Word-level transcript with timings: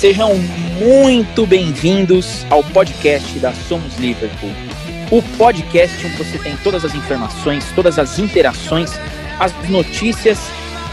Sejam 0.00 0.34
muito 0.78 1.46
bem-vindos 1.46 2.46
ao 2.48 2.64
podcast 2.64 3.38
da 3.38 3.52
Somos 3.52 3.98
Liverpool. 3.98 4.48
O 5.10 5.20
podcast 5.36 6.06
onde 6.06 6.16
você 6.16 6.38
tem 6.38 6.56
todas 6.64 6.86
as 6.86 6.94
informações, 6.94 7.70
todas 7.74 7.98
as 7.98 8.18
interações, 8.18 8.92
as 9.38 9.52
notícias 9.68 10.38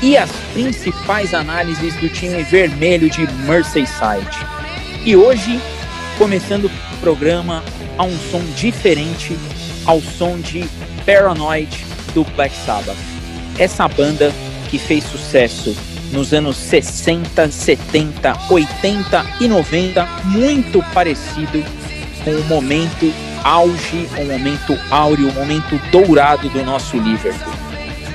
e 0.02 0.18
as 0.18 0.30
principais 0.52 1.34
análises 1.34 1.96
do 2.02 2.10
time 2.10 2.44
vermelho 2.44 3.10
de 3.10 3.26
Merseyside. 3.46 4.46
E 5.06 5.16
hoje, 5.16 5.58
começando 6.18 6.66
o 6.66 6.98
programa 7.00 7.64
a 7.98 8.04
um 8.04 8.18
som 8.30 8.44
diferente, 8.58 9.38
ao 9.86 10.02
som 10.02 10.38
de 10.38 10.66
Paranoid 11.06 11.70
do 12.14 12.26
Black 12.36 12.54
Sabbath. 12.66 12.98
Essa 13.58 13.88
banda 13.88 14.34
que 14.70 14.78
fez 14.78 15.04
sucesso 15.04 15.76
nos 16.12 16.34
anos 16.34 16.58
60, 16.58 17.52
70, 17.52 18.38
80 18.50 19.26
e 19.42 19.48
90, 19.48 20.06
muito 20.26 20.84
parecido 20.94 21.64
com 22.24 22.32
o 22.32 22.44
momento 22.46 23.14
auge, 23.44 24.08
o 24.20 24.26
momento 24.26 24.78
áureo, 24.90 25.30
o 25.30 25.34
momento 25.34 25.80
dourado 25.92 26.50
do 26.50 26.64
nosso 26.64 26.98
Liverpool. 26.98 27.54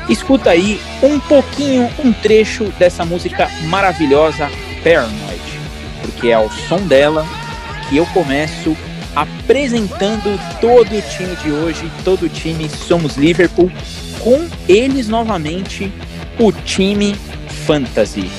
Escuta 0.08 0.50
aí 0.50 0.80
um 1.02 1.18
pouquinho, 1.20 1.88
um 2.04 2.12
trecho 2.12 2.64
dessa 2.78 3.04
música 3.04 3.48
maravilhosa, 3.68 4.50
Paranoid, 4.82 5.60
porque 6.02 6.28
é 6.28 6.34
ao 6.34 6.50
som 6.50 6.80
dela 6.80 7.26
que 7.88 7.96
eu 7.96 8.06
começo 8.06 8.76
apresentando 9.14 10.38
todo 10.60 10.96
o 10.96 11.02
time 11.02 11.36
de 11.36 11.52
hoje, 11.52 11.90
todo 12.04 12.24
o 12.24 12.28
time 12.28 12.68
Somos 12.68 13.16
Liverpool, 13.16 13.70
com 14.18 14.48
eles 14.68 15.08
novamente, 15.08 15.92
o 16.38 16.50
time 16.50 17.14
Fantasy. 17.66 18.30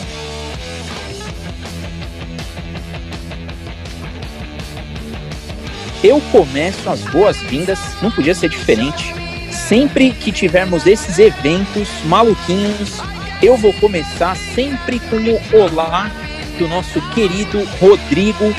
Eu 6.04 6.20
começo 6.32 6.90
as 6.90 7.02
boas-vindas, 7.04 7.80
não 8.02 8.12
podia 8.12 8.36
ser 8.36 8.50
diferente. 8.50 9.14
Sempre 9.52 10.12
que 10.12 10.32
tivermos 10.32 10.86
esses 10.86 11.18
eventos 11.18 11.88
maluquinhos, 12.06 13.00
eu 13.42 13.56
vou 13.56 13.72
começar 13.74 14.36
sempre 14.36 15.00
com 15.00 15.16
o 15.16 15.62
olá 15.62 16.12
do 16.58 16.68
nosso 16.68 17.02
querido 17.12 17.64
Rodrigo, 17.80 18.54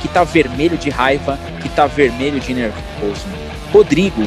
que 0.00 0.08
tá 0.08 0.22
vermelho 0.22 0.76
de 0.76 0.90
raiva, 0.90 1.38
que 1.60 1.68
tá 1.68 1.86
vermelho 1.86 2.38
de 2.38 2.54
nervoso. 2.54 3.26
Rodrigo, 3.72 4.22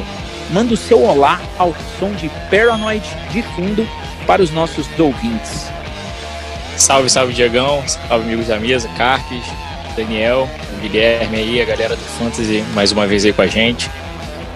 manda 0.50 0.74
o 0.74 0.76
seu 0.76 1.02
olá 1.02 1.40
ao 1.56 1.74
som 1.98 2.12
de 2.12 2.28
Paranoid 2.50 3.08
de 3.30 3.42
fundo 3.42 3.88
para 4.30 4.42
os 4.42 4.52
nossos 4.52 4.86
ouvintes. 4.96 5.66
Salve, 6.76 7.10
salve 7.10 7.32
Diegão, 7.32 7.82
salve 7.88 8.26
amigos 8.26 8.46
da 8.46 8.60
mesa, 8.60 8.88
Carques, 8.96 9.42
Daniel, 9.96 10.48
o 10.72 10.80
Guilherme 10.80 11.36
aí, 11.36 11.60
a 11.60 11.64
galera 11.64 11.96
do 11.96 12.02
Fantasy 12.16 12.62
mais 12.72 12.92
uma 12.92 13.08
vez 13.08 13.24
aí 13.24 13.32
com 13.32 13.42
a 13.42 13.48
gente. 13.48 13.90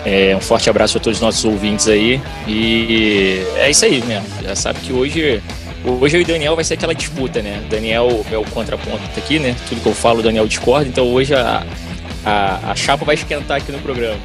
É, 0.07 0.33
um 0.37 0.41
forte 0.41 0.71
abraço 0.71 0.97
a 0.99 1.01
todos 1.01 1.19
os 1.19 1.21
nossos 1.21 1.45
ouvintes 1.45 1.89
aí. 1.89 2.23
E 2.47 3.45
é 3.57 3.69
isso 3.69 3.85
aí 3.85 4.01
mesmo. 4.05 4.29
Já 4.45 4.55
sabe 4.55 4.79
que 4.79 4.93
hoje, 4.93 5.43
hoje 5.85 6.19
eu 6.19 6.21
e 6.21 6.25
Daniel 6.25 6.55
vai 6.55 6.65
ser 6.65 6.75
aquela 6.75 6.95
disputa, 6.95 7.43
né? 7.43 7.61
Daniel 7.69 8.25
é 8.31 8.39
o 8.39 8.45
contraponto 8.45 9.03
aqui, 9.17 9.41
né? 9.41 9.57
Tudo 9.69 9.81
que 9.81 9.89
eu 9.89 9.95
falo, 9.95 10.23
Daniel 10.23 10.47
discorda, 10.47 10.87
então 10.87 11.05
hoje 11.13 11.35
a, 11.35 11.67
a, 12.25 12.71
a 12.71 12.77
chapa 12.77 13.05
vai 13.05 13.17
esquentar 13.17 13.57
aqui 13.57 13.73
no 13.73 13.81
programa. 13.81 14.21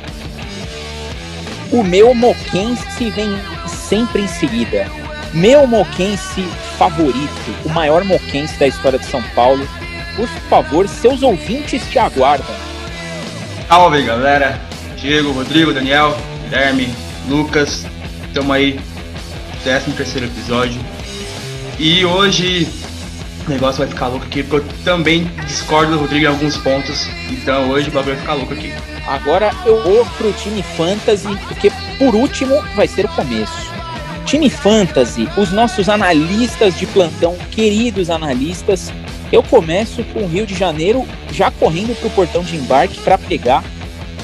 O 1.72 1.82
meu 1.82 2.14
Moquense 2.14 3.10
vem 3.10 3.36
sempre 3.68 4.22
em 4.22 4.28
seguida. 4.28 5.09
Meu 5.34 5.68
moquense 5.68 6.42
favorito, 6.78 7.54
o 7.64 7.70
maior 7.70 8.04
moquense 8.04 8.58
da 8.58 8.68
história 8.68 8.98
de 8.98 9.06
São 9.06 9.22
Paulo. 9.36 9.68
Por 10.16 10.28
favor, 10.50 10.88
seus 10.88 11.22
ouvintes 11.22 11.88
te 11.88 12.00
aguardam. 12.00 12.56
Salve 13.68 14.02
galera, 14.02 14.60
Diego, 14.98 15.32
Rodrigo, 15.32 15.72
Daniel, 15.72 16.18
Guilherme, 16.44 16.94
Lucas, 17.28 17.86
estamos 18.28 18.52
aí, 18.56 18.80
13 19.64 19.92
terceiro 19.92 20.26
episódio. 20.26 20.82
E 21.78 22.04
hoje 22.04 22.68
o 23.48 23.52
negócio 23.52 23.80
vai 23.80 23.88
ficar 23.88 24.08
louco 24.08 24.26
aqui, 24.26 24.42
porque 24.42 24.68
eu 24.68 24.84
também 24.84 25.26
discordo 25.46 25.92
do 25.92 26.00
Rodrigo 26.00 26.26
em 26.26 26.28
alguns 26.28 26.58
pontos. 26.58 27.08
Então 27.30 27.70
hoje 27.70 27.90
o 27.90 27.92
bagulho 27.92 28.16
vai 28.16 28.22
ficar 28.22 28.34
louco 28.34 28.54
aqui. 28.54 28.74
Agora 29.08 29.52
eu 29.64 29.84
vou 29.84 30.04
pro 30.18 30.34
time 30.34 30.64
Fantasy, 30.64 31.38
porque 31.48 31.72
por 32.00 32.16
último 32.16 32.60
vai 32.76 32.88
ser 32.88 33.06
o 33.06 33.10
começo. 33.10 33.79
Time 34.30 34.48
Fantasy, 34.48 35.28
os 35.36 35.52
nossos 35.52 35.90
analistas 35.90 36.78
de 36.78 36.86
plantão, 36.86 37.36
queridos 37.50 38.12
analistas, 38.12 38.94
eu 39.32 39.42
começo 39.42 40.04
com 40.14 40.20
o 40.20 40.28
Rio 40.28 40.46
de 40.46 40.54
Janeiro 40.54 41.04
já 41.32 41.50
correndo 41.50 42.00
para 42.00 42.08
o 42.08 42.12
portão 42.12 42.44
de 42.44 42.56
embarque 42.56 43.00
para 43.02 43.18
pegar 43.18 43.64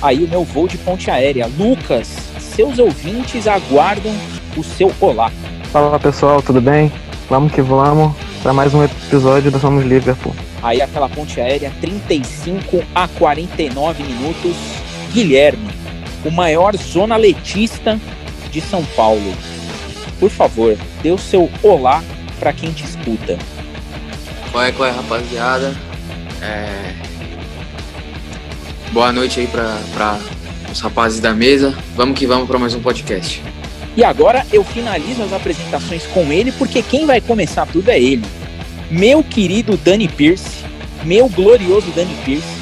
aí 0.03 0.23
o 0.23 0.27
meu 0.27 0.43
voo 0.43 0.67
de 0.67 0.77
ponte 0.77 1.09
aérea. 1.09 1.49
Lucas, 1.57 2.07
seus 2.37 2.77
ouvintes 2.77 3.47
aguardam 3.47 4.13
o 4.55 4.63
seu 4.63 4.93
olá. 5.01 5.31
Fala 5.71 5.99
pessoal, 5.99 6.39
tudo 6.39 6.61
bem? 6.61 6.91
Vamos 7.27 7.51
que 7.51 7.63
vamos 7.63 8.15
para 8.43 8.53
mais 8.53 8.75
um 8.75 8.83
episódio 8.83 9.49
do 9.49 9.57
Somos 9.57 9.83
Liverpool. 9.83 10.35
Aí 10.61 10.83
aquela 10.83 11.09
ponte 11.09 11.41
aérea, 11.41 11.73
35 11.81 12.83
a 12.93 13.07
49 13.07 14.03
minutos. 14.03 14.55
Guilherme, 15.11 15.67
o 16.23 16.29
maior 16.29 16.75
zona 16.77 17.17
letista 17.17 17.99
de 18.51 18.61
São 18.61 18.85
Paulo 18.95 19.33
por 20.19 20.29
favor, 20.29 20.77
dê 21.01 21.11
o 21.11 21.17
seu 21.17 21.49
olá 21.61 22.03
para 22.39 22.53
quem 22.53 22.71
te 22.71 22.83
escuta. 22.83 23.37
Qual 24.51 24.63
é, 24.63 24.71
qual 24.71 24.87
é, 24.87 24.91
rapaziada? 24.91 25.75
É... 26.41 26.93
Boa 28.91 29.11
noite 29.11 29.41
aí 29.41 29.47
para 29.47 30.19
os 30.71 30.79
rapazes 30.79 31.19
da 31.19 31.33
mesa. 31.33 31.77
Vamos 31.95 32.17
que 32.17 32.25
vamos 32.25 32.47
para 32.47 32.57
mais 32.57 32.73
um 32.73 32.81
podcast. 32.81 33.41
E 33.97 34.03
agora 34.03 34.45
eu 34.51 34.63
finalizo 34.63 35.23
as 35.23 35.31
apresentações 35.31 36.05
com 36.07 36.31
ele, 36.31 36.51
porque 36.53 36.81
quem 36.81 37.05
vai 37.05 37.21
começar 37.21 37.65
tudo 37.65 37.89
é 37.89 37.99
ele. 37.99 38.25
Meu 38.91 39.23
querido 39.23 39.77
Dani 39.77 40.07
Pierce, 40.07 40.63
meu 41.03 41.27
glorioso 41.29 41.91
Dani 41.91 42.15
Pierce, 42.25 42.54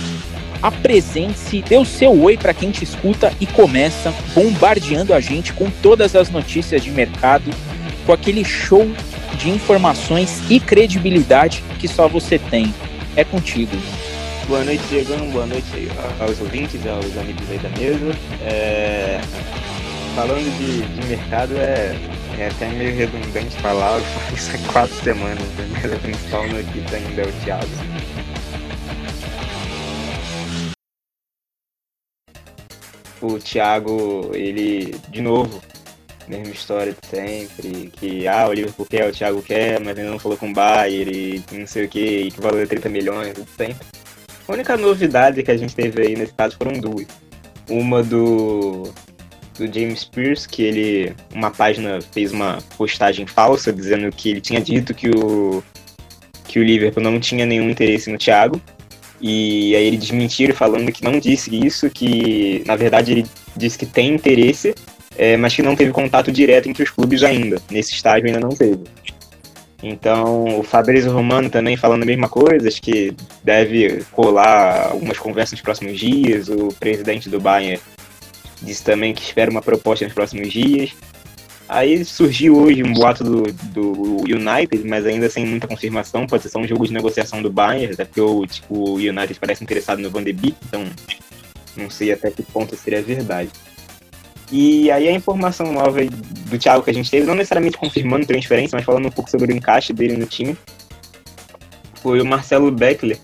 apresente-se, 0.63 1.61
dê 1.61 1.75
o 1.75 1.83
seu 1.83 2.17
oi 2.23 2.37
para 2.37 2.53
quem 2.53 2.71
te 2.71 2.85
escuta 2.85 3.33
e 3.37 3.45
começa 3.45 4.13
bombardeando 4.33 5.13
a 5.13 5.19
gente 5.19 5.51
com 5.51 5.69
todas 5.69 6.15
as 6.15 6.29
notícias 6.29 6.81
de 6.81 6.89
mercado, 6.89 7.51
com 8.05 8.13
aquele 8.13 8.45
show 8.45 8.89
de 9.37 9.49
informações 9.49 10.41
e 10.49 10.61
credibilidade 10.61 11.61
que 11.79 11.87
só 11.87 12.07
você 12.07 12.39
tem. 12.39 12.73
É 13.15 13.25
contigo. 13.25 13.75
Boa 14.47 14.63
noite, 14.63 14.83
Diego. 14.89 15.15
Boa 15.31 15.45
noite 15.45 15.89
aos 16.19 16.39
ouvintes, 16.39 16.79
aos 16.87 17.17
amigos 17.17 17.43
aí 17.51 17.59
da 17.59 17.69
mesa. 17.69 18.17
É... 18.41 19.19
Falando 20.15 20.45
de, 20.57 20.81
de 20.81 21.07
mercado, 21.07 21.55
é, 21.57 21.95
é 22.37 22.47
até 22.47 22.69
meio 22.69 22.95
redundante 22.95 23.55
falar, 23.57 23.99
isso 24.33 24.51
há 24.53 24.71
quatro 24.71 24.95
semanas, 25.03 25.39
né? 25.57 25.67
mas 25.73 25.91
a 25.91 25.95
principal 25.97 26.47
notícia 26.47 26.97
ainda 26.97 27.21
é 27.21 27.25
o 27.25 27.31
Thiago 27.43 27.67
o 33.27 33.39
Thiago, 33.39 34.31
ele, 34.33 34.95
de 35.09 35.21
novo, 35.21 35.61
mesma 36.27 36.53
história 36.53 36.93
de 36.93 37.07
sempre, 37.07 37.91
que 37.93 38.27
ah, 38.27 38.47
o 38.47 38.53
Liverpool 38.53 38.85
quer, 38.85 39.09
o 39.09 39.11
Thiago 39.11 39.41
quer, 39.41 39.79
mas 39.79 39.97
ainda 39.97 40.11
não 40.11 40.19
falou 40.19 40.37
com 40.37 40.49
o 40.49 40.53
Bayern 40.53 41.43
e 41.51 41.57
não 41.57 41.67
sei 41.67 41.85
o 41.85 41.89
que, 41.89 41.99
e 41.99 42.31
que 42.31 42.41
valor 42.41 42.61
é 42.61 42.65
30 42.65 42.89
milhões, 42.89 43.33
tudo 43.33 43.47
sempre. 43.57 43.85
A 44.47 44.51
única 44.51 44.75
novidade 44.77 45.41
que 45.41 45.51
a 45.51 45.57
gente 45.57 45.75
teve 45.75 46.01
aí 46.01 46.15
nesse 46.15 46.33
caso 46.33 46.57
foram 46.57 46.73
duas. 46.73 47.07
Uma 47.69 48.03
do, 48.03 48.83
do 49.57 49.73
James 49.73 50.03
Pierce, 50.03 50.47
que 50.47 50.63
ele, 50.63 51.15
uma 51.33 51.51
página 51.51 51.99
fez 52.11 52.31
uma 52.31 52.59
postagem 52.77 53.25
falsa 53.25 53.71
dizendo 53.71 54.09
que 54.11 54.31
ele 54.31 54.41
tinha 54.41 54.59
dito 54.59 54.93
que 54.93 55.09
o, 55.09 55.63
que 56.45 56.59
o 56.59 56.63
Liverpool 56.63 57.03
não 57.03 57.19
tinha 57.19 57.45
nenhum 57.45 57.69
interesse 57.69 58.11
no 58.11 58.17
Thiago, 58.17 58.61
e 59.25 59.73
aí 59.73 59.87
ele 59.87 59.95
desmentiram 59.95 60.53
falando 60.53 60.91
que 60.91 61.01
não 61.01 61.17
disse 61.17 61.49
isso, 61.65 61.89
que 61.89 62.61
na 62.67 62.75
verdade 62.75 63.13
ele 63.13 63.25
disse 63.55 63.77
que 63.77 63.85
tem 63.85 64.13
interesse, 64.13 64.75
é, 65.17 65.37
mas 65.37 65.55
que 65.55 65.61
não 65.61 65.77
teve 65.77 65.93
contato 65.93 66.29
direto 66.29 66.67
entre 66.67 66.83
os 66.83 66.89
clubes 66.89 67.23
ainda. 67.23 67.61
Nesse 67.71 67.93
estágio 67.93 68.27
ainda 68.27 68.41
não 68.41 68.49
teve. 68.49 68.81
Então, 69.81 70.59
o 70.59 70.63
Fabrício 70.63 71.09
Romano 71.09 71.49
também 71.49 71.77
falando 71.77 72.03
a 72.03 72.05
mesma 72.05 72.27
coisa, 72.27 72.67
acho 72.67 72.81
que 72.81 73.15
deve 73.41 74.03
colar 74.11 74.89
algumas 74.91 75.17
conversas 75.17 75.53
nos 75.53 75.61
próximos 75.61 75.97
dias. 75.97 76.49
O 76.49 76.67
presidente 76.77 77.29
do 77.29 77.39
Bayern 77.39 77.79
disse 78.61 78.83
também 78.83 79.13
que 79.13 79.21
espera 79.21 79.49
uma 79.49 79.61
proposta 79.61 80.03
nos 80.03 80.13
próximos 80.13 80.51
dias. 80.51 80.91
Aí 81.67 82.03
surgiu 82.03 82.57
hoje 82.57 82.83
um 82.83 82.93
boato 82.93 83.23
do, 83.23 83.43
do 83.51 84.21
United, 84.23 84.85
mas 84.87 85.05
ainda 85.05 85.29
sem 85.29 85.45
muita 85.45 85.67
confirmação. 85.67 86.27
Pode 86.27 86.43
ser 86.43 86.49
só 86.49 86.59
um 86.59 86.67
jogo 86.67 86.85
de 86.85 86.93
negociação 86.93 87.41
do 87.41 87.51
Bayern, 87.51 87.93
até 87.93 88.05
porque 88.05 88.21
o, 88.21 88.45
tipo, 88.45 88.75
o 88.75 88.95
United 88.95 89.39
parece 89.39 89.63
interessado 89.63 89.99
no 89.99 90.09
Van 90.09 90.23
de 90.23 90.33
Beek, 90.33 90.57
então 90.67 90.85
não 91.75 91.89
sei 91.89 92.11
até 92.11 92.29
que 92.29 92.43
ponto 92.43 92.75
seria 92.75 93.01
verdade. 93.01 93.49
E 94.51 94.91
aí 94.91 95.07
a 95.07 95.11
informação 95.11 95.71
nova 95.71 95.99
do 96.05 96.59
Thiago 96.59 96.83
que 96.83 96.91
a 96.91 96.93
gente 96.93 97.09
teve, 97.09 97.25
não 97.25 97.33
necessariamente 97.33 97.77
confirmando 97.77 98.27
transferência, 98.27 98.75
mas 98.75 98.85
falando 98.85 99.07
um 99.07 99.11
pouco 99.11 99.31
sobre 99.31 99.51
o 99.51 99.55
encaixe 99.55 99.93
dele 99.93 100.15
no 100.15 100.25
time, 100.25 100.55
foi 101.95 102.21
o 102.21 102.25
Marcelo 102.25 102.69
Beckler, 102.69 103.17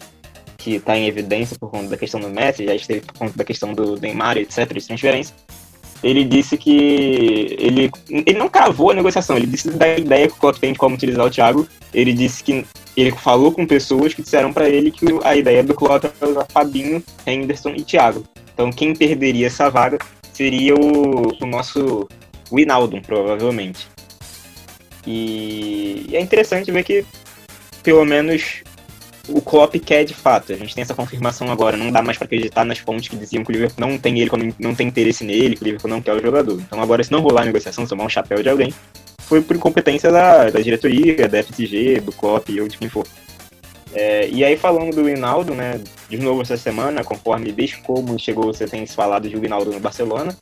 que 0.58 0.76
está 0.76 0.98
em 0.98 1.08
evidência 1.08 1.58
por 1.60 1.70
conta 1.70 1.90
da 1.90 1.98
questão 1.98 2.20
do 2.20 2.30
Messi, 2.30 2.66
já 2.66 2.74
esteve 2.74 3.02
por 3.02 3.14
conta 3.14 3.38
da 3.38 3.44
questão 3.44 3.74
do 3.74 4.00
Neymar, 4.00 4.38
etc., 4.38 4.74
de 4.74 4.88
transferência, 4.88 5.36
ele 6.04 6.24
disse 6.24 6.58
que 6.58 7.56
ele, 7.60 7.92
ele 8.10 8.38
não 8.38 8.48
cravou 8.48 8.92
a 8.92 8.94
negociação, 8.94 9.36
ele 9.36 9.48
disse 9.48 9.70
da 9.72 9.98
ideia 9.98 10.28
que 10.28 10.34
o 10.34 10.38
Klopp 10.38 10.58
tem 10.58 10.74
de 10.74 10.80
como 10.80 10.96
utilizar 10.96 11.26
o 11.26 11.30
Thiago. 11.30 11.68
Ele 11.94 12.14
disse 12.14 12.44
que 12.44 12.66
ele 12.96 13.12
falou 13.12 13.52
com 13.52 13.66
pessoas 13.66 14.14
que 14.14 14.22
disseram 14.22 14.54
para 14.54 14.70
ele 14.70 14.92
que 14.92 15.06
a 15.24 15.36
ideia 15.36 15.64
do 15.64 15.74
Klopp 15.74 16.06
era 16.06 16.32
usar 16.32 16.46
Fabinho, 16.52 17.04
Henderson 17.26 17.72
e 17.72 17.84
Thiago. 17.84 18.24
Então 18.54 18.72
quem 18.72 18.96
perderia 18.96 19.48
essa 19.48 19.70
vaga 19.70 19.98
seria 20.34 20.76
o, 20.76 21.34
o 21.42 21.46
nosso 21.46 22.08
Winaldum, 22.52 23.02
provavelmente. 23.02 23.88
E 25.06 26.10
é 26.14 26.22
interessante 26.22 26.72
ver 26.72 26.84
que 26.84 27.06
pelo 27.84 28.06
menos 28.06 28.64
o 29.32 29.42
Klopp 29.42 29.76
quer 29.76 30.04
de 30.04 30.14
fato. 30.14 30.52
A 30.54 30.56
gente 30.56 30.74
tem 30.74 30.82
essa 30.82 30.94
confirmação 30.94 31.52
agora. 31.52 31.78
Não 31.78 31.92
dá 31.92 32.02
mais 32.02 32.18
para 32.18 32.26
acreditar 32.26 32.66
nas 32.66 32.80
fontes 32.80 33.08
que 33.08 33.16
diziam 33.16 33.44
que 33.44 33.52
o 33.52 33.54
Liverpool 33.54 33.88
não 33.88 33.98
tem 33.98 34.20
ele, 34.20 34.30
não 34.60 34.76
tem 34.76 34.88
interesse 34.88 35.24
nele, 35.24 35.56
que 35.56 35.62
o 35.62 35.66
Liverpool 35.66 35.90
não 35.90 36.02
quer 36.02 36.14
o 36.14 36.22
jogador. 36.22 36.60
Então 36.60 36.82
agora, 36.82 37.04
se 37.04 37.12
não 37.12 37.22
rolar 37.22 37.44
a 37.44 37.46
negociação, 37.46 37.86
tomar 37.86 38.06
um 38.06 38.10
chapéu 38.10 38.42
de 38.42 38.50
alguém, 38.50 38.74
foi 39.20 39.42
por 39.42 39.56
incompetência 39.56 40.12
da, 40.12 40.50
da 40.50 40.60
diretoria, 40.60 41.28
da 41.28 41.40
FCG, 41.40 42.02
do 42.02 42.12
Klopp 42.12 42.50
ou 42.60 42.68
de 42.68 42.78
quem 42.78 42.90
for. 42.90 43.06
É, 43.94 44.28
e 44.30 44.44
aí 44.44 44.56
falando 44.56 44.96
do 44.96 45.10
Hinaldo, 45.10 45.56
né, 45.56 45.82
de 46.10 46.18
novo 46.18 46.42
essa 46.42 46.58
semana, 46.58 47.04
conforme 47.04 47.52
desde 47.52 47.78
como 47.78 48.20
chegou, 48.20 48.46
você 48.46 48.68
tem 48.68 48.86
falado 48.86 49.28
de 49.28 49.36
Hinaldo 49.36 49.72
no 49.72 49.80
Barcelona, 49.80 50.38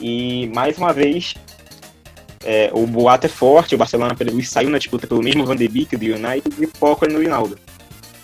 e 0.00 0.50
mais 0.54 0.78
uma 0.78 0.94
vez 0.94 1.34
é, 2.42 2.70
o 2.72 2.86
boato 2.86 3.26
é 3.26 3.28
forte, 3.28 3.74
o 3.74 3.78
Barcelona 3.78 4.14
pelo 4.14 4.42
saiu 4.42 4.70
na 4.70 4.78
disputa 4.78 5.06
pelo 5.06 5.22
mesmo 5.22 5.44
Van 5.44 5.56
de 5.56 5.68
Beek 5.68 5.94
do 5.94 6.06
United 6.06 6.56
e 6.58 6.66
foca 6.66 7.06
no 7.06 7.22
Hinaldo 7.22 7.58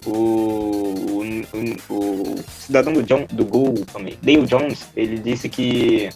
o, 0.07 1.23
o, 1.23 1.95
o 1.95 2.45
cidadão 2.59 2.93
do, 2.93 3.03
John, 3.03 3.27
do 3.31 3.45
Gol 3.45 3.75
também, 3.93 4.19
Dale 4.23 4.47
Jones, 4.47 4.87
ele 4.97 5.19
disse 5.19 5.49
que 5.49 6.11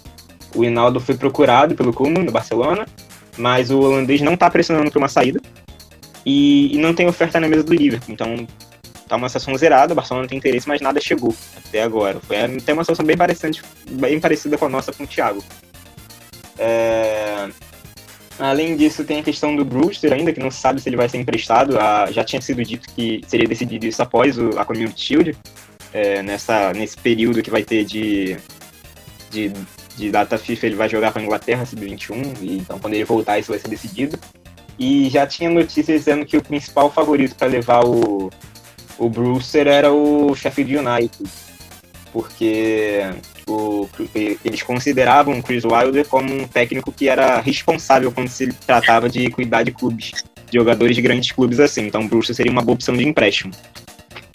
o 0.55 0.65
Hinaldo 0.65 1.01
foi 1.01 1.17
procurado 1.17 1.75
pelo 1.75 1.93
Koeman 1.93 2.25
no 2.25 2.33
Barcelona, 2.33 2.87
mas 3.37 3.71
o 3.71 3.79
holandês 3.81 4.21
não 4.21 4.35
está 4.35 4.51
pressionando 4.51 4.91
por 4.91 4.99
uma 4.99 5.09
saída 5.09 5.41
e, 6.25 6.75
e, 6.75 6.79
não 6.79 6.95
tem 6.95 7.07
oferta 7.07 7.39
na 7.39 7.49
mesa 7.49 7.63
do 7.63 7.75
Liverpool. 7.75 8.13
Então 8.13 8.47
tá 9.07 9.17
uma 9.17 9.29
situação 9.29 9.57
zerada, 9.57 9.93
o 9.93 9.97
Barcelona 9.97 10.23
não 10.23 10.29
tem 10.29 10.39
interesse, 10.39 10.67
mas 10.67 10.81
nada 10.81 11.01
chegou 11.01 11.35
até 11.57 11.83
agora. 11.83 12.19
Foi 12.21 12.41
até 12.41 12.73
uma 12.73 12.83
situação 12.83 13.05
bem, 13.05 13.17
bem 13.91 14.21
parecida 14.21 14.59
com 14.59 14.65
a 14.65 14.69
nossa 14.69 14.93
com 14.93 15.05
o 15.05 15.07
Thiago. 15.07 15.45
É, 16.59 17.49
Além 18.39 18.77
disso, 18.77 19.05
tem 19.05 19.21
a 19.21 19.23
questão 19.23 19.57
do 19.57 19.65
Brewster 19.65 20.13
ainda, 20.13 20.33
que 20.33 20.41
não 20.41 20.51
sabe 20.51 20.81
se 20.81 20.89
ele 20.89 20.97
vai 20.97 21.09
ser 21.09 21.19
emprestado. 21.19 21.79
Ah, 21.79 22.09
já 22.11 22.23
tinha 22.23 22.41
sido 22.41 22.63
dito 22.63 22.89
que 22.95 23.23
seria 23.27 23.49
decidido 23.49 23.87
isso 23.87 24.03
após 24.03 24.37
o, 24.39 24.59
a 24.59 24.65
Community 24.65 25.01
Shield, 25.01 25.37
é, 25.93 26.23
nessa, 26.23 26.73
nesse 26.75 26.97
período 26.99 27.43
que 27.43 27.51
vai 27.51 27.63
ter 27.63 27.85
de, 27.85 28.37
de, 29.31 29.53
de 29.97 30.11
data 30.11 30.37
FIFA, 30.37 30.67
ele 30.67 30.77
vai 30.77 30.89
jogar 30.89 31.13
com 31.13 31.19
a 31.19 31.23
Inglaterra 31.23 31.65
sub-21, 31.65 32.37
e 32.43 32.59
então 32.59 32.79
quando 32.79 32.93
ele 32.95 33.05
voltar 33.05 33.39
isso 33.39 33.51
vai 33.51 33.59
ser 33.59 33.69
decidido. 33.69 34.19
E 34.79 35.09
já 35.09 35.27
tinha 35.27 35.49
notícias 35.49 36.01
dizendo 36.01 36.27
que 36.27 36.37
o 36.37 36.43
principal 36.43 36.91
favorito 36.93 37.35
para 37.35 37.47
levar 37.47 37.83
o, 37.87 38.31
o 38.99 39.09
Brewster 39.09 39.67
era 39.67 39.91
o 39.91 40.35
Sheffield 40.35 40.77
United, 40.77 41.31
porque 42.13 43.01
o, 43.49 43.89
eles 44.45 44.63
consideravam 44.63 45.39
o 45.39 45.43
Chris 45.43 45.65
Wilder 45.65 46.07
como 46.09 46.35
um 46.35 46.47
técnico 46.49 46.91
que 46.91 47.09
era 47.09 47.41
responsável 47.41 48.11
quando 48.11 48.29
se 48.29 48.49
tratava 48.49 49.09
de 49.09 49.31
cuidar 49.31 49.63
de 49.63 49.71
clubes, 49.71 50.13
de 50.51 50.59
jogadores 50.59 50.97
de 50.97 51.03
grandes 51.03 51.31
clubes 51.31 51.61
assim. 51.61 51.87
Então, 51.87 52.03
o 52.03 52.09
Bruce 52.09 52.35
seria 52.35 52.51
uma 52.51 52.63
boa 52.63 52.75
opção 52.75 52.97
de 52.97 53.07
empréstimo. 53.07 53.53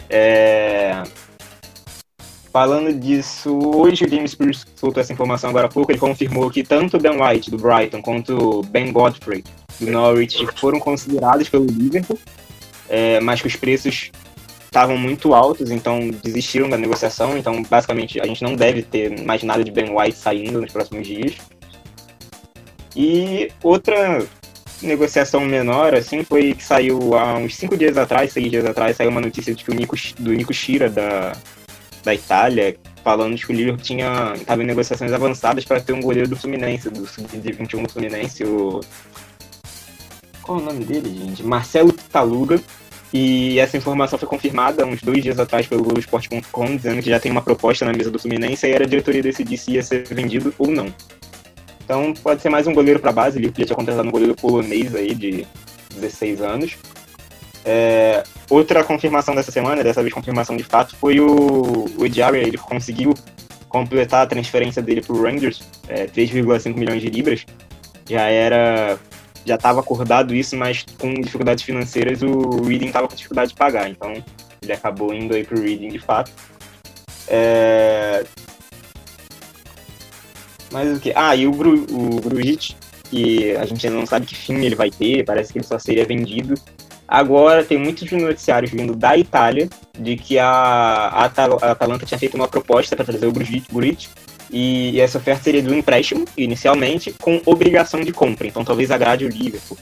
É... 0.09 1.03
Falando 2.51 2.93
disso, 2.93 3.57
hoje 3.57 4.03
o 4.03 4.09
James 4.09 4.33
Bruce 4.33 4.65
soltou 4.75 4.99
essa 4.99 5.13
informação 5.13 5.49
agora 5.49 5.67
há 5.67 5.69
pouco. 5.69 5.91
Ele 5.91 5.99
confirmou 5.99 6.49
que 6.49 6.63
tanto 6.63 6.99
Ben 6.99 7.21
White, 7.21 7.49
do 7.49 7.57
Brighton, 7.57 8.01
quanto 8.01 8.61
Ben 8.63 8.91
Godfrey, 8.91 9.43
do 9.79 9.89
Norwich, 9.89 10.45
foram 10.57 10.79
considerados 10.79 11.47
pelo 11.47 11.65
Liverpool, 11.65 12.19
é, 12.89 13.21
mas 13.21 13.41
que 13.41 13.47
os 13.47 13.55
preços 13.55 14.11
estavam 14.71 14.97
muito 14.97 15.33
altos, 15.33 15.69
então 15.69 16.09
desistiram 16.23 16.69
da 16.69 16.77
negociação. 16.77 17.37
Então, 17.37 17.61
basicamente, 17.63 18.21
a 18.21 18.25
gente 18.25 18.41
não 18.41 18.55
deve 18.55 18.81
ter 18.81 19.21
mais 19.21 19.43
nada 19.43 19.65
de 19.65 19.69
Ben 19.69 19.93
White 19.93 20.17
saindo 20.17 20.61
nos 20.61 20.71
próximos 20.71 21.05
dias. 21.05 21.35
E 22.95 23.51
outra 23.61 24.25
negociação 24.81 25.41
menor, 25.41 25.93
assim, 25.93 26.23
foi 26.23 26.53
que 26.53 26.63
saiu 26.63 27.15
há 27.17 27.37
uns 27.37 27.55
cinco 27.55 27.75
dias 27.75 27.97
atrás, 27.97 28.31
seis 28.31 28.49
dias 28.49 28.65
atrás, 28.65 28.95
saiu 28.95 29.09
uma 29.09 29.19
notícia 29.19 29.53
de 29.53 29.61
que 29.61 29.71
o 29.71 29.73
Nico, 29.73 29.95
do 30.17 30.31
Nico 30.31 30.53
Shira, 30.53 30.89
da, 30.89 31.33
da 32.01 32.15
Itália, 32.15 32.77
falando 33.03 33.35
que 33.35 33.51
o 33.51 33.55
Liverpool 33.55 33.83
tinha 33.83 34.33
estava 34.37 34.63
em 34.63 34.65
negociações 34.65 35.11
avançadas 35.11 35.65
para 35.65 35.81
ter 35.81 35.91
um 35.91 36.01
goleiro 36.01 36.29
do 36.29 36.37
Fluminense, 36.37 36.89
do 36.89 37.05
sub-21 37.05 37.83
do 37.83 37.89
Fluminense, 37.89 38.45
o 38.45 38.79
qual 40.41 40.59
é 40.59 40.61
o 40.61 40.65
nome 40.65 40.85
dele, 40.85 41.13
gente? 41.13 41.43
Marcelo 41.43 41.91
Taluga, 41.91 42.59
e 43.13 43.59
essa 43.59 43.75
informação 43.75 44.17
foi 44.17 44.27
confirmada 44.27 44.85
uns 44.85 45.01
dois 45.01 45.21
dias 45.21 45.37
atrás 45.37 45.67
pelo 45.67 45.83
Globoesporte.com, 45.83 46.75
dizendo 46.77 47.01
que 47.01 47.09
já 47.09 47.19
tem 47.19 47.31
uma 47.31 47.41
proposta 47.41 47.83
na 47.83 47.91
mesa 47.91 48.09
do 48.09 48.17
Fluminense 48.17 48.65
e 48.65 48.71
era 48.71 48.85
a 48.85 48.87
diretoria 48.87 49.21
decidir 49.21 49.57
se 49.57 49.71
ia 49.71 49.83
ser 49.83 50.07
vendido 50.07 50.53
ou 50.57 50.67
não. 50.67 50.93
Então 51.83 52.13
pode 52.13 52.41
ser 52.41 52.49
mais 52.49 52.67
um 52.67 52.73
goleiro 52.73 52.99
para 52.99 53.11
base, 53.11 53.37
ele 53.37 53.47
já 53.47 53.65
tinha 53.65 53.75
contratado 53.75 54.07
um 54.07 54.11
goleiro 54.11 54.33
polonês 54.35 54.95
aí 54.95 55.13
de 55.13 55.45
16 55.95 56.41
anos. 56.41 56.77
É, 57.65 58.23
outra 58.49 58.83
confirmação 58.83 59.35
dessa 59.35 59.51
semana, 59.51 59.83
dessa 59.83 60.01
vez 60.01 60.13
confirmação 60.13 60.55
de 60.55 60.63
fato, 60.63 60.95
foi 60.95 61.19
o, 61.19 61.85
o 61.97 62.07
Diarra, 62.07 62.37
ele 62.37 62.57
conseguiu 62.57 63.13
completar 63.67 64.23
a 64.23 64.25
transferência 64.25 64.81
dele 64.81 65.01
para 65.01 65.15
o 65.15 65.21
Rangers, 65.21 65.61
é, 65.87 66.05
3,5 66.05 66.75
milhões 66.75 67.01
de 67.01 67.09
libras. 67.09 67.45
Já 68.09 68.21
era 68.27 68.97
já 69.45 69.55
estava 69.55 69.79
acordado 69.79 70.35
isso, 70.35 70.55
mas 70.55 70.85
com 70.99 71.13
dificuldades 71.13 71.63
financeiras 71.63 72.21
o 72.21 72.63
Reading 72.63 72.87
estava 72.87 73.07
com 73.07 73.15
dificuldade 73.15 73.49
de 73.49 73.55
pagar, 73.55 73.89
então 73.89 74.13
ele 74.61 74.73
acabou 74.73 75.13
indo 75.13 75.33
aí 75.33 75.43
pro 75.43 75.61
Reading 75.61 75.89
de 75.89 75.99
fato. 75.99 76.31
É... 77.27 78.23
Mas 80.71 80.97
o 80.97 80.99
que? 80.99 81.11
Ah, 81.15 81.35
e 81.35 81.47
o, 81.47 81.51
Gru, 81.51 81.85
o 81.89 82.21
Grujic, 82.21 82.75
que 83.09 83.55
a 83.55 83.65
gente 83.65 83.85
ainda 83.85 83.99
não 83.99 84.05
sabe 84.05 84.25
que 84.25 84.35
fim 84.35 84.63
ele 84.63 84.75
vai 84.75 84.89
ter, 84.89 85.25
parece 85.25 85.51
que 85.51 85.59
ele 85.59 85.65
só 85.65 85.77
seria 85.77 86.05
vendido. 86.05 86.55
Agora 87.07 87.63
tem 87.63 87.77
muitos 87.77 88.09
noticiários 88.09 88.71
vindo 88.71 88.95
da 88.95 89.17
Itália 89.17 89.69
de 89.99 90.15
que 90.15 90.39
a, 90.39 90.47
a, 90.47 91.25
Atalanta 91.25 92.05
tinha 92.05 92.17
feito 92.17 92.35
uma 92.35 92.47
proposta 92.47 92.95
para 92.95 93.03
trazer 93.03 93.27
o 93.27 93.33
Grujic 93.33 93.69
e 94.51 94.99
essa 94.99 95.17
oferta 95.17 95.43
seria 95.43 95.63
do 95.63 95.73
empréstimo, 95.73 96.25
inicialmente, 96.35 97.13
com 97.21 97.41
obrigação 97.45 98.01
de 98.01 98.11
compra. 98.11 98.47
Então 98.47 98.65
talvez 98.65 98.91
agrade 98.91 99.25
o 99.25 99.29
Liverpool. 99.29 99.77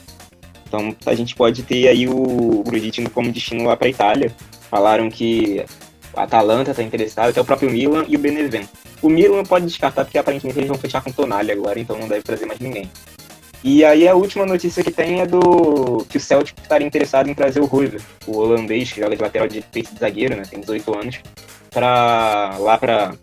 Então 0.66 0.94
a 1.04 1.14
gente 1.14 1.34
pode 1.34 1.64
ter 1.64 1.88
aí 1.88 2.06
o 2.06 2.62
Grujic 2.64 3.02
como 3.10 3.32
destino 3.32 3.64
lá 3.64 3.76
para 3.76 3.88
a 3.88 3.90
Itália. 3.90 4.32
Falaram 4.70 5.10
que 5.10 5.64
a 6.14 6.22
Atalanta 6.22 6.70
está 6.70 6.82
interessada, 6.82 7.30
até 7.30 7.40
o 7.40 7.44
próprio 7.44 7.70
Milan 7.70 8.04
e 8.08 8.14
o 8.14 8.18
Benevento. 8.18 8.68
O 9.02 9.08
Milan 9.08 9.42
pode 9.44 9.66
descartar 9.66 10.04
porque 10.04 10.18
aparentemente 10.18 10.58
eles 10.58 10.68
vão 10.68 10.78
fechar 10.78 11.02
com 11.02 11.10
Tonali 11.10 11.50
agora, 11.50 11.80
então 11.80 11.98
não 11.98 12.06
deve 12.06 12.22
trazer 12.22 12.46
mais 12.46 12.60
ninguém. 12.60 12.88
E 13.62 13.84
aí 13.84 14.08
a 14.08 14.14
última 14.14 14.46
notícia 14.46 14.82
que 14.82 14.90
tem 14.90 15.20
é 15.20 15.26
do 15.26 16.04
que 16.08 16.16
o 16.16 16.20
Celtic 16.20 16.56
estaria 16.62 16.86
interessado 16.86 17.28
em 17.28 17.34
trazer 17.34 17.60
o 17.60 17.66
Ruiver, 17.66 18.00
o 18.26 18.38
holandês 18.38 18.90
que 18.90 19.00
joga 19.00 19.16
de 19.16 19.22
lateral 19.22 19.48
de 19.48 19.60
peito 19.60 19.92
de 19.92 20.00
zagueiro, 20.00 20.34
né, 20.34 20.42
tem 20.48 20.60
18 20.60 20.98
anos, 20.98 21.20
para 21.70 22.56
lá 22.58 22.78
para 22.78 23.14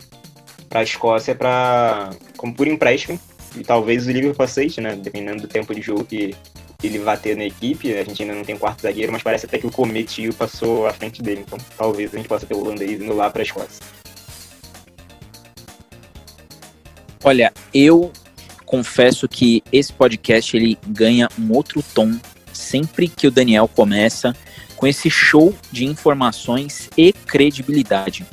para 0.68 0.80
a 0.80 0.82
Escócia 0.82 1.34
para 1.34 2.10
como 2.36 2.54
por 2.54 2.66
empréstimo 2.66 3.18
e 3.56 3.64
talvez 3.64 4.06
o 4.06 4.10
Liverpool 4.10 4.44
aceite, 4.44 4.80
né? 4.80 4.94
Dependendo 4.96 5.42
do 5.42 5.48
tempo 5.48 5.74
de 5.74 5.80
jogo 5.80 6.04
que 6.04 6.34
ele 6.82 6.98
vai 6.98 7.16
ter 7.16 7.36
na 7.36 7.44
equipe. 7.44 7.92
A 7.94 8.04
gente 8.04 8.22
ainda 8.22 8.34
não 8.34 8.44
tem 8.44 8.56
quarto 8.56 8.82
zagueiro, 8.82 9.10
mas 9.10 9.22
parece 9.22 9.46
até 9.46 9.58
que 9.58 9.66
o 9.66 9.70
Cometio 9.70 10.32
passou 10.34 10.86
à 10.86 10.92
frente 10.92 11.22
dele. 11.22 11.42
Então 11.46 11.58
talvez 11.76 12.12
a 12.14 12.16
gente 12.16 12.28
possa 12.28 12.46
ter 12.46 12.54
o 12.54 12.60
holandês 12.60 13.00
indo 13.00 13.14
lá 13.14 13.30
para 13.30 13.42
a 13.42 13.44
Escócia. 13.44 13.82
Olha, 17.24 17.52
eu 17.74 18.12
confesso 18.64 19.26
que 19.28 19.62
esse 19.72 19.92
podcast 19.92 20.56
ele 20.56 20.78
ganha 20.86 21.28
um 21.38 21.52
outro 21.52 21.82
tom 21.94 22.16
sempre 22.52 23.08
que 23.08 23.26
o 23.26 23.30
Daniel 23.30 23.66
começa 23.66 24.36
com 24.76 24.86
esse 24.86 25.10
show 25.10 25.52
de 25.72 25.84
informações 25.84 26.88
e 26.96 27.12
credibilidade. 27.12 28.24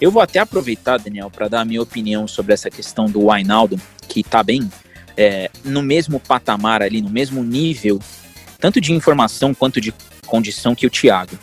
Eu 0.00 0.10
vou 0.10 0.20
até 0.20 0.38
aproveitar, 0.38 0.98
Daniel, 0.98 1.30
para 1.30 1.48
dar 1.48 1.60
a 1.60 1.64
minha 1.64 1.80
opinião 1.80 2.26
sobre 2.26 2.52
essa 2.52 2.70
questão 2.70 3.06
do 3.06 3.26
Wijnaldum, 3.26 3.78
que 4.08 4.20
está 4.20 4.42
bem 4.42 4.70
é, 5.16 5.50
no 5.64 5.82
mesmo 5.82 6.18
patamar 6.20 6.82
ali, 6.82 7.00
no 7.00 7.10
mesmo 7.10 7.42
nível, 7.42 8.00
tanto 8.58 8.80
de 8.80 8.92
informação 8.92 9.54
quanto 9.54 9.80
de 9.80 9.94
condição 10.26 10.74
que 10.74 10.86
o 10.86 10.90
Thiago. 10.90 11.38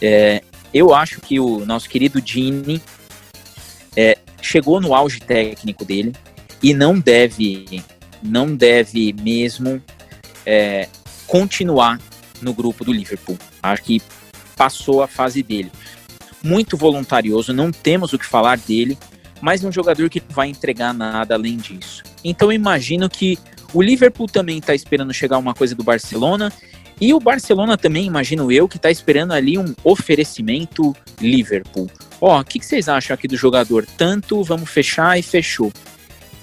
É, 0.00 0.42
eu 0.74 0.94
acho 0.94 1.20
que 1.20 1.38
o 1.38 1.64
nosso 1.64 1.88
querido 1.88 2.20
Dini 2.20 2.82
é, 3.96 4.18
chegou 4.40 4.80
no 4.80 4.94
auge 4.94 5.20
técnico 5.20 5.84
dele 5.84 6.12
e 6.62 6.74
não 6.74 6.98
deve, 6.98 7.82
não 8.22 8.54
deve 8.54 9.12
mesmo 9.12 9.82
é, 10.44 10.88
continuar 11.26 12.00
no 12.40 12.52
grupo 12.52 12.84
do 12.84 12.92
Liverpool. 12.92 13.38
Acho 13.62 13.82
que 13.82 14.02
passou 14.56 15.02
a 15.02 15.06
fase 15.06 15.42
dele. 15.42 15.70
Muito 16.42 16.76
voluntarioso, 16.76 17.52
não 17.52 17.70
temos 17.70 18.12
o 18.12 18.18
que 18.18 18.26
falar 18.26 18.58
dele, 18.58 18.98
mas 19.40 19.64
é 19.64 19.68
um 19.68 19.72
jogador 19.72 20.08
que 20.08 20.20
não 20.20 20.34
vai 20.34 20.48
entregar 20.48 20.92
nada 20.92 21.34
além 21.34 21.56
disso. 21.56 22.02
Então 22.24 22.48
eu 22.48 22.52
imagino 22.52 23.08
que 23.08 23.38
o 23.72 23.82
Liverpool 23.82 24.26
também 24.26 24.58
está 24.58 24.74
esperando 24.74 25.12
chegar 25.12 25.38
uma 25.38 25.54
coisa 25.54 25.74
do 25.74 25.82
Barcelona 25.82 26.52
e 27.00 27.12
o 27.12 27.18
Barcelona 27.18 27.76
também, 27.76 28.06
imagino 28.06 28.52
eu, 28.52 28.68
que 28.68 28.76
está 28.76 28.90
esperando 28.90 29.32
ali 29.32 29.58
um 29.58 29.74
oferecimento 29.82 30.94
Liverpool. 31.20 31.90
Ó, 32.20 32.40
o 32.40 32.44
que, 32.44 32.60
que 32.60 32.66
vocês 32.66 32.88
acham 32.88 33.14
aqui 33.14 33.26
do 33.26 33.36
jogador? 33.36 33.84
Tanto, 33.96 34.44
vamos 34.44 34.70
fechar 34.70 35.18
e 35.18 35.22
fechou. 35.22 35.72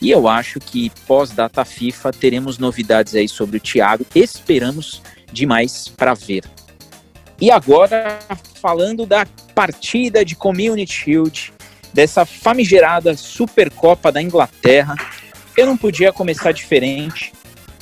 E 0.01 0.11
eu 0.11 0.27
acho 0.27 0.59
que 0.59 0.91
pós-data 1.07 1.63
FIFA 1.63 2.11
teremos 2.11 2.57
novidades 2.57 3.15
aí 3.15 3.27
sobre 3.29 3.57
o 3.57 3.59
Thiago. 3.59 4.05
Esperamos 4.13 5.01
demais 5.31 5.87
para 5.87 6.13
ver. 6.13 6.43
E 7.41 7.49
agora, 7.49 8.19
falando 8.61 9.05
da 9.05 9.25
partida 9.55 10.25
de 10.25 10.35
Community 10.35 10.91
Shield, 10.91 11.53
dessa 11.93 12.25
famigerada 12.25 13.15
Supercopa 13.15 14.11
da 14.11 14.21
Inglaterra, 14.21 14.95
eu 15.55 15.65
não 15.65 15.77
podia 15.77 16.11
começar 16.11 16.51
diferente, 16.51 17.31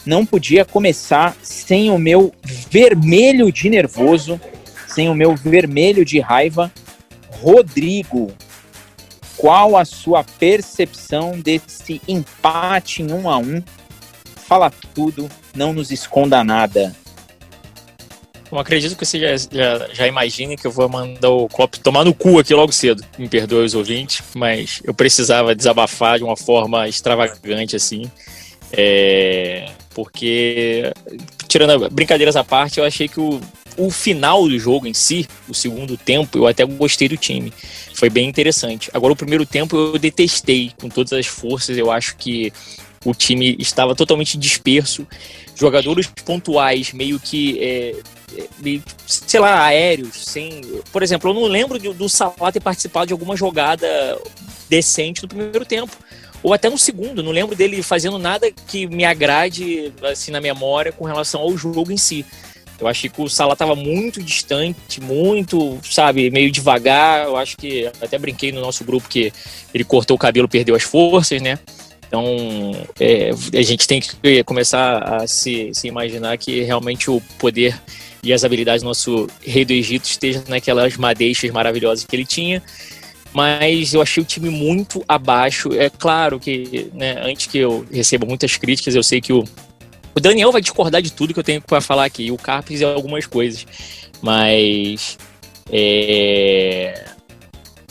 não 0.05 0.25
podia 0.25 0.63
começar 0.63 1.35
sem 1.41 1.89
o 1.89 1.97
meu 1.97 2.33
vermelho 2.69 3.51
de 3.51 3.69
nervoso, 3.69 4.39
sem 4.87 5.09
o 5.09 5.15
meu 5.15 5.35
vermelho 5.35 6.05
de 6.05 6.19
raiva. 6.19 6.71
Rodrigo, 7.41 8.31
qual 9.35 9.75
a 9.75 9.85
sua 9.85 10.23
percepção 10.23 11.39
desse 11.39 12.01
empate 12.07 13.01
em 13.01 13.11
um 13.11 13.29
a 13.29 13.37
um? 13.37 13.61
Fala 14.35 14.71
tudo, 14.93 15.27
não 15.55 15.73
nos 15.73 15.91
esconda 15.91 16.43
nada. 16.43 16.95
Bom, 18.49 18.59
acredito 18.59 18.95
que 18.95 19.05
você 19.05 19.19
já, 19.19 19.35
já, 19.51 19.87
já 19.93 20.07
imagine 20.07 20.55
que 20.55 20.65
eu 20.65 20.71
vou 20.71 20.87
mandar 20.87 21.29
o 21.29 21.49
Klopp 21.49 21.75
tomar 21.75 22.05
no 22.05 22.13
cu 22.13 22.39
aqui 22.39 22.53
logo 22.53 22.71
cedo. 22.71 23.03
Me 23.17 23.27
perdoe 23.27 23.65
os 23.65 23.73
ouvintes, 23.73 24.23
mas 24.33 24.81
eu 24.83 24.93
precisava 24.93 25.53
desabafar 25.53 26.17
de 26.17 26.23
uma 26.23 26.37
forma 26.37 26.87
extravagante 26.87 27.75
assim. 27.75 28.09
É, 28.71 29.69
porque, 29.93 30.91
tirando 31.47 31.89
brincadeiras 31.89 32.35
à 32.35 32.43
parte, 32.43 32.79
eu 32.79 32.85
achei 32.85 33.07
que 33.07 33.19
o, 33.19 33.41
o 33.77 33.91
final 33.91 34.47
do 34.47 34.57
jogo 34.57 34.87
em 34.87 34.93
si, 34.93 35.27
o 35.49 35.53
segundo 35.53 35.97
tempo, 35.97 36.37
eu 36.37 36.47
até 36.47 36.65
gostei 36.65 37.09
do 37.09 37.17
time. 37.17 37.51
Foi 37.93 38.09
bem 38.09 38.29
interessante. 38.29 38.89
Agora, 38.93 39.13
o 39.13 39.15
primeiro 39.15 39.45
tempo 39.45 39.75
eu 39.75 39.99
detestei 39.99 40.71
com 40.79 40.87
todas 40.87 41.13
as 41.13 41.25
forças. 41.27 41.77
Eu 41.77 41.91
acho 41.91 42.15
que 42.15 42.53
o 43.09 43.13
time 43.13 43.55
estava 43.57 43.95
totalmente 43.95 44.37
disperso. 44.37 45.07
Jogadores 45.55 46.07
pontuais 46.25 46.91
meio 46.91 47.19
que 47.19 47.57
é, 47.61 47.95
sei 49.05 49.39
lá, 49.39 49.65
aéreos, 49.65 50.25
sem. 50.25 50.61
Por 50.91 51.01
exemplo, 51.01 51.29
eu 51.29 51.33
não 51.33 51.45
lembro 51.45 51.79
do, 51.79 51.93
do 51.93 52.09
Salah 52.09 52.51
ter 52.51 52.59
participado 52.59 53.07
de 53.07 53.13
alguma 53.13 53.35
jogada 53.35 53.87
decente 54.69 55.23
no 55.23 55.29
primeiro 55.29 55.65
tempo. 55.65 55.95
Ou 56.43 56.53
até 56.53 56.69
no 56.69 56.77
segundo, 56.77 57.23
não 57.23 57.31
lembro 57.31 57.55
dele 57.55 57.81
fazendo 57.81 58.19
nada 58.19 58.51
que 58.51 58.85
me 58.87 59.03
agrade 59.03 59.91
assim 60.03 60.29
na 60.29 60.39
memória 60.39 60.91
com 60.91 61.05
relação 61.05 61.41
ao 61.41 61.57
jogo 61.57 61.91
em 61.91 61.97
si. 61.97 62.25
Eu 62.79 62.87
achei 62.87 63.09
que 63.09 63.19
o 63.19 63.27
Salah 63.27 63.53
estava 63.53 63.75
muito 63.75 64.21
distante, 64.21 65.01
muito, 65.01 65.79
sabe, 65.81 66.29
meio 66.29 66.51
devagar. 66.51 67.25
Eu 67.25 67.35
acho 67.35 67.57
que 67.57 67.87
até 68.01 68.19
brinquei 68.19 68.51
no 68.51 68.61
nosso 68.61 68.83
grupo 68.83 69.09
que 69.09 69.33
ele 69.73 69.83
cortou 69.83 70.15
o 70.15 70.19
cabelo, 70.19 70.47
perdeu 70.47 70.75
as 70.75 70.83
forças, 70.83 71.41
né? 71.41 71.57
Então, 72.07 72.23
é, 72.99 73.31
a 73.31 73.61
gente 73.61 73.87
tem 73.87 73.99
que 73.99 74.43
começar 74.43 74.97
a 74.99 75.27
se, 75.27 75.71
se 75.73 75.87
imaginar 75.87 76.37
que 76.37 76.61
realmente 76.61 77.11
o 77.11 77.21
poder 77.37 77.79
e 78.23 78.33
as 78.33 78.43
habilidades 78.43 78.81
do 78.81 78.87
nosso 78.87 79.27
rei 79.41 79.65
do 79.65 79.73
Egito 79.73 80.05
estejam 80.05 80.43
naquelas 80.47 80.95
madeixas 80.97 81.51
maravilhosas 81.51 82.05
que 82.05 82.15
ele 82.15 82.25
tinha. 82.25 82.63
Mas 83.33 83.93
eu 83.93 84.01
achei 84.01 84.23
o 84.23 84.25
time 84.25 84.49
muito 84.49 85.03
abaixo. 85.07 85.73
É 85.73 85.89
claro 85.89 86.39
que, 86.39 86.89
né, 86.93 87.17
antes 87.21 87.47
que 87.47 87.57
eu 87.57 87.85
receba 87.91 88.25
muitas 88.25 88.55
críticas, 88.57 88.95
eu 88.95 89.03
sei 89.03 89.21
que 89.21 89.33
o, 89.33 89.43
o 90.15 90.19
Daniel 90.19 90.51
vai 90.51 90.61
discordar 90.61 91.01
de 91.01 91.11
tudo 91.11 91.33
que 91.33 91.39
eu 91.39 91.43
tenho 91.43 91.61
para 91.61 91.81
falar 91.81 92.05
aqui, 92.05 92.31
o 92.31 92.37
Carpes 92.37 92.81
e 92.81 92.83
algumas 92.83 93.25
coisas. 93.25 93.65
Mas. 94.21 95.17
É, 95.69 97.05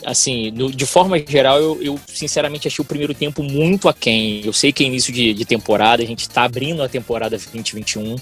assim, 0.07 0.53
no, 0.53 0.71
de 0.71 0.87
forma 0.87 1.19
geral, 1.19 1.59
eu, 1.61 1.83
eu, 1.83 2.01
sinceramente 2.07 2.69
achei 2.69 2.81
o 2.81 2.87
primeiro 2.87 3.13
tempo 3.13 3.43
muito 3.43 3.89
aquém. 3.89 4.41
Eu 4.45 4.53
sei 4.53 4.73
que 4.73 4.85
é 4.85 4.87
início 4.87 5.13
de, 5.13 5.35
de 5.35 5.45
temporada, 5.45 6.01
a 6.01 6.07
gente 6.07 6.21
está 6.21 6.45
abrindo 6.45 6.81
a 6.81 6.89
temporada 6.89 7.31
2021, 7.37 8.15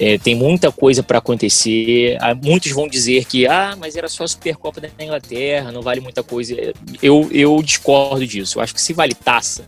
é, 0.00 0.16
tem 0.16 0.34
muita 0.34 0.72
coisa 0.72 1.02
para 1.02 1.18
acontecer. 1.18 2.16
Ah, 2.18 2.34
muitos 2.34 2.72
vão 2.72 2.88
dizer 2.88 3.26
que, 3.26 3.46
ah, 3.46 3.76
mas 3.78 3.94
era 3.94 4.08
só 4.08 4.24
a 4.24 4.28
Supercopa 4.28 4.80
da 4.80 4.88
Inglaterra, 4.98 5.70
não 5.70 5.82
vale 5.82 6.00
muita 6.00 6.22
coisa. 6.22 6.56
Eu, 7.02 7.28
eu 7.30 7.62
discordo 7.62 8.26
disso. 8.26 8.58
Eu 8.58 8.62
acho 8.62 8.74
que 8.74 8.80
se 8.80 8.94
vale 8.94 9.12
taça, 9.12 9.66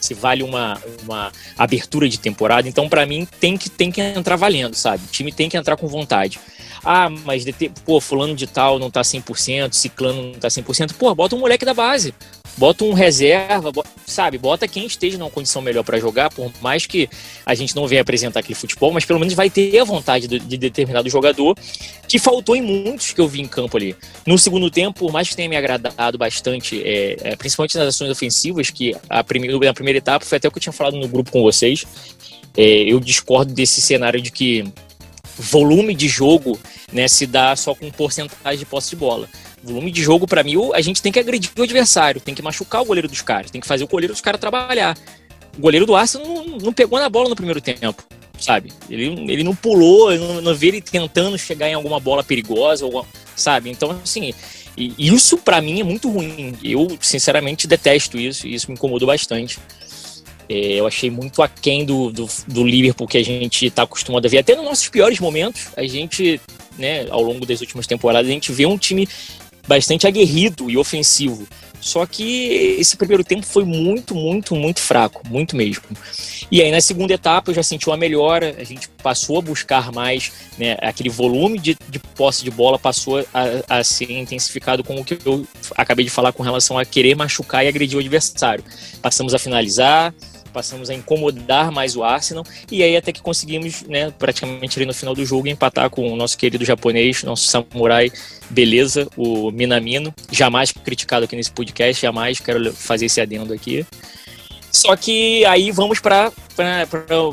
se 0.00 0.12
vale 0.12 0.42
uma, 0.42 0.76
uma 1.04 1.30
abertura 1.56 2.08
de 2.08 2.18
temporada, 2.18 2.68
então 2.68 2.88
para 2.88 3.06
mim 3.06 3.28
tem 3.38 3.56
que, 3.56 3.70
tem 3.70 3.92
que 3.92 4.00
entrar 4.00 4.34
valendo, 4.34 4.74
sabe? 4.74 5.04
O 5.04 5.12
time 5.12 5.30
tem 5.30 5.48
que 5.48 5.56
entrar 5.56 5.76
com 5.76 5.86
vontade. 5.86 6.40
Ah, 6.88 7.10
mas 7.10 7.44
pô, 7.84 8.00
fulano 8.00 8.36
de 8.36 8.46
tal 8.46 8.78
não 8.78 8.88
tá 8.88 9.02
100%, 9.02 9.72
ciclano 9.72 10.22
não 10.22 10.34
tá 10.34 10.46
100%. 10.46 10.94
Pô, 10.94 11.12
bota 11.16 11.34
um 11.34 11.40
moleque 11.40 11.64
da 11.64 11.74
base. 11.74 12.14
Bota 12.56 12.84
um 12.84 12.92
reserva, 12.92 13.72
bota, 13.72 13.90
sabe? 14.06 14.38
Bota 14.38 14.68
quem 14.68 14.86
esteja 14.86 15.18
numa 15.18 15.28
condição 15.28 15.60
melhor 15.60 15.82
para 15.82 15.98
jogar, 15.98 16.30
por 16.30 16.50
mais 16.62 16.86
que 16.86 17.10
a 17.44 17.56
gente 17.56 17.74
não 17.74 17.88
venha 17.88 18.02
apresentar 18.02 18.38
aquele 18.38 18.54
futebol, 18.54 18.92
mas 18.92 19.04
pelo 19.04 19.18
menos 19.18 19.34
vai 19.34 19.50
ter 19.50 19.76
a 19.80 19.84
vontade 19.84 20.28
de, 20.28 20.38
de 20.38 20.56
determinado 20.56 21.10
jogador, 21.10 21.56
que 22.06 22.20
faltou 22.20 22.54
em 22.54 22.62
muitos 22.62 23.12
que 23.12 23.20
eu 23.20 23.26
vi 23.26 23.40
em 23.40 23.48
campo 23.48 23.76
ali. 23.76 23.96
No 24.24 24.38
segundo 24.38 24.70
tempo, 24.70 25.00
por 25.00 25.12
mais 25.12 25.28
que 25.28 25.34
tenha 25.34 25.48
me 25.48 25.56
agradado 25.56 26.16
bastante, 26.16 26.80
é, 26.82 27.16
é, 27.20 27.36
principalmente 27.36 27.76
nas 27.76 27.88
ações 27.88 28.10
ofensivas, 28.12 28.70
que 28.70 28.94
a 29.10 29.24
primeira, 29.24 29.58
na 29.58 29.74
primeira 29.74 29.98
etapa 29.98 30.24
foi 30.24 30.38
até 30.38 30.46
o 30.46 30.52
que 30.52 30.58
eu 30.58 30.62
tinha 30.62 30.72
falado 30.72 30.96
no 30.96 31.08
grupo 31.08 31.32
com 31.32 31.42
vocês, 31.42 31.84
é, 32.56 32.64
eu 32.64 33.00
discordo 33.00 33.52
desse 33.52 33.82
cenário 33.82 34.22
de 34.22 34.30
que 34.30 34.64
volume 35.38 35.94
de 35.94 36.08
jogo 36.08 36.58
né, 36.92 37.08
se 37.08 37.26
dá 37.26 37.54
só 37.56 37.74
com 37.74 37.90
porcentagem 37.90 38.58
de 38.58 38.66
posse 38.66 38.90
de 38.90 38.96
bola. 38.96 39.28
Volume 39.62 39.90
de 39.90 40.02
jogo, 40.02 40.26
para 40.26 40.44
mim, 40.44 40.54
a 40.72 40.80
gente 40.80 41.02
tem 41.02 41.10
que 41.10 41.18
agredir 41.18 41.50
o 41.56 41.62
adversário, 41.62 42.20
tem 42.20 42.34
que 42.34 42.42
machucar 42.42 42.82
o 42.82 42.84
goleiro 42.84 43.08
dos 43.08 43.22
caras, 43.22 43.50
tem 43.50 43.60
que 43.60 43.66
fazer 43.66 43.84
o 43.84 43.88
goleiro 43.88 44.12
dos 44.12 44.20
caras 44.20 44.40
trabalhar. 44.40 44.96
O 45.56 45.60
goleiro 45.60 45.86
do 45.86 45.96
Arsenal 45.96 46.26
não, 46.26 46.58
não 46.58 46.72
pegou 46.72 46.98
na 46.98 47.08
bola 47.08 47.28
no 47.28 47.36
primeiro 47.36 47.60
tempo, 47.60 48.02
sabe? 48.38 48.72
Ele, 48.88 49.32
ele 49.32 49.42
não 49.42 49.54
pulou, 49.54 50.12
eu 50.12 50.20
não, 50.20 50.40
não 50.40 50.54
vi 50.54 50.68
ele 50.68 50.80
tentando 50.80 51.38
chegar 51.38 51.68
em 51.68 51.74
alguma 51.74 51.98
bola 51.98 52.22
perigosa, 52.22 52.86
sabe? 53.34 53.70
Então, 53.70 53.98
assim, 54.02 54.32
isso 54.76 55.38
para 55.38 55.60
mim 55.60 55.80
é 55.80 55.84
muito 55.84 56.10
ruim. 56.10 56.54
Eu, 56.62 56.96
sinceramente, 57.00 57.66
detesto 57.66 58.18
isso 58.18 58.46
e 58.46 58.54
isso 58.54 58.68
me 58.68 58.74
incomodou 58.74 59.06
bastante. 59.06 59.58
É, 60.48 60.74
eu 60.74 60.86
achei 60.86 61.10
muito 61.10 61.42
aquém 61.42 61.84
do, 61.84 62.12
do, 62.12 62.28
do 62.46 62.64
Liverpool 62.64 63.08
que 63.08 63.18
a 63.18 63.24
gente 63.24 63.66
está 63.66 63.82
acostumado 63.82 64.26
a 64.26 64.28
ver. 64.28 64.38
Até 64.38 64.54
nos 64.54 64.64
nossos 64.64 64.88
piores 64.88 65.18
momentos, 65.18 65.68
a 65.76 65.84
gente, 65.84 66.40
né, 66.78 67.06
ao 67.10 67.22
longo 67.22 67.46
das 67.46 67.60
últimas 67.60 67.86
temporadas, 67.86 68.28
a 68.28 68.32
gente 68.32 68.52
vê 68.52 68.66
um 68.66 68.78
time 68.78 69.08
bastante 69.66 70.06
aguerrido 70.06 70.70
e 70.70 70.76
ofensivo. 70.76 71.46
Só 71.80 72.04
que 72.04 72.76
esse 72.80 72.96
primeiro 72.96 73.22
tempo 73.22 73.46
foi 73.46 73.64
muito, 73.64 74.14
muito, 74.14 74.56
muito 74.56 74.80
fraco, 74.80 75.22
muito 75.28 75.54
mesmo. 75.54 75.84
E 76.50 76.60
aí 76.60 76.70
na 76.70 76.80
segunda 76.80 77.14
etapa 77.14 77.50
eu 77.50 77.54
já 77.54 77.62
senti 77.62 77.88
uma 77.88 77.96
melhora, 77.96 78.56
a 78.58 78.64
gente 78.64 78.88
passou 79.02 79.38
a 79.38 79.42
buscar 79.42 79.92
mais, 79.92 80.32
né, 80.58 80.76
aquele 80.80 81.08
volume 81.08 81.58
de, 81.58 81.76
de 81.88 81.98
posse 81.98 82.42
de 82.42 82.50
bola 82.50 82.78
passou 82.78 83.24
a, 83.32 83.78
a, 83.78 83.84
ser 83.84 84.10
intensificado 84.10 84.82
com 84.82 84.96
o 84.96 85.04
que 85.04 85.18
eu 85.24 85.46
acabei 85.76 86.04
de 86.04 86.10
falar 86.10 86.32
com 86.32 86.42
relação 86.42 86.78
a 86.78 86.84
querer 86.84 87.14
machucar 87.14 87.64
e 87.64 87.68
agredir 87.68 87.96
o 87.96 88.00
adversário. 88.00 88.64
Passamos 89.00 89.32
a 89.34 89.38
finalizar, 89.38 90.12
passamos 90.56 90.88
a 90.88 90.94
incomodar 90.94 91.70
mais 91.70 91.96
o 91.96 92.02
Arsenal 92.02 92.42
e 92.72 92.82
aí 92.82 92.96
até 92.96 93.12
que 93.12 93.20
conseguimos, 93.20 93.82
né, 93.82 94.10
praticamente 94.18 94.78
ali 94.78 94.86
no 94.86 94.94
final 94.94 95.14
do 95.14 95.22
jogo 95.22 95.46
empatar 95.48 95.90
com 95.90 96.10
o 96.10 96.16
nosso 96.16 96.38
querido 96.38 96.64
japonês, 96.64 97.22
nosso 97.22 97.46
samurai, 97.46 98.10
beleza, 98.48 99.06
o 99.18 99.50
Minamino, 99.50 100.14
jamais 100.32 100.72
criticado 100.72 101.26
aqui 101.26 101.36
nesse 101.36 101.52
podcast, 101.52 102.00
jamais 102.00 102.40
quero 102.40 102.72
fazer 102.72 103.04
esse 103.04 103.20
adendo 103.20 103.52
aqui. 103.52 103.84
Só 104.72 104.96
que 104.96 105.44
aí 105.44 105.70
vamos 105.70 106.00
para 106.00 106.32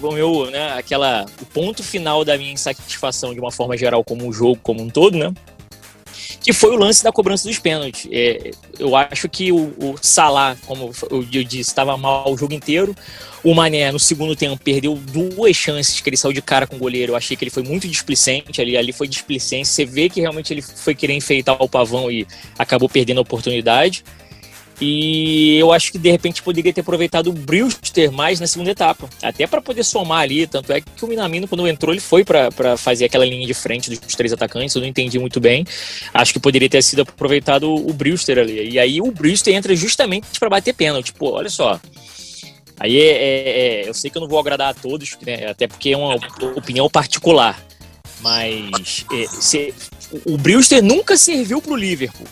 o 0.03 0.11
meu, 0.11 0.51
né, 0.51 0.73
aquela 0.73 1.25
o 1.41 1.45
ponto 1.45 1.81
final 1.81 2.25
da 2.25 2.37
minha 2.37 2.51
insatisfação 2.51 3.33
de 3.33 3.39
uma 3.39 3.53
forma 3.53 3.77
geral 3.77 4.03
como 4.03 4.27
um 4.27 4.33
jogo 4.33 4.59
como 4.61 4.81
um 4.81 4.89
todo, 4.89 5.17
né? 5.17 5.33
Que 6.43 6.51
foi 6.51 6.71
o 6.71 6.75
lance 6.75 7.01
da 7.01 7.12
cobrança 7.12 7.47
dos 7.47 7.57
pênaltis. 7.57 8.05
É, 8.12 8.51
eu 8.77 8.95
acho 8.97 9.29
que 9.29 9.51
o, 9.51 9.73
o 9.79 9.95
Salah, 10.01 10.57
como 10.65 10.91
eu 11.09 11.43
disse, 11.43 11.69
estava 11.69 11.95
mal 11.95 12.31
o 12.31 12.38
jogo 12.38 12.53
inteiro. 12.53 12.93
O 13.41 13.53
Mané, 13.53 13.91
no 13.91 14.00
segundo 14.00 14.35
tempo, 14.35 14.62
perdeu 14.62 14.95
duas 14.95 15.55
chances 15.55 16.01
que 16.01 16.09
ele 16.09 16.17
saiu 16.17 16.33
de 16.33 16.41
cara 16.41 16.67
com 16.67 16.75
o 16.75 16.79
goleiro. 16.79 17.13
Eu 17.13 17.15
achei 17.15 17.38
que 17.38 17.45
ele 17.45 17.51
foi 17.51 17.63
muito 17.63 17.88
displicente 17.88 18.62
ali. 18.62 18.75
Ali 18.75 18.91
foi 18.91 19.07
displicência. 19.07 19.73
Você 19.73 19.85
vê 19.85 20.09
que 20.09 20.19
realmente 20.19 20.53
ele 20.53 20.62
foi 20.62 20.93
querer 20.93 21.13
enfeitar 21.13 21.55
o 21.62 21.69
pavão 21.69 22.12
e 22.12 22.27
acabou 22.59 22.89
perdendo 22.89 23.19
a 23.19 23.21
oportunidade. 23.21 24.03
E 24.81 25.57
eu 25.57 25.71
acho 25.71 25.91
que 25.91 25.97
de 25.97 26.09
repente 26.09 26.41
poderia 26.41 26.73
ter 26.73 26.81
aproveitado 26.81 27.27
o 27.27 27.33
Brewster 27.33 28.11
mais 28.11 28.39
na 28.39 28.47
segunda 28.47 28.71
etapa, 28.71 29.09
até 29.21 29.45
para 29.45 29.61
poder 29.61 29.83
somar 29.83 30.21
ali. 30.21 30.47
Tanto 30.47 30.73
é 30.73 30.81
que 30.81 31.05
o 31.05 31.07
Minamino, 31.07 31.47
quando 31.47 31.67
entrou, 31.67 31.93
ele 31.93 32.01
foi 32.01 32.25
para 32.25 32.75
fazer 32.77 33.05
aquela 33.05 33.25
linha 33.25 33.45
de 33.45 33.53
frente 33.53 33.89
dos 33.89 34.15
três 34.15 34.33
atacantes. 34.33 34.75
Eu 34.75 34.81
não 34.81 34.87
entendi 34.87 35.19
muito 35.19 35.39
bem. 35.39 35.65
Acho 36.13 36.33
que 36.33 36.39
poderia 36.39 36.69
ter 36.69 36.81
sido 36.81 37.03
aproveitado 37.03 37.73
o 37.73 37.93
Brewster 37.93 38.39
ali. 38.39 38.71
E 38.71 38.79
aí 38.79 38.99
o 38.99 39.11
Brewster 39.11 39.55
entra 39.55 39.75
justamente 39.75 40.39
para 40.39 40.49
bater 40.49 40.73
pênalti. 40.73 41.13
Pô, 41.13 41.31
olha 41.31 41.49
só. 41.49 41.79
Aí 42.79 42.97
é, 42.97 43.11
é, 43.11 43.83
é, 43.83 43.89
eu 43.89 43.93
sei 43.93 44.09
que 44.09 44.17
eu 44.17 44.21
não 44.21 44.27
vou 44.27 44.39
agradar 44.39 44.71
a 44.71 44.73
todos, 44.73 45.15
né, 45.25 45.47
até 45.47 45.67
porque 45.67 45.91
é 45.91 45.97
uma 45.97 46.15
opinião 46.57 46.89
particular. 46.89 47.63
Mas 48.19 49.05
é, 49.13 49.27
se, 49.27 49.73
o 50.25 50.37
Brewster 50.37 50.83
nunca 50.83 51.15
serviu 51.17 51.61
para 51.61 51.73
o 51.73 51.75
Liverpool. 51.75 52.27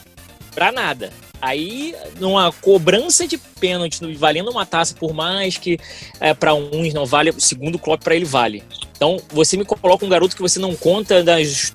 Pra 0.53 0.71
nada. 0.71 1.11
Aí, 1.41 1.95
numa 2.19 2.51
cobrança 2.51 3.27
de 3.27 3.37
pênalti, 3.37 3.99
valendo 4.13 4.51
uma 4.51 4.65
taça, 4.65 4.93
por 4.93 5.11
mais 5.11 5.57
que 5.57 5.79
é, 6.19 6.35
para 6.35 6.53
uns 6.53 6.93
não 6.93 7.05
vale, 7.05 7.33
segundo 7.39 7.75
o 7.75 7.79
Klopp, 7.79 8.03
para 8.03 8.15
ele 8.15 8.25
vale. 8.25 8.63
Então, 8.95 9.19
você 9.29 9.57
me 9.57 9.65
coloca 9.65 10.05
um 10.05 10.09
garoto 10.09 10.35
que 10.35 10.41
você 10.41 10.59
não 10.59 10.75
conta 10.75 11.23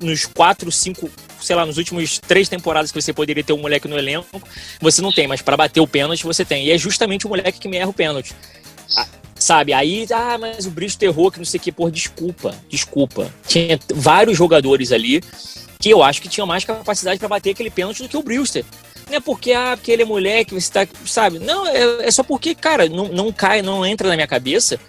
nos 0.00 0.24
quatro, 0.26 0.70
cinco, 0.70 1.10
sei 1.40 1.56
lá, 1.56 1.66
nos 1.66 1.78
últimos 1.78 2.20
três 2.20 2.48
temporadas 2.48 2.92
que 2.92 3.02
você 3.02 3.12
poderia 3.12 3.42
ter 3.42 3.52
um 3.52 3.58
moleque 3.58 3.88
no 3.88 3.98
elenco, 3.98 4.40
você 4.80 5.02
não 5.02 5.12
tem, 5.12 5.26
mas 5.26 5.42
para 5.42 5.56
bater 5.56 5.80
o 5.80 5.88
pênalti 5.88 6.22
você 6.22 6.44
tem. 6.44 6.66
E 6.66 6.70
é 6.70 6.78
justamente 6.78 7.26
o 7.26 7.28
moleque 7.28 7.58
que 7.58 7.66
me 7.66 7.76
erra 7.76 7.90
o 7.90 7.92
pênalti. 7.92 8.32
Ah, 8.96 9.08
sabe? 9.34 9.72
Aí, 9.72 10.06
ah, 10.12 10.38
mas 10.38 10.66
o 10.66 10.70
Bristol 10.70 11.08
errou, 11.08 11.32
que 11.32 11.38
não 11.38 11.44
sei 11.44 11.58
o 11.58 11.62
que, 11.64 11.72
por 11.72 11.90
desculpa, 11.90 12.54
desculpa. 12.68 13.32
Tinha 13.48 13.80
vários 13.92 14.38
jogadores 14.38 14.92
ali 14.92 15.20
que 15.80 15.90
eu 15.90 16.02
acho 16.02 16.22
que 16.22 16.28
tinham 16.28 16.46
mais 16.46 16.64
capacidade 16.64 17.18
para 17.18 17.28
bater 17.28 17.50
aquele 17.50 17.70
pênalti 17.70 18.02
do 18.02 18.08
que 18.08 18.16
o 18.16 18.22
Brewster. 18.22 18.64
Não 19.08 19.16
é 19.16 19.20
porque, 19.20 19.52
ah, 19.52 19.76
porque 19.76 19.92
ele 19.92 20.02
é 20.02 20.04
moleque, 20.04 20.54
você 20.54 20.70
tá, 20.70 20.86
sabe? 21.04 21.38
Não, 21.38 21.66
é, 21.66 22.06
é 22.06 22.10
só 22.10 22.22
porque, 22.22 22.54
cara, 22.54 22.88
não, 22.88 23.08
não 23.08 23.32
cai, 23.32 23.62
não 23.62 23.86
entra 23.86 24.08
na 24.08 24.16
minha 24.16 24.26
cabeça. 24.26 24.80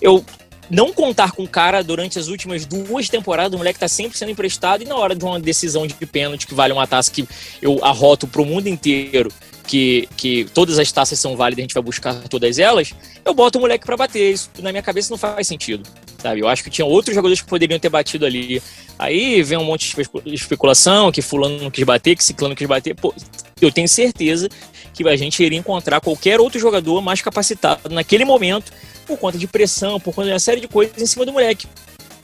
Eu 0.00 0.24
não 0.72 0.92
contar 0.92 1.32
com 1.32 1.42
o 1.42 1.48
cara 1.48 1.82
durante 1.82 2.18
as 2.18 2.28
últimas 2.28 2.64
duas 2.64 3.08
temporadas, 3.08 3.54
o 3.54 3.58
moleque 3.58 3.78
tá 3.78 3.88
sempre 3.88 4.16
sendo 4.16 4.30
emprestado 4.30 4.82
e 4.82 4.86
na 4.86 4.96
hora 4.96 5.14
de 5.14 5.24
uma 5.24 5.38
decisão 5.38 5.86
de 5.86 5.94
pênalti 6.06 6.46
que 6.46 6.54
vale 6.54 6.72
uma 6.72 6.86
taça 6.86 7.10
que 7.10 7.28
eu 7.60 7.84
arroto 7.84 8.26
pro 8.26 8.44
mundo 8.44 8.68
inteiro, 8.68 9.30
que, 9.66 10.08
que 10.16 10.46
todas 10.54 10.78
as 10.78 10.90
taças 10.90 11.18
são 11.18 11.36
válidas, 11.36 11.60
a 11.60 11.64
gente 11.64 11.74
vai 11.74 11.82
buscar 11.82 12.14
todas 12.28 12.58
elas, 12.58 12.94
eu 13.24 13.34
boto 13.34 13.58
o 13.58 13.60
moleque 13.60 13.84
para 13.84 13.96
bater. 13.96 14.32
Isso 14.32 14.50
na 14.60 14.70
minha 14.70 14.82
cabeça 14.82 15.10
não 15.10 15.18
faz 15.18 15.46
sentido, 15.46 15.88
sabe? 16.22 16.40
Eu 16.40 16.48
acho 16.48 16.62
que 16.62 16.70
tinha 16.70 16.86
outros 16.86 17.14
jogadores 17.14 17.40
que 17.42 17.48
poderiam 17.48 17.78
ter 17.78 17.88
batido 17.88 18.24
ali. 18.24 18.62
Aí 18.98 19.42
vem 19.42 19.58
um 19.58 19.64
monte 19.64 19.94
de 19.94 20.34
especulação, 20.34 21.10
que 21.10 21.20
fulano 21.20 21.58
não 21.58 21.70
quis 21.70 21.84
bater, 21.84 22.16
que 22.16 22.24
ciclano 22.24 22.54
quis 22.54 22.68
bater. 22.68 22.94
Pô, 22.94 23.12
eu 23.60 23.72
tenho 23.72 23.88
certeza 23.88 24.48
que 24.94 25.06
a 25.08 25.16
gente 25.16 25.42
iria 25.42 25.58
encontrar 25.58 26.00
qualquer 26.00 26.40
outro 26.40 26.60
jogador 26.60 27.00
mais 27.02 27.20
capacitado 27.20 27.88
naquele 27.90 28.24
momento, 28.24 28.72
por 29.06 29.18
conta 29.18 29.36
de 29.36 29.46
pressão, 29.46 29.98
por 29.98 30.14
conta 30.14 30.28
de 30.28 30.32
uma 30.32 30.38
série 30.38 30.60
de 30.60 30.68
coisas 30.68 31.00
em 31.02 31.06
cima 31.06 31.26
do 31.26 31.32
moleque. 31.32 31.66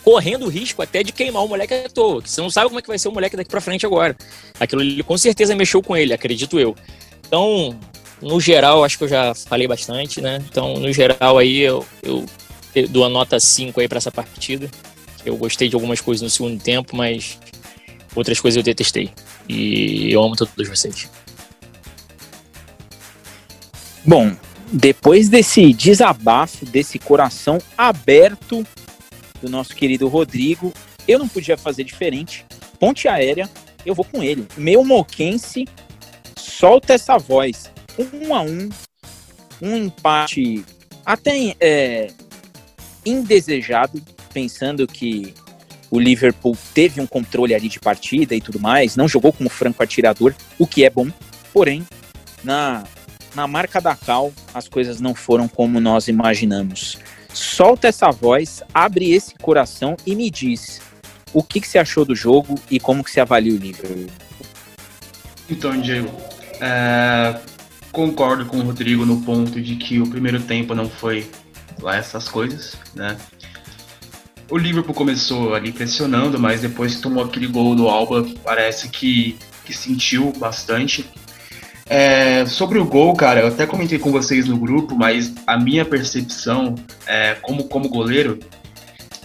Correndo 0.04 0.46
o 0.46 0.48
risco 0.48 0.80
até 0.80 1.02
de 1.02 1.12
queimar 1.12 1.44
o 1.44 1.48
moleque 1.48 1.74
à 1.74 1.88
toa, 1.88 2.22
que 2.22 2.30
você 2.30 2.40
não 2.40 2.50
sabe 2.50 2.68
como 2.68 2.78
é 2.78 2.82
que 2.82 2.88
vai 2.88 2.98
ser 2.98 3.08
o 3.08 3.12
moleque 3.12 3.36
daqui 3.36 3.50
pra 3.50 3.60
frente 3.60 3.84
agora. 3.84 4.16
Aquilo 4.60 4.80
ele 4.80 5.02
com 5.02 5.18
certeza 5.18 5.56
mexeu 5.56 5.82
com 5.82 5.96
ele, 5.96 6.12
acredito 6.12 6.58
eu. 6.58 6.74
Então, 7.26 7.78
no 8.22 8.40
geral, 8.40 8.84
acho 8.84 8.96
que 8.96 9.04
eu 9.04 9.08
já 9.08 9.34
falei 9.34 9.66
bastante, 9.66 10.20
né? 10.20 10.42
Então, 10.48 10.74
no 10.74 10.92
geral 10.92 11.36
aí, 11.36 11.60
eu, 11.60 11.84
eu 12.02 12.24
dou 12.86 13.04
a 13.04 13.08
nota 13.08 13.38
5 13.40 13.80
aí 13.80 13.88
para 13.88 13.98
essa 13.98 14.10
partida. 14.10 14.70
Eu 15.24 15.36
gostei 15.36 15.68
de 15.68 15.74
algumas 15.74 16.00
coisas 16.00 16.22
no 16.22 16.30
segundo 16.30 16.62
tempo, 16.62 16.96
mas 16.96 17.38
outras 18.14 18.40
coisas 18.40 18.56
eu 18.56 18.62
detestei. 18.62 19.10
E 19.48 20.12
eu 20.12 20.22
amo 20.22 20.36
todos 20.36 20.68
vocês. 20.68 21.10
Bom, 24.04 24.34
depois 24.72 25.28
desse 25.28 25.72
desabafo, 25.72 26.64
desse 26.66 26.98
coração 26.98 27.58
aberto 27.76 28.66
do 29.42 29.48
nosso 29.48 29.74
querido 29.74 30.08
Rodrigo, 30.08 30.72
eu 31.06 31.18
não 31.18 31.28
podia 31.28 31.56
fazer 31.56 31.84
diferente. 31.84 32.44
Ponte 32.78 33.08
aérea, 33.08 33.50
eu 33.84 33.94
vou 33.94 34.04
com 34.04 34.22
ele. 34.22 34.46
Meu 34.56 34.84
moquense 34.84 35.66
solta 36.36 36.94
essa 36.94 37.18
voz. 37.18 37.70
Um 37.98 38.34
a 38.34 38.42
um, 38.42 38.68
um 39.60 39.76
empate 39.76 40.64
até 41.04 41.56
é, 41.58 42.08
indesejado, 43.08 44.02
pensando 44.32 44.86
que 44.86 45.34
o 45.90 45.98
Liverpool 45.98 46.56
teve 46.74 47.00
um 47.00 47.06
controle 47.06 47.54
ali 47.54 47.68
de 47.68 47.80
partida 47.80 48.34
e 48.34 48.40
tudo 48.40 48.60
mais, 48.60 48.96
não 48.96 49.08
jogou 49.08 49.32
como 49.32 49.48
franco 49.48 49.82
atirador, 49.82 50.34
o 50.58 50.66
que 50.66 50.84
é 50.84 50.90
bom, 50.90 51.08
porém, 51.52 51.86
na, 52.44 52.84
na 53.34 53.46
marca 53.46 53.80
da 53.80 53.96
Cal, 53.96 54.32
as 54.52 54.68
coisas 54.68 55.00
não 55.00 55.14
foram 55.14 55.48
como 55.48 55.80
nós 55.80 56.08
imaginamos. 56.08 56.98
Solta 57.32 57.88
essa 57.88 58.10
voz, 58.10 58.62
abre 58.72 59.12
esse 59.12 59.34
coração 59.34 59.96
e 60.06 60.14
me 60.14 60.30
diz 60.30 60.80
o 61.32 61.42
que, 61.42 61.60
que 61.60 61.68
você 61.68 61.78
achou 61.78 62.04
do 62.04 62.14
jogo 62.14 62.54
e 62.70 62.80
como 62.80 63.04
que 63.04 63.10
você 63.10 63.20
avalia 63.20 63.52
o 63.52 63.56
Liverpool. 63.56 64.06
Então, 65.48 65.78
Diego, 65.80 66.10
é, 66.60 67.38
concordo 67.92 68.46
com 68.46 68.58
o 68.58 68.62
Rodrigo 68.62 69.06
no 69.06 69.20
ponto 69.22 69.60
de 69.60 69.76
que 69.76 70.00
o 70.00 70.06
primeiro 70.06 70.40
tempo 70.40 70.74
não 70.74 70.88
foi 70.88 71.30
lá 71.80 71.96
essas 71.96 72.28
coisas, 72.28 72.76
né? 72.94 73.16
O 74.50 74.56
Liverpool 74.56 74.94
começou 74.94 75.54
ali 75.54 75.72
pressionando, 75.72 76.38
mas 76.38 76.62
depois 76.62 76.96
que 76.96 77.02
tomou 77.02 77.22
aquele 77.22 77.46
gol 77.46 77.74
do 77.74 77.86
Alba, 77.88 78.26
parece 78.42 78.88
que, 78.88 79.38
que 79.64 79.74
sentiu 79.74 80.32
bastante. 80.38 81.04
É, 81.86 82.44
sobre 82.46 82.78
o 82.78 82.84
gol, 82.84 83.14
cara, 83.14 83.40
eu 83.40 83.48
até 83.48 83.66
comentei 83.66 83.98
com 83.98 84.10
vocês 84.10 84.46
no 84.46 84.56
grupo, 84.56 84.94
mas 84.94 85.32
a 85.46 85.58
minha 85.58 85.84
percepção, 85.84 86.74
é, 87.06 87.34
como, 87.34 87.64
como 87.64 87.88
goleiro, 87.88 88.38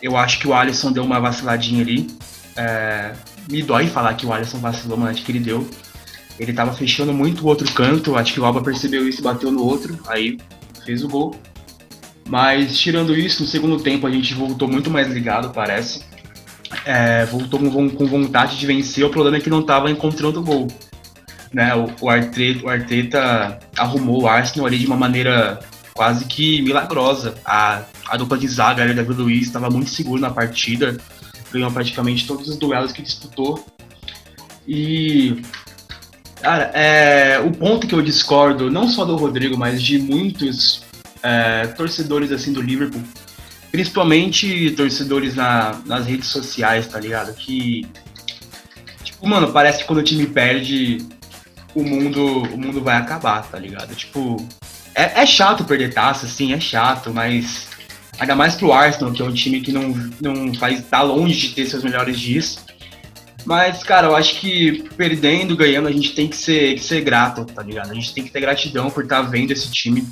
eu 0.02 0.18
acho 0.18 0.40
que 0.40 0.48
o 0.48 0.54
Alisson 0.54 0.92
deu 0.92 1.04
uma 1.04 1.20
vaciladinha 1.20 1.82
ali. 1.82 2.08
É, 2.58 3.14
me 3.50 3.62
dói 3.62 3.88
falar 3.88 4.14
que 4.16 4.26
o 4.26 4.34
Alisson 4.34 4.60
vacilou, 4.60 4.98
mas 4.98 5.12
acho 5.12 5.26
que 5.26 5.32
ele 5.32 5.40
deu. 5.40 5.70
Ele 6.38 6.52
tava 6.52 6.74
fechando 6.74 7.14
muito 7.14 7.44
o 7.44 7.48
outro 7.48 7.72
canto, 7.74 8.18
acho 8.18 8.34
que 8.34 8.40
o 8.40 8.46
Alba 8.46 8.62
percebeu 8.62 9.08
isso 9.08 9.22
e 9.22 9.24
bateu 9.24 9.52
no 9.52 9.64
outro, 9.64 9.98
aí 10.08 10.38
fez 10.86 11.04
o 11.04 11.08
gol. 11.08 11.36
Mas 12.28 12.78
tirando 12.78 13.16
isso, 13.18 13.44
no 13.44 13.48
segundo 13.48 13.78
tempo 13.78 14.08
a 14.08 14.12
gente 14.12 14.34
voltou 14.34 14.68
muito 14.68 14.90
mais 14.90 15.08
ligado, 15.08 15.52
parece. 15.52 16.04
É, 16.86 17.26
voltou 17.26 17.60
com, 17.60 17.90
com, 17.90 18.06
vontade 18.08 18.58
de 18.58 18.66
vencer, 18.66 19.06
o 19.06 19.10
problema 19.10 19.38
é 19.38 19.40
que 19.40 19.50
não 19.50 19.60
estava 19.60 19.92
encontrando 19.92 20.42
gol. 20.42 20.68
Né? 21.52 21.74
O, 21.76 21.88
o, 22.02 22.10
Arteta, 22.10 22.66
o 22.66 22.70
Arteta 22.70 23.60
arrumou 23.78 24.24
o 24.24 24.28
Arsenal 24.28 24.66
ali 24.66 24.80
de 24.80 24.88
uma 24.88 24.98
maneira 24.98 25.60
quase 25.94 26.26
que 26.26 26.62
milagrosa. 26.62 27.36
A, 27.46 27.84
a 28.08 28.18
dupla 28.18 28.38
de 28.38 28.48
zaga 28.48 28.82
ali, 28.82 28.94
David 28.94 29.22
Luiz, 29.22 29.48
estava 29.48 29.70
muito 29.70 29.92
seguro 29.92 30.20
na 30.20 30.32
partida, 30.32 30.98
ganhou 31.52 31.72
praticamente 31.72 32.26
todos 32.26 32.48
os 32.48 32.58
duelos 32.58 32.92
que 32.92 33.02
disputou. 33.02 33.64
E 34.68 35.42
Cara, 36.44 36.72
é, 36.74 37.40
o 37.40 37.52
ponto 37.52 37.88
que 37.88 37.96
eu 37.96 38.02
discordo, 38.02 38.70
não 38.70 38.90
só 38.90 39.06
do 39.06 39.16
Rodrigo, 39.16 39.58
mas 39.58 39.82
de 39.82 39.98
muitos 39.98 40.84
é, 41.24 41.68
torcedores 41.68 42.32
assim 42.32 42.52
do 42.52 42.62
Liverpool, 42.62 43.02
principalmente 43.72 44.72
torcedores 44.72 45.34
na, 45.34 45.80
nas 45.86 46.06
redes 46.06 46.28
sociais, 46.28 46.86
tá 46.88 47.00
ligado? 47.00 47.34
Que, 47.34 47.88
tipo, 49.04 49.28
mano, 49.28 49.52
parece 49.52 49.80
que 49.80 49.86
quando 49.86 50.00
o 50.00 50.04
time 50.04 50.28
perde, 50.28 50.98
o 51.74 51.84
mundo, 51.84 52.44
o 52.44 52.58
mundo 52.58 52.84
vai 52.84 52.98
acabar, 52.98 53.42
tá 53.50 53.58
ligado? 53.58 53.96
Tipo, 53.96 54.46
é, 54.94 55.22
é 55.22 55.26
chato 55.26 55.64
perder 55.64 55.94
taça, 55.94 56.28
sim, 56.28 56.54
é 56.54 56.60
chato, 56.60 57.12
mas 57.12 57.68
ainda 58.20 58.36
mais 58.36 58.56
pro 58.56 58.72
Arsenal, 58.72 59.12
que 59.12 59.22
é 59.22 59.26
um 59.26 59.34
time 59.34 59.62
que 59.62 59.72
não, 59.72 59.90
não 60.22 60.54
faz, 60.54 60.84
tá 60.86 61.02
longe 61.02 61.48
de 61.48 61.56
ter 61.56 61.66
seus 61.66 61.84
melhores 61.84 62.20
dias. 62.20 62.60
Mas, 63.46 63.84
cara, 63.84 64.08
eu 64.08 64.16
acho 64.16 64.40
que 64.40 64.88
perdendo, 64.96 65.56
ganhando, 65.56 65.88
a 65.88 65.92
gente 65.92 66.14
tem 66.14 66.28
que 66.28 66.38
ser, 66.38 66.76
que 66.76 66.80
ser 66.80 67.02
grato, 67.02 67.44
tá 67.44 67.62
ligado? 67.62 67.92
A 67.92 67.94
gente 67.94 68.14
tem 68.14 68.24
que 68.24 68.32
ter 68.32 68.40
gratidão 68.40 68.90
por 68.90 69.04
estar 69.04 69.24
tá 69.24 69.30
vendo 69.30 69.52
esse 69.52 69.70
time, 69.70 70.08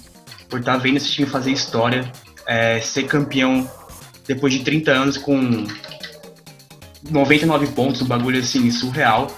por 0.52 0.60
estar 0.60 0.74
tá 0.74 0.78
vendo 0.78 0.98
esse 0.98 1.10
time 1.10 1.28
fazer 1.28 1.52
história, 1.52 2.12
é, 2.46 2.80
ser 2.82 3.04
campeão 3.04 3.68
depois 4.28 4.54
de 4.54 4.60
30 4.60 4.92
anos 4.92 5.18
com 5.18 5.66
99 7.10 7.68
pontos, 7.68 8.02
um 8.02 8.06
bagulho 8.06 8.40
assim, 8.40 8.70
surreal. 8.70 9.36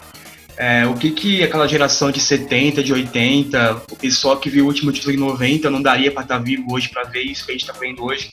É, 0.57 0.85
o 0.85 0.93
que 0.95 1.11
que 1.11 1.43
aquela 1.43 1.67
geração 1.67 2.11
de 2.11 2.19
70, 2.19 2.83
de 2.83 2.91
80, 2.91 3.83
o 3.91 3.95
pessoal 3.95 4.37
que 4.37 4.49
viu 4.49 4.65
o 4.65 4.67
último 4.67 4.91
título 4.91 5.13
em 5.13 5.17
90 5.17 5.69
não 5.69 5.81
daria 5.81 6.11
para 6.11 6.23
estar 6.23 6.37
tá 6.37 6.43
vivo 6.43 6.73
hoje 6.73 6.89
para 6.89 7.03
ver 7.03 7.21
isso 7.21 7.45
que 7.45 7.51
a 7.51 7.53
gente 7.53 7.65
tá 7.65 7.73
vendo 7.73 8.03
hoje. 8.03 8.31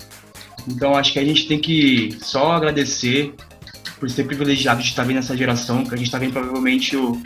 Então 0.69 0.95
acho 0.95 1.13
que 1.13 1.19
a 1.19 1.25
gente 1.25 1.47
tem 1.47 1.59
que 1.59 2.17
só 2.21 2.53
agradecer 2.53 3.35
por 3.99 4.09
ser 4.11 4.25
privilegiado 4.25 4.83
de 4.83 4.89
estar 4.89 5.05
vendo 5.05 5.19
essa 5.19 5.37
geração, 5.37 5.85
que 5.85 5.95
a 5.95 5.97
gente 5.97 6.07
está 6.07 6.19
vendo 6.19 6.33
provavelmente 6.33 6.97
o, 6.97 7.21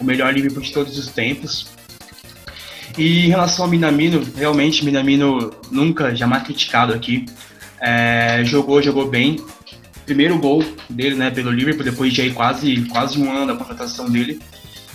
o 0.00 0.04
melhor 0.04 0.32
Liverpool 0.32 0.62
de 0.62 0.72
todos 0.72 0.96
os 0.98 1.08
tempos. 1.08 1.68
E 2.98 3.26
em 3.26 3.28
relação 3.28 3.64
ao 3.64 3.70
Minamino, 3.70 4.22
realmente 4.36 4.84
Minamino 4.84 5.52
nunca, 5.70 6.14
jamais 6.14 6.42
criticado 6.42 6.92
aqui, 6.92 7.24
é, 7.80 8.42
jogou, 8.44 8.82
jogou 8.82 9.08
bem. 9.08 9.42
Primeiro 10.04 10.38
gol 10.38 10.64
dele, 10.88 11.14
né, 11.14 11.30
pelo 11.30 11.50
Liverpool, 11.50 11.84
depois 11.84 12.12
de 12.12 12.20
aí 12.20 12.32
quase, 12.32 12.82
quase 12.90 13.20
um 13.20 13.30
ano 13.30 13.52
da 13.52 13.54
contratação 13.56 14.10
dele. 14.10 14.40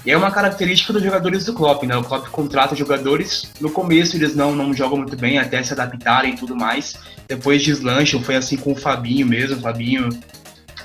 E 0.05 0.11
é 0.11 0.17
uma 0.17 0.29
característica 0.29 0.93
dos 0.93 1.01
jogadores 1.01 1.45
do 1.45 1.53
Klopp, 1.53 1.83
né? 1.83 1.97
O 1.97 2.03
Klopp 2.03 2.27
contrata 2.27 2.75
jogadores, 2.75 3.51
no 3.59 3.71
começo 3.71 4.15
eles 4.15 4.35
não, 4.35 4.55
não 4.55 4.71
jogam 4.71 4.99
muito 4.99 5.17
bem, 5.17 5.39
até 5.39 5.63
se 5.63 5.73
adaptarem 5.73 6.33
e 6.33 6.37
tudo 6.37 6.55
mais. 6.55 6.95
Depois 7.27 7.63
deslancham, 7.63 8.21
foi 8.21 8.35
assim 8.35 8.55
com 8.55 8.73
o 8.73 8.75
Fabinho 8.75 9.25
mesmo, 9.25 9.57
o 9.57 9.61
Fabinho 9.61 10.09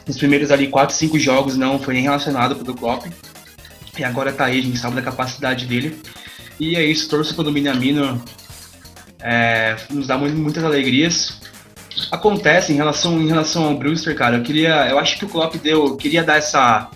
nos 0.06 0.16
primeiros 0.16 0.50
ali 0.50 0.68
4, 0.68 0.96
5 0.96 1.18
jogos 1.18 1.56
não 1.56 1.78
foi 1.78 1.94
nem 1.94 2.02
relacionado 2.02 2.56
pelo 2.56 2.74
Klopp. 2.74 3.06
E 3.98 4.04
agora 4.04 4.32
tá 4.32 4.46
aí, 4.46 4.60
a 4.60 4.62
gente 4.62 4.78
sabe 4.78 4.96
da 4.96 5.02
capacidade 5.02 5.66
dele. 5.66 6.00
E 6.60 6.76
é 6.76 6.84
isso, 6.84 7.08
torço 7.08 7.34
pelo 7.34 7.50
Minamino. 7.50 8.22
É, 9.18 9.76
nos 9.90 10.06
dá 10.06 10.18
muito, 10.18 10.36
muitas 10.36 10.62
alegrias. 10.62 11.40
Acontece 12.10 12.72
em 12.72 12.76
relação, 12.76 13.20
em 13.20 13.26
relação 13.26 13.64
ao 13.64 13.76
Brewster, 13.76 14.14
cara, 14.14 14.36
eu 14.36 14.42
queria. 14.42 14.86
Eu 14.88 14.98
acho 14.98 15.18
que 15.18 15.24
o 15.24 15.28
Klopp 15.28 15.54
deu. 15.56 15.96
Queria 15.96 16.22
dar 16.22 16.36
essa. 16.36 16.90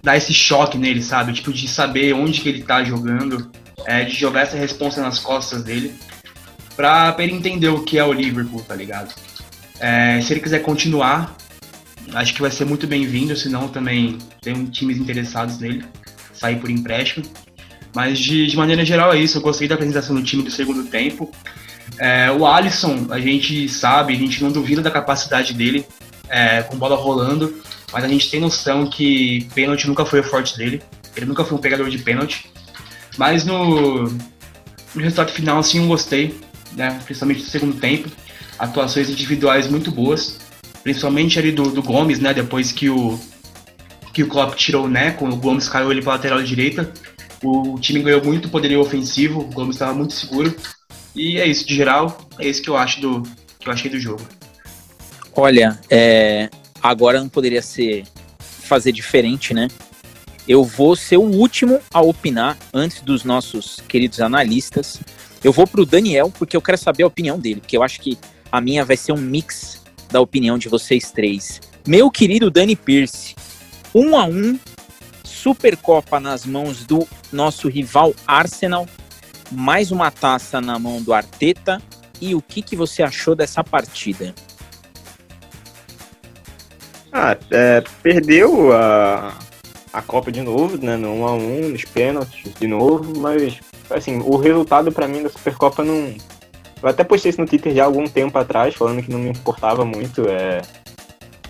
dar 0.00 0.16
esse 0.16 0.32
choque 0.32 0.78
nele, 0.78 1.02
sabe? 1.02 1.32
Tipo, 1.32 1.52
de 1.52 1.66
saber 1.66 2.12
onde 2.14 2.40
que 2.40 2.48
ele 2.48 2.62
tá 2.62 2.84
jogando. 2.84 3.50
É, 3.84 4.04
de 4.04 4.14
jogar 4.14 4.42
essa 4.42 4.56
responsa 4.56 5.02
nas 5.02 5.18
costas 5.18 5.64
dele. 5.64 5.92
Pra, 6.76 7.12
pra 7.12 7.24
ele 7.24 7.34
entender 7.34 7.68
o 7.68 7.82
que 7.82 7.98
é 7.98 8.04
o 8.04 8.12
Liverpool, 8.12 8.62
tá 8.62 8.76
ligado? 8.76 9.12
É, 9.80 10.20
se 10.20 10.32
ele 10.32 10.40
quiser 10.40 10.60
continuar, 10.60 11.36
acho 12.14 12.32
que 12.32 12.40
vai 12.40 12.50
ser 12.50 12.64
muito 12.64 12.86
bem-vindo, 12.86 13.36
senão 13.36 13.66
também 13.66 14.18
tem 14.40 14.64
times 14.66 14.98
interessados 14.98 15.58
nele, 15.58 15.84
sair 16.32 16.60
por 16.60 16.70
empréstimo. 16.70 17.24
Mas 17.94 18.18
de, 18.18 18.46
de 18.46 18.56
maneira 18.56 18.84
geral 18.84 19.12
é 19.12 19.18
isso, 19.18 19.38
eu 19.38 19.42
gostei 19.42 19.66
da 19.66 19.74
apresentação 19.74 20.14
do 20.14 20.22
time 20.22 20.42
do 20.42 20.50
segundo 20.50 20.84
tempo. 20.84 21.30
É, 21.98 22.30
o 22.30 22.46
Alisson, 22.46 23.06
a 23.10 23.18
gente 23.18 23.68
sabe, 23.68 24.14
a 24.14 24.16
gente 24.16 24.42
não 24.42 24.52
duvida 24.52 24.82
da 24.82 24.90
capacidade 24.90 25.52
dele 25.52 25.86
é, 26.28 26.62
com 26.62 26.76
bola 26.76 26.96
rolando, 26.96 27.60
mas 27.92 28.04
a 28.04 28.08
gente 28.08 28.30
tem 28.30 28.40
noção 28.40 28.88
que 28.88 29.48
pênalti 29.54 29.86
nunca 29.86 30.04
foi 30.04 30.20
o 30.20 30.24
forte 30.24 30.56
dele. 30.56 30.82
Ele 31.16 31.26
nunca 31.26 31.44
foi 31.44 31.56
um 31.56 31.60
pegador 31.60 31.88
de 31.88 31.98
pênalti. 31.98 32.50
Mas 33.16 33.44
no, 33.44 34.04
no 34.04 35.02
resultado 35.02 35.32
final, 35.32 35.62
sim, 35.62 35.80
eu 35.80 35.88
gostei, 35.88 36.38
né? 36.76 37.00
principalmente 37.04 37.40
no 37.40 37.48
segundo 37.48 37.80
tempo. 37.80 38.08
Atuações 38.58 39.08
individuais 39.08 39.68
muito 39.68 39.90
boas 39.90 40.38
principalmente 40.88 41.38
ali 41.38 41.52
do, 41.52 41.70
do 41.70 41.82
Gomes, 41.82 42.18
né? 42.18 42.32
Depois 42.32 42.72
que 42.72 42.88
o 42.88 43.18
que 44.12 44.22
o 44.22 44.26
Klopp 44.26 44.54
tirou 44.54 44.86
o 44.86 44.88
Neco, 44.88 45.28
o 45.28 45.36
Gomes 45.36 45.68
caiu 45.68 45.92
ele 45.92 46.02
para 46.02 46.14
lateral 46.14 46.42
direita. 46.42 46.90
O 47.42 47.78
time 47.78 48.00
ganhou 48.00 48.24
muito 48.24 48.48
poderio 48.48 48.80
ofensivo, 48.80 49.40
o 49.40 49.44
Gomes 49.44 49.76
estava 49.76 49.94
muito 49.94 50.14
seguro. 50.14 50.54
E 51.14 51.38
é 51.38 51.46
isso, 51.46 51.66
de 51.66 51.74
geral, 51.74 52.28
é 52.38 52.48
isso 52.48 52.62
que 52.62 52.68
eu 52.68 52.76
acho 52.76 53.00
do 53.00 53.22
que 53.58 53.68
eu 53.68 53.72
achei 53.72 53.90
do 53.90 53.98
jogo. 53.98 54.22
Olha, 55.34 55.78
é, 55.90 56.48
agora 56.82 57.20
não 57.20 57.28
poderia 57.28 57.62
ser 57.62 58.04
fazer 58.38 58.92
diferente, 58.92 59.54
né? 59.54 59.68
Eu 60.46 60.64
vou 60.64 60.96
ser 60.96 61.16
o 61.16 61.22
último 61.22 61.80
a 61.92 62.00
opinar 62.00 62.56
antes 62.72 63.02
dos 63.02 63.22
nossos 63.22 63.76
queridos 63.88 64.20
analistas. 64.20 65.00
Eu 65.44 65.52
vou 65.52 65.66
para 65.66 65.80
o 65.80 65.86
Daniel 65.86 66.32
porque 66.36 66.56
eu 66.56 66.62
quero 66.62 66.78
saber 66.78 67.02
a 67.02 67.06
opinião 67.06 67.38
dele, 67.38 67.60
porque 67.60 67.76
eu 67.76 67.82
acho 67.82 68.00
que 68.00 68.18
a 68.50 68.60
minha 68.60 68.84
vai 68.84 68.96
ser 68.96 69.12
um 69.12 69.18
mix 69.18 69.82
da 70.10 70.20
opinião 70.20 70.58
de 70.58 70.68
vocês 70.68 71.10
três. 71.10 71.60
Meu 71.86 72.10
querido 72.10 72.50
Dani 72.50 72.74
Pierce, 72.74 73.34
um 73.94 74.16
a 74.16 74.24
um, 74.24 74.58
Supercopa 75.38 76.18
nas 76.18 76.44
mãos 76.44 76.84
do 76.84 77.06
nosso 77.32 77.68
rival 77.68 78.12
Arsenal, 78.26 78.88
mais 79.52 79.92
uma 79.92 80.10
taça 80.10 80.60
na 80.60 80.80
mão 80.80 81.00
do 81.00 81.12
Arteta. 81.12 81.80
E 82.20 82.34
o 82.34 82.42
que, 82.42 82.60
que 82.60 82.74
você 82.74 83.04
achou 83.04 83.36
dessa 83.36 83.62
partida? 83.62 84.34
Ah, 87.12 87.36
é, 87.52 87.84
perdeu 88.02 88.72
a, 88.72 89.38
a 89.92 90.02
Copa 90.02 90.32
de 90.32 90.42
novo, 90.42 90.76
né? 90.84 90.96
No 90.96 91.14
1 91.20 91.26
a 91.26 91.32
1 91.34 91.68
nos 91.68 91.84
pênaltis 91.84 92.52
de 92.58 92.66
novo, 92.66 93.20
mas 93.20 93.60
assim, 93.90 94.18
o 94.18 94.36
resultado 94.36 94.90
para 94.90 95.06
mim 95.06 95.22
da 95.22 95.28
Supercopa 95.28 95.84
não, 95.84 96.16
eu 96.82 96.88
até 96.88 97.04
postei 97.04 97.30
isso 97.30 97.40
no 97.40 97.46
Twitter 97.46 97.72
já 97.72 97.84
há 97.84 97.86
algum 97.86 98.08
tempo 98.08 98.36
atrás, 98.36 98.74
falando 98.74 99.04
que 99.04 99.10
não 99.12 99.20
me 99.20 99.30
importava 99.30 99.84
muito 99.84 100.28
é, 100.28 100.62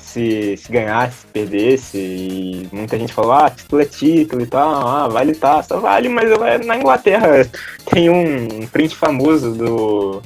se, 0.08 0.56
se 0.56 0.72
ganhasse, 0.72 1.20
se 1.20 1.26
perdesse. 1.26 1.98
E 1.98 2.68
muita 2.72 2.98
gente 2.98 3.12
falou, 3.12 3.32
ah, 3.32 3.50
título 3.50 3.82
é 3.82 3.84
título 3.84 4.42
e 4.42 4.46
tal, 4.46 4.86
ah, 4.86 5.08
vale 5.08 5.34
taça, 5.34 5.78
vale, 5.78 6.08
mas 6.08 6.30
na 6.66 6.76
Inglaterra 6.76 7.28
tem 7.90 8.10
um 8.10 8.66
print 8.66 8.96
famoso 8.96 9.54
do. 9.54 10.22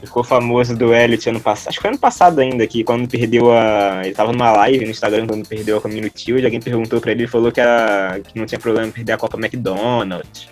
Ficou 0.00 0.22
famoso 0.22 0.76
do 0.76 0.92
Elliot 0.92 1.30
ano 1.30 1.40
passado. 1.40 1.68
Acho 1.70 1.78
que 1.78 1.82
foi 1.82 1.90
ano 1.90 1.98
passado 1.98 2.38
ainda, 2.38 2.66
que 2.66 2.84
quando 2.84 3.08
perdeu 3.08 3.50
a. 3.50 4.02
Ele 4.04 4.14
tava 4.14 4.32
numa 4.32 4.52
live 4.52 4.84
no 4.84 4.90
Instagram 4.90 5.26
quando 5.26 5.48
perdeu 5.48 5.78
a 5.78 5.80
Community 5.80 6.32
e 6.32 6.44
alguém 6.44 6.60
perguntou 6.60 7.00
pra 7.00 7.12
ele 7.12 7.24
e 7.24 7.26
falou 7.26 7.50
que, 7.50 7.60
era... 7.60 8.20
que 8.20 8.38
não 8.38 8.44
tinha 8.44 8.58
problema 8.58 8.88
em 8.88 8.90
perder 8.90 9.12
a 9.12 9.16
Copa 9.16 9.38
McDonald's. 9.38 10.48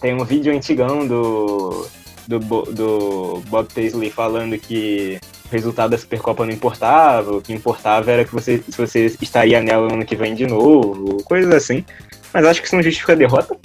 Tem 0.00 0.14
um 0.14 0.24
vídeo 0.24 0.54
antigão 0.54 1.04
do 1.04 1.84
do, 2.28 2.38
do 2.38 3.42
Bob 3.48 3.68
Paisley 3.74 4.10
falando 4.10 4.56
que 4.56 5.18
resultado 5.50 5.90
da 5.90 5.98
Supercopa 5.98 6.44
não 6.44 6.52
importava, 6.52 7.36
o 7.36 7.42
que 7.42 7.52
importava 7.52 8.10
era 8.10 8.24
que 8.24 8.32
você, 8.32 8.62
se 8.68 8.76
você 8.76 9.06
estaria 9.20 9.60
nela 9.60 9.88
no 9.88 9.94
ano 9.94 10.04
que 10.04 10.16
vem 10.16 10.34
de 10.34 10.46
novo, 10.46 11.22
coisas 11.24 11.52
assim. 11.52 11.84
Mas 12.32 12.44
acho 12.44 12.60
que 12.60 12.66
isso 12.66 12.76
não 12.76 12.82
justifica 12.82 13.12
a 13.12 13.16
derrota. 13.16 13.56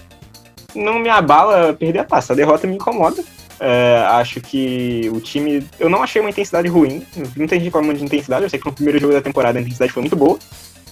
Não 0.73 0.99
me 0.99 1.09
abala 1.09 1.73
perder 1.73 1.99
a 1.99 2.03
taça, 2.03 2.33
a 2.33 2.35
derrota 2.35 2.67
me 2.67 2.75
incomoda. 2.75 3.23
É, 3.59 4.03
acho 4.09 4.41
que 4.41 5.09
o 5.13 5.19
time. 5.21 5.65
Eu 5.79 5.89
não 5.89 6.03
achei 6.03 6.19
uma 6.19 6.29
intensidade 6.29 6.67
ruim. 6.67 7.05
Muita 7.35 7.57
gente 7.57 7.71
falando 7.71 7.97
de 7.97 8.03
intensidade. 8.03 8.43
Eu 8.43 8.49
sei 8.49 8.59
que 8.59 8.65
no 8.65 8.73
primeiro 8.73 8.99
jogo 8.99 9.13
da 9.13 9.21
temporada 9.21 9.57
a 9.57 9.61
intensidade 9.61 9.93
foi 9.93 10.01
muito 10.01 10.15
boa. 10.15 10.37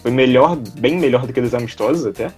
Foi 0.01 0.11
melhor, 0.11 0.55
bem 0.55 0.97
melhor 0.97 1.25
do 1.25 1.33
que 1.33 1.41
dos 1.41 1.53
amistosos 1.53 2.05
até. 2.05 2.31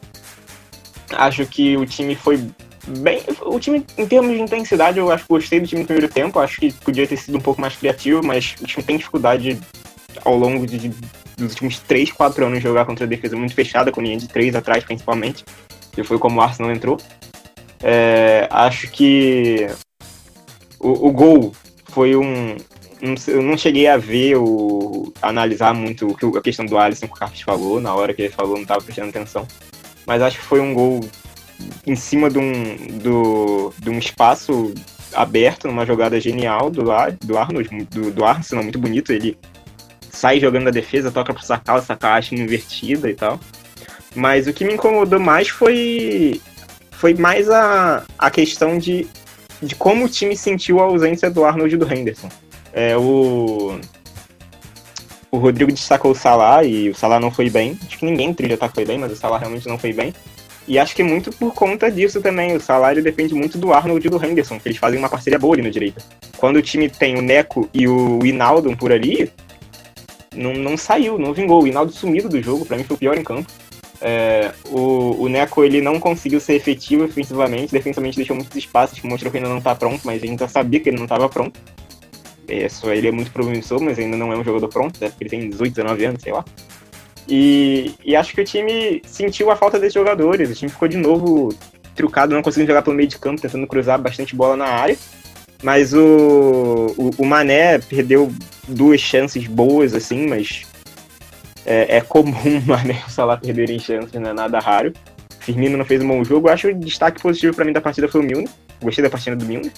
Acho 1.12 1.46
que 1.46 1.78
o 1.78 1.86
time 1.86 2.15
foi 2.15 2.44
bem. 2.88 3.21
O 3.41 3.60
time, 3.60 3.86
em 3.98 4.08
termos 4.08 4.36
de 4.36 4.41
intensidade, 4.41 5.00
eu 5.00 5.12
acho 5.12 5.24
que 5.24 5.30
gostei 5.30 5.60
do 5.60 5.67
time 5.67 5.82
no 5.82 5.88
primeiro 5.88 6.12
tempo. 6.12 6.39
Acho 6.39 6.60
que 6.60 6.71
podia 6.74 7.08
ter 7.08 7.17
sido 7.17 7.38
um 7.38 7.41
pouco 7.41 7.62
mais 7.62 7.76
criativo, 7.76 8.21
mas 8.24 8.56
o 8.62 8.65
time 8.65 8.84
tem 8.84 8.98
dificuldade 8.98 9.60
ao 10.24 10.38
longo 10.38 10.65
de, 10.65 10.89
dos 11.38 11.52
últimos 11.52 11.80
3, 11.80 12.12
4 12.12 12.45
anos 12.45 12.63
jogar 12.63 12.86
contra 12.86 13.06
a 13.06 13.08
defesa 13.08 13.36
muito 13.36 13.54
fechada, 13.54 13.91
com 13.91 14.02
linha 14.02 14.17
de 14.17 14.28
3 14.28 14.56
atrás 14.56 14.84
principalmente. 14.84 15.43
Que 15.91 16.04
foi 16.04 16.17
como 16.17 16.39
o 16.39 16.41
Arsenal 16.41 16.71
entrou. 16.71 16.98
É, 17.82 18.48
acho 18.52 18.89
que 18.89 19.67
o, 20.80 21.08
o 21.08 21.12
gol 21.12 21.54
foi 21.86 22.15
um, 22.15 22.58
eu 23.28 23.41
não 23.41 23.58
cheguei 23.58 23.88
a 23.88 23.98
ver 23.98 24.38
o 24.38 25.13
analisar 25.21 25.74
muito 25.74 26.15
a 26.38 26.41
questão 26.41 26.65
do 26.65 26.78
Alisson 26.78 27.08
que 27.08 27.13
o 27.13 27.15
Carlos 27.15 27.41
falou, 27.41 27.80
na 27.80 27.93
hora 27.93 28.13
que 28.13 28.24
ele 28.24 28.34
falou, 28.34 28.56
não 28.56 28.63
estava 28.63 28.82
prestando 28.82 29.10
atenção. 29.10 29.48
Mas 30.06 30.21
acho 30.21 30.39
que 30.39 30.45
foi 30.45 30.60
um 30.60 30.74
gol 30.74 31.02
em 31.86 31.96
cima 31.96 32.30
de 32.30 32.38
um, 32.38 32.98
do, 33.00 33.74
de 33.80 33.89
um 33.89 34.00
espaço 34.00 34.74
aberto, 35.13 35.68
numa 35.68 35.86
jogada 35.86 36.20
genial 36.20 36.70
do, 36.70 36.84
do 37.24 37.38
Arnold, 37.38 37.70
do, 37.91 38.12
do 38.12 38.26
Arsenal, 38.26 38.63
muito 38.63 38.80
bonito. 38.80 39.12
Ele 39.12 39.38
sai 40.10 40.39
jogando 40.39 40.68
a 40.68 40.72
defesa, 40.72 41.12
toca 41.12 41.34
pro 41.34 41.44
Sakala, 41.44 41.84
acha 42.02 42.36
invertida 42.36 43.10
e 43.10 43.13
tal. 43.13 43.39
Mas 44.15 44.48
o 44.48 44.54
que 44.54 44.63
me 44.65 44.74
incomodou 44.74 45.20
mais 45.20 45.50
foi, 45.50 46.41
foi 46.91 47.13
mais 47.13 47.50
a, 47.50 48.04
a 48.18 48.32
questão 48.32 48.78
de, 48.78 49.08
de 49.62 49.76
como 49.76 50.06
o 50.06 50.10
time 50.10 50.36
sentiu 50.38 50.80
a 50.80 50.84
ausência 50.84 51.30
do 51.30 51.44
Arnold 51.44 51.76
e 51.76 51.78
do 51.78 51.94
Henderson. 51.94 52.30
É, 52.72 52.96
o, 52.98 53.80
o 55.32 55.38
Rodrigo 55.38 55.72
destacou 55.72 56.12
o 56.12 56.15
Salah 56.15 56.63
e 56.63 56.89
o 56.89 56.96
Salah 56.96 57.20
não 57.20 57.32
foi 57.32 57.50
bem. 57.50 57.78
Acho 57.86 57.98
que 57.98 58.06
ninguém 58.06 58.34
trilha 58.34 58.58
tá 58.58 58.70
foi 58.70 58.86
bem, 58.86 58.98
mas 58.98 59.12
o 59.12 59.15
Salah 59.15 59.38
realmente 59.38 59.68
não 59.68 59.78
foi 59.78 59.91
bem. 59.91 60.13
E 60.67 60.80
acho 60.80 60.95
que 60.95 61.04
muito 61.04 61.32
por 61.32 61.54
conta 61.54 61.91
disso 61.91 62.21
também. 62.21 62.56
O 62.56 62.60
salário 62.60 63.04
depende 63.04 63.34
muito 63.34 63.58
do 63.58 63.71
Arnold 63.71 64.06
e 64.06 64.10
do 64.10 64.23
Henderson, 64.23 64.60
que 64.60 64.67
eles 64.67 64.78
fazem 64.78 64.97
uma 64.97 65.10
parceria 65.10 65.38
boa 65.38 65.54
ali 65.54 65.62
na 65.62 65.69
direita. 65.69 66.01
Quando 66.38 66.58
o 66.58 66.62
time 66.62 66.89
tem 66.89 67.17
o 67.17 67.21
Neco 67.21 67.69
e 67.73 67.88
o 67.88 68.25
Inaldo 68.25 68.75
por 68.75 68.91
ali, 68.91 69.32
não, 70.34 70.54
não 70.54 70.75
saiu, 70.75 71.19
não 71.19 71.34
vingou. 71.34 71.63
O 71.63 71.67
Inaldo 71.67 71.91
sumido 71.91 72.28
do 72.28 72.41
jogo, 72.41 72.65
para 72.65 72.78
mim 72.78 72.84
foi 72.84 72.95
o 72.95 72.99
pior 72.99 73.17
em 73.17 73.23
campo. 73.23 73.51
É, 74.01 74.51
o, 74.69 75.23
o 75.23 75.30
Neco 75.30 75.63
ele 75.63 75.82
não 75.82 75.99
conseguiu 75.99 76.39
ser 76.39 76.54
efetivo 76.54 77.06
ofensivamente, 77.06 77.71
defensivamente 77.71 78.17
deixou 78.17 78.36
muitos 78.36 78.56
espaços, 78.56 79.01
mostrou 79.04 79.32
que 79.32 79.38
ainda 79.38 79.49
não 79.49 79.62
tá 79.62 79.73
pronto, 79.73 80.01
mas 80.04 80.21
a 80.21 80.25
gente 80.25 80.39
já 80.39 80.47
sabia 80.47 80.80
que 80.80 80.89
ele 80.89 80.97
não 80.97 81.06
estava 81.06 81.30
pronto. 81.30 81.60
É, 82.47 82.67
só 82.69 82.93
ele 82.93 83.08
é 83.08 83.12
muito 83.12 83.32
promissor, 83.32 83.82
mas 83.82 83.97
ainda 83.97 84.17
não 84.17 84.32
é 84.32 84.38
um 84.38 84.43
jogador 84.43 84.67
pronto, 84.67 84.99
né? 85.01 85.10
porque 85.10 85.23
ele 85.23 85.30
tem 85.30 85.49
18, 85.49 85.73
19 85.73 86.06
anos, 86.06 86.21
sei 86.21 86.34
lá. 86.34 86.45
E, 87.28 87.94
e 88.04 88.16
acho 88.16 88.34
que 88.34 88.42
o 88.42 88.46
time 88.46 89.02
sentiu 89.06 89.50
a 89.50 89.56
falta 89.56 89.80
desses 89.80 89.94
jogadores. 89.94 90.50
O 90.50 90.54
time 90.54 90.72
ficou 90.72 90.88
de 90.88 90.98
novo 90.98 91.54
trucado, 91.96 92.34
não 92.36 92.42
conseguindo 92.42 92.68
jogar 92.68 92.82
pelo 92.82 92.96
meio 92.96 93.10
de 93.10 93.18
campo, 93.18 93.42
tentando 93.42 93.66
cruzar 93.66 94.00
bastante 94.00 94.36
bola 94.36 94.56
na 94.56 94.66
área. 94.66 94.98
Mas 95.64 95.94
o, 95.94 96.94
o, 96.98 97.12
o 97.18 97.26
Mané 97.26 97.80
perdeu 97.80 98.32
duas 98.68 99.00
chances 99.02 99.48
boas, 99.48 99.94
assim, 99.94 100.28
mas 100.28 100.64
é, 101.66 101.98
é 101.98 102.02
comum 102.02 102.60
o 102.60 102.68
Mané 102.68 103.02
e 103.02 103.08
o 103.08 103.12
Salah 103.12 103.38
perderem 103.38 103.80
chances, 103.80 104.14
não 104.14 104.30
é 104.30 104.34
nada 104.34 104.60
raro. 104.60 104.94
Firmino 105.40 105.78
não 105.78 105.86
fez 105.86 106.02
um 106.02 106.08
bom 106.08 106.24
jogo. 106.24 106.50
Acho 106.50 106.70
o 106.70 106.74
destaque 106.74 107.22
positivo 107.22 107.56
para 107.56 107.66
mim 107.66 107.74
da 107.74 107.82
partida 107.82 108.08
foi 108.08 108.22
o 108.22 108.24
Milner. 108.24 108.50
Gostei 108.82 109.04
da 109.04 109.10
partida 109.10 109.36
do 109.36 109.46
Milner. 109.46 109.72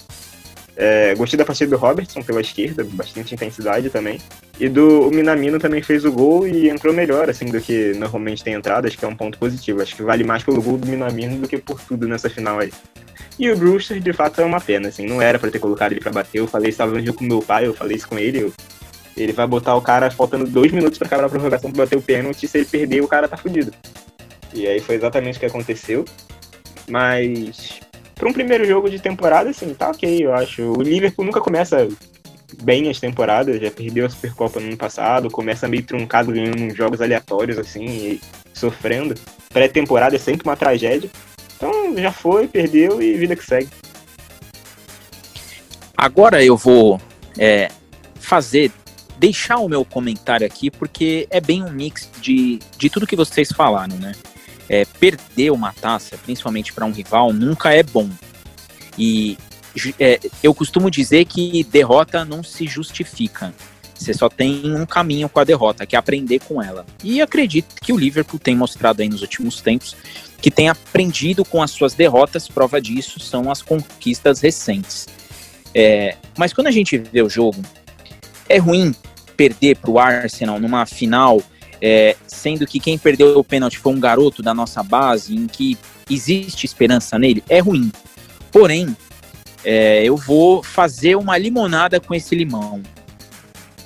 É, 0.80 1.12
gostei 1.16 1.36
da 1.36 1.44
partida 1.44 1.76
do 1.76 1.76
Robertson 1.76 2.22
pela 2.22 2.40
esquerda, 2.40 2.84
bastante 2.84 3.34
intensidade 3.34 3.90
também. 3.90 4.20
E 4.60 4.68
do 4.68 5.10
Minamino 5.10 5.58
também 5.58 5.82
fez 5.82 6.04
o 6.04 6.12
gol 6.12 6.46
e 6.46 6.68
entrou 6.68 6.94
melhor, 6.94 7.28
assim, 7.28 7.46
do 7.46 7.60
que 7.60 7.94
normalmente 7.94 8.44
tem 8.44 8.54
entrado, 8.54 8.86
acho 8.86 8.96
que 8.96 9.04
é 9.04 9.08
um 9.08 9.16
ponto 9.16 9.36
positivo. 9.38 9.82
Acho 9.82 9.96
que 9.96 10.04
vale 10.04 10.22
mais 10.22 10.44
pelo 10.44 10.62
gol 10.62 10.78
do 10.78 10.86
Minamino 10.86 11.36
do 11.36 11.48
que 11.48 11.58
por 11.58 11.80
tudo 11.80 12.06
nessa 12.06 12.30
final 12.30 12.60
aí. 12.60 12.72
E 13.36 13.50
o 13.50 13.56
Brewster, 13.56 13.98
de 13.98 14.12
fato, 14.12 14.40
é 14.40 14.44
uma 14.44 14.60
pena, 14.60 14.88
assim, 14.88 15.04
não 15.04 15.20
era 15.20 15.36
para 15.36 15.50
ter 15.50 15.58
colocado 15.58 15.90
ele 15.92 16.00
para 16.00 16.12
bater. 16.12 16.38
Eu 16.38 16.46
falei, 16.46 16.72
no 16.72 17.04
jogo 17.04 17.18
com 17.18 17.24
meu 17.24 17.42
pai, 17.42 17.66
eu 17.66 17.74
falei 17.74 17.96
isso 17.96 18.08
com 18.08 18.16
ele. 18.16 18.42
Eu, 18.42 18.52
ele 19.16 19.32
vai 19.32 19.48
botar 19.48 19.74
o 19.74 19.82
cara 19.82 20.08
faltando 20.12 20.46
dois 20.46 20.70
minutos 20.70 20.96
para 20.96 21.08
acabar 21.08 21.24
a 21.24 21.28
prorrogação 21.28 21.72
pra 21.72 21.84
bater 21.84 21.98
o 21.98 22.02
pênalti, 22.02 22.46
se 22.46 22.56
ele 22.56 22.66
perder, 22.66 23.02
o 23.02 23.08
cara 23.08 23.26
tá 23.26 23.36
fudido. 23.36 23.72
E 24.54 24.64
aí 24.64 24.78
foi 24.78 24.94
exatamente 24.94 25.38
o 25.38 25.40
que 25.40 25.46
aconteceu. 25.46 26.04
Mas 26.88 27.80
para 28.18 28.28
um 28.28 28.32
primeiro 28.32 28.66
jogo 28.66 28.90
de 28.90 28.98
temporada, 28.98 29.48
assim, 29.50 29.72
tá 29.72 29.90
ok, 29.90 30.26
eu 30.26 30.34
acho. 30.34 30.62
O 30.72 30.82
Liverpool 30.82 31.24
nunca 31.24 31.40
começa 31.40 31.88
bem 32.62 32.90
as 32.90 32.98
temporadas, 32.98 33.60
já 33.60 33.70
perdeu 33.70 34.04
a 34.04 34.10
Supercopa 34.10 34.58
no 34.58 34.66
ano 34.66 34.76
passado, 34.76 35.30
começa 35.30 35.68
meio 35.68 35.84
truncado 35.84 36.32
ganhando 36.32 36.74
jogos 36.74 37.00
aleatórios, 37.00 37.58
assim, 37.58 37.84
e 37.84 38.20
sofrendo. 38.52 39.14
Pré-temporada 39.50 40.16
é 40.16 40.18
sempre 40.18 40.48
uma 40.48 40.56
tragédia. 40.56 41.08
Então 41.56 41.96
já 41.96 42.10
foi, 42.10 42.48
perdeu 42.48 43.00
e 43.00 43.14
vida 43.14 43.36
que 43.36 43.44
segue. 43.44 43.68
Agora 45.96 46.44
eu 46.44 46.56
vou 46.56 47.00
é, 47.38 47.70
fazer, 48.16 48.72
deixar 49.16 49.58
o 49.58 49.68
meu 49.68 49.84
comentário 49.84 50.46
aqui, 50.46 50.70
porque 50.70 51.26
é 51.30 51.40
bem 51.40 51.62
um 51.62 51.70
mix 51.70 52.10
de, 52.20 52.58
de 52.76 52.90
tudo 52.90 53.06
que 53.06 53.16
vocês 53.16 53.50
falaram, 53.52 53.96
né? 53.96 54.12
É, 54.68 54.84
perder 54.84 55.50
uma 55.50 55.72
taça, 55.72 56.16
principalmente 56.18 56.72
para 56.72 56.84
um 56.84 56.92
rival, 56.92 57.32
nunca 57.32 57.72
é 57.72 57.82
bom. 57.82 58.08
E 58.96 59.38
é, 59.98 60.18
eu 60.42 60.52
costumo 60.54 60.90
dizer 60.90 61.24
que 61.24 61.64
derrota 61.64 62.24
não 62.24 62.42
se 62.42 62.66
justifica. 62.66 63.54
Você 63.94 64.14
só 64.14 64.28
tem 64.28 64.62
um 64.74 64.86
caminho 64.86 65.28
com 65.28 65.40
a 65.40 65.44
derrota, 65.44 65.84
que 65.84 65.96
é 65.96 65.98
aprender 65.98 66.38
com 66.40 66.62
ela. 66.62 66.86
E 67.02 67.20
acredito 67.20 67.74
que 67.82 67.92
o 67.92 67.96
Liverpool 67.96 68.38
tem 68.38 68.56
mostrado 68.56 69.02
aí 69.02 69.08
nos 69.08 69.22
últimos 69.22 69.60
tempos 69.60 69.96
que 70.40 70.50
tem 70.52 70.68
aprendido 70.68 71.44
com 71.44 71.60
as 71.60 71.72
suas 71.72 71.94
derrotas. 71.94 72.46
Prova 72.46 72.80
disso 72.80 73.18
são 73.18 73.50
as 73.50 73.60
conquistas 73.60 74.40
recentes. 74.40 75.08
É, 75.74 76.16
mas 76.36 76.52
quando 76.52 76.68
a 76.68 76.70
gente 76.70 76.96
vê 76.96 77.22
o 77.22 77.28
jogo, 77.28 77.60
é 78.48 78.58
ruim 78.58 78.94
perder 79.36 79.76
para 79.76 79.90
o 79.90 79.98
Arsenal 79.98 80.60
numa 80.60 80.86
final 80.86 81.42
é, 81.80 82.16
sendo 82.26 82.66
que 82.66 82.80
quem 82.80 82.98
perdeu 82.98 83.38
o 83.38 83.44
pênalti 83.44 83.78
foi 83.78 83.92
um 83.92 84.00
garoto 84.00 84.42
da 84.42 84.52
nossa 84.52 84.82
base, 84.82 85.34
em 85.34 85.46
que 85.46 85.78
existe 86.10 86.66
esperança 86.66 87.18
nele, 87.18 87.42
é 87.48 87.60
ruim. 87.60 87.92
Porém, 88.50 88.96
é, 89.64 90.02
eu 90.04 90.16
vou 90.16 90.62
fazer 90.62 91.16
uma 91.16 91.36
limonada 91.36 92.00
com 92.00 92.14
esse 92.14 92.34
limão. 92.34 92.82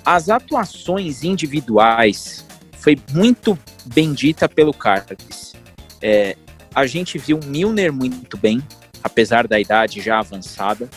As 0.04 0.28
atuações 0.28 1.22
individuais 1.22 2.44
foi 2.72 2.98
muito 3.12 3.58
bendita 3.86 4.48
pelo 4.48 4.72
Cartes. 4.72 5.54
É, 6.00 6.36
a 6.74 6.86
gente 6.86 7.18
viu 7.18 7.38
Milner 7.44 7.92
muito 7.92 8.36
bem, 8.36 8.62
apesar 9.02 9.46
da 9.46 9.60
idade 9.60 10.00
já 10.00 10.18
avançada. 10.18 10.88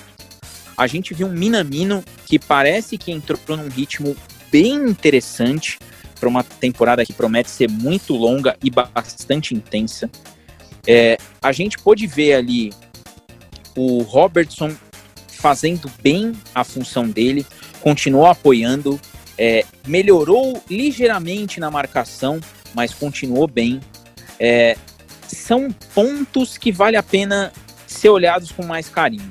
A 0.77 0.87
gente 0.87 1.13
viu 1.13 1.27
um 1.27 1.31
Minamino 1.31 2.03
que 2.25 2.39
parece 2.39 2.97
que 2.97 3.11
entrou 3.11 3.39
num 3.55 3.69
ritmo 3.69 4.15
bem 4.51 4.73
interessante 4.75 5.77
para 6.25 6.29
uma 6.29 6.43
temporada 6.43 7.05
que 7.05 7.13
promete 7.13 7.51
ser 7.51 7.69
muito 7.69 8.15
longa 8.15 8.57
e 8.63 8.71
bastante 8.71 9.53
intensa. 9.53 10.09
É, 10.87 11.17
a 11.39 11.51
gente 11.51 11.77
pôde 11.77 12.07
ver 12.07 12.33
ali 12.33 12.73
o 13.75 14.01
Robertson 14.01 14.75
fazendo 15.27 15.91
bem 16.01 16.33
a 16.55 16.63
função 16.63 17.07
dele, 17.07 17.45
continuou 17.79 18.25
apoiando, 18.25 18.99
é, 19.37 19.63
melhorou 19.85 20.63
ligeiramente 20.67 21.59
na 21.59 21.69
marcação, 21.69 22.39
mas 22.73 22.91
continuou 22.91 23.47
bem. 23.47 23.79
É, 24.39 24.75
são 25.27 25.71
pontos 25.93 26.57
que 26.57 26.71
vale 26.71 26.97
a 26.97 27.03
pena 27.03 27.53
ser 27.85 28.09
olhados 28.09 28.51
com 28.51 28.65
mais 28.65 28.89
carinho. 28.89 29.29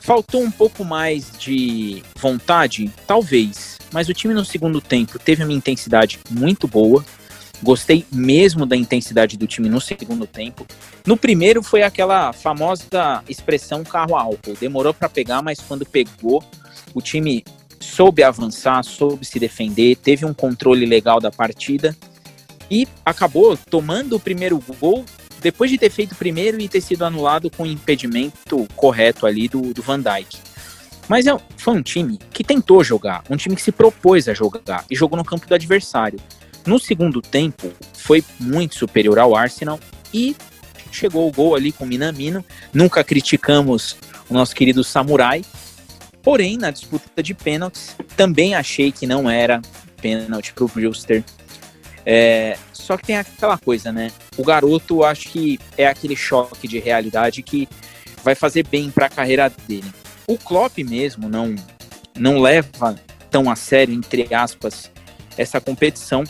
Faltou 0.00 0.42
um 0.42 0.50
pouco 0.50 0.82
mais 0.82 1.30
de 1.38 2.02
vontade? 2.18 2.90
Talvez 3.06 3.75
mas 3.96 4.10
o 4.10 4.12
time 4.12 4.34
no 4.34 4.44
segundo 4.44 4.78
tempo 4.78 5.18
teve 5.18 5.42
uma 5.42 5.54
intensidade 5.54 6.20
muito 6.28 6.68
boa. 6.68 7.02
Gostei 7.62 8.04
mesmo 8.12 8.66
da 8.66 8.76
intensidade 8.76 9.38
do 9.38 9.46
time 9.46 9.70
no 9.70 9.80
segundo 9.80 10.26
tempo. 10.26 10.66
No 11.06 11.16
primeiro 11.16 11.62
foi 11.62 11.82
aquela 11.82 12.30
famosa 12.34 13.24
expressão 13.26 13.82
carro 13.82 14.14
álcool. 14.14 14.54
Demorou 14.60 14.92
para 14.92 15.08
pegar, 15.08 15.40
mas 15.40 15.60
quando 15.60 15.86
pegou, 15.86 16.44
o 16.92 17.00
time 17.00 17.42
soube 17.80 18.22
avançar, 18.22 18.82
soube 18.82 19.24
se 19.24 19.40
defender, 19.40 19.96
teve 19.96 20.26
um 20.26 20.34
controle 20.34 20.84
legal 20.84 21.18
da 21.18 21.30
partida 21.30 21.96
e 22.70 22.86
acabou 23.02 23.56
tomando 23.56 24.16
o 24.16 24.20
primeiro 24.20 24.62
gol 24.78 25.06
depois 25.40 25.70
de 25.70 25.78
ter 25.78 25.88
feito 25.88 26.12
o 26.12 26.16
primeiro 26.16 26.60
e 26.60 26.68
ter 26.68 26.82
sido 26.82 27.02
anulado 27.02 27.48
com 27.50 27.62
o 27.62 27.66
impedimento 27.66 28.68
correto 28.76 29.24
ali 29.24 29.48
do, 29.48 29.72
do 29.72 29.80
Van 29.80 30.02
Dijk. 30.02 30.45
Mas 31.08 31.26
é, 31.26 31.36
foi 31.56 31.74
um 31.74 31.82
time 31.82 32.18
que 32.30 32.42
tentou 32.42 32.82
jogar, 32.82 33.22
um 33.30 33.36
time 33.36 33.54
que 33.54 33.62
se 33.62 33.72
propôs 33.72 34.28
a 34.28 34.34
jogar 34.34 34.84
e 34.90 34.96
jogou 34.96 35.16
no 35.16 35.24
campo 35.24 35.46
do 35.46 35.54
adversário. 35.54 36.18
No 36.66 36.78
segundo 36.78 37.22
tempo, 37.22 37.72
foi 37.94 38.24
muito 38.40 38.76
superior 38.76 39.18
ao 39.18 39.36
Arsenal 39.36 39.78
e 40.12 40.34
chegou 40.90 41.28
o 41.28 41.32
gol 41.32 41.54
ali 41.54 41.70
com 41.70 41.84
o 41.84 41.86
Minamino. 41.86 42.44
Nunca 42.72 43.04
criticamos 43.04 43.96
o 44.28 44.34
nosso 44.34 44.54
querido 44.54 44.82
Samurai. 44.82 45.44
Porém, 46.22 46.56
na 46.56 46.72
disputa 46.72 47.22
de 47.22 47.34
pênaltis, 47.34 47.94
também 48.16 48.56
achei 48.56 48.90
que 48.90 49.06
não 49.06 49.30
era 49.30 49.62
pênalti 50.02 50.52
para 50.52 50.64
o 50.64 50.68
Brewster. 50.68 51.22
É, 52.04 52.56
só 52.72 52.96
que 52.96 53.04
tem 53.04 53.16
aquela 53.16 53.58
coisa, 53.58 53.92
né? 53.92 54.10
O 54.36 54.44
garoto, 54.44 55.04
acho 55.04 55.28
que 55.28 55.58
é 55.76 55.86
aquele 55.86 56.16
choque 56.16 56.66
de 56.66 56.78
realidade 56.78 57.42
que 57.42 57.68
vai 58.24 58.34
fazer 58.34 58.66
bem 58.66 58.90
para 58.90 59.06
a 59.06 59.08
carreira 59.08 59.52
dele. 59.68 59.92
O 60.26 60.36
Klopp 60.36 60.78
mesmo 60.78 61.28
não, 61.28 61.54
não 62.16 62.40
leva 62.40 62.96
tão 63.30 63.50
a 63.50 63.54
sério, 63.56 63.94
entre 63.94 64.32
aspas, 64.34 64.90
essa 65.36 65.60
competição. 65.60 66.24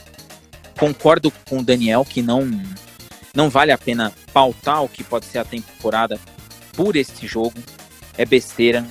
Concordo 0.79 1.33
com 1.49 1.59
o 1.59 1.65
Daniel 1.65 2.05
que 2.05 2.21
não, 2.21 2.49
não 3.35 3.49
vale 3.49 3.73
a 3.73 3.79
pena 3.79 4.13
pautar 4.33 4.83
o 4.83 4.89
que 4.89 5.03
pode 5.03 5.25
ser 5.25 5.39
a 5.39 5.45
temporada 5.45 6.19
por 6.75 6.97
esse 6.97 7.27
jogo. 7.27 7.55
É 8.19 8.25
besteira. 8.25 8.87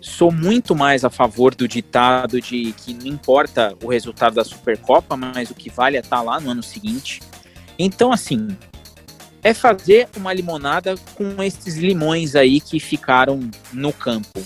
Sou 0.00 0.30
muito 0.30 0.76
mais 0.76 1.04
a 1.04 1.10
favor 1.10 1.54
do 1.54 1.66
ditado 1.66 2.40
de 2.40 2.72
que 2.72 2.94
não 2.94 3.06
importa 3.06 3.74
o 3.82 3.88
resultado 3.88 4.34
da 4.34 4.44
Supercopa, 4.44 5.16
mas 5.16 5.50
o 5.50 5.54
que 5.54 5.70
vale 5.70 5.96
é 5.96 6.00
estar 6.00 6.20
lá 6.20 6.38
no 6.38 6.50
ano 6.50 6.62
seguinte. 6.62 7.20
Então, 7.78 8.12
assim, 8.12 8.56
é 9.44 9.52
fazer 9.52 10.08
uma 10.16 10.32
limonada 10.32 10.96
com 11.14 11.42
esses 11.42 11.76
limões 11.76 12.34
aí 12.34 12.60
que 12.60 12.80
ficaram 12.80 13.38
no 13.72 13.92
campo. 13.92 14.42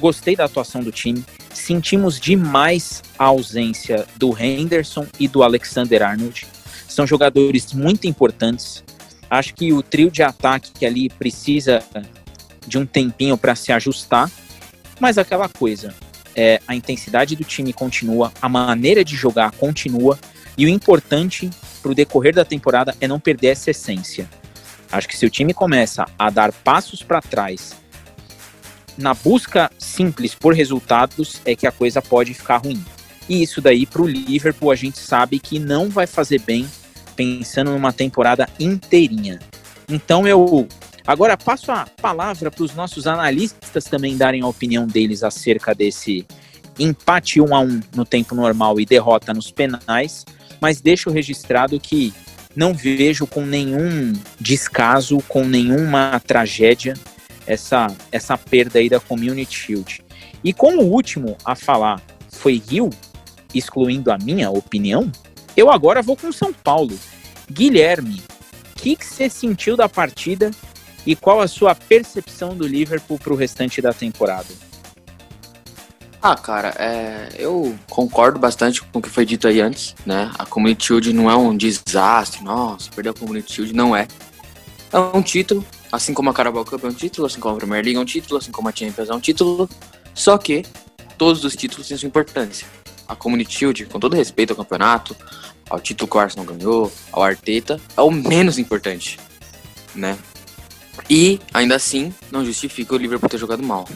Gostei 0.00 0.34
da 0.34 0.44
atuação 0.44 0.82
do 0.82 0.90
time. 0.90 1.24
Sentimos 1.54 2.18
demais 2.18 3.02
a 3.16 3.26
ausência 3.26 4.04
do 4.16 4.36
Henderson 4.36 5.06
e 5.18 5.28
do 5.28 5.44
Alexander 5.44 6.02
Arnold. 6.02 6.44
São 6.88 7.06
jogadores 7.06 7.72
muito 7.72 8.08
importantes. 8.08 8.84
Acho 9.30 9.54
que 9.54 9.72
o 9.72 9.80
trio 9.80 10.10
de 10.10 10.24
ataque 10.24 10.72
que 10.72 10.84
ali 10.84 11.08
precisa 11.08 11.82
de 12.66 12.78
um 12.78 12.84
tempinho 12.84 13.38
para 13.38 13.54
se 13.54 13.72
ajustar. 13.72 14.30
Mas 14.98 15.18
aquela 15.18 15.48
coisa, 15.48 15.94
é, 16.34 16.60
a 16.66 16.74
intensidade 16.74 17.36
do 17.36 17.44
time 17.44 17.72
continua, 17.72 18.32
a 18.42 18.48
maneira 18.48 19.04
de 19.04 19.14
jogar 19.14 19.52
continua. 19.52 20.18
E 20.56 20.64
o 20.64 20.68
importante 20.68 21.50
para 21.82 21.90
o 21.90 21.94
decorrer 21.94 22.34
da 22.34 22.44
temporada 22.44 22.94
é 23.00 23.06
não 23.06 23.20
perder 23.20 23.48
essa 23.48 23.70
essência. 23.70 24.28
Acho 24.90 25.08
que 25.08 25.16
se 25.16 25.26
o 25.26 25.30
time 25.30 25.52
começa 25.52 26.06
a 26.18 26.30
dar 26.30 26.52
passos 26.52 27.02
para 27.02 27.20
trás 27.20 27.76
na 28.96 29.12
busca 29.12 29.70
simples 29.78 30.34
por 30.34 30.54
resultados, 30.54 31.40
é 31.44 31.54
que 31.54 31.66
a 31.66 31.72
coisa 31.72 32.00
pode 32.00 32.32
ficar 32.32 32.58
ruim. 32.58 32.82
E 33.28 33.42
isso 33.42 33.60
daí 33.60 33.84
para 33.84 34.02
o 34.02 34.06
Liverpool 34.06 34.70
a 34.70 34.74
gente 34.74 34.98
sabe 34.98 35.38
que 35.38 35.58
não 35.58 35.90
vai 35.90 36.06
fazer 36.06 36.40
bem 36.40 36.66
pensando 37.14 37.72
numa 37.72 37.92
temporada 37.92 38.48
inteirinha. 38.58 39.40
Então 39.88 40.26
eu 40.26 40.66
agora 41.06 41.36
passo 41.36 41.70
a 41.72 41.86
palavra 42.00 42.50
para 42.50 42.64
os 42.64 42.74
nossos 42.74 43.06
analistas 43.06 43.84
também 43.84 44.16
darem 44.16 44.42
a 44.42 44.46
opinião 44.46 44.86
deles 44.86 45.22
acerca 45.22 45.74
desse 45.74 46.26
empate 46.78 47.40
1 47.40 47.54
a 47.54 47.60
1 47.60 47.80
no 47.94 48.04
tempo 48.04 48.34
normal 48.34 48.78
e 48.80 48.86
derrota 48.86 49.32
nos 49.32 49.50
penais 49.50 50.24
mas 50.60 50.80
deixo 50.80 51.10
registrado 51.10 51.78
que 51.78 52.12
não 52.54 52.72
vejo 52.72 53.26
com 53.26 53.44
nenhum 53.44 54.12
descaso, 54.40 55.18
com 55.28 55.44
nenhuma 55.44 56.20
tragédia 56.26 56.94
essa, 57.46 57.86
essa 58.10 58.36
perda 58.36 58.78
aí 58.78 58.88
da 58.88 58.98
Community 58.98 59.54
Shield. 59.54 60.02
E 60.42 60.52
como 60.52 60.82
o 60.82 60.90
último 60.90 61.36
a 61.44 61.54
falar 61.54 62.00
foi 62.30 62.62
Rio, 62.68 62.90
excluindo 63.54 64.10
a 64.10 64.18
minha 64.18 64.50
opinião, 64.50 65.10
eu 65.56 65.70
agora 65.70 66.02
vou 66.02 66.16
com 66.16 66.32
São 66.32 66.52
Paulo. 66.52 66.98
Guilherme, 67.50 68.22
o 68.72 68.80
que, 68.80 68.96
que 68.96 69.06
você 69.06 69.28
sentiu 69.28 69.76
da 69.76 69.88
partida 69.88 70.50
e 71.06 71.14
qual 71.14 71.40
a 71.40 71.48
sua 71.48 71.74
percepção 71.74 72.56
do 72.56 72.66
Liverpool 72.66 73.18
para 73.18 73.32
o 73.32 73.36
restante 73.36 73.80
da 73.80 73.92
temporada? 73.92 74.48
Ah, 76.22 76.34
cara, 76.34 76.74
é, 76.78 77.28
eu 77.38 77.76
concordo 77.88 78.38
bastante 78.38 78.82
com 78.82 78.98
o 78.98 79.02
que 79.02 79.08
foi 79.08 79.24
dito 79.24 79.46
aí 79.46 79.60
antes, 79.60 79.94
né? 80.04 80.30
A 80.38 80.44
Community 80.44 80.86
Shield 80.86 81.12
não 81.12 81.30
é 81.30 81.36
um 81.36 81.56
desastre, 81.56 82.42
nossa, 82.42 82.90
perder 82.90 83.10
a 83.10 83.14
Community 83.14 83.52
Shield 83.52 83.72
não 83.72 83.94
é. 83.94 84.08
É 84.92 84.98
um 84.98 85.22
título, 85.22 85.64
assim 85.92 86.14
como 86.14 86.30
a 86.30 86.34
Carabao 86.34 86.64
Cup 86.64 86.84
é 86.84 86.88
um 86.88 86.92
título, 86.92 87.26
assim 87.26 87.38
como 87.38 87.54
a 87.54 87.58
Premier 87.58 87.84
League 87.84 87.98
é 87.98 88.00
um 88.00 88.04
título, 88.04 88.38
assim 88.38 88.50
como 88.50 88.68
a 88.68 88.72
Champions 88.72 89.08
é 89.08 89.14
um 89.14 89.20
título, 89.20 89.68
só 90.14 90.38
que 90.38 90.64
todos 91.18 91.44
os 91.44 91.54
títulos 91.54 91.88
têm 91.88 91.96
sua 91.96 92.06
importância. 92.06 92.66
A 93.06 93.14
Community 93.14 93.54
Shield, 93.54 93.86
com 93.86 94.00
todo 94.00 94.16
respeito 94.16 94.50
ao 94.50 94.56
campeonato, 94.56 95.16
ao 95.68 95.78
título 95.78 96.10
que 96.10 96.16
o 96.16 96.20
Arsenal 96.20 96.46
ganhou, 96.46 96.92
ao 97.12 97.22
Arteta, 97.22 97.80
é 97.96 98.00
o 98.00 98.10
menos 98.10 98.58
importante, 98.58 99.18
né? 99.94 100.16
E, 101.08 101.38
ainda 101.52 101.76
assim, 101.76 102.12
não 102.32 102.44
justifica 102.44 102.94
o 102.94 102.98
Liverpool 102.98 103.28
ter 103.28 103.38
jogado 103.38 103.62
mal. 103.62 103.86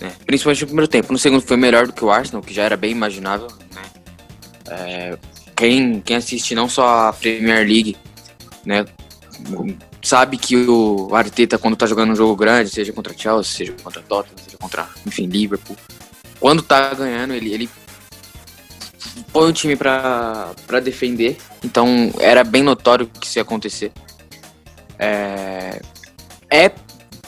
Né? 0.00 0.12
Principalmente 0.24 0.60
no 0.62 0.66
primeiro 0.66 0.88
tempo. 0.88 1.12
No 1.12 1.18
segundo 1.18 1.42
foi 1.42 1.56
melhor 1.56 1.86
do 1.86 1.92
que 1.92 2.04
o 2.04 2.10
Arsenal, 2.10 2.42
que 2.42 2.52
já 2.52 2.62
era 2.62 2.76
bem 2.76 2.92
imaginável. 2.92 3.48
Né? 3.74 3.82
É, 4.68 5.18
quem, 5.56 6.00
quem 6.00 6.16
assiste 6.16 6.54
não 6.54 6.68
só 6.68 7.08
a 7.08 7.12
Premier 7.12 7.66
League, 7.66 7.96
né, 8.64 8.84
sabe 10.02 10.36
que 10.36 10.56
o 10.56 11.14
Arteta, 11.14 11.58
quando 11.58 11.76
tá 11.76 11.86
jogando 11.86 12.12
um 12.12 12.16
jogo 12.16 12.36
grande, 12.36 12.70
seja 12.70 12.92
contra 12.92 13.16
Chelsea, 13.16 13.56
seja 13.66 13.74
contra 13.82 14.02
Tottenham, 14.02 14.36
seja 14.44 14.58
contra, 14.58 14.88
enfim, 15.06 15.26
Liverpool, 15.26 15.76
quando 16.38 16.62
tá 16.62 16.92
ganhando, 16.94 17.32
ele, 17.32 17.52
ele 17.52 17.70
põe 19.32 19.50
o 19.50 19.52
time 19.52 19.76
para 19.76 20.54
defender. 20.82 21.38
Então 21.64 22.12
era 22.18 22.44
bem 22.44 22.62
notório 22.62 23.06
que 23.06 23.26
isso 23.26 23.38
ia 23.38 23.42
acontecer. 23.42 23.92
É, 24.98 25.80
é 26.50 26.68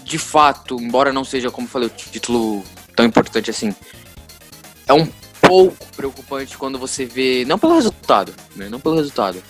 de 0.08 0.18
fato, 0.18 0.80
embora 0.80 1.12
não 1.12 1.22
seja, 1.22 1.50
como 1.50 1.68
falei, 1.68 1.86
o 1.86 1.90
título 1.90 2.64
tão 2.96 3.04
importante 3.04 3.50
assim, 3.50 3.74
é 4.86 4.92
um 4.94 5.06
pouco 5.42 5.86
preocupante 5.94 6.56
quando 6.56 6.78
você 6.78 7.04
vê, 7.04 7.44
não 7.44 7.58
pelo 7.58 7.74
resultado, 7.74 8.34
né? 8.56 8.68
Não 8.70 8.80
pelo 8.80 8.96
resultado. 8.96 9.42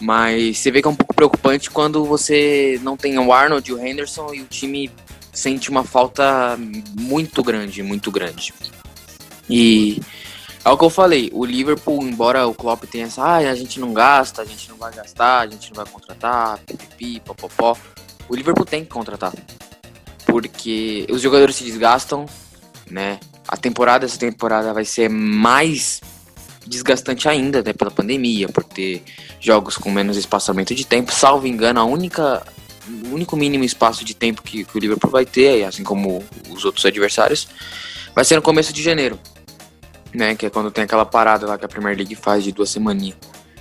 Mas 0.00 0.58
você 0.58 0.70
vê 0.70 0.82
que 0.82 0.88
é 0.88 0.90
um 0.90 0.96
pouco 0.96 1.14
preocupante 1.14 1.70
quando 1.70 2.04
você 2.04 2.78
não 2.82 2.96
tem 2.96 3.18
o 3.18 3.32
Arnold 3.32 3.70
e 3.70 3.72
o 3.72 3.84
Henderson 3.84 4.34
e 4.34 4.42
o 4.42 4.46
time 4.46 4.90
sente 5.32 5.70
uma 5.70 5.84
falta 5.84 6.58
muito 6.98 7.42
grande, 7.42 7.82
muito 7.82 8.10
grande. 8.10 8.52
E 9.48 10.00
é 10.64 10.70
o 10.70 10.76
que 10.76 10.84
eu 10.84 10.90
falei, 10.90 11.30
o 11.32 11.44
Liverpool, 11.44 12.02
embora 12.02 12.46
o 12.46 12.54
Klopp 12.54 12.82
tenha 12.84 13.06
essa, 13.06 13.22
ah, 13.22 13.36
a 13.36 13.54
gente 13.54 13.78
não 13.78 13.92
gasta, 13.92 14.42
a 14.42 14.44
gente 14.44 14.68
não 14.68 14.76
vai 14.76 14.92
gastar, 14.92 15.40
a 15.40 15.46
gente 15.46 15.70
não 15.70 15.84
vai 15.84 15.92
contratar, 15.92 16.58
pipipi, 16.66 17.20
popopó, 17.20 17.76
o 18.28 18.34
Liverpool 18.34 18.66
tem 18.66 18.84
que 18.84 18.90
contratar. 18.90 19.32
Porque 20.28 21.06
os 21.10 21.20
jogadores 21.20 21.56
se 21.56 21.64
desgastam, 21.64 22.26
né? 22.90 23.18
A 23.48 23.56
temporada, 23.56 24.04
essa 24.04 24.18
temporada 24.18 24.72
vai 24.72 24.84
ser 24.84 25.08
mais 25.08 26.00
desgastante 26.66 27.26
ainda, 27.26 27.62
né, 27.62 27.72
pela 27.72 27.90
pandemia, 27.90 28.46
por 28.46 28.62
ter 28.62 29.02
jogos 29.40 29.78
com 29.78 29.90
menos 29.90 30.18
espaçamento 30.18 30.74
de 30.74 30.86
tempo. 30.86 31.10
Salvo 31.10 31.46
engano, 31.46 31.80
a 31.80 31.84
única 31.84 32.46
o 33.10 33.14
único 33.14 33.36
mínimo 33.36 33.64
espaço 33.64 34.04
de 34.04 34.14
tempo 34.14 34.42
que, 34.42 34.64
que 34.64 34.76
o 34.76 34.80
Liverpool 34.80 35.10
vai 35.10 35.26
ter, 35.26 35.64
assim 35.64 35.82
como 35.82 36.24
os 36.48 36.64
outros 36.64 36.86
adversários, 36.86 37.48
vai 38.14 38.24
ser 38.24 38.36
no 38.36 38.42
começo 38.42 38.72
de 38.72 38.82
janeiro 38.82 39.18
né? 40.14 40.34
Que 40.34 40.46
é 40.46 40.50
quando 40.50 40.70
tem 40.70 40.84
aquela 40.84 41.04
parada 41.04 41.46
lá 41.46 41.58
que 41.58 41.64
a 41.64 41.68
Premier 41.68 41.96
League 41.96 42.14
faz 42.14 42.44
de 42.44 42.52
duas 42.52 42.70
semaninhas 42.70 43.16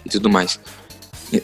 e 0.06 0.10
tudo 0.10 0.30
mais. 0.30 0.60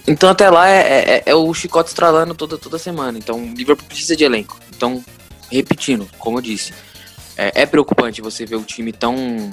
Então 0.07 0.29
até 0.29 0.49
lá 0.49 0.69
é, 0.69 0.79
é, 0.79 1.23
é, 1.25 1.35
o 1.35 1.53
chicote 1.53 1.89
estralando 1.89 2.33
toda, 2.33 2.57
toda 2.57 2.77
semana. 2.77 3.17
Então 3.17 3.37
o 3.37 3.53
Liverpool 3.53 3.85
precisa 3.87 4.15
de 4.15 4.23
elenco. 4.23 4.57
Então, 4.75 5.03
repetindo, 5.51 6.07
como 6.17 6.37
eu 6.37 6.41
disse, 6.41 6.73
é, 7.37 7.61
é 7.61 7.65
preocupante 7.65 8.21
você 8.21 8.45
ver 8.45 8.55
o 8.55 8.63
time 8.63 8.91
tão, 8.91 9.49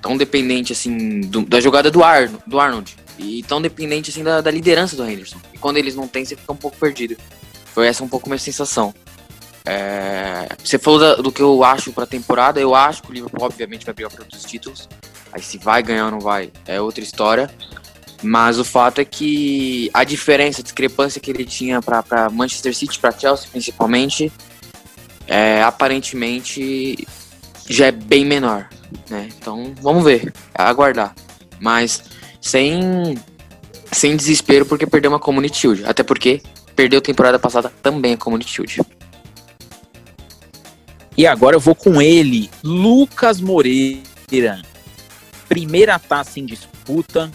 tão 0.00 0.16
dependente 0.16 0.72
assim 0.72 1.20
do, 1.20 1.42
da 1.42 1.60
jogada 1.60 1.90
do, 1.90 2.02
Ar, 2.02 2.28
do 2.46 2.58
Arnold. 2.58 2.96
E 3.18 3.42
tão 3.42 3.60
dependente 3.60 4.10
assim 4.10 4.22
da, 4.22 4.40
da 4.40 4.50
liderança 4.50 4.96
do 4.96 5.08
Henderson. 5.08 5.38
E 5.52 5.58
quando 5.58 5.76
eles 5.76 5.94
não 5.94 6.06
têm, 6.06 6.24
você 6.24 6.36
fica 6.36 6.52
um 6.52 6.56
pouco 6.56 6.76
perdido. 6.76 7.16
Foi 7.74 7.86
essa 7.86 8.04
um 8.04 8.08
pouco 8.08 8.28
minha 8.28 8.38
sensação. 8.38 8.94
É, 9.64 10.48
você 10.62 10.78
falou 10.78 11.00
da, 11.00 11.14
do 11.16 11.32
que 11.32 11.42
eu 11.42 11.64
acho 11.64 11.92
para 11.92 12.06
temporada. 12.06 12.60
Eu 12.60 12.74
acho 12.74 13.02
que 13.02 13.10
o 13.10 13.12
Liverpool, 13.12 13.44
obviamente, 13.44 13.84
vai 13.84 13.92
brigar 13.92 14.10
por 14.10 14.20
outros 14.20 14.44
títulos. 14.44 14.88
Aí, 15.32 15.42
se 15.42 15.58
vai 15.58 15.82
ganhar 15.82 16.06
ou 16.06 16.10
não 16.12 16.20
vai, 16.20 16.52
é 16.66 16.80
outra 16.80 17.02
história. 17.02 17.50
Mas 18.22 18.58
o 18.58 18.64
fato 18.64 19.00
é 19.00 19.04
que 19.04 19.90
a 19.92 20.04
diferença, 20.04 20.60
a 20.60 20.64
discrepância 20.64 21.20
que 21.20 21.30
ele 21.30 21.44
tinha 21.44 21.80
para 21.80 22.30
Manchester 22.30 22.74
City, 22.74 22.98
para 22.98 23.12
Chelsea 23.12 23.48
principalmente, 23.50 24.32
é, 25.28 25.62
aparentemente 25.62 27.06
já 27.68 27.86
é 27.86 27.92
bem 27.92 28.24
menor. 28.24 28.68
Né? 29.08 29.28
Então, 29.38 29.74
vamos 29.80 30.02
ver, 30.02 30.32
aguardar. 30.54 31.14
Mas 31.60 32.02
sem, 32.40 33.16
sem 33.92 34.16
desespero, 34.16 34.64
porque 34.64 34.86
perdeu 34.86 35.10
uma 35.10 35.18
Community 35.18 35.58
Shield. 35.58 35.84
Até 35.84 36.02
porque 36.02 36.42
perdeu 36.74 37.00
temporada 37.00 37.38
passada 37.38 37.72
também 37.82 38.14
a 38.14 38.16
Community 38.16 38.50
Shield. 38.50 38.80
E 41.16 41.26
agora 41.26 41.56
eu 41.56 41.60
vou 41.60 41.74
com 41.74 42.00
ele, 42.00 42.48
Lucas 42.62 43.40
Moreira. 43.40 44.62
Primeira 45.48 45.98
taça 45.98 46.38
em 46.38 46.46
disputa, 46.46 47.30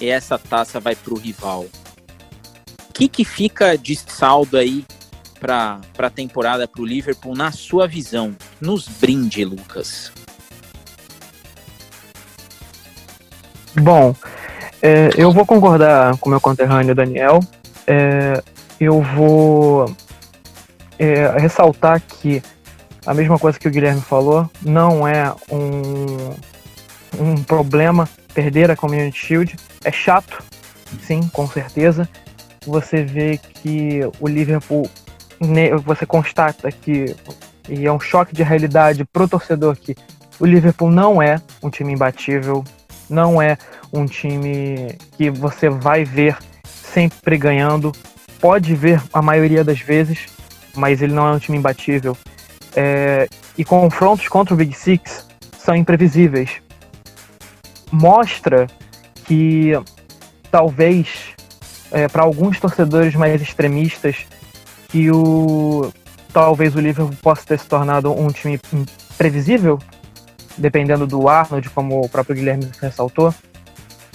e 0.00 0.08
essa 0.08 0.38
taça 0.38 0.78
vai 0.78 0.94
para 0.94 1.14
o 1.14 1.18
rival. 1.18 1.66
O 2.88 2.92
que, 2.92 3.08
que 3.08 3.24
fica 3.24 3.76
de 3.76 3.96
saldo 3.96 4.56
aí 4.56 4.84
para 5.42 5.80
a 5.98 6.10
temporada 6.10 6.68
para 6.68 6.80
o 6.80 6.86
Liverpool, 6.86 7.34
na 7.34 7.50
sua 7.50 7.88
visão? 7.88 8.36
Nos 8.60 8.86
brinde, 8.86 9.44
Lucas. 9.44 10.12
Bom, 13.74 14.14
é, 14.80 15.10
eu 15.16 15.32
vou 15.32 15.44
concordar 15.44 16.16
com 16.18 16.30
meu 16.30 16.40
conterrâneo 16.40 16.94
Daniel. 16.94 17.40
É, 17.88 18.40
eu 18.78 19.02
vou 19.02 19.92
é, 20.96 21.26
ressaltar 21.38 22.00
que 22.00 22.40
a 23.04 23.12
mesma 23.12 23.36
coisa 23.36 23.58
que 23.58 23.66
o 23.66 23.70
Guilherme 23.70 24.00
falou, 24.00 24.48
não 24.62 25.08
é 25.08 25.34
um, 25.50 26.34
um 27.18 27.42
problema 27.42 28.08
perder 28.32 28.70
a 28.70 28.76
Community 28.76 29.18
Shield. 29.18 29.56
É 29.82 29.90
chato, 29.90 30.40
sim, 31.04 31.28
com 31.32 31.48
certeza. 31.48 32.08
Você 32.64 33.02
vê 33.02 33.38
que 33.38 34.00
o 34.20 34.28
Liverpool, 34.28 34.88
você 35.84 36.06
constata 36.06 36.70
que, 36.70 37.14
e 37.68 37.86
é 37.86 37.92
um 37.92 38.00
choque 38.00 38.34
de 38.34 38.42
realidade 38.42 39.04
pro 39.04 39.28
torcedor 39.28 39.76
que 39.76 39.96
o 40.38 40.46
Liverpool 40.46 40.90
não 40.90 41.22
é 41.22 41.40
um 41.62 41.70
time 41.70 41.92
imbatível, 41.92 42.64
não 43.08 43.40
é 43.40 43.56
um 43.92 44.06
time 44.06 44.96
que 45.16 45.30
você 45.30 45.68
vai 45.68 46.04
ver 46.04 46.36
sempre 46.64 47.36
ganhando. 47.36 47.92
Pode 48.40 48.74
ver 48.74 49.00
a 49.12 49.22
maioria 49.22 49.62
das 49.62 49.80
vezes, 49.80 50.26
mas 50.74 51.00
ele 51.00 51.12
não 51.12 51.28
é 51.28 51.32
um 51.32 51.38
time 51.38 51.58
imbatível 51.58 52.16
é, 52.74 53.28
e 53.56 53.64
confrontos 53.64 54.28
contra 54.28 54.54
o 54.54 54.56
Big 54.56 54.74
Six 54.74 55.26
são 55.58 55.76
imprevisíveis. 55.76 56.50
Mostra 57.90 58.66
que 59.26 59.72
talvez 60.50 61.34
é, 61.90 62.08
para 62.08 62.22
alguns 62.22 62.58
torcedores 62.58 63.14
mais 63.14 63.40
extremistas 63.40 64.26
que 64.92 65.10
o 65.10 65.90
talvez 66.32 66.76
o 66.76 66.80
Liverpool 66.80 67.16
possa 67.22 67.44
ter 67.46 67.58
se 67.58 67.66
tornado 67.66 68.12
um 68.12 68.28
time 68.28 68.60
previsível, 69.16 69.78
dependendo 70.56 71.06
do 71.06 71.28
Arnold, 71.28 71.68
como 71.70 72.00
o 72.00 72.08
próprio 72.08 72.36
Guilherme 72.36 72.70
ressaltou. 72.80 73.34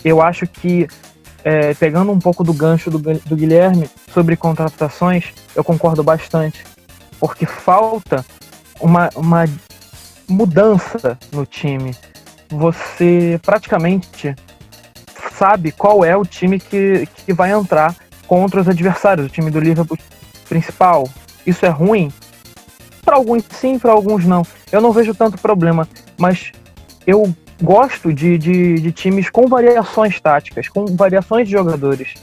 Eu 0.05 0.21
acho 0.21 0.45
que 0.45 0.87
é, 1.43 1.73
pegando 1.73 2.11
um 2.11 2.19
pouco 2.19 2.43
do 2.43 2.53
gancho 2.53 2.91
do, 2.91 2.99
do 2.99 3.35
Guilherme 3.35 3.89
sobre 4.13 4.35
contratações, 4.35 5.33
eu 5.55 5.63
concordo 5.63 6.03
bastante, 6.03 6.63
porque 7.19 7.45
falta 7.45 8.23
uma, 8.79 9.09
uma 9.15 9.45
mudança 10.29 11.17
no 11.31 11.45
time. 11.45 11.95
Você 12.49 13.39
praticamente 13.43 14.35
sabe 15.31 15.71
qual 15.71 16.05
é 16.05 16.15
o 16.15 16.25
time 16.25 16.59
que, 16.59 17.07
que 17.25 17.33
vai 17.33 17.51
entrar 17.51 17.95
contra 18.27 18.61
os 18.61 18.67
adversários, 18.67 19.25
o 19.25 19.29
time 19.29 19.49
do 19.49 19.59
Liverpool 19.59 19.97
principal. 20.47 21.09
Isso 21.45 21.65
é 21.65 21.69
ruim? 21.69 22.11
Para 23.03 23.15
alguns 23.15 23.43
sim, 23.51 23.79
para 23.79 23.91
alguns 23.91 24.25
não. 24.25 24.43
Eu 24.71 24.81
não 24.81 24.91
vejo 24.91 25.15
tanto 25.15 25.37
problema, 25.37 25.87
mas 26.17 26.51
eu 27.05 27.33
gosto 27.61 28.13
de, 28.13 28.37
de, 28.37 28.75
de, 28.75 28.91
times 28.91 29.29
com 29.29 29.47
variações 29.47 30.19
táticas, 30.19 30.67
com 30.67 30.85
variações 30.85 31.47
de 31.47 31.53
jogadores. 31.53 32.13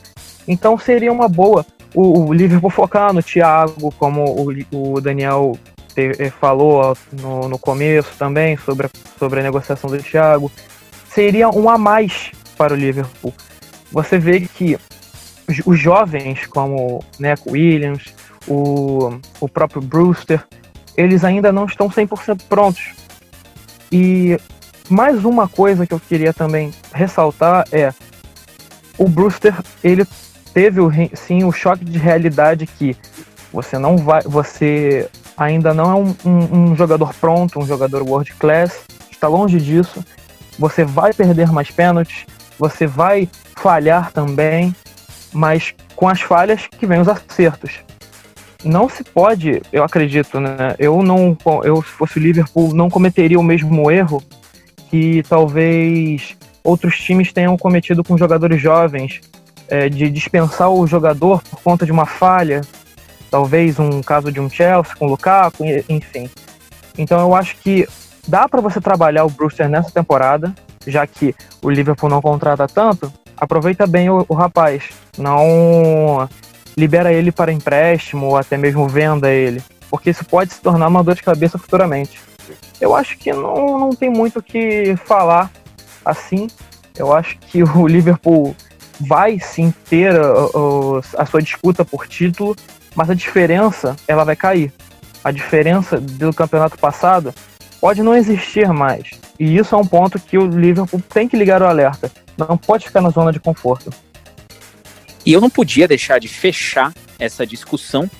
Então 0.46 0.78
seria 0.78 1.10
uma 1.12 1.28
boa 1.28 1.64
o, 1.94 2.26
o 2.26 2.32
Liverpool 2.32 2.68
focar 2.70 3.12
no 3.12 3.22
Thiago, 3.22 3.92
como 3.92 4.24
o, 4.24 4.94
o 4.94 5.00
Daniel 5.00 5.56
te, 5.94 6.30
falou 6.40 6.96
no, 7.12 7.48
no 7.48 7.58
começo 7.58 8.10
também 8.18 8.56
sobre 8.56 8.86
a, 8.86 8.90
sobre 9.18 9.40
a 9.40 9.42
negociação 9.42 9.88
do 9.88 10.02
Thiago, 10.02 10.50
seria 11.08 11.48
um 11.48 11.70
a 11.70 11.78
mais 11.78 12.32
para 12.58 12.74
o 12.74 12.76
Liverpool. 12.76 13.32
Você 13.92 14.18
vê 14.18 14.40
que 14.40 14.76
os, 15.66 15.78
jovens, 15.78 16.46
como 16.46 17.04
Neco 17.18 17.52
Williams, 17.52 18.14
o, 18.46 19.18
o 19.40 19.48
próprio 19.48 19.82
Brewster, 19.82 20.42
eles 20.96 21.24
ainda 21.24 21.52
não 21.52 21.66
estão 21.66 21.88
100% 21.88 22.42
prontos. 22.48 22.92
E 23.90 24.38
mais 24.88 25.24
uma 25.24 25.48
coisa 25.48 25.86
que 25.86 25.94
eu 25.94 26.00
queria 26.00 26.32
também 26.32 26.72
ressaltar 26.92 27.64
é 27.72 27.92
o 28.96 29.08
Brewster, 29.08 29.54
ele 29.82 30.06
teve 30.52 30.80
sim 31.14 31.44
o 31.44 31.52
choque 31.52 31.84
de 31.84 31.98
realidade 31.98 32.66
que 32.66 32.96
você 33.52 33.78
não 33.78 33.96
vai, 33.96 34.22
você 34.22 35.08
ainda 35.36 35.74
não 35.74 35.90
é 35.90 35.94
um, 35.94 36.16
um, 36.24 36.58
um 36.58 36.76
jogador 36.76 37.12
pronto, 37.14 37.58
um 37.58 37.66
jogador 37.66 38.02
world 38.02 38.32
class, 38.34 38.84
está 39.10 39.28
longe 39.28 39.58
disso. 39.58 40.04
Você 40.58 40.84
vai 40.84 41.12
perder 41.12 41.50
mais 41.50 41.70
pênaltis, 41.70 42.24
você 42.58 42.86
vai 42.86 43.28
falhar 43.56 44.12
também, 44.12 44.74
mas 45.34 45.74
com 45.96 46.08
as 46.08 46.20
falhas 46.20 46.66
que 46.66 46.86
vem 46.86 47.00
os 47.00 47.08
acertos. 47.08 47.80
Não 48.64 48.88
se 48.88 49.04
pode, 49.04 49.60
eu 49.70 49.84
acredito, 49.84 50.40
né? 50.40 50.74
Eu 50.78 51.02
não, 51.02 51.36
eu 51.64 51.82
se 51.82 51.90
fosse 51.90 52.18
o 52.18 52.22
Liverpool, 52.22 52.72
não 52.72 52.88
cometeria 52.88 53.38
o 53.38 53.42
mesmo 53.42 53.90
erro 53.90 54.22
que 54.90 55.22
talvez 55.28 56.34
outros 56.62 56.98
times 56.98 57.32
tenham 57.32 57.58
cometido 57.58 58.02
com 58.02 58.16
jogadores 58.16 58.62
jovens, 58.62 59.20
é, 59.68 59.88
de 59.88 60.08
dispensar 60.08 60.70
o 60.70 60.86
jogador 60.86 61.42
por 61.42 61.60
conta 61.60 61.84
de 61.84 61.92
uma 61.92 62.06
falha, 62.06 62.62
talvez 63.30 63.78
um 63.78 64.02
caso 64.02 64.30
de 64.30 64.40
um 64.40 64.48
Chelsea 64.48 64.94
com 64.96 65.06
o 65.06 65.10
Lukaku, 65.10 65.64
enfim. 65.88 66.30
Então 66.96 67.20
eu 67.20 67.34
acho 67.34 67.56
que 67.56 67.86
dá 68.26 68.48
para 68.48 68.60
você 68.60 68.80
trabalhar 68.80 69.24
o 69.24 69.30
Brewster 69.30 69.68
nessa 69.68 69.90
temporada, 69.90 70.54
já 70.86 71.06
que 71.06 71.34
o 71.60 71.68
Liverpool 71.68 72.08
não 72.08 72.22
contrata 72.22 72.66
tanto, 72.66 73.12
aproveita 73.36 73.86
bem 73.86 74.10
o, 74.10 74.24
o 74.28 74.34
rapaz, 74.34 74.84
não 75.18 76.28
libera 76.76 77.12
ele 77.12 77.30
para 77.30 77.52
empréstimo 77.52 78.26
ou 78.26 78.36
até 78.36 78.56
mesmo 78.56 78.88
venda 78.88 79.30
ele, 79.30 79.62
porque 79.90 80.10
isso 80.10 80.24
pode 80.24 80.52
se 80.52 80.60
tornar 80.60 80.88
uma 80.88 81.04
dor 81.04 81.14
de 81.14 81.22
cabeça 81.22 81.58
futuramente. 81.58 82.20
Eu 82.80 82.94
acho 82.94 83.16
que 83.16 83.32
não, 83.32 83.78
não 83.78 83.90
tem 83.90 84.10
muito 84.10 84.38
o 84.38 84.42
que 84.42 84.96
falar 85.04 85.50
assim. 86.04 86.48
Eu 86.96 87.14
acho 87.14 87.38
que 87.38 87.62
o 87.62 87.86
Liverpool 87.88 88.54
vai 89.00 89.38
sim 89.40 89.72
ter 89.88 90.14
a, 90.18 90.26
a, 90.26 91.22
a 91.22 91.26
sua 91.26 91.40
disputa 91.40 91.84
por 91.84 92.06
título, 92.06 92.54
mas 92.94 93.10
a 93.10 93.14
diferença 93.14 93.96
ela 94.06 94.24
vai 94.24 94.36
cair. 94.36 94.72
A 95.22 95.30
diferença 95.30 95.98
do 95.98 96.32
campeonato 96.32 96.78
passado 96.78 97.34
pode 97.80 98.02
não 98.02 98.14
existir 98.14 98.68
mais. 98.68 99.10
E 99.38 99.56
isso 99.56 99.74
é 99.74 99.78
um 99.78 99.86
ponto 99.86 100.18
que 100.18 100.38
o 100.38 100.46
Liverpool 100.46 101.02
tem 101.12 101.28
que 101.28 101.36
ligar 101.36 101.62
o 101.62 101.66
alerta. 101.66 102.10
Não 102.36 102.56
pode 102.56 102.86
ficar 102.86 103.00
na 103.00 103.10
zona 103.10 103.32
de 103.32 103.40
conforto. 103.40 103.90
E 105.24 105.32
eu 105.32 105.40
não 105.40 105.48
podia 105.48 105.88
deixar 105.88 106.18
de 106.18 106.28
fechar 106.28 106.92
essa 107.18 107.46
discussão 107.46 108.10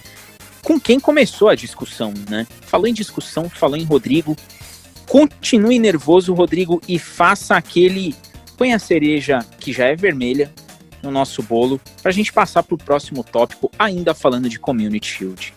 com 0.63 0.81
quem 0.81 0.99
começou 0.99 1.49
a 1.49 1.55
discussão, 1.55 2.15
né? 2.29 2.47
Falou 2.63 2.87
em 2.87 2.95
discussão, 2.95 3.49
falou 3.49 3.77
em 3.77 3.85
Rodrigo. 3.85 4.35
Continue 5.07 5.79
nervoso, 5.79 6.33
Rodrigo, 6.33 6.81
e 6.89 6.99
faça 6.99 7.55
aquele. 7.57 8.15
Põe 8.57 8.73
a 8.73 8.79
cereja 8.79 9.45
que 9.61 9.73
já 9.73 9.87
é 9.87 9.95
vermelha 9.95 10.51
no 11.03 11.11
nosso 11.11 11.43
bolo, 11.43 11.79
para 12.01 12.11
a 12.11 12.15
gente 12.15 12.33
passar 12.33 12.63
para 12.63 12.75
o 12.75 12.79
próximo 12.79 13.23
tópico, 13.23 13.71
ainda 13.79 14.15
falando 14.15 14.49
de 14.49 14.59
Community 14.59 15.07
Shield. 15.07 15.53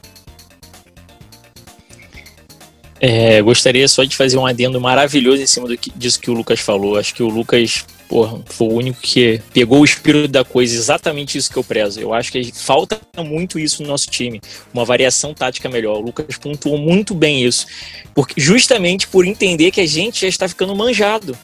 É, 3.00 3.42
gostaria 3.42 3.88
só 3.88 4.04
de 4.04 4.18
fazer 4.18 4.38
um 4.38 4.46
adendo 4.46 4.82
maravilhoso 4.82 5.42
em 5.42 5.48
cima 5.48 5.68
do 5.68 5.78
que, 5.78 5.90
disso 5.92 6.20
que 6.20 6.30
o 6.30 6.34
Lucas 6.34 6.60
falou. 6.60 6.98
Acho 6.98 7.14
que 7.16 7.24
o 7.24 7.30
Lucas 7.30 7.86
porra, 8.08 8.42
foi 8.46 8.68
o 8.68 8.74
único 8.74 9.00
que 9.02 9.42
pegou 9.54 9.82
o 9.82 9.86
espírito 9.86 10.28
da 10.28 10.44
coisa, 10.44 10.76
exatamente 10.76 11.38
isso 11.38 11.52
que 11.52 11.58
eu 11.58 11.64
prezo. 11.64 12.00
Eu 12.00 12.14
acho 12.14 12.32
que 12.32 12.52
falta 12.52 13.00
muito 13.18 13.60
isso 13.60 13.82
no 13.84 13.90
nosso 13.90 14.10
time, 14.10 14.42
uma 14.74 14.86
variação 14.86 15.34
tática 15.34 15.70
melhor. 15.70 15.98
O 15.98 16.02
Lucas 16.02 16.38
pontuou 16.38 16.78
muito 16.78 17.14
bem 17.14 17.44
isso, 17.44 17.68
porque 18.14 18.40
justamente 18.40 19.08
por 19.08 19.26
entender 19.26 19.72
que 19.72 19.82
a 19.82 19.88
gente 19.88 20.22
já 20.22 20.28
está 20.28 20.48
ficando 20.48 20.76
manjado. 20.76 21.38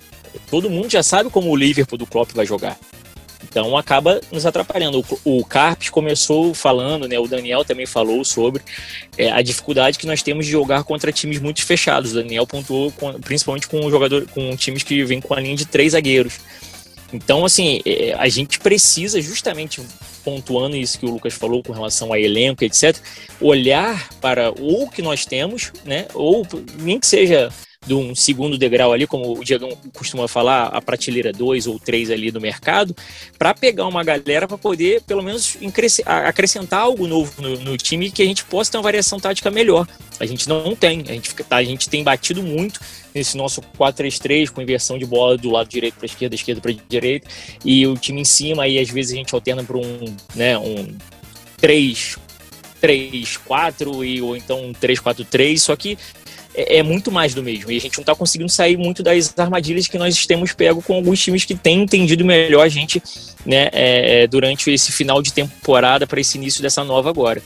Todo 0.50 0.70
mundo 0.70 0.90
já 0.90 1.04
sabe 1.04 1.30
como 1.30 1.50
o 1.50 1.56
Liverpool 1.56 1.98
do 1.98 2.08
Klopp 2.08 2.32
vai 2.34 2.46
jogar. 2.46 2.78
Então 3.44 3.78
acaba 3.78 4.20
nos 4.32 4.46
atrapalhando. 4.46 5.04
O, 5.26 5.40
o 5.40 5.46
Carpes 5.46 5.90
começou 5.90 6.54
falando, 6.54 7.08
né? 7.08 7.20
O 7.20 7.28
Daniel 7.28 7.66
também 7.66 7.86
falou 7.86 8.24
sobre 8.24 8.62
é, 9.18 9.32
a 9.32 9.42
dificuldade 9.42 9.98
que 9.98 10.08
nós 10.08 10.24
temos 10.24 10.46
de 10.46 10.52
jogar 10.52 10.84
contra 10.84 11.12
times 11.12 11.40
muito 11.40 11.64
fechados. 11.64 12.12
O 12.12 12.16
Daniel 12.16 12.48
pontuou 12.48 12.92
com, 12.92 13.14
principalmente 13.20 13.68
com 13.68 13.90
jogador, 13.90 14.28
com 14.28 14.56
times 14.56 14.84
que 14.84 15.04
vêm 15.04 15.22
com 15.22 15.34
a 15.34 15.40
linha 15.40 15.56
de 15.56 15.66
três 15.66 15.92
zagueiros. 15.92 16.40
Então, 17.14 17.46
assim, 17.46 17.80
é, 17.86 18.16
a 18.18 18.28
gente 18.28 18.60
precisa 18.60 19.22
justamente 19.22 19.82
pontuando 20.24 20.76
isso 20.76 20.98
que 20.98 21.06
o 21.06 21.12
Lucas 21.12 21.34
falou 21.34 21.62
com 21.62 21.72
relação 21.72 22.12
a 22.12 22.20
elenco, 22.20 22.64
etc., 22.64 22.98
olhar 23.40 24.10
para 24.20 24.52
o 24.52 24.90
que 24.90 25.02
nós 25.02 25.26
temos, 25.26 25.72
né? 25.86 26.08
Ou 26.14 26.48
nem 26.80 27.00
que 27.00 27.06
seja 27.06 27.52
de 27.86 27.94
um 27.94 28.16
segundo 28.16 28.58
degrau 28.58 28.94
ali, 28.94 29.06
como 29.06 29.38
o 29.38 29.44
Diego 29.44 29.68
costuma 29.94 30.28
falar, 30.28 30.68
a 30.68 30.82
prateleira 30.82 31.32
2 31.32 31.68
ou 31.68 31.80
3 31.80 32.12
ali 32.12 32.32
do 32.32 32.40
mercado, 32.40 32.96
para 33.38 33.54
pegar 33.54 33.88
uma 33.88 34.04
galera 34.04 34.48
para 34.48 34.58
poder, 34.58 35.02
pelo 35.02 35.22
menos, 35.22 35.58
acrescentar 36.06 36.82
algo 36.82 37.08
novo 37.08 37.42
no, 37.42 37.60
no, 37.60 37.78
time 37.78 38.10
que 38.10 38.22
a 38.22 38.26
gente 38.26 38.44
possa 38.46 38.72
ter 38.72 38.78
uma 38.78 38.84
variação 38.84 39.20
tática 39.20 39.52
melhor. 39.52 39.88
A 40.20 40.26
gente 40.26 40.48
não 40.48 40.76
tem, 40.76 41.04
a 41.08 41.14
gente, 41.14 41.34
tá, 41.36 41.58
a 41.58 41.64
gente 41.64 41.90
tem 41.90 42.04
batido 42.04 42.42
muito 42.42 42.80
nesse 43.14 43.36
nosso 43.36 43.62
4-3-3 43.78 44.50
com 44.50 44.62
inversão 44.62 44.98
de 44.98 45.06
bola 45.06 45.38
do 45.38 45.52
lado 45.52 45.68
direito 45.68 45.96
para 45.96 46.06
esquerda, 46.06 46.36
esquerda 46.36 46.62
para 46.62 46.74
direita, 46.88 47.28
e 47.64 47.86
o 47.86 47.96
time 47.96 48.22
em 48.22 48.26
cima, 48.26 48.64
aí 48.64 48.80
às 48.80 48.90
vezes 48.90 49.14
a 49.14 49.16
gente 49.16 49.36
alterna 49.36 49.64
para 49.64 49.78
um, 49.78 50.16
né, 50.36 50.58
um 50.58 50.96
3 51.58 52.18
3-4 52.84 54.06
e 54.06 54.22
ou 54.22 54.36
então 54.36 54.62
um 54.62 54.74
3-4-3, 54.74 55.58
só 55.58 55.74
que 55.74 55.98
é, 56.56 56.78
é, 56.78 56.84
muito 56.84 57.12
mais 57.12 57.34
do 57.34 57.44
mesmo. 57.44 57.72
E 57.72 57.78
a 57.78 57.82
gente 57.82 57.98
não 57.98 58.04
está 58.04 58.16
conseguindo 58.16 58.52
sair 58.52 58.78
muito 58.78 59.02
das 59.02 59.34
armadilhas 59.38 59.88
que 59.88 59.98
nós 59.98 60.26
temos 60.26 60.54
pego 60.54 60.82
com 60.82 60.94
alguns 60.94 61.22
times 61.22 61.46
que 61.46 61.56
têm 61.56 61.82
entendido 61.82 62.24
melhor 62.24 62.66
a 62.66 62.70
gente 62.70 63.02
né, 63.46 63.70
é, 63.72 64.24
é 64.24 64.28
durante 64.28 64.72
esse 64.72 64.92
final 64.92 65.22
de 65.22 65.34
temporada 65.34 66.06
para 66.06 66.22
esse 66.22 66.38
início 66.38 66.62
dessa 66.62 66.84
nova 66.84 67.10
agora. 67.10 67.42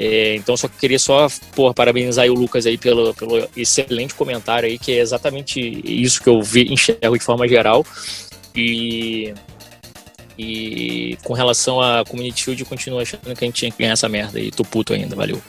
É, 0.00 0.36
então 0.36 0.56
só 0.56 0.68
queria 0.68 0.98
só 0.98 1.26
parabenizar 1.74 2.26
o 2.26 2.34
Lucas 2.34 2.66
aí 2.66 2.78
pelo, 2.78 3.12
pelo 3.14 3.48
excelente 3.56 4.14
comentário 4.14 4.68
aí, 4.68 4.78
que 4.78 4.92
é 4.92 4.98
exatamente 4.98 5.60
isso 5.84 6.22
que 6.22 6.28
eu 6.28 6.40
vi, 6.40 6.72
enxergo 6.72 7.18
de 7.18 7.24
forma 7.24 7.48
geral. 7.48 7.84
E, 8.54 9.34
e 10.38 11.18
com 11.24 11.32
relação 11.32 11.80
a 11.80 12.04
Community 12.04 12.44
Shield, 12.44 12.64
continuo 12.64 13.00
achando 13.00 13.34
que 13.34 13.44
a 13.44 13.46
gente 13.46 13.56
tinha 13.56 13.70
que 13.70 13.78
ganhar 13.78 13.92
essa 13.92 14.08
merda 14.08 14.38
aí. 14.38 14.50
Tô 14.50 14.64
puto 14.64 14.92
ainda, 14.92 15.16
valeu 15.16 15.40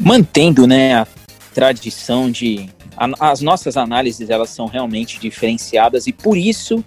mantendo 0.00 0.66
né, 0.66 0.94
a 0.94 1.06
tradição 1.54 2.30
de. 2.30 2.68
A, 2.96 3.30
as 3.30 3.40
nossas 3.40 3.76
análises 3.76 4.30
elas 4.30 4.50
são 4.50 4.66
realmente 4.66 5.20
diferenciadas 5.20 6.06
e 6.06 6.12
por 6.12 6.36
isso 6.36 6.84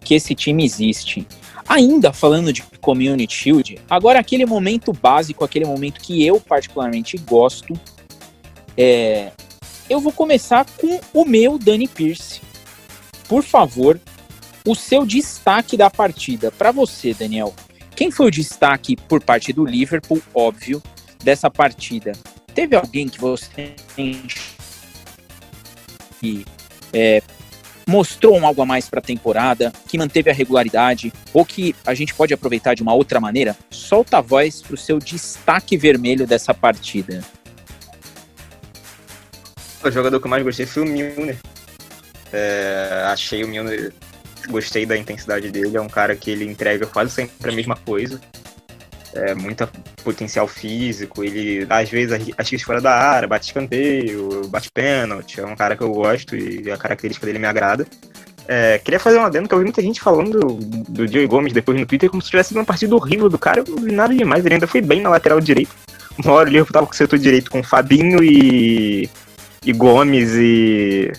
que 0.00 0.14
esse 0.14 0.34
time 0.34 0.64
existe. 0.64 1.26
Ainda 1.66 2.12
falando 2.12 2.52
de 2.52 2.62
Community 2.80 3.34
Shield, 3.34 3.80
agora 3.88 4.18
aquele 4.18 4.44
momento 4.44 4.92
básico, 4.92 5.44
aquele 5.44 5.64
momento 5.64 6.00
que 6.00 6.24
eu 6.24 6.38
particularmente 6.38 7.16
gosto, 7.16 7.72
é, 8.76 9.30
eu 9.88 9.98
vou 9.98 10.12
começar 10.12 10.66
com 10.78 11.00
o 11.12 11.24
meu 11.24 11.58
Dani 11.58 11.88
Pierce. 11.88 12.42
Por 13.26 13.42
favor, 13.42 13.98
o 14.66 14.74
seu 14.74 15.06
destaque 15.06 15.76
da 15.76 15.88
partida. 15.88 16.50
Para 16.50 16.70
você, 16.70 17.14
Daniel, 17.14 17.54
quem 17.96 18.10
foi 18.10 18.26
o 18.26 18.30
destaque 18.30 18.94
por 18.94 19.22
parte 19.22 19.52
do 19.52 19.64
Liverpool, 19.64 20.20
óbvio, 20.34 20.82
dessa 21.22 21.50
partida? 21.50 22.12
Teve 22.54 22.76
alguém 22.76 23.08
que 23.08 23.20
você 23.20 23.74
que 26.20 26.46
é, 26.92 27.20
mostrou 27.86 28.38
um 28.38 28.46
algo 28.46 28.62
a 28.62 28.66
mais 28.66 28.88
para 28.88 29.00
a 29.00 29.02
temporada, 29.02 29.72
que 29.88 29.98
manteve 29.98 30.30
a 30.30 30.32
regularidade, 30.32 31.12
ou 31.32 31.44
que 31.44 31.74
a 31.84 31.94
gente 31.94 32.14
pode 32.14 32.32
aproveitar 32.32 32.74
de 32.74 32.82
uma 32.82 32.94
outra 32.94 33.20
maneira? 33.20 33.56
Solta 33.70 34.18
a 34.18 34.20
voz 34.20 34.62
para 34.62 34.74
o 34.74 34.78
seu 34.78 34.98
destaque 34.98 35.76
vermelho 35.76 36.26
dessa 36.26 36.54
partida. 36.54 37.22
O 39.82 39.90
jogador 39.90 40.18
que 40.20 40.26
eu 40.26 40.30
mais 40.30 40.42
gostei 40.42 40.64
foi 40.64 40.82
o 40.84 40.86
Milner. 40.86 41.36
É, 42.32 43.04
achei 43.06 43.44
o 43.44 43.48
Milner, 43.48 43.92
gostei 44.48 44.86
da 44.86 44.96
intensidade 44.96 45.50
dele, 45.50 45.76
é 45.76 45.80
um 45.80 45.88
cara 45.88 46.16
que 46.16 46.30
ele 46.30 46.44
entrega 46.44 46.86
quase 46.86 47.10
sempre 47.10 47.50
a 47.50 47.54
mesma 47.54 47.76
coisa 47.76 48.20
é, 49.14 49.34
muito 49.34 49.68
potencial 50.02 50.46
físico, 50.46 51.22
ele 51.22 51.66
às 51.68 51.88
vezes 51.88 52.18
que 52.48 52.58
fora 52.64 52.80
da 52.80 52.92
área, 52.92 53.28
bate 53.28 53.46
escanteio, 53.46 54.46
bate 54.48 54.70
pênalti, 54.72 55.40
é 55.40 55.46
um 55.46 55.56
cara 55.56 55.76
que 55.76 55.82
eu 55.82 55.92
gosto 55.92 56.36
e 56.36 56.70
a 56.70 56.76
característica 56.76 57.26
dele 57.26 57.38
me 57.38 57.46
agrada. 57.46 57.86
É, 58.46 58.78
queria 58.78 59.00
fazer 59.00 59.18
um 59.18 59.24
adendo 59.24 59.48
que 59.48 59.54
eu 59.54 59.58
vi 59.58 59.64
muita 59.64 59.80
gente 59.80 60.00
falando 60.00 60.38
do, 60.38 61.06
do 61.06 61.28
Gomes 61.28 61.52
depois 61.52 61.78
no 61.80 61.86
Twitter 61.86 62.10
como 62.10 62.20
se 62.20 62.28
tivesse 62.28 62.48
sido 62.48 62.58
uma 62.58 62.64
partida 62.64 62.94
horrível 62.94 63.28
do 63.28 63.38
cara, 63.38 63.60
eu 63.60 63.64
não 63.74 63.82
vi 63.82 63.92
nada 63.92 64.14
demais, 64.14 64.44
ele 64.44 64.54
ainda 64.54 64.66
foi 64.66 64.82
bem 64.82 65.00
na 65.00 65.08
lateral 65.08 65.40
direito. 65.40 65.74
Uma 66.22 66.32
hora 66.34 66.48
ele 66.48 66.64
tava 66.66 66.86
com 66.86 66.92
o 66.92 66.96
setor 66.96 67.18
direito 67.18 67.50
com 67.50 67.62
Fabinho 67.62 68.22
e, 68.22 69.08
e 69.64 69.72
Gomes 69.72 70.30
e 70.34 71.12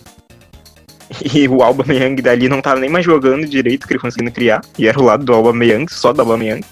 e 1.34 1.48
o 1.48 1.62
Alba 1.62 1.84
Meyang 1.86 2.22
dali 2.22 2.50
não 2.50 2.62
tava 2.62 2.80
nem 2.80 2.90
mais 2.90 3.06
jogando 3.06 3.46
direito, 3.46 3.88
que 3.88 3.94
ele 3.94 4.00
conseguindo 4.00 4.32
criar. 4.32 4.62
E 4.78 4.88
era 4.88 5.00
o 5.00 5.04
lado 5.04 5.24
do 5.24 5.34
Alba 5.34 5.54
Meyang, 5.54 5.86
só 5.92 6.12
do 6.12 6.22
Alba 6.22 6.38
Meyang. 6.38 6.66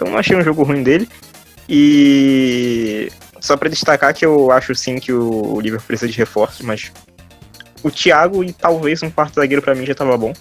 Então 0.00 0.10
não 0.10 0.18
achei 0.18 0.34
um 0.34 0.42
jogo 0.42 0.62
ruim 0.62 0.82
dele. 0.82 1.06
E 1.68 3.12
só 3.38 3.54
para 3.54 3.68
destacar 3.68 4.14
que 4.14 4.24
eu 4.24 4.50
acho 4.50 4.74
sim 4.74 4.98
que 4.98 5.12
o 5.12 5.60
Liverpool 5.60 5.86
precisa 5.86 6.10
de 6.10 6.16
reforços, 6.16 6.62
mas 6.62 6.90
o 7.82 7.90
Thiago 7.90 8.42
e 8.42 8.50
talvez 8.50 9.02
um 9.02 9.10
quarto 9.10 9.34
zagueiro 9.34 9.60
para 9.60 9.74
mim 9.74 9.84
já 9.84 9.94
tava 9.94 10.16
bom. 10.16 10.32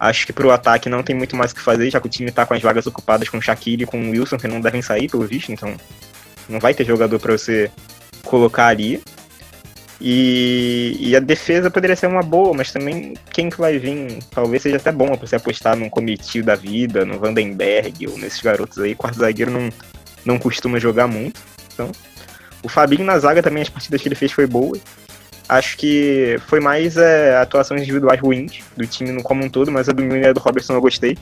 Acho 0.00 0.26
que 0.26 0.32
pro 0.32 0.50
ataque 0.50 0.88
não 0.88 1.02
tem 1.02 1.14
muito 1.14 1.36
mais 1.36 1.52
o 1.52 1.54
que 1.54 1.60
fazer, 1.60 1.90
já 1.90 2.00
que 2.00 2.06
o 2.06 2.10
time 2.10 2.30
tá 2.32 2.46
com 2.46 2.54
as 2.54 2.62
vagas 2.62 2.86
ocupadas 2.86 3.28
com 3.28 3.36
o 3.36 3.42
Shaquille 3.42 3.84
e 3.84 3.86
com 3.86 4.00
o 4.00 4.10
Wilson, 4.10 4.38
que 4.38 4.48
não 4.48 4.60
devem 4.60 4.80
sair, 4.80 5.08
pelo 5.08 5.24
visto, 5.24 5.52
então 5.52 5.76
não 6.48 6.58
vai 6.58 6.72
ter 6.72 6.84
jogador 6.84 7.20
para 7.20 7.36
você 7.36 7.70
colocar 8.24 8.66
ali. 8.66 9.02
E, 10.04 10.96
e, 10.98 11.14
a 11.14 11.20
defesa 11.20 11.70
poderia 11.70 11.94
ser 11.94 12.08
uma 12.08 12.24
boa, 12.24 12.52
mas 12.52 12.72
também 12.72 13.14
quem 13.32 13.48
que 13.48 13.56
vai 13.56 13.78
vir? 13.78 14.18
Talvez 14.32 14.60
seja 14.60 14.76
até 14.76 14.90
bom 14.90 15.16
você 15.16 15.36
apostar 15.36 15.76
num 15.76 15.88
comitio 15.88 16.42
da 16.42 16.56
vida, 16.56 17.04
no 17.04 17.20
Vandenberg 17.20 18.08
ou 18.08 18.18
nesses 18.18 18.40
garotos 18.40 18.80
aí. 18.80 18.96
Quarto 18.96 19.18
zagueiro 19.18 19.52
não, 19.52 19.70
não 20.24 20.40
costuma 20.40 20.80
jogar 20.80 21.06
muito. 21.06 21.40
Então, 21.72 21.92
o 22.64 22.68
Fabinho 22.68 23.04
na 23.04 23.16
zaga 23.16 23.44
também, 23.44 23.62
as 23.62 23.68
partidas 23.68 24.02
que 24.02 24.08
ele 24.08 24.16
fez 24.16 24.32
foi 24.32 24.44
boa. 24.44 24.76
Acho 25.48 25.76
que 25.78 26.36
foi 26.48 26.58
mais 26.58 26.96
é, 26.96 27.36
atuações 27.36 27.82
individuais 27.82 28.20
ruins 28.20 28.58
do 28.76 28.84
time 28.84 29.22
como 29.22 29.44
um 29.44 29.48
todo, 29.48 29.70
mas 29.70 29.88
a 29.88 29.92
do 29.92 30.02
Milner 30.02 30.30
e 30.30 30.34
do 30.34 30.40
Robertson 30.40 30.74
eu 30.74 30.80
gostei. 30.80 31.16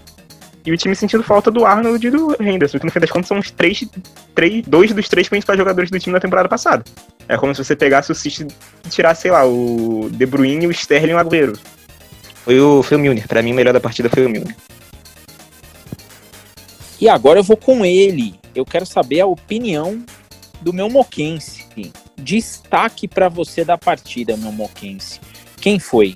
E 0.65 0.73
o 0.73 0.77
time 0.77 0.97
sentindo 0.97 1.23
falta 1.23 1.51
do 1.51 1.67
Arnold 1.67 2.07
e 2.07 2.11
do 2.11 2.35
Henderson, 2.41 2.79
que 2.79 2.87
no 2.87 2.93
fim 2.93 3.01
das 3.01 3.11
contas 3.11 3.29
são 3.29 3.39
os 3.39 3.51
três, 3.51 3.85
três, 4.35 4.65
dois 4.67 4.91
dos 4.95 5.07
três 5.07 5.29
principais 5.29 5.59
jogadores 5.59 5.91
do 5.91 5.99
time 5.99 6.15
na 6.15 6.21
temporada 6.21 6.49
passada. 6.49 6.83
É 7.31 7.39
como 7.39 7.55
se 7.55 7.65
você 7.65 7.77
pegasse 7.77 8.11
o 8.11 8.15
City 8.15 8.47
e 8.85 8.89
tirasse, 8.89 9.23
sei 9.23 9.31
lá, 9.31 9.47
o 9.47 10.09
De 10.11 10.27
Bruyne, 10.27 10.67
o 10.67 10.71
Sterling 10.71 11.13
e 11.13 11.15
o 11.15 11.19
Agüero. 11.19 11.59
Foi 12.45 12.61
o, 12.61 12.83
foi 12.83 12.97
o 12.97 13.01
Milner. 13.01 13.29
Pra 13.29 13.43
mim, 13.43 13.53
o 13.53 13.55
melhor 13.55 13.73
da 13.73 13.81
partida 13.81 14.09
foi 14.09 14.27
o 14.27 14.29
Milner. 14.29 14.57
E 17.01 17.09
agora 17.09 17.39
eu 17.39 17.45
vou 17.45 17.57
com 17.57 17.85
ele. 17.85 18.35
Eu 18.55 18.65
quero 18.65 18.85
saber 18.85 19.21
a 19.21 19.27
opinião 19.27 20.03
do 20.61 20.73
meu 20.73 20.91
Moquense 20.91 21.61
destaque 22.21 23.09
para 23.09 23.29
você 23.29 23.65
da 23.65 23.77
partida, 23.77 24.37
meu 24.37 24.53
moquense? 24.53 25.21
Quem 25.57 25.79
foi? 25.79 26.15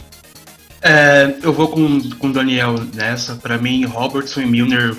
É, 0.83 1.35
eu 1.43 1.53
vou 1.53 1.69
com, 1.69 2.11
com 2.19 2.29
o 2.29 2.33
Daniel 2.33 2.75
nessa. 2.95 3.37
Para 3.37 3.59
mim, 3.59 3.85
Robertson 3.85 4.43
e 4.43 4.47
Milner 4.47 4.95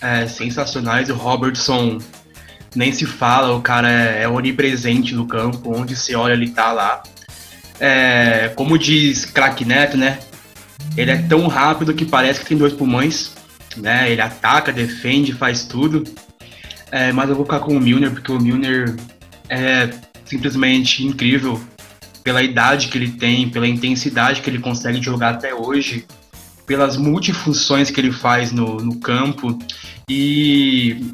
é, 0.00 0.26
sensacionais. 0.26 1.10
O 1.10 1.14
Robertson 1.14 1.98
nem 2.74 2.92
se 2.92 3.06
fala, 3.06 3.54
o 3.54 3.60
cara 3.60 3.90
é, 3.90 4.22
é 4.22 4.28
onipresente 4.28 5.14
no 5.14 5.26
campo, 5.26 5.76
onde 5.76 5.94
se 5.96 6.14
olha 6.14 6.32
ele 6.32 6.50
tá 6.50 6.72
lá. 6.72 7.02
É, 7.78 8.52
como 8.54 8.78
diz 8.78 9.24
Crack 9.24 9.64
Neto, 9.64 9.96
né? 9.96 10.18
Ele 10.96 11.10
é 11.10 11.16
tão 11.16 11.46
rápido 11.46 11.94
que 11.94 12.04
parece 12.04 12.40
que 12.40 12.46
tem 12.46 12.56
dois 12.56 12.72
pulmões, 12.72 13.32
né? 13.76 14.10
Ele 14.10 14.20
ataca, 14.20 14.72
defende, 14.72 15.32
faz 15.32 15.64
tudo. 15.64 16.04
É, 16.90 17.12
mas 17.12 17.28
eu 17.28 17.36
vou 17.36 17.44
ficar 17.44 17.60
com 17.60 17.76
o 17.76 17.80
Milner, 17.80 18.10
porque 18.10 18.30
o 18.30 18.40
Milner 18.40 18.94
é 19.48 19.90
simplesmente 20.24 21.04
incrível 21.04 21.60
pela 22.22 22.42
idade 22.42 22.88
que 22.88 22.98
ele 22.98 23.10
tem, 23.12 23.48
pela 23.48 23.66
intensidade 23.66 24.40
que 24.40 24.48
ele 24.48 24.58
consegue 24.58 25.02
jogar 25.02 25.30
até 25.30 25.54
hoje, 25.54 26.06
pelas 26.66 26.96
multifunções 26.96 27.90
que 27.90 28.00
ele 28.00 28.12
faz 28.12 28.52
no, 28.52 28.76
no 28.76 28.96
campo 29.00 29.58
e, 30.08 31.10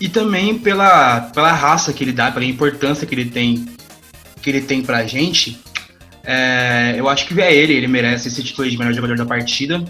e 0.00 0.08
também 0.08 0.58
pela, 0.58 1.20
pela 1.20 1.52
raça 1.52 1.92
que 1.92 2.04
ele 2.04 2.12
dá, 2.12 2.30
pela 2.30 2.44
importância 2.44 3.06
que 3.06 3.14
ele 3.14 3.30
tem 3.30 3.66
que 4.42 4.50
ele 4.50 4.60
tem 4.60 4.80
pra 4.80 5.04
gente. 5.04 5.60
É, 6.22 6.94
eu 6.96 7.08
acho 7.08 7.26
que 7.26 7.40
é 7.40 7.54
ele, 7.54 7.72
ele 7.72 7.88
merece 7.88 8.28
esse 8.28 8.42
título 8.42 8.70
de 8.70 8.78
melhor 8.78 8.92
jogador 8.92 9.16
da 9.16 9.26
partida. 9.26 9.84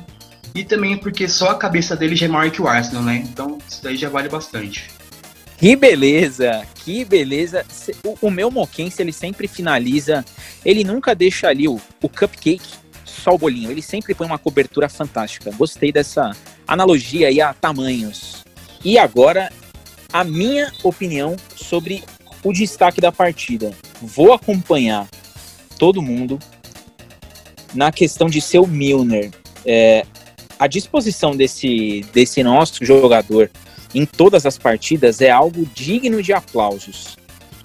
E 0.55 0.65
também 0.65 0.97
porque 0.97 1.29
só 1.29 1.51
a 1.51 1.55
cabeça 1.55 1.95
dele 1.95 2.17
já 2.17 2.25
é 2.25 2.29
maior 2.29 2.51
que 2.51 2.63
o 2.63 2.67
Arsenal, 2.67 3.03
né? 3.03 3.23
Então 3.29 3.59
isso 3.69 3.83
daí 3.83 3.97
já 3.97 4.09
vale 4.09 4.29
bastante. 4.29 4.89
Que 5.59 5.77
beleza, 5.77 6.67
que 6.77 7.05
beleza. 7.05 7.65
O, 8.03 8.29
o 8.29 8.31
meu 8.31 8.51
Moquense, 8.51 9.03
ele 9.03 9.13
sempre 9.13 9.47
finaliza, 9.47 10.25
ele 10.65 10.85
nunca 10.85 11.15
deixa 11.15 11.49
ali 11.49 11.69
o, 11.69 11.81
o 12.03 12.09
cupcake 12.09 12.77
só 13.05 13.35
o 13.35 13.39
bolinho, 13.39 13.71
ele 13.71 13.83
sempre 13.83 14.15
põe 14.15 14.27
uma 14.27 14.39
cobertura 14.39 14.89
fantástica. 14.89 15.51
Gostei 15.51 15.91
dessa 15.91 16.31
analogia 16.67 17.29
aí 17.29 17.41
a 17.41 17.53
tamanhos. 17.53 18.45
E 18.85 18.99
agora, 18.99 19.51
a 20.21 20.25
minha 20.25 20.73
opinião 20.83 21.37
sobre 21.55 22.03
o 22.43 22.53
destaque 22.53 23.01
da 23.01 23.13
partida. 23.13 23.73
Vou 24.01 24.33
acompanhar 24.33 25.07
todo 25.79 26.01
mundo 26.01 26.39
na 27.75 27.93
questão 27.93 28.29
de 28.29 28.41
ser 28.41 28.59
o 28.59 28.67
Milner. 28.67 29.31
É, 29.65 30.07
a 30.59 30.67
disposição 30.67 31.37
desse, 31.37 32.05
desse 32.15 32.43
nosso 32.43 32.85
jogador 32.85 33.51
em 33.95 34.07
todas 34.07 34.47
as 34.47 34.57
partidas 34.57 35.21
é 35.21 35.31
algo 35.31 35.67
digno 35.75 36.23
de 36.23 36.33
aplausos. 36.33 37.17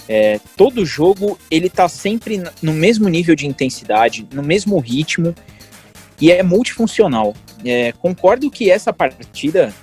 É, 0.09 0.39
todo 0.57 0.85
jogo 0.85 1.39
ele 1.49 1.69
tá 1.69 1.87
sempre 1.87 2.43
no 2.61 2.73
mesmo 2.73 3.07
nível 3.07 3.33
de 3.33 3.47
intensidade, 3.47 4.27
no 4.33 4.43
mesmo 4.43 4.77
ritmo 4.79 5.33
e 6.19 6.31
é 6.31 6.43
multifuncional. 6.43 7.33
É, 7.63 7.93
concordo 7.93 8.51
que 8.51 8.69
essa 8.69 8.91
partida, 8.91 9.73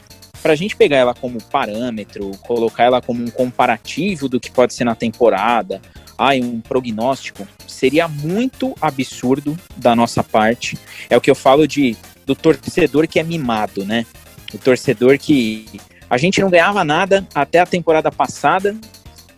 para 0.43 0.53
a 0.53 0.57
gente 0.57 0.77
pegar 0.77 0.97
ela 0.97 1.15
como 1.15 1.43
parâmetro, 1.43 2.31
colocar 2.43 2.85
ela 2.85 3.01
como 3.03 3.23
um 3.23 3.31
comparativo 3.31 4.29
do 4.29 4.41
que 4.41 4.51
pode 4.51 4.75
ser 4.75 4.85
na 4.85 4.95
temporada, 4.95 5.81
ai, 6.17 6.41
um 6.41 6.61
prognóstico, 6.61 7.47
seria 7.67 8.09
muito 8.09 8.75
absurdo 8.81 9.59
da 9.77 9.95
nossa 9.95 10.23
parte. 10.23 10.79
É 11.09 11.17
o 11.17 11.21
que 11.21 11.31
eu 11.31 11.35
falo 11.35 11.67
de 11.67 11.97
do 12.27 12.35
torcedor 12.35 13.09
que 13.09 13.19
é 13.19 13.23
mimado, 13.23 13.87
né? 13.87 14.05
O 14.53 14.59
torcedor 14.59 15.19
que 15.19 15.67
a 16.11 16.19
gente 16.19 16.41
não 16.41 16.51
ganhava 16.51 16.85
nada 16.85 17.27
até 17.35 17.59
a 17.59 17.67
temporada 17.67 18.13
passada 18.13 18.77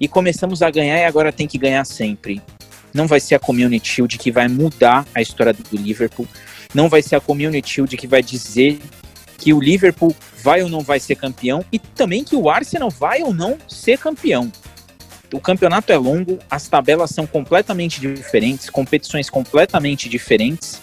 e 0.01 0.09
começamos 0.09 0.63
a 0.63 0.71
ganhar 0.71 0.99
e 0.99 1.05
agora 1.05 1.33
tem 1.33 1.47
que 1.47 1.59
ganhar 1.59 1.85
sempre. 1.85 2.43
Não 2.93 3.07
vai 3.07 3.21
ser 3.21 3.37
a 3.37 3.39
Community 3.39 3.89
Shield 3.89 4.19
que 4.19 4.33
vai 4.33 4.49
mudar 4.49 5.07
a 5.15 5.23
história 5.23 5.53
do 5.53 5.77
Liverpool. 5.77 6.27
Não 6.75 6.89
vai 6.89 7.03
ser 7.03 7.17
a 7.17 7.21
Community 7.21 7.75
Shield 7.75 7.97
que 7.97 8.07
vai 8.07 8.23
dizer 8.23 8.81
que 9.41 9.55
o 9.55 9.59
Liverpool 9.59 10.15
vai 10.45 10.63
ou 10.63 10.69
não 10.69 10.81
vai 10.81 11.01
ser 11.01 11.17
campeão 11.17 11.65
e 11.73 11.79
também 11.79 12.23
que 12.23 12.37
o 12.37 12.51
Arsenal 12.51 12.91
vai 12.91 13.23
ou 13.23 13.33
não 13.33 13.59
ser 13.67 13.99
campeão. 13.99 14.53
O 15.33 15.41
campeonato 15.41 15.91
é 15.93 15.97
longo, 15.97 16.39
as 16.51 16.69
tabelas 16.69 17.11
são 17.11 17.27
completamente 17.27 18.01
diferentes, 18.01 18.69
competições 18.69 19.31
completamente 19.31 20.09
diferentes. 20.09 20.83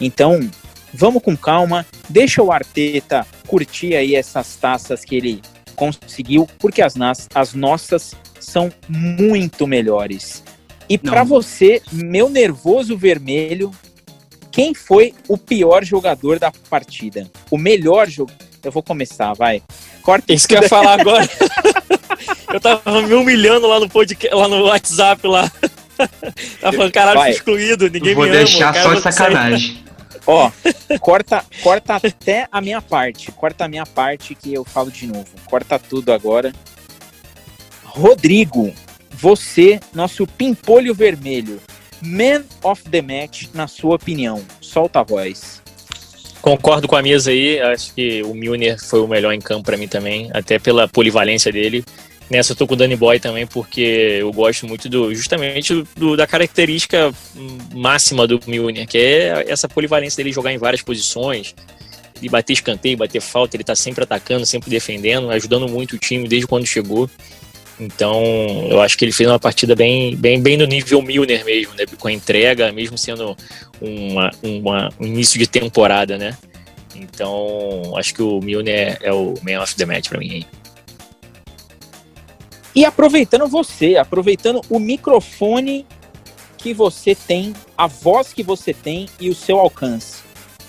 Então, 0.00 0.48
vamos 0.94 1.22
com 1.22 1.36
calma, 1.36 1.84
deixa 2.08 2.42
o 2.42 2.52
Arteta 2.52 3.26
curtir 3.46 3.96
aí 3.96 4.14
essas 4.14 4.54
taças 4.54 5.04
que 5.04 5.16
ele 5.16 5.42
conseguiu, 5.74 6.46
porque 6.58 6.82
as, 6.82 6.94
as 7.34 7.54
nossas 7.54 8.14
são 8.38 8.70
muito 8.88 9.66
melhores. 9.66 10.44
E 10.88 10.98
para 10.98 11.24
você, 11.24 11.82
meu 11.90 12.28
nervoso 12.28 12.96
vermelho, 12.96 13.70
quem 14.50 14.74
foi 14.74 15.14
o 15.28 15.38
pior 15.38 15.84
jogador 15.84 16.38
da 16.38 16.52
partida? 16.68 17.30
O 17.50 17.58
melhor 17.58 18.08
jogador. 18.08 18.50
Eu 18.62 18.70
vou 18.70 18.82
começar, 18.82 19.32
vai. 19.32 19.62
Corta 20.02 20.32
isso 20.32 20.46
que 20.46 20.54
eu 20.54 20.62
ia 20.62 20.68
falar 20.68 21.00
agora. 21.00 21.26
eu 22.52 22.60
tava 22.60 23.02
me 23.02 23.14
humilhando 23.14 23.66
lá 23.66 23.80
no 23.80 23.88
podcast, 23.88 24.34
lá 24.34 24.48
no 24.48 24.64
WhatsApp 24.64 25.26
lá. 25.26 25.50
Tava 26.60 26.76
falando, 26.76 26.92
caralho, 26.92 27.20
fui 27.20 27.30
excluído, 27.30 27.88
ninguém 27.88 28.14
vou 28.14 28.24
me 28.24 28.30
ama. 28.30 28.38
Vou 28.38 28.46
deixar 28.46 28.74
só 28.74 28.94
de 28.94 29.00
sacanagem. 29.00 29.84
Ó, 30.26 30.50
corta, 31.00 31.44
corta 31.62 31.96
até 31.96 32.46
a 32.52 32.60
minha 32.60 32.82
parte. 32.82 33.32
Corta 33.32 33.64
a 33.64 33.68
minha 33.68 33.86
parte 33.86 34.34
que 34.34 34.52
eu 34.52 34.64
falo 34.64 34.90
de 34.90 35.06
novo. 35.06 35.28
Corta 35.46 35.78
tudo 35.78 36.12
agora. 36.12 36.52
Rodrigo, 37.84 38.72
você, 39.10 39.80
nosso 39.94 40.26
pimpolho 40.26 40.94
vermelho, 40.94 41.60
man 42.02 42.44
of 42.62 42.82
the 42.90 43.02
match, 43.02 43.46
na 43.54 43.66
sua 43.66 43.96
opinião. 43.96 44.42
Solta 44.60 45.00
a 45.00 45.02
voz. 45.02 45.60
Concordo 46.40 46.88
com 46.88 46.96
a 46.96 47.02
mesa 47.02 47.30
aí. 47.30 47.60
Acho 47.60 47.94
que 47.94 48.22
o 48.22 48.34
Milner 48.34 48.78
foi 48.82 49.00
o 49.00 49.06
melhor 49.06 49.32
em 49.32 49.40
campo 49.40 49.64
para 49.64 49.76
mim 49.76 49.88
também, 49.88 50.30
até 50.32 50.58
pela 50.58 50.88
polivalência 50.88 51.52
dele. 51.52 51.84
Nessa 52.30 52.52
eu 52.52 52.56
tô 52.56 52.66
com 52.66 52.74
o 52.74 52.76
Danny 52.76 52.94
Boy 52.94 53.18
também, 53.18 53.44
porque 53.44 54.18
eu 54.20 54.32
gosto 54.32 54.66
muito 54.66 54.88
do 54.88 55.12
justamente 55.12 55.84
do, 55.96 56.16
da 56.16 56.28
característica 56.28 57.12
máxima 57.74 58.24
do 58.24 58.38
Milner, 58.46 58.86
que 58.86 58.96
é 58.96 59.44
essa 59.48 59.68
polivalência 59.68 60.16
dele 60.18 60.32
jogar 60.32 60.52
em 60.52 60.58
várias 60.58 60.80
posições, 60.80 61.54
de 62.20 62.28
bater 62.28 62.52
escanteio, 62.52 62.96
bater 62.96 63.20
falta, 63.20 63.56
ele 63.56 63.64
tá 63.64 63.74
sempre 63.74 64.04
atacando, 64.04 64.46
sempre 64.46 64.70
defendendo, 64.70 65.28
ajudando 65.30 65.68
muito 65.68 65.96
o 65.96 65.98
time 65.98 66.28
desde 66.28 66.46
quando 66.46 66.66
chegou. 66.66 67.10
Então, 67.80 68.22
eu 68.68 68.78
acho 68.82 68.98
que 68.98 69.06
ele 69.06 69.12
fez 69.12 69.26
uma 69.26 69.38
partida 69.38 69.74
bem, 69.74 70.14
bem, 70.14 70.38
bem 70.40 70.58
no 70.58 70.66
nível 70.66 71.00
Milner 71.00 71.42
mesmo, 71.46 71.72
né? 71.74 71.86
com 71.98 72.08
a 72.08 72.12
entrega, 72.12 72.70
mesmo 72.70 72.98
sendo 72.98 73.34
uma, 73.80 74.30
uma, 74.42 74.90
um 75.00 75.06
início 75.06 75.38
de 75.38 75.46
temporada, 75.46 76.18
né? 76.18 76.36
Então, 76.94 77.96
acho 77.96 78.12
que 78.14 78.22
o 78.22 78.38
Milner 78.40 78.98
é 79.00 79.10
o 79.10 79.32
man 79.42 79.62
of 79.62 79.74
the 79.76 79.86
match 79.86 80.10
para 80.10 80.18
mim. 80.18 80.44
E 82.74 82.84
aproveitando 82.84 83.48
você, 83.48 83.96
aproveitando 83.96 84.60
o 84.68 84.78
microfone 84.78 85.86
que 86.58 86.74
você 86.74 87.14
tem, 87.14 87.54
a 87.78 87.86
voz 87.86 88.34
que 88.34 88.42
você 88.42 88.74
tem 88.74 89.08
e 89.18 89.30
o 89.30 89.34
seu 89.34 89.58
alcance. 89.58 90.22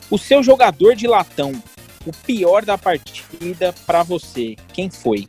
O 0.10 0.18
seu 0.18 0.42
jogador 0.42 0.96
de 0.96 1.08
latão, 1.08 1.62
o 2.06 2.12
pior 2.26 2.64
da 2.64 2.78
partida 2.78 3.76
para 3.86 4.02
você, 4.02 4.56
quem 4.74 4.90
foi? 4.90 5.28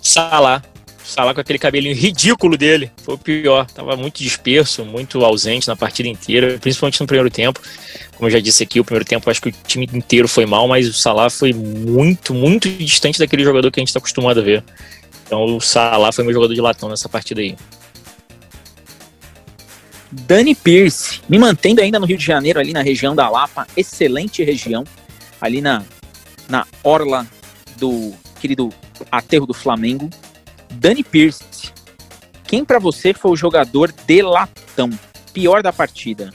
Salah. 0.00 0.62
Salah 1.08 1.32
com 1.32 1.40
aquele 1.40 1.58
cabelinho 1.58 1.94
ridículo 1.94 2.54
dele. 2.54 2.90
Foi 3.02 3.14
o 3.14 3.18
pior. 3.18 3.64
Tava 3.70 3.96
muito 3.96 4.22
disperso, 4.22 4.84
muito 4.84 5.24
ausente 5.24 5.66
na 5.66 5.74
partida 5.74 6.06
inteira, 6.06 6.58
principalmente 6.58 7.00
no 7.00 7.06
primeiro 7.06 7.30
tempo. 7.30 7.62
Como 8.14 8.28
eu 8.28 8.30
já 8.30 8.38
disse 8.38 8.62
aqui, 8.62 8.78
o 8.78 8.84
primeiro 8.84 9.06
tempo 9.06 9.30
acho 9.30 9.40
que 9.40 9.48
o 9.48 9.54
time 9.66 9.88
inteiro 9.94 10.28
foi 10.28 10.44
mal, 10.44 10.68
mas 10.68 10.86
o 10.86 10.92
Salah 10.92 11.30
foi 11.30 11.54
muito, 11.54 12.34
muito 12.34 12.68
distante 12.68 13.18
daquele 13.18 13.42
jogador 13.42 13.70
que 13.70 13.80
a 13.80 13.82
gente 13.82 13.88
está 13.88 13.98
acostumado 13.98 14.40
a 14.40 14.42
ver. 14.42 14.62
Então 15.24 15.56
o 15.56 15.60
Salah 15.62 16.12
foi 16.12 16.24
meu 16.24 16.34
jogador 16.34 16.52
de 16.52 16.60
latão 16.60 16.90
nessa 16.90 17.08
partida 17.08 17.40
aí. 17.40 17.56
Dani 20.12 20.54
Pierce, 20.54 21.22
me 21.26 21.38
mantendo 21.38 21.80
ainda 21.80 21.98
no 21.98 22.04
Rio 22.04 22.18
de 22.18 22.24
Janeiro, 22.24 22.60
ali 22.60 22.74
na 22.74 22.82
região 22.82 23.16
da 23.16 23.30
Lapa, 23.30 23.66
excelente 23.74 24.44
região, 24.44 24.84
ali 25.40 25.62
na, 25.62 25.82
na 26.50 26.66
orla 26.84 27.26
do 27.78 28.12
querido 28.40 28.70
aterro 29.10 29.46
do 29.46 29.54
Flamengo. 29.54 30.10
Dani 30.70 31.02
Pierce, 31.02 31.72
quem 32.44 32.64
para 32.64 32.78
você 32.78 33.12
foi 33.12 33.30
o 33.30 33.36
jogador 33.36 33.92
de 34.06 34.22
latão? 34.22 34.90
Pior 35.32 35.62
da 35.62 35.72
partida? 35.72 36.32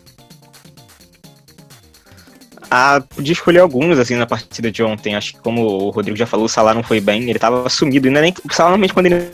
Ah, 2.69 3.03
podia 3.07 3.33
escolher 3.33 3.59
alguns, 3.59 3.99
assim, 3.99 4.15
na 4.15 4.25
partida 4.25 4.71
de 4.71 4.81
ontem. 4.81 5.15
Acho 5.15 5.33
que, 5.33 5.39
como 5.39 5.63
o 5.63 5.89
Rodrigo 5.91 6.17
já 6.17 6.25
falou, 6.25 6.47
o 6.47 6.49
Salah 6.49 6.73
não 6.73 6.81
foi 6.81 6.99
bem, 6.99 7.29
ele 7.29 7.37
tava 7.37 7.69
sumido. 7.69 8.07
E 8.07 8.09
não 8.09 8.19
é 8.19 8.23
nem. 8.23 8.33
O 8.43 8.53
Salah, 8.53 8.69
normalmente, 8.69 8.93
quando 8.93 9.07
ele. 9.07 9.31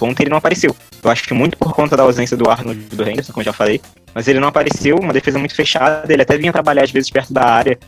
Ontem 0.00 0.22
ele 0.22 0.30
não 0.30 0.38
apareceu. 0.38 0.74
Eu 1.02 1.10
acho 1.10 1.24
que 1.24 1.34
muito 1.34 1.58
por 1.58 1.74
conta 1.74 1.94
da 1.94 2.02
ausência 2.02 2.34
do 2.36 2.48
Arnold 2.48 2.80
do 2.80 3.08
Henderson, 3.08 3.32
como 3.32 3.44
já 3.44 3.52
falei. 3.52 3.80
Mas 4.14 4.26
ele 4.26 4.40
não 4.40 4.48
apareceu, 4.48 4.96
uma 4.96 5.12
defesa 5.12 5.38
muito 5.38 5.54
fechada. 5.54 6.10
Ele 6.10 6.22
até 6.22 6.38
vinha 6.38 6.50
trabalhar, 6.52 6.82
às 6.82 6.90
vezes, 6.90 7.10
perto 7.10 7.32
da 7.32 7.44
área, 7.44 7.78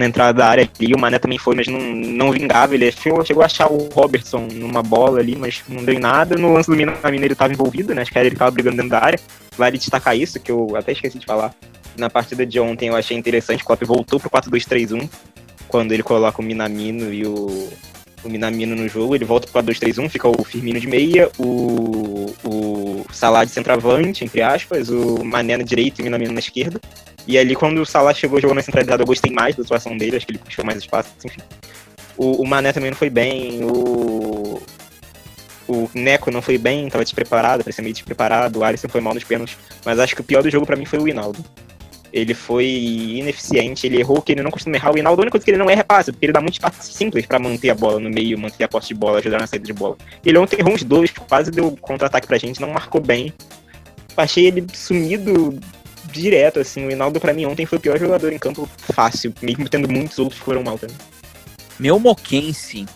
na 0.00 0.06
entrada 0.06 0.32
da 0.32 0.46
área 0.46 0.68
ali. 0.78 0.94
O 0.94 0.98
Mané 0.98 1.18
também 1.18 1.38
foi, 1.38 1.54
mas 1.54 1.68
não, 1.68 1.78
não 1.78 2.32
vingava. 2.32 2.74
Ele 2.74 2.90
chegou, 2.90 3.24
chegou 3.24 3.42
a 3.42 3.46
achar 3.46 3.70
o 3.70 3.88
Robertson 3.92 4.48
numa 4.52 4.82
bola 4.82 5.20
ali, 5.20 5.36
mas 5.36 5.62
não 5.68 5.84
deu 5.84 5.94
em 5.94 5.98
nada. 5.98 6.36
No 6.36 6.52
lance 6.52 6.70
do 6.70 6.76
Minamino 6.76 7.24
ele 7.24 7.34
estava 7.34 7.52
envolvido, 7.52 7.94
né? 7.94 8.02
Acho 8.02 8.10
que 8.10 8.18
ele 8.18 8.28
estava 8.28 8.50
brigando 8.50 8.76
dentro 8.76 8.90
da 8.90 9.04
área. 9.04 9.20
Vale 9.56 9.76
destacar 9.76 10.16
isso, 10.16 10.40
que 10.40 10.50
eu 10.50 10.74
até 10.74 10.92
esqueci 10.92 11.18
de 11.18 11.26
falar. 11.26 11.54
Na 11.96 12.08
partida 12.08 12.46
de 12.46 12.58
ontem 12.58 12.88
eu 12.88 12.96
achei 12.96 13.16
interessante, 13.16 13.62
o 13.62 13.66
Klopp 13.66 13.82
voltou 13.82 14.18
pro 14.18 14.30
4-2-3-1, 14.30 15.08
quando 15.68 15.92
ele 15.92 16.02
coloca 16.02 16.40
o 16.40 16.44
Minamino 16.44 17.12
e 17.12 17.26
o, 17.26 17.68
o 18.24 18.28
Minamino 18.28 18.74
no 18.74 18.88
jogo, 18.88 19.14
ele 19.14 19.24
volta 19.24 19.48
pro 19.48 19.60
4-2-3-1, 19.62 20.08
fica 20.08 20.28
o 20.28 20.44
Firmino 20.44 20.80
de 20.80 20.86
meia, 20.86 21.28
o, 21.36 22.32
o 22.44 23.04
Salah 23.12 23.44
de 23.44 23.50
centroavante, 23.50 24.24
entre 24.24 24.40
aspas, 24.40 24.88
o 24.88 25.22
Mané 25.24 25.56
na 25.56 25.64
direita 25.64 26.00
e 26.00 26.02
o 26.02 26.04
Minamino 26.04 26.32
na 26.32 26.40
esquerda. 26.40 26.80
E 27.30 27.38
ali 27.38 27.54
quando 27.54 27.80
o 27.80 27.86
Salah 27.86 28.12
chegou 28.12 28.40
jogando 28.40 28.56
na 28.56 28.62
centralidade, 28.62 29.02
eu 29.02 29.06
gostei 29.06 29.32
mais 29.32 29.54
da 29.54 29.62
atuação 29.62 29.96
dele, 29.96 30.16
acho 30.16 30.26
que 30.26 30.32
ele 30.32 30.38
puxou 30.38 30.64
mais 30.64 30.78
espaço, 30.78 31.10
enfim. 31.24 31.40
O, 32.16 32.42
o 32.42 32.46
Mané 32.46 32.72
também 32.72 32.90
não 32.90 32.96
foi 32.96 33.08
bem, 33.08 33.62
o, 33.62 34.60
o 35.68 35.90
Neco 35.94 36.30
não 36.30 36.42
foi 36.42 36.58
bem, 36.58 36.88
tava 36.88 37.04
despreparado, 37.04 37.62
parecia 37.62 37.82
meio 37.82 37.94
despreparado, 37.94 38.58
o 38.58 38.64
Alisson 38.64 38.88
foi 38.88 39.00
mal 39.00 39.14
nos 39.14 39.22
pênaltis, 39.22 39.56
mas 39.84 40.00
acho 40.00 40.14
que 40.14 40.20
o 40.20 40.24
pior 40.24 40.42
do 40.42 40.50
jogo 40.50 40.66
para 40.66 40.76
mim 40.76 40.84
foi 40.84 40.98
o 40.98 41.06
Hinaldo 41.06 41.44
ele 42.12 42.34
foi 42.34 42.66
ineficiente, 42.66 43.86
ele 43.86 44.00
errou 44.00 44.20
que 44.20 44.32
ele 44.32 44.42
não 44.42 44.50
costuma 44.50 44.76
errar. 44.76 44.92
O 44.92 44.98
Hinaldo, 44.98 45.20
a 45.20 45.22
única 45.22 45.32
coisa 45.32 45.44
que 45.44 45.50
ele 45.50 45.58
não 45.58 45.70
erra 45.70 45.80
é 45.80 45.84
passe, 45.84 46.10
porque 46.10 46.26
ele 46.26 46.32
dá 46.32 46.40
muitos 46.40 46.58
passes 46.58 46.94
simples 46.94 47.24
para 47.26 47.38
manter 47.38 47.70
a 47.70 47.74
bola 47.74 48.00
no 48.00 48.10
meio, 48.10 48.38
manter 48.38 48.64
a 48.64 48.68
posse 48.68 48.88
de 48.88 48.94
bola, 48.94 49.18
ajudar 49.18 49.38
na 49.38 49.46
saída 49.46 49.64
de 49.64 49.72
bola. 49.72 49.96
Ele 50.24 50.38
ontem 50.38 50.58
errou 50.58 50.74
uns 50.74 50.82
dois, 50.82 51.10
quase 51.10 51.50
deu 51.50 51.76
contra-ataque 51.80 52.26
pra 52.26 52.38
gente, 52.38 52.60
não 52.60 52.70
marcou 52.70 53.00
bem. 53.00 53.32
Achei 54.16 54.46
ele 54.46 54.66
sumido 54.72 55.58
direto, 56.10 56.60
assim. 56.60 56.86
O 56.86 56.90
Hinaldo, 56.90 57.20
pra 57.20 57.32
mim, 57.32 57.46
ontem 57.46 57.66
foi 57.66 57.78
o 57.78 57.80
pior 57.80 57.98
jogador 57.98 58.32
em 58.32 58.38
campo 58.38 58.68
fácil, 58.92 59.32
mesmo 59.40 59.68
tendo 59.68 59.88
muitos 59.88 60.18
outros 60.18 60.38
que 60.38 60.44
foram 60.44 60.62
mal 60.62 60.78
também. 60.78 60.96
Meu 61.78 61.98
Moquense, 61.98 62.86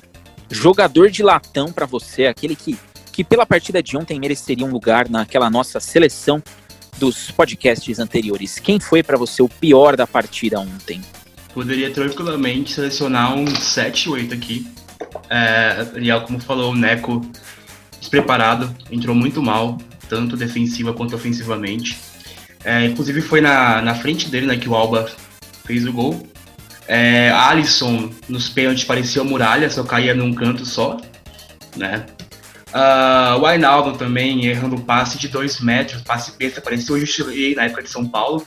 jogador 0.50 1.10
de 1.10 1.22
latão 1.22 1.72
para 1.72 1.86
você, 1.86 2.26
aquele 2.26 2.54
que, 2.54 2.78
que 3.12 3.24
pela 3.24 3.46
partida 3.46 3.82
de 3.82 3.96
ontem 3.96 4.20
mereceria 4.20 4.66
um 4.66 4.70
lugar 4.70 5.08
naquela 5.08 5.48
nossa 5.48 5.80
seleção 5.80 6.42
dos 6.98 7.30
podcasts 7.30 7.98
anteriores. 7.98 8.58
Quem 8.58 8.78
foi 8.78 9.02
para 9.02 9.16
você 9.16 9.42
o 9.42 9.48
pior 9.48 9.96
da 9.96 10.06
partida 10.06 10.60
ontem? 10.60 11.00
Poderia 11.52 11.90
tranquilamente 11.90 12.72
selecionar 12.72 13.34
um 13.34 13.46
7, 13.46 14.10
8 14.10 14.34
aqui. 14.34 14.66
É, 15.30 15.86
Ariel, 15.94 16.22
como 16.22 16.40
falou, 16.40 16.72
o 16.72 16.74
Neco 16.74 17.24
despreparado, 18.00 18.74
entrou 18.90 19.14
muito 19.14 19.42
mal, 19.42 19.78
tanto 20.08 20.36
defensiva 20.36 20.92
quanto 20.92 21.14
ofensivamente. 21.16 21.96
É, 22.64 22.86
inclusive 22.86 23.20
foi 23.20 23.40
na, 23.40 23.82
na 23.82 23.94
frente 23.94 24.28
dele 24.28 24.46
né, 24.46 24.56
que 24.56 24.68
o 24.68 24.74
Alba 24.74 25.08
fez 25.66 25.86
o 25.86 25.92
gol. 25.92 26.26
É, 26.86 27.30
Alisson 27.30 28.10
nos 28.28 28.48
pênaltis 28.48 28.84
parecia 28.84 29.24
muralha, 29.24 29.70
só 29.70 29.82
caía 29.84 30.14
num 30.14 30.32
canto 30.34 30.64
só. 30.64 30.98
Né? 31.76 32.06
Uh, 32.74 33.38
o 33.38 33.46
Ainaldo 33.46 33.96
também 33.96 34.46
errando 34.46 34.80
passe 34.80 35.16
de 35.16 35.28
2 35.28 35.60
metros, 35.60 36.02
passe 36.02 36.36
besta, 36.36 36.60
parecia 36.60 36.92
o 36.92 37.54
na 37.54 37.64
época 37.66 37.84
de 37.84 37.88
São 37.88 38.04
Paulo. 38.04 38.44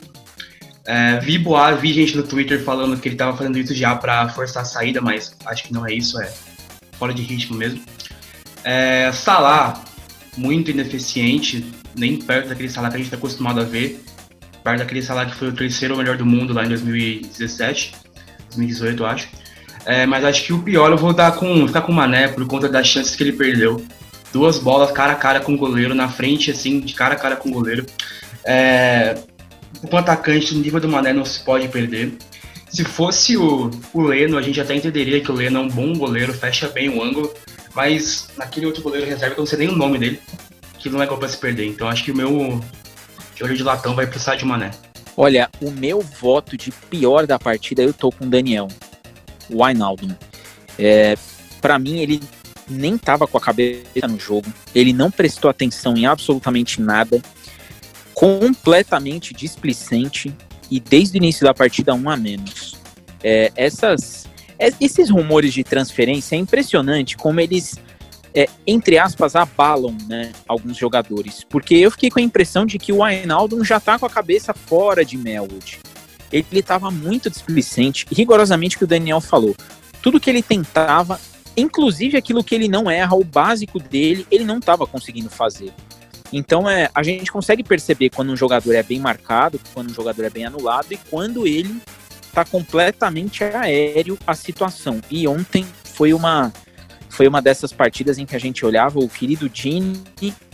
Uh, 0.88 1.22
vi 1.22 1.38
boa, 1.38 1.72
vi 1.74 1.94
gente 1.94 2.16
no 2.16 2.24
Twitter 2.24 2.62
falando 2.62 3.00
que 3.00 3.08
ele 3.08 3.16
estava 3.16 3.38
fazendo 3.38 3.58
isso 3.58 3.74
já 3.74 3.96
para 3.96 4.28
forçar 4.30 4.64
a 4.64 4.66
saída, 4.66 5.00
mas 5.00 5.34
acho 5.46 5.64
que 5.64 5.74
não 5.74 5.88
é 5.88 5.94
isso, 5.94 6.20
é 6.22 6.30
fora 7.00 7.14
de 7.14 7.22
ritmo 7.22 7.58
mesmo. 7.58 7.80
Uh, 7.80 9.14
Salah, 9.14 9.82
muito 10.36 10.72
ineficiente, 10.72 11.66
nem 11.98 12.18
perto 12.18 12.50
daquele 12.50 12.70
Salah 12.70 12.90
que 12.90 12.96
a 12.96 12.98
gente 12.98 13.08
está 13.08 13.18
acostumado 13.18 13.60
a 13.60 13.64
ver. 13.64 14.04
Perto 14.64 14.80
daquele 14.80 15.02
Salah 15.02 15.26
que 15.26 15.36
foi 15.36 15.50
o 15.50 15.54
terceiro 15.54 15.98
melhor 15.98 16.18
do 16.18 16.26
mundo 16.26 16.54
lá 16.54 16.66
em 16.66 16.70
2017, 16.70 17.96
2018, 18.50 19.04
eu 19.04 19.08
acho. 19.08 19.30
É, 19.86 20.06
mas 20.06 20.24
acho 20.24 20.44
que 20.44 20.54
o 20.54 20.62
pior 20.62 20.92
eu 20.92 20.98
vou 20.98 21.14
dar 21.14 21.34
com, 21.34 21.66
ficar 21.68 21.82
com 21.82 21.92
o 21.92 21.96
Mané 21.96 22.28
por 22.28 22.46
conta 22.46 22.68
das 22.68 22.88
chances 22.88 23.16
que 23.16 23.24
ele 23.24 23.32
perdeu 23.32 23.82
duas 24.32 24.60
bolas 24.60 24.92
cara 24.92 25.14
a 25.14 25.16
cara 25.16 25.40
com 25.40 25.54
o 25.54 25.58
goleiro, 25.58 25.96
na 25.96 26.10
frente, 26.10 26.52
assim, 26.52 26.80
de 26.80 26.94
cara 26.94 27.16
a 27.16 27.18
cara 27.18 27.36
com 27.36 27.50
o 27.50 27.52
goleiro. 27.52 27.86
É, 28.46 29.18
o 29.92 29.98
atacante, 29.98 30.54
no 30.54 30.62
nível 30.62 30.80
do 30.80 30.90
Mané, 30.90 31.14
não 31.14 31.26
se 31.26 31.40
pode 31.40 31.68
perder. 31.68 32.18
Se 32.70 32.84
fosse 32.84 33.38
o, 33.38 33.72
o 33.94 34.02
Leno, 34.02 34.38
a 34.38 34.42
gente 34.42 34.60
até 34.60 34.76
entenderia 34.76 35.22
que 35.22 35.32
o 35.32 35.36
Leno 35.36 35.60
é 35.60 35.62
um 35.62 35.70
bom 35.70 35.94
goleiro, 35.94 36.34
fecha 36.34 36.68
bem 36.68 36.90
o 36.90 37.02
ângulo, 37.02 37.34
mas 37.74 38.28
naquele 38.38 38.66
outro 38.66 38.84
goleiro 38.84 39.08
reserva, 39.08 39.36
eu 39.36 39.40
não 39.40 39.46
sei 39.46 39.60
nem 39.60 39.70
o 39.70 39.76
nome 39.76 39.98
dele, 39.98 40.20
que 40.80 40.90
não 40.90 41.02
é 41.02 41.06
gol 41.06 41.18
pra 41.18 41.28
se 41.28 41.38
perder. 41.38 41.68
Então 41.68 41.88
acho 41.88 42.04
que 42.04 42.12
o 42.12 42.16
meu 42.16 42.62
olho 43.42 43.58
de 43.58 43.64
latão 43.64 43.96
vai 43.96 44.08
precisar 44.08 44.36
de 44.36 44.46
Mané. 44.46 44.72
Olha, 45.16 45.50
o 45.62 45.72
meu 45.72 46.02
voto 46.02 46.56
de 46.56 46.72
pior 46.72 47.26
da 47.26 47.40
partida, 47.40 47.82
eu 47.82 47.92
tô 47.92 48.12
com 48.12 48.26
o 48.26 48.30
Daniel, 48.30 48.68
o 49.50 49.64
Wijnaldum. 49.64 50.16
É, 50.78 51.18
para 51.60 51.80
mim, 51.80 52.00
ele 52.00 52.22
nem 52.70 52.96
estava 52.96 53.28
com 53.28 53.38
a 53.38 53.42
cabeça 53.42 54.08
no 54.08 54.20
jogo, 54.20 54.48
ele 54.76 54.94
não 54.94 55.10
prestou 55.10 55.50
atenção 55.50 55.96
em 55.96 56.06
absolutamente 56.06 56.82
nada, 56.82 57.22
completamente 58.14 59.34
displicente 59.34 60.34
e 60.70 60.80
desde 60.80 61.18
o 61.18 61.20
início 61.20 61.46
da 61.46 61.54
partida 61.54 61.94
um 61.94 62.10
a 62.10 62.18
menos. 62.18 62.76
É, 63.24 63.52
essas, 63.56 64.28
é, 64.60 64.70
esses 64.80 65.10
rumores 65.10 65.54
de 65.54 65.64
transferência 65.64 66.36
é 66.36 66.40
impressionante 66.40 67.18
como 67.18 67.40
eles, 67.40 67.80
é, 68.38 68.48
entre 68.68 69.00
aspas, 69.00 69.36
abalam 69.36 69.98
né, 70.08 70.32
alguns 70.48 70.78
jogadores, 70.78 71.44
porque 71.50 71.74
eu 71.74 71.90
fiquei 71.90 72.12
com 72.12 72.20
a 72.20 72.22
impressão 72.22 72.66
de 72.66 72.78
que 72.78 72.94
o 72.94 73.04
Ainaldo 73.04 73.64
já 73.64 73.78
está 73.78 73.98
com 73.98 74.06
a 74.06 74.10
cabeça 74.10 74.54
fora 74.54 75.04
de 75.04 75.18
Melwood. 75.18 75.80
Ele 76.32 76.46
estava 76.52 76.92
muito 76.92 77.30
displicente, 77.30 78.06
rigorosamente 78.12 78.76
o 78.76 78.80
que 78.80 78.84
o 78.86 78.88
Daniel 78.88 79.22
falou. 79.22 79.56
Tudo 80.02 80.20
que 80.20 80.30
ele 80.30 80.44
tentava, 80.44 81.20
Inclusive 81.58 82.16
aquilo 82.16 82.44
que 82.44 82.54
ele 82.54 82.68
não 82.68 82.90
erra, 82.90 83.16
o 83.16 83.24
básico 83.24 83.80
dele, 83.80 84.28
ele 84.30 84.46
não 84.46 84.60
estava 84.60 84.86
conseguindo 84.86 85.28
fazer. 85.28 85.74
Então 86.32 86.70
é, 86.70 86.88
a 86.94 87.02
gente 87.02 87.32
consegue 87.32 87.64
perceber 87.64 88.12
quando 88.12 88.32
um 88.32 88.36
jogador 88.36 88.76
é 88.76 88.84
bem 88.84 89.00
marcado, 89.00 89.60
quando 89.74 89.90
um 89.90 89.94
jogador 89.94 90.24
é 90.24 90.30
bem 90.30 90.46
anulado 90.46 90.92
e 90.92 90.98
quando 91.10 91.48
ele 91.48 91.82
está 92.22 92.46
completamente 92.46 93.44
aéreo 93.44 94.20
a 94.28 94.36
situação. 94.36 95.02
E 95.10 95.28
ontem 95.28 95.66
foi 95.84 96.14
uma 96.14 96.54
foi 97.18 97.28
uma 97.28 97.42
dessas 97.42 97.74
partidas 97.74 98.20
em 98.20 98.28
que 98.28 98.36
a 98.36 98.40
gente 98.40 98.64
olhava 98.64 99.00
o 99.00 99.10
querido 99.10 99.50
Gini 99.52 100.04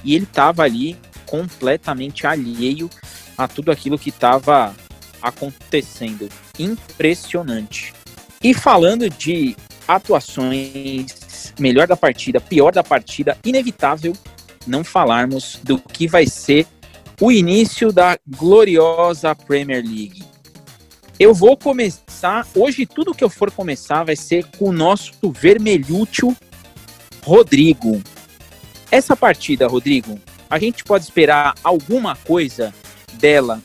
e 0.02 0.16
ele 0.16 0.24
estava 0.24 0.64
ali 0.64 0.98
completamente 1.26 2.26
alheio 2.26 2.90
a 3.38 3.50
tudo 3.50 3.70
aquilo 3.70 4.00
que 4.00 4.08
estava 4.08 4.74
acontecendo. 5.22 6.30
Impressionante. 6.58 7.94
E 8.42 8.54
falando 8.54 9.10
de 9.10 9.58
atuações, 9.86 11.54
melhor 11.60 11.86
da 11.86 11.98
partida, 11.98 12.40
pior 12.40 12.72
da 12.72 12.82
partida, 12.82 13.38
inevitável 13.44 14.14
não 14.66 14.86
falarmos 14.86 15.60
do 15.64 15.78
que 15.78 16.08
vai 16.08 16.26
ser 16.26 16.66
o 17.20 17.30
início 17.30 17.92
da 17.92 18.18
gloriosa 18.26 19.36
Premier 19.36 19.84
League. 19.84 20.24
Eu 21.20 21.34
vou 21.34 21.58
começar, 21.58 22.48
hoje 22.56 22.86
tudo 22.86 23.14
que 23.14 23.24
eu 23.24 23.30
for 23.30 23.52
começar 23.52 24.06
vai 24.06 24.16
ser 24.16 24.46
com 24.58 24.70
o 24.70 24.72
nosso 24.72 25.12
vermelhútil 25.30 26.34
Rodrigo. 27.24 28.02
Essa 28.92 29.16
partida, 29.16 29.68
Rodrigo, 29.68 30.20
a 30.50 30.60
gente 30.60 30.84
pode 30.84 31.04
esperar 31.04 31.56
alguma 31.64 32.16
coisa 32.16 32.74
dela 33.14 33.62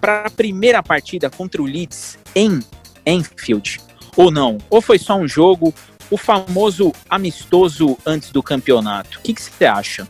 para 0.00 0.26
a 0.26 0.30
primeira 0.30 0.82
partida 0.82 1.30
contra 1.30 1.62
o 1.62 1.66
Leeds 1.66 2.18
em 2.34 2.60
Enfield? 3.06 3.80
ou 4.16 4.30
não? 4.30 4.58
Ou 4.68 4.80
foi 4.80 4.98
só 4.98 5.16
um 5.16 5.26
jogo, 5.26 5.74
o 6.10 6.16
famoso 6.16 6.92
amistoso 7.08 7.96
antes 8.04 8.30
do 8.30 8.42
campeonato. 8.42 9.18
O 9.18 9.22
que, 9.22 9.34
você 9.40 9.64
acha? 9.64 10.06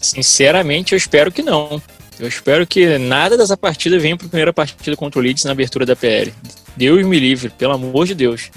Sinceramente, 0.00 0.92
eu 0.92 0.96
espero 0.96 1.32
que 1.32 1.42
não. 1.42 1.82
Eu 2.18 2.28
espero 2.28 2.66
que 2.66 2.98
nada 2.98 3.36
dessa 3.36 3.56
partida 3.56 3.98
venha 3.98 4.16
para 4.16 4.26
a 4.26 4.30
primeira 4.30 4.52
partida 4.52 4.96
contra 4.96 5.20
o 5.20 5.22
Leeds 5.22 5.44
na 5.44 5.52
abertura 5.52 5.86
da 5.86 5.96
PL. 5.96 6.32
Deus 6.76 7.04
me 7.06 7.18
livre, 7.18 7.50
pelo 7.50 7.72
amor 7.72 8.06
de 8.06 8.14
Deus. 8.14 8.50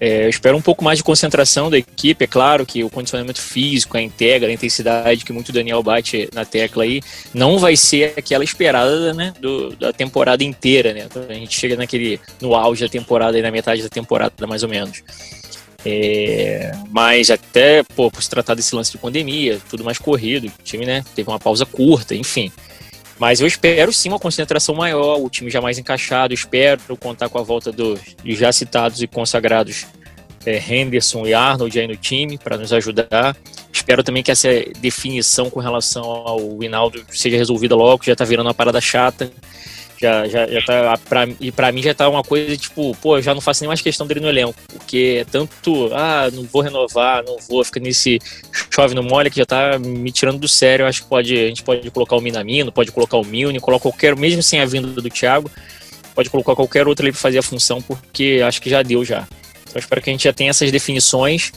É, 0.00 0.24
eu 0.24 0.28
espero 0.28 0.56
um 0.56 0.62
pouco 0.62 0.82
mais 0.82 0.98
de 0.98 1.04
concentração 1.04 1.70
da 1.70 1.78
equipe. 1.78 2.24
É 2.24 2.26
claro 2.26 2.66
que 2.66 2.82
o 2.82 2.90
condicionamento 2.90 3.40
físico, 3.40 3.96
a 3.96 4.02
integra, 4.02 4.48
a 4.48 4.52
intensidade 4.52 5.24
que 5.24 5.32
muito 5.32 5.52
Daniel 5.52 5.82
bate 5.82 6.28
na 6.32 6.44
tecla 6.44 6.84
aí, 6.84 7.00
não 7.32 7.58
vai 7.58 7.76
ser 7.76 8.14
aquela 8.16 8.44
esperada 8.44 9.14
né, 9.14 9.32
do, 9.40 9.74
da 9.76 9.92
temporada 9.92 10.42
inteira. 10.42 10.92
Né? 10.92 11.06
A 11.28 11.34
gente 11.34 11.58
chega 11.58 11.76
naquele 11.76 12.20
no 12.40 12.54
auge 12.54 12.82
da 12.82 12.88
temporada, 12.88 13.36
aí 13.36 13.42
na 13.42 13.50
metade 13.50 13.82
da 13.82 13.88
temporada, 13.88 14.46
mais 14.46 14.62
ou 14.62 14.68
menos. 14.68 15.02
É, 15.86 16.72
mas 16.90 17.30
até 17.30 17.82
pô, 17.82 18.10
por 18.10 18.22
se 18.22 18.30
tratar 18.30 18.54
desse 18.54 18.74
lance 18.74 18.90
de 18.90 18.96
pandemia, 18.96 19.60
tudo 19.68 19.84
mais 19.84 19.98
corrido, 19.98 20.46
o 20.46 20.62
time 20.62 20.86
né, 20.86 21.04
teve 21.14 21.28
uma 21.28 21.38
pausa 21.38 21.66
curta, 21.66 22.14
enfim. 22.14 22.50
Mas 23.18 23.40
eu 23.40 23.46
espero 23.46 23.92
sim 23.92 24.08
uma 24.08 24.18
concentração 24.18 24.74
maior, 24.74 25.20
o 25.20 25.30
time 25.30 25.50
já 25.50 25.60
mais 25.60 25.78
encaixado. 25.78 26.34
Espero 26.34 26.96
contar 26.96 27.28
com 27.28 27.38
a 27.38 27.42
volta 27.42 27.70
dos, 27.70 28.00
já 28.24 28.52
citados 28.52 29.00
e 29.02 29.06
consagrados 29.06 29.86
é, 30.44 30.58
Henderson 30.58 31.26
e 31.26 31.34
Arnold 31.34 31.78
aí 31.78 31.86
no 31.86 31.96
time 31.96 32.38
para 32.38 32.56
nos 32.56 32.72
ajudar. 32.72 33.36
Espero 33.72 34.02
também 34.02 34.22
que 34.22 34.30
essa 34.30 34.48
definição 34.80 35.48
com 35.48 35.60
relação 35.60 36.04
ao 36.04 36.62
Hinaldo 36.62 37.04
seja 37.10 37.36
resolvida 37.36 37.74
logo, 37.74 38.04
já 38.04 38.12
está 38.12 38.24
virando 38.24 38.46
uma 38.46 38.54
parada 38.54 38.80
chata. 38.80 39.30
Já, 40.00 40.26
já, 40.26 40.46
já 40.46 40.60
tá, 40.62 40.98
pra, 41.08 41.28
e 41.40 41.52
para 41.52 41.70
mim 41.70 41.80
já 41.80 41.94
tá 41.94 42.08
uma 42.08 42.22
coisa 42.22 42.56
tipo, 42.56 42.94
pô, 42.96 43.16
eu 43.16 43.22
já 43.22 43.32
não 43.32 43.40
faço 43.40 43.62
nem 43.62 43.68
mais 43.68 43.80
questão 43.80 44.06
dele 44.06 44.20
no 44.20 44.28
elenco, 44.28 44.54
porque 44.72 45.18
é 45.20 45.24
tanto, 45.24 45.88
ah, 45.94 46.28
não 46.32 46.42
vou 46.44 46.62
renovar, 46.62 47.22
não 47.24 47.38
vou, 47.48 47.64
fica 47.64 47.78
nesse 47.78 48.18
chove 48.70 48.94
no 48.94 49.02
molha 49.02 49.30
que 49.30 49.36
já 49.36 49.46
tá 49.46 49.78
me 49.78 50.10
tirando 50.10 50.38
do 50.38 50.48
sério. 50.48 50.82
Eu 50.82 50.88
acho 50.88 51.02
que 51.02 51.08
pode, 51.08 51.32
a 51.32 51.48
gente 51.48 51.62
pode 51.62 51.88
colocar 51.90 52.16
o 52.16 52.20
Minamino, 52.20 52.72
pode 52.72 52.90
colocar 52.90 53.16
o 53.16 53.24
Milne, 53.24 53.60
colocar 53.60 53.82
qualquer, 53.82 54.16
mesmo 54.16 54.42
sem 54.42 54.60
a 54.60 54.66
vinda 54.66 54.88
do 54.88 55.08
Thiago, 55.08 55.50
pode 56.14 56.28
colocar 56.28 56.54
qualquer 56.54 56.88
outro 56.88 57.04
ali 57.04 57.12
para 57.12 57.20
fazer 57.20 57.38
a 57.38 57.42
função, 57.42 57.80
porque 57.80 58.42
acho 58.44 58.60
que 58.60 58.68
já 58.68 58.82
deu 58.82 59.04
já. 59.04 59.26
Então 59.62 59.78
espero 59.78 60.02
que 60.02 60.10
a 60.10 60.12
gente 60.12 60.24
já 60.24 60.32
tenha 60.32 60.50
essas 60.50 60.70
definições 60.70 61.52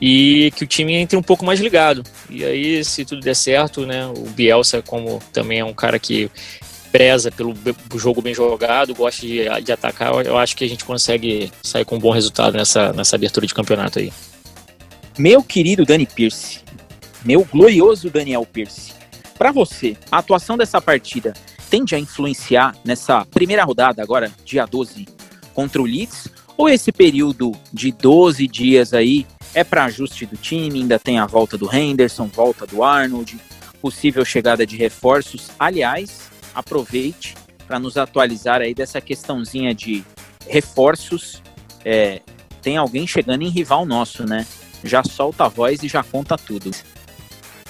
e 0.00 0.52
que 0.56 0.64
o 0.64 0.66
time 0.66 0.94
entre 0.94 1.16
um 1.16 1.22
pouco 1.22 1.44
mais 1.44 1.60
ligado. 1.60 2.04
E 2.30 2.44
aí, 2.44 2.84
se 2.84 3.04
tudo 3.04 3.20
der 3.20 3.34
certo, 3.34 3.84
né, 3.84 4.06
o 4.06 4.28
Bielsa, 4.30 4.82
como 4.82 5.20
também 5.32 5.60
é 5.60 5.64
um 5.64 5.74
cara 5.74 5.98
que 5.98 6.30
preza 6.90 7.30
pelo 7.30 7.54
jogo 7.94 8.20
bem 8.22 8.34
jogado, 8.34 8.94
gosta 8.94 9.26
de, 9.26 9.44
de 9.62 9.72
atacar, 9.72 10.24
eu 10.24 10.38
acho 10.38 10.56
que 10.56 10.64
a 10.64 10.68
gente 10.68 10.84
consegue 10.84 11.52
sair 11.62 11.84
com 11.84 11.96
um 11.96 12.00
bom 12.00 12.10
resultado 12.10 12.56
nessa, 12.56 12.92
nessa 12.92 13.16
abertura 13.16 13.46
de 13.46 13.54
campeonato 13.54 13.98
aí. 13.98 14.12
Meu 15.18 15.42
querido 15.42 15.84
Dani 15.84 16.06
Pierce, 16.06 16.60
meu 17.24 17.44
glorioso 17.44 18.10
Daniel 18.10 18.46
Pierce, 18.46 18.92
para 19.38 19.52
você, 19.52 19.96
a 20.10 20.18
atuação 20.18 20.56
dessa 20.56 20.80
partida 20.80 21.32
tende 21.70 21.94
a 21.94 21.98
influenciar 21.98 22.74
nessa 22.84 23.24
primeira 23.26 23.64
rodada, 23.64 24.02
agora, 24.02 24.32
dia 24.44 24.66
12, 24.66 25.06
contra 25.54 25.80
o 25.80 25.84
Leeds? 25.84 26.28
Ou 26.56 26.68
esse 26.68 26.90
período 26.90 27.52
de 27.72 27.92
12 27.92 28.48
dias 28.48 28.92
aí 28.92 29.26
é 29.54 29.62
para 29.62 29.84
ajuste 29.84 30.26
do 30.26 30.36
time, 30.36 30.80
ainda 30.80 30.98
tem 30.98 31.18
a 31.18 31.26
volta 31.26 31.56
do 31.56 31.72
Henderson, 31.72 32.26
volta 32.26 32.66
do 32.66 32.82
Arnold, 32.82 33.38
possível 33.80 34.24
chegada 34.24 34.66
de 34.66 34.76
reforços? 34.76 35.50
Aliás, 35.58 36.27
aproveite 36.58 37.34
para 37.66 37.78
nos 37.78 37.96
atualizar 37.96 38.60
aí 38.60 38.74
dessa 38.74 39.00
questãozinha 39.00 39.74
de 39.74 40.04
reforços. 40.48 41.42
É, 41.84 42.20
tem 42.60 42.76
alguém 42.76 43.06
chegando 43.06 43.42
em 43.42 43.48
rival 43.48 43.86
nosso, 43.86 44.24
né? 44.24 44.46
Já 44.82 45.02
solta 45.04 45.44
a 45.44 45.48
voz 45.48 45.82
e 45.82 45.88
já 45.88 46.02
conta 46.02 46.36
tudo. 46.36 46.70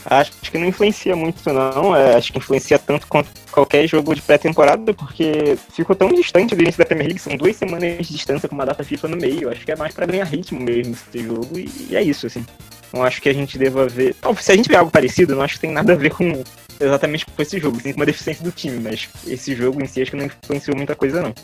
Acho 0.04 0.32
que 0.50 0.56
não 0.56 0.66
influencia 0.66 1.14
muito, 1.14 1.42
não. 1.52 1.94
É, 1.94 2.16
acho 2.16 2.32
que 2.32 2.38
influencia 2.38 2.78
tanto 2.78 3.06
quanto 3.06 3.28
qualquer 3.50 3.86
jogo 3.86 4.14
de 4.14 4.22
pré-temporada, 4.22 4.94
porque 4.94 5.58
ficou 5.74 5.94
tão 5.94 6.08
distante 6.12 6.54
do 6.54 6.62
início 6.62 6.78
da 6.78 6.86
Premier 6.86 7.08
League, 7.08 7.20
são 7.20 7.36
duas 7.36 7.56
semanas 7.56 8.06
de 8.06 8.12
distância 8.14 8.48
com 8.48 8.54
uma 8.54 8.64
data 8.64 8.84
FIFA 8.84 9.08
no 9.08 9.16
meio. 9.16 9.50
Acho 9.50 9.64
que 9.66 9.72
é 9.72 9.76
mais 9.76 9.92
para 9.92 10.06
ganhar 10.06 10.24
ritmo 10.24 10.60
mesmo 10.60 10.94
esse 10.94 11.24
jogo, 11.24 11.58
e, 11.58 11.68
e, 11.90 11.96
é 11.96 12.02
isso, 12.02 12.26
assim. 12.26 12.46
Não 12.92 13.02
acho 13.02 13.20
que 13.20 13.28
a 13.28 13.34
gente 13.34 13.58
deva 13.58 13.86
ver. 13.86 14.14
se 14.40 14.52
a 14.52 14.56
gente 14.56 14.68
ver 14.68 14.76
algo 14.76 14.90
parecido, 14.90 15.34
não 15.34 15.42
acho 15.42 15.54
que 15.54 15.60
tem 15.60 15.72
nada 15.72 15.92
a 15.92 15.96
ver 15.96 16.10
com 16.10 16.42
exatamente 16.80 17.26
com 17.26 17.42
esse 17.42 17.58
jogo, 17.58 17.80
tem 17.80 17.92
uma 17.92 18.06
deficiência 18.06 18.42
do 18.42 18.50
time, 18.52 18.80
mas 18.80 19.08
esse 19.26 19.54
jogo 19.54 19.82
em 19.82 19.86
si 19.86 20.02
acho 20.02 20.10
que 20.10 20.16
não 20.16 20.26
influenciou 20.26 20.76
muita 20.76 20.94
coisa, 20.94 21.22
não. 21.22 21.34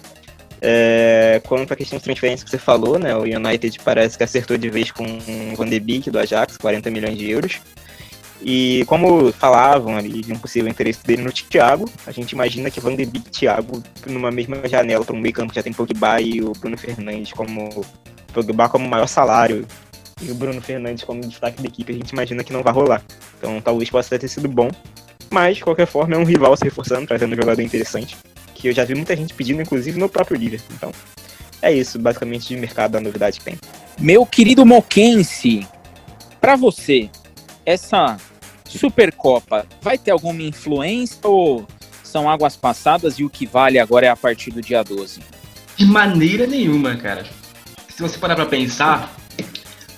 É, 0.61 1.43
quanto 1.47 1.73
à 1.73 1.77
questão 1.77 1.99
de 1.99 2.05
transferência 2.05 2.45
que 2.45 2.51
você 2.51 2.59
falou, 2.59 2.99
né, 2.99 3.15
o 3.15 3.23
United 3.23 3.79
parece 3.85 4.17
que 4.17 4.25
acertou 4.25 4.57
de 4.57 4.71
vez 4.71 4.91
com 4.91 5.05
o 5.05 5.57
Van 5.57 5.69
de 5.69 5.79
Beek 5.79 6.11
do 6.11 6.19
Ajax, 6.19 6.57
40 6.57 6.91
milhões 6.91 7.19
de 7.19 7.31
euros. 7.31 7.61
E 8.43 8.85
como 8.87 9.33
falavam 9.33 9.97
ali 9.97 10.21
de 10.21 10.33
um 10.33 10.39
possível 10.39 10.71
interesse 10.71 11.05
dele 11.05 11.23
no 11.23 11.33
Thiago, 11.33 11.91
a 12.07 12.13
gente 12.13 12.33
imagina 12.33 12.71
que 12.71 12.81
Van 12.81 12.95
de 12.95 13.07
Beek 13.07 13.29
e 13.29 13.31
Thiago 13.31 13.83
numa 14.07 14.31
mesma 14.31 14.67
janela 14.69 15.05
para 15.05 15.15
um 15.15 15.21
meio 15.21 15.35
campo 15.35 15.51
que 15.51 15.57
já 15.57 15.63
tem 15.63 15.73
Pogba 15.73 16.21
e 16.21 16.43
o 16.43 16.53
Bruno 16.53 16.77
Fernandes 16.77 17.33
como 17.33 17.85
Pogba 18.33 18.69
como 18.69 18.89
maior 18.89 19.07
salário 19.07 19.67
e 20.23 20.31
o 20.31 20.35
Bruno 20.35 20.61
Fernandes 20.61 21.05
como 21.05 21.21
destaque 21.21 21.61
da 21.61 21.69
equipe, 21.69 21.93
a 21.93 21.97
gente 21.97 22.11
imagina 22.11 22.45
que 22.45 22.53
não 22.53 22.63
vai 22.63 22.73
rolar. 22.73 23.03
Então 23.39 23.61
talvez 23.61 23.91
possa 23.91 24.19
ter 24.19 24.29
sido 24.29 24.49
bom, 24.49 24.71
mas, 25.35 25.57
de 25.57 25.65
qualquer 25.65 25.87
forma, 25.87 26.15
é 26.15 26.19
um 26.19 26.25
rival 26.25 26.57
se 26.57 26.63
reforçando, 26.63 27.09
trazendo 27.09 27.33
um 27.33 27.37
jogador 27.37 27.61
interessante. 27.61 28.17
Que 28.55 28.69
eu 28.69 28.73
já 28.73 28.85
vi 28.85 28.95
muita 28.95 29.17
gente 29.17 29.35
pedindo, 29.35 29.61
inclusive 29.61 29.99
no 29.99 30.09
próprio 30.09 30.39
Liverpool. 30.39 30.73
Então, 30.77 30.93
é 31.61 31.73
isso, 31.73 31.99
basicamente, 31.99 32.47
de 32.47 32.57
mercado, 32.57 32.97
a 32.97 33.01
novidade 33.01 33.41
que 33.41 33.45
tem. 33.45 33.59
Meu 33.99 34.25
querido 34.25 34.65
Moquense, 34.65 35.67
para 36.41 36.55
você, 36.55 37.11
essa 37.67 38.17
Supercopa 38.65 39.67
vai 39.83 39.99
ter 39.99 40.13
alguma 40.13 40.43
influência 40.43 41.19
ou 41.25 41.67
são 42.03 42.31
águas 42.31 42.55
passadas 42.55 43.19
e 43.19 43.25
o 43.25 43.31
que 43.31 43.45
vale 43.45 43.79
agora 43.79 44.07
é 44.07 44.09
a 44.09 44.17
partir 44.17 44.53
do 44.53 44.61
dia 44.61 44.85
12? 44.85 45.21
De 45.77 45.85
maneira 45.85 46.47
nenhuma, 46.47 46.95
cara. 46.97 47.25
Se 47.89 48.01
você 48.01 48.19
parar 48.19 48.37
pra 48.37 48.47
pensar, 48.47 49.13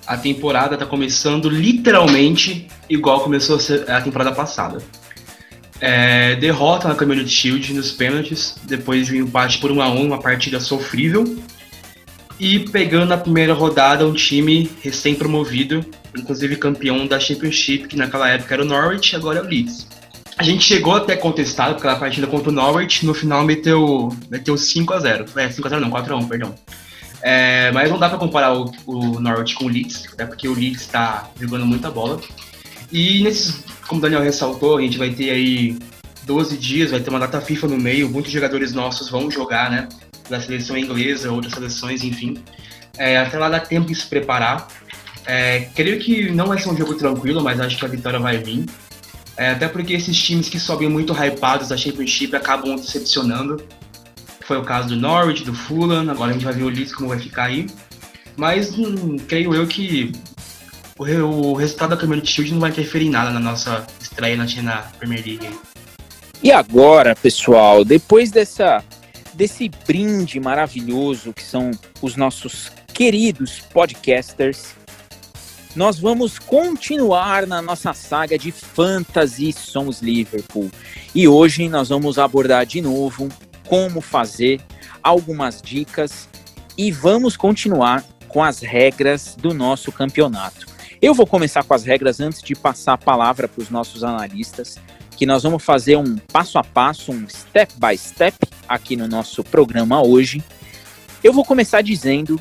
a 0.07 0.17
temporada 0.17 0.79
tá 0.79 0.87
começando 0.87 1.51
literalmente 1.51 2.69
igual 2.89 3.21
começou 3.21 3.59
a 3.89 4.01
temporada 4.01 4.33
passada. 4.33 4.79
É, 5.81 6.37
derrota 6.37 6.89
na 6.89 6.95
Community 6.95 7.31
Shield 7.31 7.75
nos 7.75 7.93
pênaltis, 7.93 8.57
depois 8.65 9.07
de 9.07 9.15
um 9.15 9.27
empate 9.27 9.59
por 9.59 9.71
1 9.71 9.83
a 9.83 9.89
1 9.91 10.07
uma 10.07 10.21
partida 10.21 10.59
sofrível. 10.61 11.25
E 12.39 12.61
pegando 12.61 13.07
na 13.07 13.17
primeira 13.17 13.55
rodada 13.55 14.07
um 14.07 14.13
time 14.13 14.71
recém-promovido, 14.83 15.85
inclusive 16.17 16.57
campeão 16.57 17.07
da 17.07 17.19
Championship, 17.19 17.89
que 17.89 17.97
naquela 17.97 18.29
época 18.29 18.55
era 18.55 18.63
o 18.63 18.67
Norwich, 18.67 19.17
agora 19.17 19.39
é 19.39 19.43
o 19.43 19.47
Leeds. 19.47 19.87
A 20.39 20.43
gente 20.43 20.65
chegou 20.65 20.95
até 20.95 21.17
contestado 21.17 21.77
aquela 21.77 21.97
partida 21.97 22.27
contra 22.27 22.51
o 22.51 22.53
Norwich, 22.53 23.07
no 23.07 23.15
final 23.15 23.43
meteu, 23.43 24.15
meteu 24.31 24.57
5 24.57 24.93
a 24.93 25.01
0 25.01 25.25
É, 25.35 25.51
5 25.51 25.67
a 25.67 25.71
0 25.71 25.81
não, 25.81 25.91
4 25.91 26.15
a 26.15 26.19
1 26.19 26.29
perdão. 26.29 26.55
É, 27.23 27.73
mas 27.73 27.91
não 27.91 27.99
dá 27.99 28.11
para 28.11 28.19
comparar 28.19 28.53
o, 28.53 28.71
o, 28.85 29.19
Norwich 29.19 29.55
com 29.55 29.65
o 29.65 29.69
Leeds, 29.69 30.07
até 30.13 30.27
porque 30.27 30.47
o 30.47 30.55
Leeds 30.55 30.83
está 30.83 31.31
jogando 31.41 31.65
muita 31.65 31.91
bola. 31.91 32.21
E 32.93 33.23
nesses 33.23 33.65
como 33.87 33.99
o 33.99 34.03
Daniel 34.03 34.23
ressaltou, 34.23 34.77
a 34.77 34.81
gente 34.81 34.99
vai 34.99 35.11
ter 35.11 35.31
aí 35.31 35.79
12 36.25 36.57
dias, 36.57 36.91
vai 36.91 37.01
ter 37.01 37.11
uma 37.11 37.21
data 37.21 37.41
FIFA 37.41 37.69
no 37.69 37.79
meio, 37.79 38.11
muitos 38.11 38.33
jogadores 38.33 38.73
nossos 38.73 39.09
vão 39.09 39.31
jogar, 39.31 39.71
né? 39.71 39.89
Da 40.29 40.41
seleção 40.41 40.77
inglesa, 40.77 41.31
outras 41.31 41.55
seleções, 41.55 42.03
enfim. 42.03 42.39
É, 42.99 43.19
até 43.19 43.39
lá 43.39 43.49
dá 43.49 43.61
tempo 43.61 43.87
de 43.87 43.95
se 43.95 44.07
preparar. 44.07 44.67
É, 45.25 45.69
creio 45.75 45.99
que 45.99 46.31
não 46.31 46.47
vai 46.47 46.59
ser 46.59 46.69
um 46.69 46.77
jogo 46.77 46.95
tranquilo, 46.95 47.43
mas 47.43 47.61
acho 47.61 47.79
que 47.79 47.85
a 47.85 47.89
vitória 47.89 48.19
vai 48.19 48.39
vir. 48.39 48.67
É, 49.37 49.51
até 49.51 49.69
porque 49.69 49.93
esses 49.93 50.17
times 50.21 50.49
que 50.49 50.59
sobem 50.59 50.89
muito 50.89 51.13
hypados 51.13 51.69
da 51.69 51.77
Championship 51.77 52.35
acabam 52.35 52.75
decepcionando. 52.75 53.63
Foi 54.41 54.57
o 54.57 54.63
caso 54.63 54.89
do 54.89 54.97
Norwich, 54.97 55.45
do 55.45 55.53
Fulham, 55.53 56.09
agora 56.11 56.31
a 56.31 56.33
gente 56.33 56.45
vai 56.45 56.55
ver 56.55 56.63
o 56.63 56.69
Leeds 56.69 56.95
como 56.95 57.09
vai 57.09 57.19
ficar 57.19 57.45
aí. 57.45 57.67
Mas 58.37 58.77
hum, 58.77 59.17
creio 59.29 59.55
eu 59.55 59.67
que 59.67 60.13
o, 60.99 61.03
o 61.03 61.55
resultado 61.55 61.91
da 61.91 61.97
Community 61.97 62.31
Shield 62.31 62.53
não 62.53 62.61
vai 62.61 62.71
interferir 62.71 63.07
em 63.07 63.11
nada 63.11 63.31
na 63.31 63.41
nossa 63.41 63.87
estreia 64.01 64.37
na, 64.37 64.47
na 64.63 64.83
Premier 64.99 65.25
League. 65.25 65.49
E 66.43 66.53
agora, 66.53 67.15
pessoal, 67.15 67.85
depois 67.85 68.31
dessa 68.31 68.85
desse 69.35 69.71
brinde 69.87 70.41
maravilhoso 70.41 71.33
que 71.33 71.43
são 71.43 71.71
os 72.01 72.17
nossos 72.17 72.73
queridos 72.95 73.61
podcasters, 73.61 74.75
nós 75.75 75.99
vamos 75.99 76.39
continuar 76.39 77.47
na 77.47 77.61
nossa 77.61 77.93
saga 77.93 78.39
de 78.39 78.51
Fantasy 78.51 79.53
Somos 79.53 80.01
Liverpool. 80.01 80.71
E 81.15 81.29
hoje 81.29 81.69
nós 81.69 81.91
vamos 81.91 82.19
abordar 82.19 82.65
de 82.65 82.81
novo 82.81 83.29
como 83.69 84.01
fazer, 84.01 84.61
algumas 85.03 85.61
dicas 85.61 86.27
e 86.79 86.91
vamos 86.91 87.37
continuar 87.37 88.03
com 88.27 88.43
as 88.43 88.61
regras 88.61 89.37
do 89.39 89.53
nosso 89.53 89.93
campeonato. 89.93 90.76
Eu 91.01 91.13
vou 91.13 91.27
começar 91.27 91.63
com 91.63 91.75
as 91.75 91.85
regras 91.85 92.21
antes 92.21 92.43
de 92.43 92.55
passar 92.55 92.95
a 92.95 92.99
palavra 92.99 93.47
para 93.47 93.63
os 93.63 93.69
nossos 93.69 94.03
analistas, 94.03 94.79
que 95.15 95.27
nós 95.27 95.43
vamos 95.43 95.63
fazer 95.63 95.97
um 95.97 96.17
passo 96.17 96.59
a 96.59 96.65
passo, 96.65 97.13
um 97.13 97.29
step 97.29 97.75
by 97.77 97.97
step 97.99 98.37
aqui 98.67 98.97
no 98.97 99.07
nosso 99.07 99.45
programa 99.45 100.03
hoje. 100.03 100.43
Eu 101.23 101.35
vou 101.35 101.45
começar 101.45 101.83
dizendo 101.83 102.41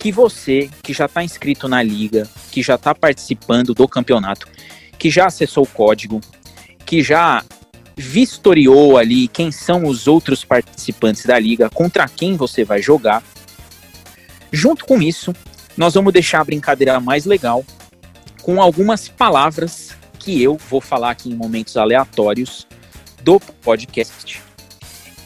que 0.00 0.10
você, 0.10 0.68
que 0.82 0.92
já 0.92 1.06
está 1.06 1.22
inscrito 1.22 1.68
na 1.68 1.80
liga, 1.80 2.28
que 2.50 2.60
já 2.60 2.74
está 2.74 2.92
participando 2.92 3.72
do 3.72 3.86
campeonato, 3.86 4.48
que 4.98 5.08
já 5.08 5.26
acessou 5.26 5.62
o 5.62 5.68
código, 5.68 6.20
que 6.84 7.04
já 7.04 7.44
vistoriou 7.96 8.98
ali 8.98 9.28
quem 9.28 9.52
são 9.52 9.84
os 9.84 10.08
outros 10.08 10.44
participantes 10.44 11.24
da 11.24 11.38
liga, 11.38 11.70
contra 11.70 12.08
quem 12.08 12.36
você 12.36 12.64
vai 12.64 12.82
jogar. 12.82 13.22
Junto 14.50 14.84
com 14.86 15.00
isso, 15.00 15.32
nós 15.76 15.94
vamos 15.94 16.12
deixar 16.12 16.40
a 16.40 16.44
brincadeira 16.44 16.98
mais 16.98 17.24
legal 17.24 17.64
com 18.42 18.60
algumas 18.60 19.08
palavras 19.08 19.90
que 20.18 20.42
eu 20.42 20.56
vou 20.68 20.80
falar 20.80 21.10
aqui 21.10 21.30
em 21.30 21.34
momentos 21.34 21.76
aleatórios 21.76 22.66
do 23.22 23.40
podcast. 23.40 24.42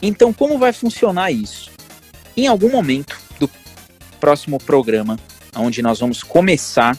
Então, 0.00 0.32
como 0.32 0.58
vai 0.58 0.72
funcionar 0.72 1.30
isso? 1.30 1.70
Em 2.36 2.46
algum 2.46 2.70
momento 2.70 3.16
do 3.40 3.50
próximo 4.20 4.58
programa, 4.58 5.18
onde 5.56 5.82
nós 5.82 6.00
vamos 6.00 6.22
começar 6.22 6.96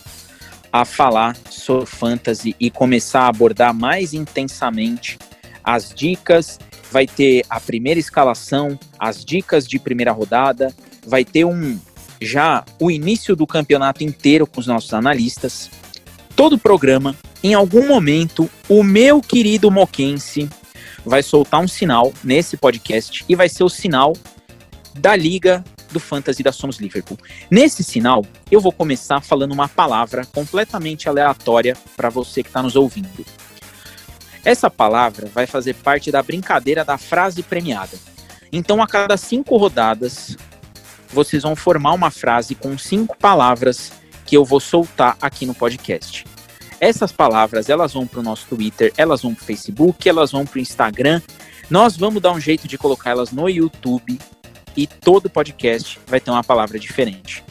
a 0.72 0.84
falar 0.84 1.36
sobre 1.50 1.86
fantasy 1.86 2.56
e 2.60 2.70
começar 2.70 3.22
a 3.22 3.28
abordar 3.28 3.74
mais 3.74 4.14
intensamente 4.14 5.18
as 5.64 5.94
dicas, 5.94 6.60
vai 6.92 7.06
ter 7.06 7.44
a 7.50 7.60
primeira 7.60 8.00
escalação, 8.00 8.80
as 8.98 9.24
dicas 9.24 9.68
de 9.68 9.78
primeira 9.78 10.12
rodada, 10.12 10.74
vai 11.06 11.24
ter 11.24 11.46
um 11.46 11.80
já 12.22 12.66
o 12.80 12.90
início 12.90 13.36
do 13.36 13.46
campeonato 13.46 14.04
inteiro 14.04 14.48
com 14.48 14.60
os 14.60 14.68
nossos 14.68 14.94
analistas. 14.94 15.70
Todo 16.38 16.54
o 16.54 16.60
programa, 16.60 17.16
em 17.44 17.56
algum 17.56 17.88
momento, 17.88 18.48
o 18.70 18.84
meu 18.84 19.22
querido 19.22 19.72
Moquense 19.72 20.48
vai 21.04 21.24
soltar 21.24 21.60
um 21.60 21.68
sinal 21.68 22.14
nesse 22.24 22.56
podcast 22.56 23.26
e 23.28 23.36
vai 23.36 23.50
ser 23.50 23.64
o 23.64 23.70
sinal 23.70 24.14
da 24.94 25.16
Liga 25.16 25.64
do 25.92 26.00
Fantasy 26.00 26.44
da 26.44 26.52
Somos 26.52 26.78
Liverpool. 26.78 27.18
Nesse 27.50 27.84
sinal, 27.84 28.24
eu 28.52 28.62
vou 28.62 28.72
começar 28.72 29.20
falando 29.20 29.52
uma 29.52 29.68
palavra 29.68 30.28
completamente 30.28 31.10
aleatória 31.10 31.76
para 31.96 32.08
você 32.08 32.44
que 32.44 32.50
está 32.50 32.62
nos 32.62 32.76
ouvindo. 32.76 33.26
Essa 34.46 34.70
palavra 34.70 35.28
vai 35.34 35.48
fazer 35.48 35.74
parte 35.74 36.12
da 36.12 36.22
brincadeira 36.22 36.86
da 36.86 37.00
frase 37.00 37.42
premiada. 37.42 37.98
Então, 38.52 38.80
a 38.80 38.86
cada 38.86 39.18
cinco 39.18 39.58
rodadas, 39.58 40.38
vocês 41.10 41.42
vão 41.42 41.56
formar 41.56 41.94
uma 41.94 42.12
frase 42.12 42.54
com 42.54 42.78
cinco 42.78 43.18
palavras 43.18 43.92
que 44.28 44.36
eu 44.36 44.46
vou 44.46 44.60
soltar 44.60 45.18
aqui 45.22 45.46
no 45.46 45.56
podcast. 45.56 46.26
Essas 46.80 47.12
palavras, 47.12 47.70
elas 47.70 47.94
vão 47.94 48.06
para 48.06 48.20
o 48.20 48.24
nosso 48.24 48.46
Twitter, 48.48 48.94
elas 48.98 49.24
vão 49.24 49.34
para 49.34 49.42
o 49.42 49.46
Facebook, 49.46 50.08
elas 50.08 50.32
vão 50.32 50.46
para 50.46 50.60
o 50.60 50.62
Instagram. 50.62 51.22
Nós 51.70 51.98
vamos 51.98 52.22
dar 52.22 52.34
um 52.34 52.40
jeito 52.40 52.68
de 52.68 52.78
colocar 52.78 53.10
elas 53.10 53.32
no 53.32 53.50
YouTube 53.50 54.20
e 54.76 54.86
todo 54.86 55.30
podcast 55.30 56.00
vai 56.06 56.20
ter 56.20 56.30
uma 56.30 56.44
palavra 56.44 56.78
diferente. 56.78 57.44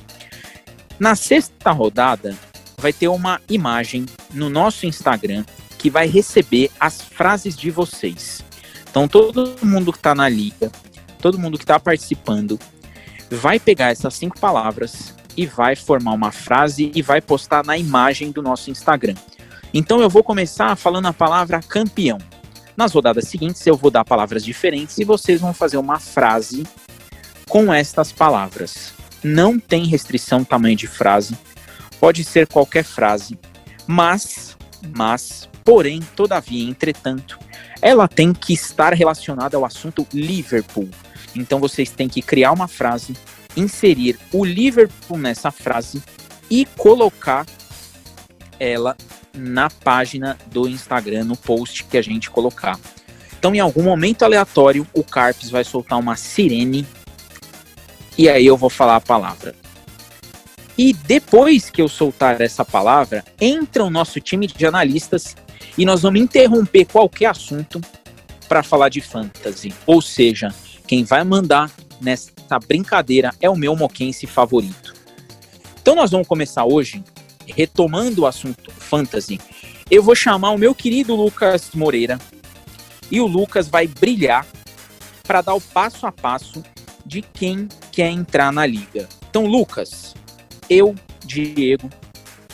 Na 0.99 1.17
sexta 1.17 1.73
rodada, 1.73 2.37
vai 2.79 2.93
ter 2.93 3.09
uma 3.09 3.41
imagem 3.49 4.07
no 4.33 4.49
nosso 4.49 4.87
Instagram 4.87 5.45
que 5.79 5.91
vai 5.91 6.07
receber 6.07 6.71
as 6.79 7.01
frases 7.03 7.57
de 7.57 7.71
vocês. 7.71 8.45
Então, 8.89 9.09
todo 9.09 9.57
mundo 9.63 9.93
que 9.93 9.99
está 9.99 10.15
na 10.15 10.29
liga, 10.29 10.71
todo 11.21 11.39
mundo 11.39 11.59
que 11.59 11.65
está 11.65 11.81
participando, 11.81 12.59
vai 13.31 13.59
pegar 13.59 13.91
essas 13.91 14.15
cinco 14.15 14.39
palavras 14.39 15.15
e 15.37 15.47
vai 15.47 15.77
formar 15.77 16.13
uma 16.13 16.33
frase 16.33 16.91
e 16.95 17.03
vai 17.03 17.21
postar 17.21 17.65
na 17.65 17.77
imagem 17.77 18.31
do 18.31 18.43
nosso 18.43 18.71
Instagram. 18.71 19.15
Então, 19.75 20.01
eu 20.01 20.09
vou 20.09 20.23
começar 20.23 20.75
falando 20.77 21.07
a 21.07 21.13
palavra 21.13 21.61
campeão. 21.61 22.19
Nas 22.77 22.93
rodadas 22.93 23.29
seguintes, 23.29 23.67
eu 23.67 23.77
vou 23.77 23.91
dar 23.91 24.05
palavras 24.05 24.45
diferentes 24.45 24.99
e 24.99 25.05
vocês 25.05 25.41
vão 25.41 25.53
fazer 25.53 25.77
uma 25.77 25.99
frase 25.99 26.65
com 27.49 27.73
estas 27.73 28.13
palavras. 28.13 28.93
Não 29.23 29.59
tem 29.59 29.87
restrição 29.87 30.45
tamanho 30.45 30.77
de 30.77 30.87
frase, 30.87 31.37
pode 31.99 32.23
ser 32.23 32.47
qualquer 32.47 32.85
frase, 32.85 33.39
mas, 33.87 34.57
mas, 34.95 35.49
Porém, 35.67 36.01
todavia, 36.15 36.71
entretanto, 36.71 37.41
ela 37.83 38.07
tem 38.07 38.33
que 38.33 38.53
estar 38.53 38.95
relacionada 38.95 39.57
ao 39.57 39.65
assunto 39.65 40.07
Liverpool. 40.15 40.89
Então 41.35 41.59
vocês 41.59 41.91
têm 41.91 42.09
que 42.09 42.23
criar 42.23 42.53
uma 42.53 42.69
frase, 42.69 43.17
inserir 43.57 44.19
o 44.33 44.45
Liverpool 44.45 45.19
nessa 45.19 45.51
frase 45.51 46.03
e 46.51 46.67
colocar 46.77 47.47
ela 48.59 48.97
na 49.35 49.69
página 49.69 50.39
do 50.47 50.69
Instagram, 50.69 51.25
no 51.25 51.37
post 51.37 51.85
que 51.85 51.97
a 51.97 52.03
gente 52.03 52.31
colocar. 52.31 52.79
Então, 53.39 53.55
em 53.55 53.61
algum 53.61 53.83
momento 53.83 54.25
aleatório, 54.25 54.87
o 54.93 55.05
Carpes 55.05 55.51
vai 55.51 55.63
soltar 55.63 55.99
uma 55.99 56.17
sirene 56.17 56.87
e 58.17 58.29
aí 58.29 58.47
eu 58.47 58.57
vou 58.57 58.71
falar 58.71 58.97
a 58.97 59.01
palavra. 59.01 59.55
E 60.79 60.93
depois 60.93 61.71
que 61.71 61.81
eu 61.81 61.89
soltar 61.89 62.41
essa 62.41 62.65
palavra, 62.65 63.25
entra 63.41 63.85
o 63.85 63.91
nosso 63.91 64.21
time 64.21 64.47
de 64.47 64.67
analistas 64.67 65.37
e 65.77 65.85
nós 65.85 66.03
vamos 66.03 66.21
interromper 66.21 66.87
qualquer 66.87 67.27
assunto 67.27 67.81
para 68.49 68.63
falar 68.63 68.89
de 68.89 69.01
fantasy. 69.01 69.75
Ou 69.87 70.01
seja, 70.03 70.55
quem 70.87 71.05
vai 71.05 71.25
mandar 71.25 71.71
nessa 72.01 72.36
brincadeira 72.59 73.33
é 73.41 73.51
o 73.51 73.57
meu 73.57 73.75
moquense 73.75 74.27
favorito. 74.27 74.95
Então 75.81 75.95
nós 75.95 76.11
vamos 76.11 76.27
começar 76.27 76.65
hoje 76.65 77.03
retomando 77.47 78.23
o 78.23 78.27
assunto 78.27 78.71
fantasy. 78.71 79.41
Eu 79.91 80.03
vou 80.03 80.15
chamar 80.15 80.51
o 80.51 80.59
meu 80.59 80.75
querido 80.75 81.15
Lucas 81.15 81.71
Moreira 81.75 82.19
e 83.11 83.21
o 83.21 83.27
Lucas 83.27 83.69
vai 83.69 83.87
brilhar 83.87 84.47
para 85.23 85.43
dar 85.43 85.55
o 85.55 85.61
passo 85.61 86.07
a 86.07 86.13
passo 86.13 86.63
de 87.05 87.23
quem 87.23 87.69
quer 87.93 88.11
entrar 88.11 88.53
na 88.53 88.67
liga. 88.67 89.09
Então, 89.29 89.47
Lucas, 89.47 90.15
eu, 90.69 90.95
Diego, 91.25 91.91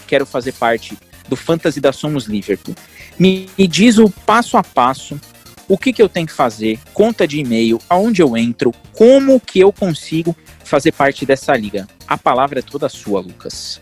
quero 0.07 0.27
fazer 0.27 0.53
parte 0.53 0.97
do 1.29 1.37
Fantasy 1.37 1.81
da 1.81 1.93
Somos 1.93 2.25
Liverpool. 2.25 2.75
Me, 3.19 3.49
diz 3.69 3.99
o 3.99 4.11
passo 4.11 4.57
a 4.57 4.63
passo, 4.63 5.19
o 5.69 5.79
que, 5.79 5.93
que 5.93 6.03
eu 6.03 6.09
tenho 6.09 6.27
que 6.27 6.33
fazer, 6.33 6.79
conta 6.93 7.27
de 7.27 7.39
e-mail, 7.39 7.81
aonde 7.89 8.23
eu 8.23 8.37
entro, 8.37 8.73
como 8.93 9.41
que 9.41 9.61
eu 9.61 9.73
consigo 9.73 10.37
fazer 10.65 10.93
parte 10.93 11.25
dessa 11.25 11.57
liga. 11.57 11.87
A 12.07 12.19
palavra 12.19 12.59
é 12.59 12.63
toda 12.63 12.89
sua, 12.89 13.21
Lucas. 13.21 13.81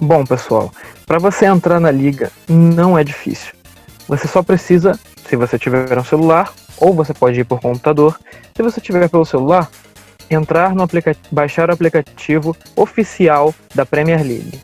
Bom, 0.00 0.24
pessoal, 0.24 0.72
para 1.06 1.18
você 1.18 1.46
entrar 1.46 1.78
na 1.78 1.90
liga 1.90 2.30
não 2.48 2.98
é 2.98 3.04
difícil. 3.04 3.54
Você 4.08 4.26
só 4.26 4.42
precisa, 4.42 4.98
se 5.28 5.36
você 5.36 5.58
tiver 5.58 5.96
um 5.98 6.04
celular, 6.04 6.52
ou 6.82 6.92
você 6.92 7.14
pode 7.14 7.38
ir 7.38 7.44
por 7.44 7.60
computador. 7.60 8.18
Se 8.56 8.62
você 8.62 8.80
tiver 8.80 9.08
pelo 9.08 9.24
celular, 9.24 9.70
entrar 10.28 10.74
no 10.74 10.82
aplicativo, 10.82 11.28
baixar 11.30 11.70
o 11.70 11.72
aplicativo 11.72 12.56
oficial 12.74 13.54
da 13.72 13.86
Premier 13.86 14.20
League. 14.20 14.60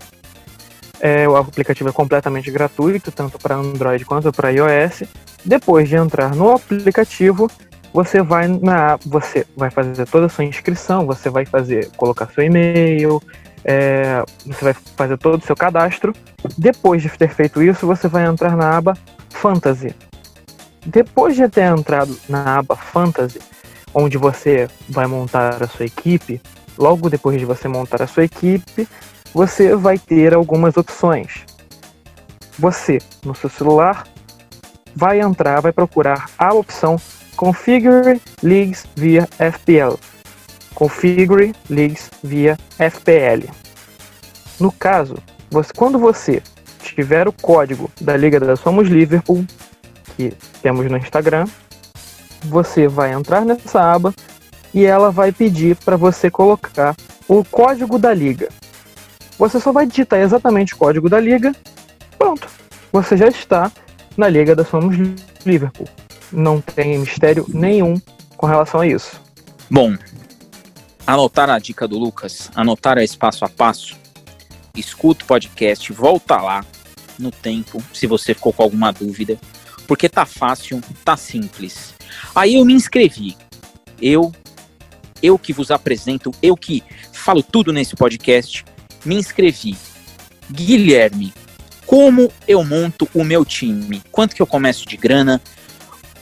É, 1.00 1.28
o 1.28 1.36
aplicativo 1.36 1.88
é 1.88 1.92
completamente 1.92 2.50
gratuito, 2.50 3.12
tanto 3.12 3.38
para 3.38 3.54
Android 3.54 4.04
quanto 4.04 4.32
para 4.32 4.50
iOS. 4.50 5.04
Depois 5.44 5.88
de 5.88 5.96
entrar 5.96 6.34
no 6.34 6.52
aplicativo, 6.52 7.48
você 7.92 8.22
vai 8.22 8.48
na, 8.48 8.98
você 9.06 9.46
vai 9.56 9.70
fazer 9.70 10.06
toda 10.06 10.26
a 10.26 10.28
sua 10.28 10.44
inscrição, 10.44 11.06
você 11.06 11.30
vai 11.30 11.46
fazer 11.46 11.90
colocar 11.96 12.26
seu 12.32 12.44
e-mail, 12.44 13.22
é, 13.64 14.24
você 14.44 14.64
vai 14.64 14.74
fazer 14.74 15.16
todo 15.18 15.42
o 15.42 15.46
seu 15.46 15.56
cadastro. 15.56 16.12
Depois 16.56 17.02
de 17.02 17.08
ter 17.10 17.28
feito 17.30 17.62
isso, 17.62 17.86
você 17.86 18.08
vai 18.08 18.26
entrar 18.26 18.56
na 18.56 18.76
aba 18.76 18.96
Fantasy. 19.30 19.94
Depois 20.84 21.36
de 21.36 21.48
ter 21.48 21.64
entrado 21.64 22.16
na 22.28 22.58
aba 22.58 22.76
Fantasy, 22.76 23.40
onde 23.94 24.18
você 24.18 24.68
vai 24.88 25.06
montar 25.06 25.62
a 25.62 25.68
sua 25.68 25.86
equipe, 25.86 26.40
logo 26.76 27.08
depois 27.08 27.38
de 27.38 27.44
você 27.44 27.68
montar 27.68 28.02
a 28.02 28.06
sua 28.06 28.24
equipe, 28.24 28.88
você 29.32 29.74
vai 29.74 29.98
ter 29.98 30.34
algumas 30.34 30.76
opções. 30.76 31.44
Você, 32.58 32.98
no 33.24 33.34
seu 33.34 33.48
celular, 33.48 34.06
vai 34.94 35.20
entrar, 35.20 35.60
vai 35.60 35.72
procurar 35.72 36.28
a 36.38 36.52
opção 36.52 36.96
Configure 37.36 38.20
Leagues 38.42 38.84
via 38.96 39.28
FPL. 39.38 39.96
Configure 40.74 41.54
Leagues 41.70 42.10
via 42.22 42.58
FPL. 42.78 43.48
No 44.58 44.72
caso, 44.72 45.16
você, 45.50 45.72
quando 45.76 45.98
você 45.98 46.42
tiver 46.80 47.28
o 47.28 47.32
código 47.32 47.90
da 48.00 48.16
Liga 48.16 48.40
da 48.40 48.56
Somos 48.56 48.88
Liverpool, 48.88 49.46
que 50.16 50.32
temos 50.60 50.90
no 50.90 50.96
Instagram, 50.96 51.46
você 52.44 52.88
vai 52.88 53.12
entrar 53.12 53.44
nessa 53.44 53.80
aba 53.80 54.12
e 54.74 54.84
ela 54.84 55.10
vai 55.10 55.30
pedir 55.30 55.76
para 55.76 55.96
você 55.96 56.30
colocar 56.30 56.96
o 57.28 57.44
código 57.44 57.98
da 57.98 58.12
liga. 58.12 58.48
Você 59.38 59.60
só 59.60 59.72
vai 59.72 59.86
digitar 59.86 60.18
exatamente 60.18 60.74
o 60.74 60.76
código 60.76 61.08
da 61.08 61.20
liga. 61.20 61.54
Pronto. 62.18 62.48
Você 62.92 63.16
já 63.16 63.28
está 63.28 63.70
na 64.16 64.28
liga 64.28 64.56
da 64.56 64.64
Somos 64.64 64.96
Liverpool. 65.46 65.86
Não 66.32 66.60
tem 66.60 66.98
mistério 66.98 67.46
nenhum 67.48 68.00
com 68.36 68.46
relação 68.46 68.80
a 68.80 68.86
isso. 68.86 69.20
Bom, 69.70 69.96
anotar 71.06 71.48
a 71.50 71.58
dica 71.58 71.86
do 71.86 71.98
Lucas, 71.98 72.50
anotar 72.54 72.98
esse 72.98 73.16
passo 73.16 73.44
a 73.44 73.48
passo, 73.48 73.96
escuta 74.74 75.24
o 75.24 75.28
podcast, 75.28 75.92
volta 75.92 76.40
lá 76.40 76.64
no 77.18 77.30
tempo, 77.30 77.82
se 77.92 78.06
você 78.06 78.34
ficou 78.34 78.52
com 78.52 78.62
alguma 78.62 78.92
dúvida, 78.92 79.38
porque 79.86 80.08
tá 80.08 80.26
fácil, 80.26 80.80
tá 81.04 81.16
simples. 81.16 81.94
Aí 82.34 82.56
eu 82.56 82.64
me 82.64 82.74
inscrevi. 82.74 83.36
Eu 84.00 84.32
eu 85.20 85.38
que 85.38 85.52
vos 85.52 85.70
apresento, 85.70 86.30
eu 86.40 86.56
que 86.56 86.82
falo 87.12 87.42
tudo 87.42 87.72
nesse 87.72 87.96
podcast, 87.96 88.64
me 89.04 89.16
inscrevi. 89.16 89.76
Guilherme, 90.50 91.32
como 91.86 92.30
eu 92.46 92.62
monto 92.62 93.08
o 93.14 93.24
meu 93.24 93.44
time? 93.44 94.02
Quanto 94.12 94.36
que 94.36 94.42
eu 94.42 94.46
começo 94.46 94.86
de 94.86 94.96
grana? 94.96 95.40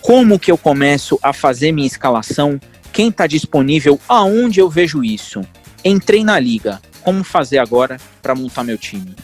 Como 0.00 0.38
que 0.38 0.50
eu 0.52 0.56
começo 0.56 1.18
a 1.20 1.32
fazer 1.32 1.72
minha 1.72 1.86
escalação? 1.86 2.60
Quem 2.92 3.08
está 3.08 3.26
disponível? 3.26 4.00
Aonde 4.08 4.60
eu 4.60 4.70
vejo 4.70 5.02
isso? 5.02 5.40
Entrei 5.84 6.22
na 6.22 6.38
liga. 6.38 6.80
Como 7.02 7.24
fazer 7.24 7.58
agora 7.58 7.98
para 8.22 8.34
montar 8.34 8.62
meu 8.62 8.78
time? 8.78 9.14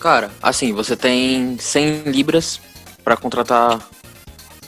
Cara, 0.00 0.30
assim, 0.42 0.72
você 0.72 0.96
tem 0.96 1.58
100 1.58 2.04
libras 2.04 2.60
para 3.02 3.16
contratar, 3.16 3.86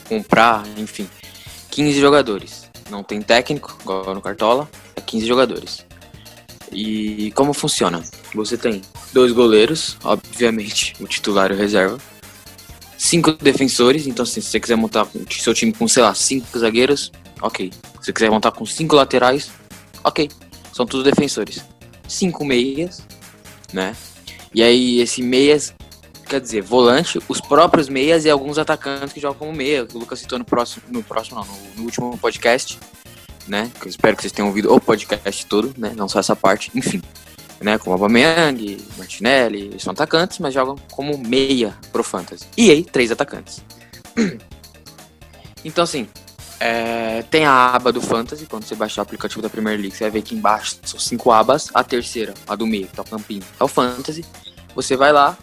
comprar, 0.08 0.64
enfim, 0.76 1.08
15 1.70 1.98
jogadores. 1.98 2.70
Não 2.90 3.02
tem 3.02 3.22
técnico, 3.22 3.76
igual 3.80 4.14
no 4.14 4.20
Cartola, 4.20 4.68
é 4.94 5.00
15 5.00 5.26
jogadores. 5.26 5.85
E 6.72 7.30
como 7.32 7.52
funciona? 7.52 8.02
Você 8.34 8.56
tem 8.56 8.82
dois 9.12 9.32
goleiros, 9.32 9.96
obviamente, 10.02 10.94
o 11.00 11.06
titular 11.06 11.50
e 11.50 11.54
o 11.54 11.56
reserva. 11.56 11.98
Cinco 12.98 13.32
defensores, 13.32 14.06
então 14.06 14.22
assim, 14.22 14.40
se 14.40 14.48
você 14.50 14.60
quiser 14.60 14.76
montar 14.76 15.06
seu 15.30 15.54
time 15.54 15.72
com, 15.72 15.86
sei 15.86 16.02
lá, 16.02 16.14
cinco 16.14 16.58
zagueiros, 16.58 17.12
ok. 17.40 17.70
Se 17.72 18.06
você 18.06 18.12
quiser 18.12 18.30
montar 18.30 18.52
com 18.52 18.64
cinco 18.64 18.96
laterais, 18.96 19.50
ok. 20.02 20.28
São 20.72 20.86
todos 20.86 21.04
defensores. 21.04 21.64
Cinco 22.08 22.44
meias, 22.44 23.02
né? 23.72 23.94
E 24.54 24.62
aí, 24.62 25.00
esse 25.00 25.22
meias, 25.22 25.74
quer 26.28 26.40
dizer, 26.40 26.62
volante, 26.62 27.18
os 27.28 27.40
próprios 27.40 27.88
meias 27.88 28.24
e 28.24 28.30
alguns 28.30 28.58
atacantes 28.58 29.12
que 29.12 29.20
jogam 29.20 29.38
como 29.38 29.52
meia. 29.52 29.86
O 29.92 29.98
Lucas 29.98 30.20
citou 30.20 30.38
no 30.38 30.44
próximo, 30.44 30.82
no 30.88 31.02
próximo, 31.02 31.38
não, 31.38 31.46
no, 31.46 31.74
no 31.76 31.82
último 31.84 32.16
podcast, 32.18 32.78
né? 33.46 33.70
Eu 33.80 33.88
espero 33.88 34.16
que 34.16 34.22
vocês 34.22 34.32
tenham 34.32 34.48
ouvido 34.48 34.72
o 34.72 34.80
podcast 34.80 35.46
todo, 35.46 35.74
né? 35.76 35.92
Não 35.96 36.08
só 36.08 36.20
essa 36.20 36.36
parte, 36.36 36.70
enfim. 36.74 37.02
Né, 37.58 37.78
como 37.78 37.94
Aubameyang, 37.94 38.76
Martinelli, 38.98 39.80
são 39.80 39.90
atacantes, 39.90 40.38
mas 40.40 40.52
jogam 40.52 40.76
como 40.92 41.16
meia 41.16 41.74
pro 41.90 42.04
Fantasy. 42.04 42.44
E 42.54 42.70
aí, 42.70 42.84
três 42.84 43.10
atacantes. 43.10 43.64
Então, 45.64 45.82
assim, 45.82 46.06
é, 46.60 47.22
tem 47.24 47.44
a 47.44 47.74
aba 47.74 47.92
do 47.92 48.00
Fantasy, 48.00 48.46
quando 48.46 48.64
você 48.64 48.74
baixar 48.74 49.00
o 49.00 49.04
aplicativo 49.04 49.42
da 49.42 49.48
Premier 49.50 49.76
League, 49.76 49.96
você 49.96 50.04
vai 50.04 50.10
ver 50.12 50.22
que 50.22 50.34
embaixo 50.34 50.78
são 50.84 50.98
cinco 50.98 51.32
abas. 51.32 51.70
A 51.74 51.82
terceira, 51.82 52.34
a 52.46 52.54
do 52.54 52.66
meio, 52.66 52.86
que 52.86 53.00
é 53.00 53.02
o 53.02 53.06
campinho, 53.06 53.42
é 53.58 53.64
o 53.64 53.68
Fantasy. 53.68 54.24
Você 54.74 54.96
vai 54.96 55.12
lá 55.12 55.36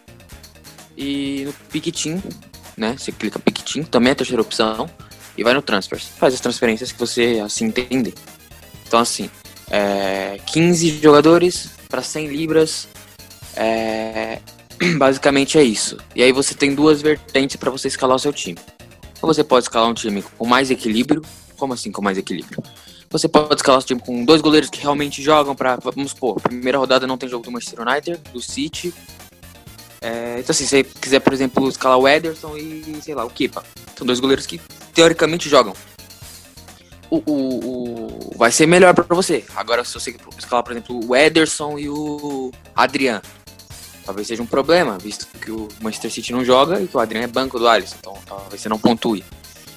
e 0.97 1.43
no 1.45 1.53
Piquitim, 1.71 2.21
né? 2.77 2.95
Você 2.97 3.11
clica 3.11 3.37
Piquitim, 3.37 3.83
também 3.83 4.09
é 4.09 4.13
a 4.13 4.15
terceira 4.15 4.41
opção, 4.41 4.89
e 5.37 5.43
vai 5.43 5.53
no 5.53 5.61
Transfers. 5.61 6.07
Faz 6.17 6.33
as 6.33 6.39
transferências 6.39 6.91
que 6.91 6.99
você 6.99 7.41
assim 7.43 7.65
entender. 7.65 8.13
Então, 8.87 8.99
assim, 8.99 9.29
é, 9.69 10.39
15 10.47 10.99
jogadores 11.01 11.69
para 11.89 12.01
100 12.01 12.27
libras. 12.27 12.87
É, 13.55 14.39
basicamente 14.97 15.57
é 15.57 15.63
isso. 15.63 15.97
E 16.15 16.23
aí 16.23 16.31
você 16.31 16.53
tem 16.53 16.73
duas 16.73 17.01
vertentes 17.01 17.55
para 17.55 17.71
você 17.71 17.87
escalar 17.87 18.15
o 18.15 18.19
seu 18.19 18.33
time. 18.33 18.57
Ou 19.21 19.33
você 19.33 19.43
pode 19.43 19.65
escalar 19.65 19.89
um 19.89 19.93
time 19.93 20.23
com 20.37 20.45
mais 20.45 20.69
equilíbrio. 20.69 21.21
Como 21.57 21.73
assim 21.73 21.91
com 21.91 22.01
mais 22.01 22.17
equilíbrio? 22.17 22.61
Você 23.09 23.27
pode 23.27 23.55
escalar 23.55 23.79
o 23.79 23.83
time 23.83 24.01
com 24.01 24.25
dois 24.25 24.41
goleiros 24.41 24.69
que 24.69 24.81
realmente 24.81 25.21
jogam 25.21 25.55
para, 25.55 25.75
vamos 25.75 26.11
supor, 26.11 26.41
primeira 26.41 26.79
rodada 26.79 27.05
não 27.05 27.15
tem 27.15 27.29
jogo 27.29 27.45
do 27.45 27.51
Manchester 27.51 27.87
United, 27.87 28.19
do 28.33 28.41
City. 28.41 28.91
É, 30.01 30.39
então 30.39 30.51
assim, 30.51 30.65
se 30.65 30.69
você 30.69 30.83
quiser, 30.83 31.19
por 31.19 31.31
exemplo, 31.31 31.69
escalar 31.69 31.99
o 31.99 32.07
Ederson 32.07 32.57
e, 32.57 32.99
sei 33.03 33.13
lá, 33.13 33.23
o 33.23 33.29
Kepa. 33.29 33.63
São 33.95 34.05
dois 34.05 34.19
goleiros 34.19 34.47
que 34.47 34.59
teoricamente 34.93 35.49
jogam. 35.49 35.73
O, 37.09 37.17
o, 37.25 38.33
o 38.33 38.37
vai 38.37 38.51
ser 38.51 38.65
melhor 38.65 38.93
para 38.93 39.15
você. 39.15 39.43
Agora, 39.55 39.83
se 39.83 39.93
você 39.93 40.15
escalar, 40.37 40.63
por 40.63 40.71
exemplo, 40.71 40.99
o 41.07 41.15
Ederson 41.15 41.77
e 41.77 41.89
o 41.89 42.51
Adrian, 42.75 43.21
talvez 44.05 44.27
seja 44.27 44.41
um 44.41 44.45
problema, 44.45 44.97
visto 44.97 45.27
que 45.39 45.51
o 45.51 45.67
Manchester 45.81 46.11
City 46.11 46.31
não 46.31 46.43
joga 46.43 46.81
e 46.81 46.87
que 46.87 46.95
o 46.95 46.99
Adriano 46.99 47.25
é 47.25 47.27
banco 47.27 47.59
do 47.59 47.67
Alisson, 47.67 47.95
então 47.99 48.17
talvez 48.25 48.61
você 48.61 48.69
não 48.69 48.79
pontue. 48.79 49.23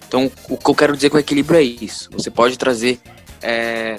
Então, 0.08 0.30
o 0.48 0.56
que 0.56 0.70
eu 0.70 0.74
quero 0.74 0.94
dizer 0.94 1.10
com 1.10 1.18
equilíbrio 1.18 1.58
é 1.58 1.62
isso. 1.62 2.08
Você 2.12 2.30
pode 2.30 2.56
trazer 2.56 3.00
é, 3.42 3.98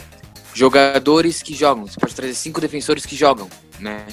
jogadores 0.54 1.44
que 1.44 1.54
jogam, 1.54 1.86
você 1.86 2.00
pode 2.00 2.16
trazer 2.16 2.34
cinco 2.34 2.62
defensores 2.62 3.06
que 3.06 3.16
jogam, 3.16 3.50
né? 3.80 4.06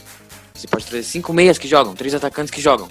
Você 0.55 0.67
pode 0.67 0.85
trazer 0.87 1.05
cinco 1.05 1.33
meias 1.33 1.57
que 1.57 1.69
jogam, 1.69 1.95
três 1.95 2.15
atacantes 2.15 2.51
que 2.51 2.61
jogam. 2.61 2.89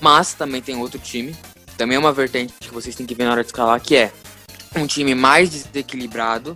Mas 0.00 0.34
também 0.34 0.62
tem 0.62 0.76
outro 0.76 0.98
time, 0.98 1.34
também 1.78 1.96
é 1.96 1.98
uma 1.98 2.12
vertente 2.12 2.52
que 2.60 2.74
vocês 2.74 2.94
têm 2.94 3.06
que 3.06 3.14
ver 3.14 3.24
na 3.24 3.30
hora 3.30 3.42
de 3.42 3.48
escalar, 3.48 3.80
que 3.80 3.96
é 3.96 4.12
um 4.76 4.86
time 4.86 5.14
mais 5.14 5.48
desequilibrado, 5.48 6.54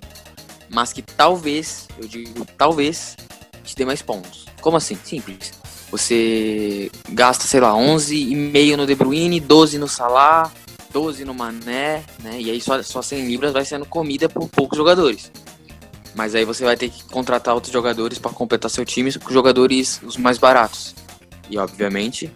mas 0.69 0.93
que 0.93 1.01
talvez, 1.01 1.89
eu 1.99 2.07
digo 2.07 2.45
talvez, 2.59 3.17
te 3.65 3.75
dê 3.75 3.87
mais 3.87 4.03
pontos. 4.03 4.45
Como 4.61 4.77
assim? 4.77 4.99
Simples 5.03 5.63
você 5.93 6.91
gasta, 7.11 7.45
sei 7.45 7.61
lá, 7.61 7.73
11,5 7.75 8.77
no 8.77 8.87
De 8.87 8.95
Bruyne, 8.95 9.39
12 9.39 9.77
no 9.77 9.87
Salah, 9.87 10.51
12 10.91 11.23
no 11.27 11.35
Mané, 11.35 12.03
né? 12.23 12.41
E 12.41 12.51
aí 12.51 12.63
só, 12.63 12.83
só 12.83 13.03
100 13.03 13.27
libras 13.27 13.53
vai 13.53 13.63
sendo 13.63 13.85
comida 13.85 14.27
por 14.27 14.49
poucos 14.49 14.79
jogadores. 14.79 15.31
Mas 16.15 16.35
aí 16.35 16.47
você 16.47 16.65
vai 16.65 16.79
ter 16.79 16.89
que 16.89 17.05
contratar 17.05 17.53
outros 17.55 17.73
jogadores 17.73 18.19
para 18.19 18.33
completar 18.33 18.71
seu 18.71 18.87
time, 18.87 19.13
com 19.19 19.31
jogadores 19.31 20.01
os 20.03 20.17
mais 20.17 20.39
baratos. 20.39 20.95
E 21.51 21.59
obviamente, 21.59 22.33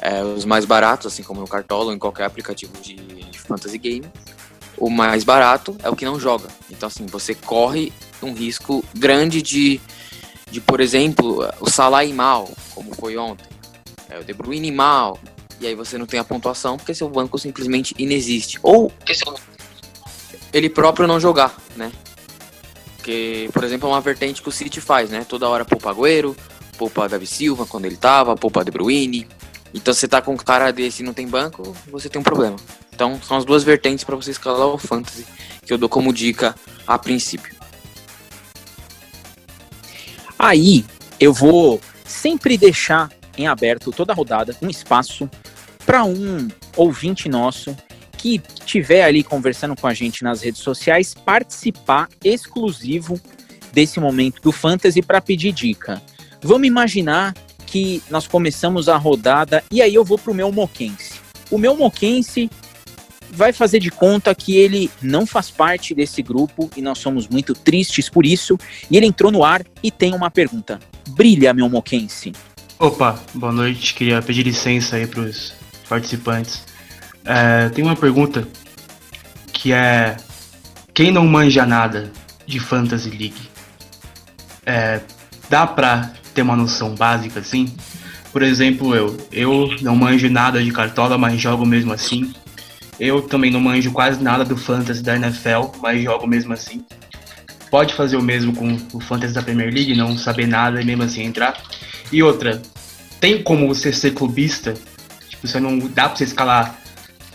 é, 0.00 0.22
os 0.22 0.44
mais 0.44 0.64
baratos, 0.64 1.06
assim 1.06 1.22
como 1.22 1.40
no 1.40 1.48
Cartola 1.48 1.86
ou 1.86 1.92
em 1.92 1.98
qualquer 1.98 2.24
aplicativo 2.24 2.72
de, 2.80 2.94
de 2.94 3.38
fantasy 3.38 3.78
game, 3.78 4.06
o 4.76 4.88
mais 4.88 5.24
barato 5.24 5.76
é 5.82 5.88
o 5.88 5.96
que 5.96 6.04
não 6.04 6.18
joga. 6.18 6.48
Então 6.70 6.86
assim, 6.86 7.06
você 7.06 7.34
corre 7.34 7.92
um 8.22 8.32
risco 8.32 8.84
grande 8.94 9.42
de 9.42 9.80
de, 10.50 10.60
por 10.60 10.80
exemplo, 10.80 11.48
o 11.60 11.70
Salah 11.70 12.04
ir 12.04 12.12
mal, 12.12 12.50
como 12.74 12.94
foi 12.94 13.16
ontem, 13.16 13.46
é, 14.08 14.18
o 14.18 14.24
De 14.24 14.32
Bruyne 14.32 14.72
mal, 14.72 15.18
e 15.60 15.66
aí 15.66 15.74
você 15.74 15.96
não 15.96 16.06
tem 16.06 16.18
a 16.18 16.24
pontuação 16.24 16.76
porque 16.76 16.94
seu 16.94 17.08
banco 17.08 17.38
simplesmente 17.38 17.94
inexiste. 17.96 18.58
Ou 18.62 18.92
ele 20.52 20.68
próprio 20.68 21.06
não 21.06 21.20
jogar, 21.20 21.54
né? 21.76 21.92
Porque, 22.96 23.48
por 23.52 23.62
exemplo, 23.62 23.88
é 23.88 23.92
uma 23.92 24.00
vertente 24.00 24.42
que 24.42 24.48
o 24.48 24.52
City 24.52 24.80
faz, 24.80 25.10
né? 25.10 25.24
Toda 25.24 25.48
hora 25.48 25.64
poupa 25.64 25.90
Agüero, 25.90 26.36
poupa 26.76 27.08
Davi 27.08 27.26
Silva 27.26 27.64
quando 27.64 27.84
ele 27.84 27.96
tava, 27.96 28.34
poupa 28.34 28.64
De 28.64 28.70
Bruyne. 28.70 29.28
Então 29.72 29.94
você 29.94 30.08
tá 30.08 30.20
com 30.20 30.32
um 30.32 30.36
cara 30.36 30.70
desse 30.72 31.02
e 31.02 31.06
não 31.06 31.12
tem 31.12 31.28
banco, 31.28 31.76
você 31.90 32.08
tem 32.08 32.20
um 32.20 32.24
problema. 32.24 32.56
Então 32.92 33.20
são 33.22 33.36
as 33.36 33.44
duas 33.44 33.62
vertentes 33.62 34.04
para 34.04 34.16
você 34.16 34.30
escalar 34.30 34.66
o 34.66 34.78
fantasy 34.78 35.24
que 35.64 35.72
eu 35.72 35.78
dou 35.78 35.88
como 35.88 36.12
dica 36.12 36.54
a 36.86 36.98
princípio. 36.98 37.54
Aí 40.38 40.84
eu 41.18 41.32
vou 41.32 41.80
sempre 42.04 42.56
deixar 42.56 43.10
em 43.36 43.46
aberto 43.46 43.92
toda 43.92 44.12
a 44.12 44.16
rodada 44.16 44.56
um 44.60 44.68
espaço 44.68 45.30
para 45.86 46.04
um 46.04 46.48
ouvinte 46.76 47.28
nosso 47.28 47.76
que 48.16 48.38
tiver 48.66 49.02
ali 49.02 49.24
conversando 49.24 49.74
com 49.74 49.86
a 49.86 49.94
gente 49.94 50.22
nas 50.22 50.42
redes 50.42 50.60
sociais 50.60 51.14
participar 51.14 52.08
exclusivo 52.22 53.18
desse 53.72 53.98
momento 53.98 54.42
do 54.42 54.52
Fantasy 54.52 55.00
para 55.00 55.20
pedir 55.20 55.52
dica. 55.52 56.02
Vamos 56.42 56.66
imaginar 56.66 57.34
que 57.70 58.02
nós 58.10 58.26
começamos 58.26 58.88
a 58.88 58.96
rodada 58.96 59.62
e 59.70 59.80
aí 59.80 59.94
eu 59.94 60.04
vou 60.04 60.18
pro 60.18 60.34
meu 60.34 60.50
Moquense. 60.50 61.20
O 61.50 61.58
meu 61.58 61.76
Moquense 61.76 62.50
vai 63.32 63.52
fazer 63.52 63.78
de 63.78 63.90
conta 63.90 64.34
que 64.34 64.56
ele 64.56 64.90
não 65.00 65.24
faz 65.24 65.50
parte 65.50 65.94
desse 65.94 66.22
grupo 66.22 66.70
e 66.76 66.82
nós 66.82 66.98
somos 66.98 67.28
muito 67.28 67.54
tristes 67.54 68.08
por 68.08 68.26
isso. 68.26 68.58
E 68.90 68.96
ele 68.96 69.06
entrou 69.06 69.30
no 69.30 69.44
ar 69.44 69.62
e 69.82 69.90
tem 69.90 70.14
uma 70.14 70.30
pergunta. 70.30 70.80
Brilha, 71.10 71.54
meu 71.54 71.68
moquense. 71.68 72.32
Opa, 72.78 73.20
boa 73.34 73.52
noite. 73.52 73.94
Queria 73.94 74.20
pedir 74.20 74.42
licença 74.42 74.96
aí 74.96 75.06
para 75.06 75.20
os 75.20 75.54
participantes. 75.88 76.64
É, 77.24 77.68
tem 77.68 77.84
uma 77.84 77.96
pergunta 77.96 78.46
que 79.52 79.72
é: 79.72 80.16
quem 80.92 81.10
não 81.10 81.26
manja 81.26 81.64
nada 81.66 82.10
de 82.46 82.58
Fantasy 82.58 83.10
League, 83.10 83.48
é, 84.66 85.00
dá 85.48 85.66
pra 85.66 86.12
ter 86.34 86.42
uma 86.42 86.56
noção 86.56 86.94
básica 86.94 87.40
assim? 87.40 87.72
Por 88.32 88.42
exemplo, 88.42 88.94
eu, 88.94 89.16
eu 89.32 89.76
não 89.82 89.96
manjo 89.96 90.30
nada 90.30 90.62
de 90.62 90.70
cartola, 90.70 91.18
mas 91.18 91.40
jogo 91.40 91.66
mesmo 91.66 91.92
assim. 91.92 92.32
Eu 92.98 93.22
também 93.22 93.50
não 93.50 93.60
manjo 93.60 93.90
quase 93.90 94.22
nada 94.22 94.44
do 94.44 94.56
fantasy 94.56 95.02
da 95.02 95.16
NFL, 95.16 95.76
mas 95.80 96.02
jogo 96.02 96.26
mesmo 96.26 96.52
assim. 96.52 96.84
Pode 97.70 97.94
fazer 97.94 98.16
o 98.16 98.22
mesmo 98.22 98.54
com 98.54 98.76
o 98.92 99.00
fantasy 99.00 99.34
da 99.34 99.42
Premier 99.42 99.72
League, 99.72 99.96
não 99.96 100.16
saber 100.16 100.46
nada 100.46 100.80
e 100.80 100.84
mesmo 100.84 101.02
assim 101.02 101.22
entrar. 101.22 101.60
E 102.12 102.22
outra, 102.22 102.60
tem 103.20 103.42
como 103.42 103.66
você 103.66 103.92
ser 103.92 104.12
clubista? 104.12 104.74
Tipo, 105.28 105.46
você 105.46 105.58
não 105.58 105.78
dá 105.78 106.08
pra 106.08 106.16
você 106.16 106.24
escalar 106.24 106.78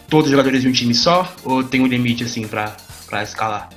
todos 0.09 0.25
os 0.25 0.31
jogadores 0.31 0.61
de 0.61 0.67
um 0.67 0.71
time 0.71 0.93
só? 0.93 1.33
Ou 1.43 1.63
tem 1.63 1.81
um 1.81 1.87
limite 1.87 2.23
assim 2.23 2.47
pra, 2.47 2.75
pra 3.07 3.23
escalar? 3.23 3.69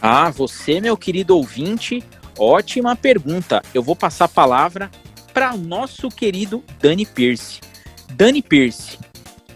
Ah, 0.00 0.30
você, 0.30 0.80
meu 0.80 0.96
querido 0.96 1.36
ouvinte, 1.36 2.02
ótima 2.38 2.94
pergunta. 2.96 3.62
Eu 3.74 3.82
vou 3.82 3.96
passar 3.96 4.26
a 4.26 4.28
palavra 4.28 4.90
para 5.32 5.54
o 5.54 5.58
nosso 5.58 6.08
querido 6.08 6.62
Dani 6.80 7.06
Pierce. 7.06 7.60
Dani 8.10 8.42
Pierce, 8.42 8.98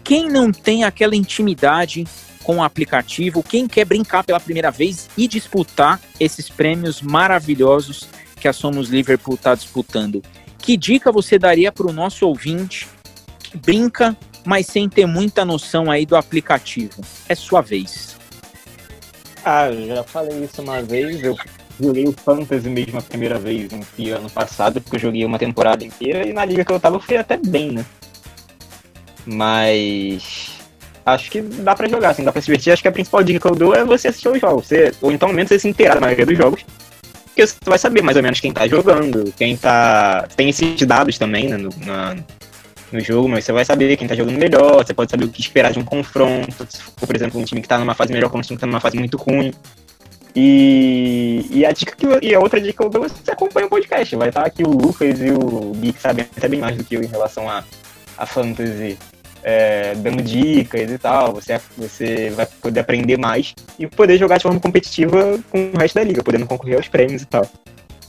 quem 0.03 0.29
não 0.29 0.51
tem 0.51 0.83
aquela 0.83 1.15
intimidade 1.15 2.05
com 2.43 2.57
o 2.57 2.63
aplicativo, 2.63 3.41
quem 3.41 3.67
quer 3.67 3.85
brincar 3.85 4.23
pela 4.23 4.39
primeira 4.39 4.69
vez 4.69 5.09
e 5.17 5.27
disputar 5.27 5.99
esses 6.19 6.49
prêmios 6.49 7.01
maravilhosos 7.01 8.07
que 8.39 8.47
a 8.47 8.53
Somos 8.53 8.89
Liverpool 8.89 9.35
está 9.35 9.55
disputando. 9.55 10.21
Que 10.57 10.77
dica 10.77 11.11
você 11.11 11.39
daria 11.39 11.71
para 11.71 11.87
o 11.87 11.93
nosso 11.93 12.27
ouvinte 12.27 12.87
que 13.39 13.57
brinca, 13.57 14.17
mas 14.45 14.67
sem 14.67 14.89
ter 14.89 15.05
muita 15.05 15.45
noção 15.45 15.89
aí 15.89 16.05
do 16.05 16.15
aplicativo? 16.15 17.01
É 17.29 17.35
sua 17.35 17.61
vez. 17.61 18.17
Ah, 19.45 19.69
eu 19.69 19.95
já 19.95 20.03
falei 20.03 20.43
isso 20.43 20.61
uma 20.61 20.81
vez, 20.81 21.21
eu 21.23 21.35
joguei 21.79 22.05
o 22.05 22.11
Fantasy 22.11 22.69
mesmo 22.69 22.99
a 22.99 23.01
primeira 23.01 23.39
vez 23.39 23.69
no 23.71 24.15
ano 24.15 24.29
passado, 24.29 24.81
porque 24.81 24.95
eu 24.97 24.99
joguei 24.99 25.25
uma 25.25 25.39
temporada 25.39 25.83
inteira 25.83 26.27
e 26.27 26.33
na 26.33 26.45
liga 26.45 26.63
que 26.63 26.71
eu 26.71 26.79
tava 26.79 26.97
eu 26.97 26.99
fui 26.99 27.17
até 27.17 27.37
bem, 27.37 27.71
né? 27.71 27.85
Mas 29.25 30.51
acho 31.05 31.31
que 31.31 31.41
dá 31.41 31.75
pra 31.75 31.87
jogar, 31.87 32.09
assim, 32.09 32.23
dá 32.23 32.31
pra 32.31 32.41
se 32.41 32.45
divertir. 32.45 32.71
Acho 32.71 32.81
que 32.81 32.87
a 32.87 32.91
principal 32.91 33.23
dica 33.23 33.39
que 33.39 33.47
eu 33.47 33.55
dou 33.55 33.75
é 33.75 33.83
você 33.83 34.09
assistir 34.09 34.29
os 34.29 34.39
jogos. 34.39 34.67
Você, 34.67 34.93
ou 35.01 35.11
então, 35.11 35.29
ao 35.29 35.33
menos, 35.33 35.49
você 35.49 35.59
se 35.59 35.67
inteirar 35.67 35.95
da 35.95 36.01
maioria 36.01 36.25
dos 36.25 36.37
jogos. 36.37 36.65
Porque 37.25 37.47
você 37.47 37.55
vai 37.65 37.79
saber 37.79 38.01
mais 38.03 38.15
ou 38.15 38.23
menos 38.23 38.39
quem 38.39 38.53
tá 38.53 38.67
jogando, 38.67 39.33
quem 39.35 39.57
tá. 39.57 40.27
Tem 40.35 40.49
esses 40.49 40.79
dados 40.85 41.17
também, 41.17 41.49
né, 41.49 41.57
no, 41.57 41.69
na, 41.83 42.15
no 42.91 42.99
jogo, 42.99 43.27
mas 43.27 43.43
você 43.43 43.51
vai 43.51 43.65
saber 43.65 43.97
quem 43.97 44.07
tá 44.07 44.15
jogando 44.15 44.37
melhor, 44.37 44.85
você 44.85 44.93
pode 44.93 45.09
saber 45.09 45.25
o 45.25 45.29
que 45.29 45.41
esperar 45.41 45.73
de 45.73 45.79
um 45.79 45.83
confronto. 45.83 46.67
Se 46.69 46.77
for, 46.79 47.07
por 47.07 47.15
exemplo, 47.15 47.41
um 47.41 47.43
time 47.43 47.61
que 47.61 47.67
tá 47.67 47.79
numa 47.79 47.95
fase 47.95 48.13
melhor 48.13 48.29
contra 48.29 48.39
um 48.39 48.43
time 48.43 48.57
que 48.57 48.61
tá 48.61 48.67
numa 48.67 48.79
fase 48.79 48.97
muito 48.97 49.17
ruim. 49.17 49.51
E, 50.35 51.45
e 51.51 51.65
a 51.65 51.71
dica 51.71 51.95
que 51.95 52.07
e 52.21 52.33
a 52.33 52.39
outra 52.39 52.59
dica 52.59 52.73
que 52.73 52.83
eu 52.83 52.89
dou 52.89 53.05
é 53.05 53.09
você 53.09 53.31
acompanha 53.31 53.67
o 53.67 53.69
podcast. 53.69 54.15
Vai 54.15 54.29
estar 54.29 54.45
aqui 54.45 54.63
o 54.63 54.69
Lucas 54.69 55.21
e 55.21 55.31
o 55.31 55.71
Gui 55.75 55.93
que 55.93 56.01
sabem 56.01 56.25
até 56.35 56.47
bem 56.47 56.59
mais 56.59 56.75
do 56.75 56.83
que 56.83 56.95
eu 56.95 57.03
em 57.03 57.07
relação 57.07 57.49
a, 57.49 57.63
a 58.17 58.25
fantasy 58.25 58.97
é, 59.43 59.93
dando 59.95 60.23
dicas 60.23 60.89
e 60.89 60.97
tal. 60.97 61.33
Você, 61.33 61.59
você 61.77 62.29
vai 62.31 62.45
poder 62.45 62.79
aprender 62.79 63.17
mais 63.17 63.53
e 63.77 63.85
poder 63.85 64.17
jogar 64.17 64.37
de 64.37 64.43
forma 64.43 64.59
competitiva 64.59 65.39
com 65.51 65.71
o 65.73 65.77
resto 65.77 65.95
da 65.95 66.03
liga, 66.03 66.23
podendo 66.23 66.47
concorrer 66.47 66.77
aos 66.77 66.87
prêmios 66.87 67.21
e 67.21 67.25
tal. 67.25 67.45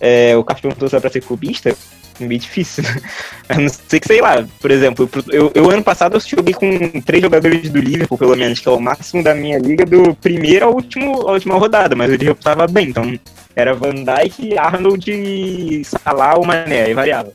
É, 0.01 0.37
o 0.37 0.45
Carlos 0.45 0.63
perguntou 0.63 0.89
se 0.89 0.97
é 0.97 1.01
pra 1.01 1.11
ser 1.11 1.23
clubista. 1.23 1.77
Meio 2.21 2.41
difícil. 2.41 2.85
A 3.49 3.59
não 3.59 3.69
sei 3.69 4.01
que, 4.01 4.07
sei 4.07 4.21
lá, 4.21 4.47
por 4.61 4.71
exemplo, 4.71 5.09
eu, 5.31 5.51
eu 5.55 5.71
ano 5.71 5.83
passado 5.83 6.17
eu 6.17 6.21
joguei 6.21 6.55
com 6.55 7.01
três 7.01 7.23
jogadores 7.23 7.69
do 7.69 7.79
Liverpool, 7.79 8.17
pelo 8.17 8.37
menos, 8.37 8.61
que 8.61 8.69
é 8.69 8.71
o 8.71 8.81
máximo 8.81 9.23
da 9.23 9.35
minha 9.35 9.59
liga, 9.59 9.85
do 9.85 10.15
primeiro 10.15 10.67
ao 10.67 10.75
último, 10.75 11.29
à 11.29 11.33
última 11.33 11.57
rodada, 11.57 11.95
mas 11.95 12.11
o 12.11 12.15
Liverpool 12.15 12.43
tava 12.43 12.67
bem, 12.67 12.89
então 12.89 13.19
era 13.55 13.75
Van 13.75 13.95
Dijk, 13.95 14.57
Arnold, 14.57 15.83
Salah 15.85 16.37
ou 16.37 16.47
Mané, 16.47 16.85
aí 16.85 16.95
variava. 16.95 17.33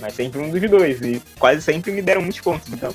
Mas 0.00 0.14
sempre 0.14 0.40
um 0.40 0.50
dos 0.50 0.70
dois, 0.70 1.00
e 1.00 1.20
quase 1.38 1.60
sempre 1.60 1.90
me 1.90 2.02
deram 2.02 2.20
muitos 2.20 2.40
pontos, 2.40 2.72
então 2.72 2.94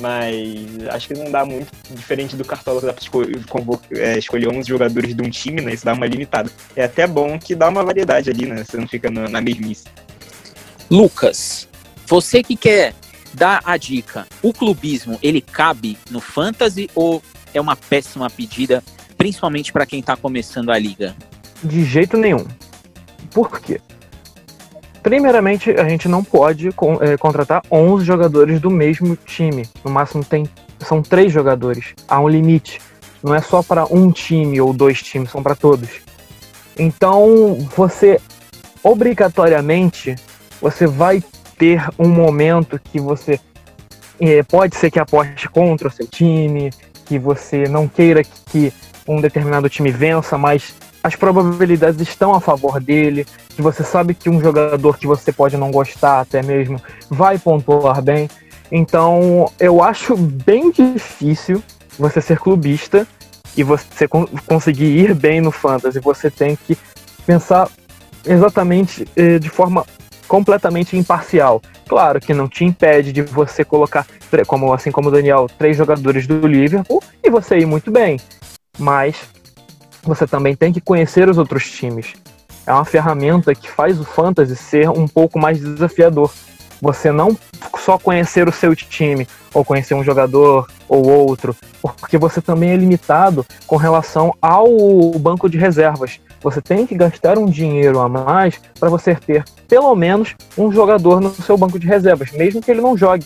mas 0.00 0.44
acho 0.90 1.08
que 1.08 1.14
não 1.14 1.30
dá 1.30 1.44
muito 1.44 1.68
diferente 1.90 2.36
do 2.36 2.44
Cartola 2.44 2.80
que 2.80 2.86
dá 2.86 2.92
pra 2.92 3.02
escolher, 3.02 3.38
é, 3.92 4.18
escolher 4.18 4.48
11 4.48 4.68
jogadores 4.68 5.14
de 5.14 5.22
um 5.22 5.30
time, 5.30 5.62
né? 5.62 5.72
Isso 5.72 5.84
dá 5.84 5.94
uma 5.94 6.06
limitada. 6.06 6.50
É 6.74 6.84
até 6.84 7.06
bom 7.06 7.38
que 7.38 7.54
dá 7.54 7.68
uma 7.68 7.82
variedade 7.82 8.28
ali, 8.28 8.46
né? 8.46 8.62
Você 8.62 8.76
não 8.76 8.86
fica 8.86 9.10
na, 9.10 9.28
na 9.28 9.40
mesmice. 9.40 9.84
Lucas, 10.90 11.68
você 12.06 12.42
que 12.42 12.56
quer 12.56 12.94
dar 13.34 13.60
a 13.64 13.76
dica, 13.76 14.26
o 14.42 14.52
clubismo, 14.52 15.18
ele 15.22 15.40
cabe 15.40 15.98
no 16.10 16.20
Fantasy 16.20 16.88
ou 16.94 17.22
é 17.52 17.60
uma 17.60 17.74
péssima 17.74 18.30
pedida, 18.30 18.82
principalmente 19.18 19.72
para 19.72 19.84
quem 19.84 20.02
tá 20.02 20.16
começando 20.16 20.70
a 20.70 20.78
liga? 20.78 21.14
De 21.62 21.84
jeito 21.84 22.16
nenhum. 22.16 22.46
Por 23.32 23.60
quê? 23.60 23.80
Primeiramente, 25.02 25.70
a 25.70 25.88
gente 25.88 26.08
não 26.08 26.22
pode 26.22 26.68
é, 26.68 27.16
contratar 27.16 27.62
11 27.70 28.04
jogadores 28.04 28.60
do 28.60 28.70
mesmo 28.70 29.16
time. 29.16 29.64
No 29.84 29.90
máximo 29.90 30.24
tem 30.24 30.48
são 30.80 31.02
três 31.02 31.32
jogadores. 31.32 31.94
Há 32.08 32.20
um 32.20 32.28
limite. 32.28 32.80
Não 33.22 33.34
é 33.34 33.40
só 33.40 33.62
para 33.62 33.84
um 33.86 34.10
time 34.10 34.60
ou 34.60 34.72
dois 34.72 35.02
times, 35.02 35.30
são 35.30 35.42
para 35.42 35.54
todos. 35.54 35.88
Então, 36.78 37.56
você 37.74 38.20
obrigatoriamente 38.82 40.14
você 40.60 40.86
vai 40.86 41.22
ter 41.58 41.86
um 41.98 42.08
momento 42.08 42.80
que 42.82 43.00
você 43.00 43.40
é, 44.20 44.42
pode 44.42 44.76
ser 44.76 44.90
que 44.90 44.98
aposte 44.98 45.48
contra 45.48 45.88
o 45.88 45.90
seu 45.90 46.06
time, 46.06 46.70
que 47.04 47.18
você 47.18 47.64
não 47.68 47.86
queira 47.88 48.22
que, 48.22 48.72
um 49.06 49.20
determinado 49.20 49.68
time 49.68 49.90
vença, 49.90 50.36
mas 50.36 50.74
as 51.02 51.14
probabilidades 51.14 52.00
estão 52.00 52.34
a 52.34 52.40
favor 52.40 52.80
dele, 52.80 53.24
que 53.54 53.62
você 53.62 53.84
sabe 53.84 54.14
que 54.14 54.28
um 54.28 54.40
jogador 54.40 54.98
que 54.98 55.06
você 55.06 55.30
pode 55.30 55.56
não 55.56 55.70
gostar 55.70 56.20
até 56.20 56.42
mesmo 56.42 56.80
vai 57.08 57.38
pontuar 57.38 58.02
bem. 58.02 58.28
Então, 58.72 59.50
eu 59.60 59.82
acho 59.82 60.16
bem 60.16 60.72
difícil 60.72 61.62
você 61.96 62.20
ser 62.20 62.40
clubista 62.40 63.06
e 63.56 63.62
você 63.62 64.08
conseguir 64.48 64.98
ir 64.98 65.14
bem 65.14 65.40
no 65.40 65.52
fantasy. 65.52 66.00
Você 66.00 66.28
tem 66.28 66.56
que 66.56 66.76
pensar 67.24 67.70
exatamente 68.24 69.06
eh, 69.14 69.38
de 69.38 69.48
forma 69.48 69.86
completamente 70.26 70.96
imparcial. 70.96 71.62
Claro 71.88 72.20
que 72.20 72.34
não 72.34 72.48
te 72.48 72.64
impede 72.64 73.12
de 73.12 73.22
você 73.22 73.64
colocar, 73.64 74.06
como 74.46 74.72
assim 74.72 74.90
como 74.90 75.08
o 75.08 75.12
Daniel, 75.12 75.46
três 75.58 75.76
jogadores 75.76 76.26
do 76.26 76.46
Liverpool 76.46 77.02
e 77.22 77.30
você 77.30 77.58
ir 77.58 77.66
muito 77.66 77.90
bem. 77.90 78.18
Mas 78.78 79.16
você 80.02 80.26
também 80.26 80.54
tem 80.54 80.72
que 80.72 80.80
conhecer 80.80 81.28
os 81.28 81.38
outros 81.38 81.70
times. 81.70 82.14
É 82.66 82.72
uma 82.72 82.84
ferramenta 82.84 83.54
que 83.54 83.70
faz 83.70 84.00
o 84.00 84.04
fantasy 84.04 84.56
ser 84.56 84.88
um 84.90 85.06
pouco 85.06 85.38
mais 85.38 85.60
desafiador. 85.60 86.32
Você 86.80 87.10
não 87.10 87.36
só 87.78 87.98
conhecer 87.98 88.48
o 88.48 88.52
seu 88.52 88.74
time, 88.74 89.26
ou 89.54 89.64
conhecer 89.64 89.94
um 89.94 90.04
jogador 90.04 90.68
ou 90.88 91.08
outro, 91.08 91.56
porque 91.80 92.18
você 92.18 92.40
também 92.40 92.70
é 92.70 92.76
limitado 92.76 93.44
com 93.66 93.76
relação 93.76 94.34
ao 94.42 94.68
banco 95.18 95.48
de 95.48 95.56
reservas. 95.56 96.20
Você 96.42 96.60
tem 96.60 96.86
que 96.86 96.94
gastar 96.94 97.38
um 97.38 97.46
dinheiro 97.46 98.00
a 98.00 98.08
mais 98.08 98.60
para 98.78 98.90
você 98.90 99.14
ter 99.14 99.44
pelo 99.66 99.94
menos 99.96 100.34
um 100.58 100.70
jogador 100.70 101.20
no 101.20 101.30
seu 101.30 101.56
banco 101.56 101.78
de 101.78 101.86
reservas, 101.86 102.30
mesmo 102.32 102.60
que 102.60 102.70
ele 102.70 102.80
não 102.80 102.96
jogue. 102.96 103.24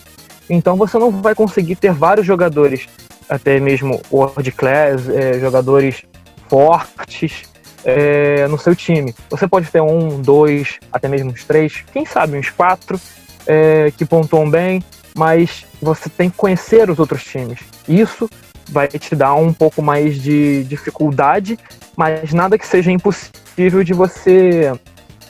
Então 0.48 0.76
você 0.76 0.98
não 0.98 1.10
vai 1.10 1.34
conseguir 1.34 1.76
ter 1.76 1.92
vários 1.92 2.26
jogadores, 2.26 2.88
até 3.28 3.58
mesmo 3.58 4.00
world 4.10 4.52
class, 4.52 5.08
é, 5.08 5.38
jogadores 5.38 6.02
fortes 6.48 7.42
é, 7.84 8.46
no 8.48 8.58
seu 8.58 8.74
time. 8.74 9.14
Você 9.30 9.48
pode 9.48 9.68
ter 9.68 9.80
um, 9.80 10.20
dois, 10.20 10.78
até 10.92 11.08
mesmo 11.08 11.30
uns 11.30 11.44
três, 11.44 11.84
quem 11.92 12.04
sabe 12.04 12.38
uns 12.38 12.50
quatro 12.50 13.00
é, 13.46 13.92
que 13.96 14.04
pontuam 14.04 14.48
bem, 14.48 14.82
mas 15.14 15.64
você 15.80 16.08
tem 16.08 16.30
que 16.30 16.36
conhecer 16.36 16.90
os 16.90 16.98
outros 16.98 17.24
times. 17.24 17.60
Isso 17.88 18.28
vai 18.68 18.86
te 18.88 19.14
dar 19.14 19.34
um 19.34 19.52
pouco 19.52 19.82
mais 19.82 20.20
de 20.22 20.64
dificuldade, 20.64 21.58
mas 21.96 22.32
nada 22.32 22.58
que 22.58 22.66
seja 22.66 22.90
impossível 22.90 23.82
de 23.82 23.92
você 23.92 24.72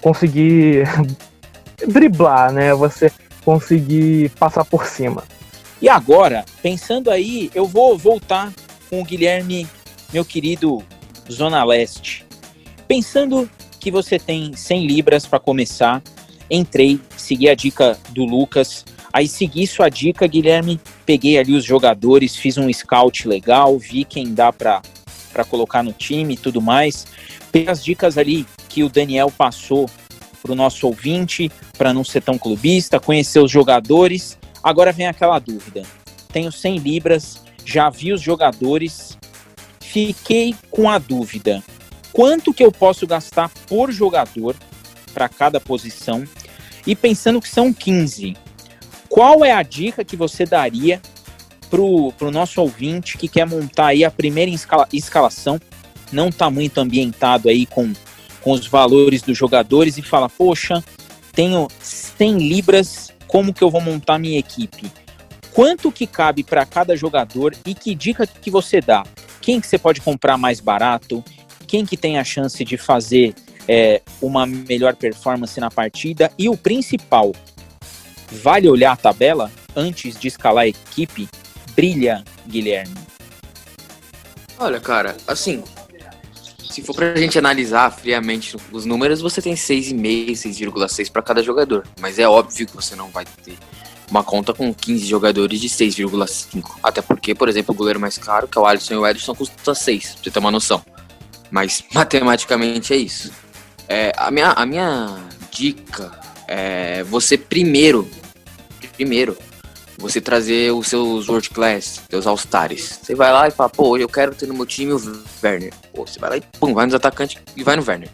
conseguir 0.00 0.84
driblar, 1.86 2.52
né? 2.52 2.74
Você 2.74 3.10
conseguir 3.44 4.30
passar 4.30 4.64
por 4.64 4.86
cima. 4.86 5.24
E 5.80 5.88
agora, 5.88 6.44
pensando 6.62 7.10
aí, 7.10 7.50
eu 7.54 7.66
vou 7.66 7.96
voltar 7.96 8.52
com 8.90 9.00
o 9.00 9.04
Guilherme, 9.04 9.66
meu 10.12 10.24
querido 10.24 10.82
Zona 11.30 11.64
Leste. 11.64 12.26
Pensando 12.86 13.48
que 13.78 13.90
você 13.90 14.18
tem 14.18 14.54
100 14.54 14.86
libras 14.86 15.26
para 15.26 15.40
começar, 15.40 16.02
entrei, 16.50 17.00
segui 17.16 17.48
a 17.48 17.54
dica 17.54 17.96
do 18.10 18.24
Lucas, 18.24 18.84
aí 19.12 19.28
segui 19.28 19.66
sua 19.66 19.88
dica, 19.88 20.26
Guilherme, 20.26 20.80
peguei 21.06 21.38
ali 21.38 21.54
os 21.54 21.64
jogadores, 21.64 22.36
fiz 22.36 22.58
um 22.58 22.72
scout 22.72 23.28
legal, 23.28 23.78
vi 23.78 24.04
quem 24.04 24.34
dá 24.34 24.52
para 24.52 24.82
colocar 25.48 25.82
no 25.82 25.92
time 25.92 26.34
e 26.34 26.36
tudo 26.36 26.60
mais. 26.60 27.06
Peguei 27.52 27.70
as 27.70 27.84
dicas 27.84 28.18
ali 28.18 28.46
que 28.68 28.82
o 28.82 28.88
Daniel 28.88 29.30
passou 29.30 29.88
para 30.42 30.52
o 30.52 30.54
nosso 30.54 30.86
ouvinte, 30.86 31.50
para 31.76 31.92
não 31.92 32.02
ser 32.04 32.22
tão 32.22 32.38
clubista, 32.38 32.98
conhecer 32.98 33.40
os 33.40 33.50
jogadores. 33.50 34.38
Agora 34.62 34.92
vem 34.92 35.06
aquela 35.06 35.38
dúvida. 35.38 35.82
Tenho 36.32 36.50
100 36.50 36.78
libras, 36.78 37.42
já 37.64 37.90
vi 37.90 38.12
os 38.12 38.20
jogadores, 38.20 39.18
fiquei 39.80 40.54
com 40.70 40.88
a 40.88 40.98
dúvida: 40.98 41.62
quanto 42.12 42.54
que 42.54 42.64
eu 42.64 42.70
posso 42.70 43.06
gastar 43.06 43.50
por 43.66 43.90
jogador 43.90 44.54
para 45.12 45.28
cada 45.28 45.60
posição? 45.60 46.24
E 46.86 46.94
pensando 46.94 47.40
que 47.40 47.48
são 47.48 47.72
15, 47.72 48.36
qual 49.08 49.44
é 49.44 49.52
a 49.52 49.62
dica 49.62 50.04
que 50.04 50.16
você 50.16 50.44
daria 50.44 51.00
para 51.68 51.80
o 51.80 52.30
nosso 52.32 52.60
ouvinte 52.60 53.16
que 53.16 53.28
quer 53.28 53.46
montar 53.46 53.88
aí 53.88 54.04
a 54.04 54.10
primeira 54.10 54.50
escala, 54.50 54.88
escalação, 54.92 55.60
não 56.12 56.28
está 56.28 56.50
muito 56.50 56.78
ambientado 56.78 57.48
aí 57.48 57.64
com, 57.64 57.92
com 58.40 58.52
os 58.52 58.66
valores 58.66 59.22
dos 59.22 59.38
jogadores 59.38 59.96
e 59.96 60.02
fala, 60.02 60.28
poxa, 60.28 60.82
tenho 61.32 61.68
100 61.80 62.38
libras, 62.38 63.12
como 63.28 63.54
que 63.54 63.62
eu 63.62 63.70
vou 63.70 63.80
montar 63.80 64.18
minha 64.18 64.38
equipe? 64.38 64.90
Quanto 65.52 65.92
que 65.92 66.06
cabe 66.06 66.42
para 66.42 66.66
cada 66.66 66.96
jogador 66.96 67.54
e 67.64 67.74
que 67.74 67.94
dica 67.94 68.26
que 68.26 68.50
você 68.50 68.80
dá? 68.80 69.04
quem 69.40 69.60
que 69.60 69.66
você 69.66 69.78
pode 69.78 70.00
comprar 70.00 70.36
mais 70.36 70.60
barato, 70.60 71.24
quem 71.66 71.84
que 71.84 71.96
tem 71.96 72.18
a 72.18 72.24
chance 72.24 72.64
de 72.64 72.76
fazer 72.76 73.34
é, 73.68 74.02
uma 74.20 74.46
melhor 74.46 74.94
performance 74.94 75.58
na 75.60 75.70
partida 75.70 76.30
e 76.38 76.48
o 76.48 76.56
principal, 76.56 77.32
vale 78.30 78.68
olhar 78.68 78.92
a 78.92 78.96
tabela 78.96 79.50
antes 79.74 80.18
de 80.18 80.28
escalar 80.28 80.64
a 80.64 80.68
equipe? 80.68 81.28
Brilha, 81.74 82.24
Guilherme. 82.46 82.94
Olha, 84.58 84.80
cara, 84.80 85.16
assim, 85.26 85.62
se 86.70 86.82
for 86.82 86.94
pra 86.94 87.14
gente 87.16 87.38
analisar 87.38 87.90
friamente 87.90 88.56
os 88.70 88.84
números, 88.84 89.20
você 89.20 89.42
tem 89.42 89.54
6,5, 89.54 90.32
6,6 90.32 91.10
para 91.10 91.22
cada 91.22 91.42
jogador. 91.42 91.86
Mas 92.00 92.18
é 92.18 92.28
óbvio 92.28 92.66
que 92.66 92.76
você 92.76 92.94
não 92.94 93.08
vai 93.08 93.24
ter 93.24 93.56
uma 94.10 94.22
conta 94.22 94.52
com 94.52 94.72
15 94.74 95.06
jogadores 95.06 95.60
de 95.60 95.68
6,5. 95.68 96.78
Até 96.82 97.00
porque, 97.00 97.34
por 97.34 97.48
exemplo, 97.48 97.74
o 97.74 97.76
goleiro 97.76 97.98
mais 97.98 98.18
caro, 98.18 98.46
que 98.46 98.58
é 98.58 98.60
o 98.60 98.66
Alisson 98.66 98.94
e 98.94 98.96
o 98.96 99.06
Edson, 99.06 99.34
custa 99.34 99.74
6, 99.74 100.14
pra 100.14 100.22
você 100.22 100.30
ter 100.30 100.38
uma 100.38 100.50
noção. 100.50 100.82
Mas 101.50 101.82
matematicamente 101.94 102.92
é 102.92 102.96
isso. 102.96 103.32
É, 103.92 104.12
a, 104.16 104.30
minha, 104.30 104.52
a 104.52 104.64
minha 104.64 105.18
dica 105.50 106.16
é 106.46 107.02
você 107.02 107.36
primeiro, 107.36 108.08
primeiro, 108.94 109.36
você 109.98 110.20
trazer 110.20 110.72
os 110.72 110.86
seus 110.86 111.28
World 111.28 111.50
Class, 111.50 112.00
seus 112.08 112.24
All-Stars. 112.24 113.00
Você 113.02 113.16
vai 113.16 113.32
lá 113.32 113.48
e 113.48 113.50
fala, 113.50 113.68
pô, 113.68 113.98
eu 113.98 114.08
quero 114.08 114.32
ter 114.32 114.46
no 114.46 114.54
meu 114.54 114.64
time 114.64 114.92
o 114.92 115.24
Werner. 115.42 115.74
Pô, 115.92 116.06
você 116.06 116.20
vai 116.20 116.30
lá 116.30 116.36
e 116.36 116.40
pum, 116.40 116.72
vai 116.72 116.86
nos 116.86 116.94
atacantes 116.94 117.42
e 117.56 117.64
vai 117.64 117.74
no 117.74 117.84
Werner. 117.84 118.08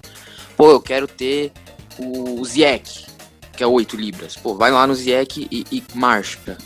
Pô, 0.56 0.70
eu 0.70 0.80
quero 0.80 1.06
ter 1.06 1.52
o 1.98 2.42
Ziek, 2.42 3.04
que 3.54 3.62
é 3.62 3.66
8 3.66 3.96
libras. 3.96 4.34
Pô, 4.34 4.54
vai 4.54 4.70
lá 4.70 4.86
no 4.86 4.94
Ziek 4.94 5.46
e, 5.50 5.66
e 5.70 5.84
marcha. 5.92 6.56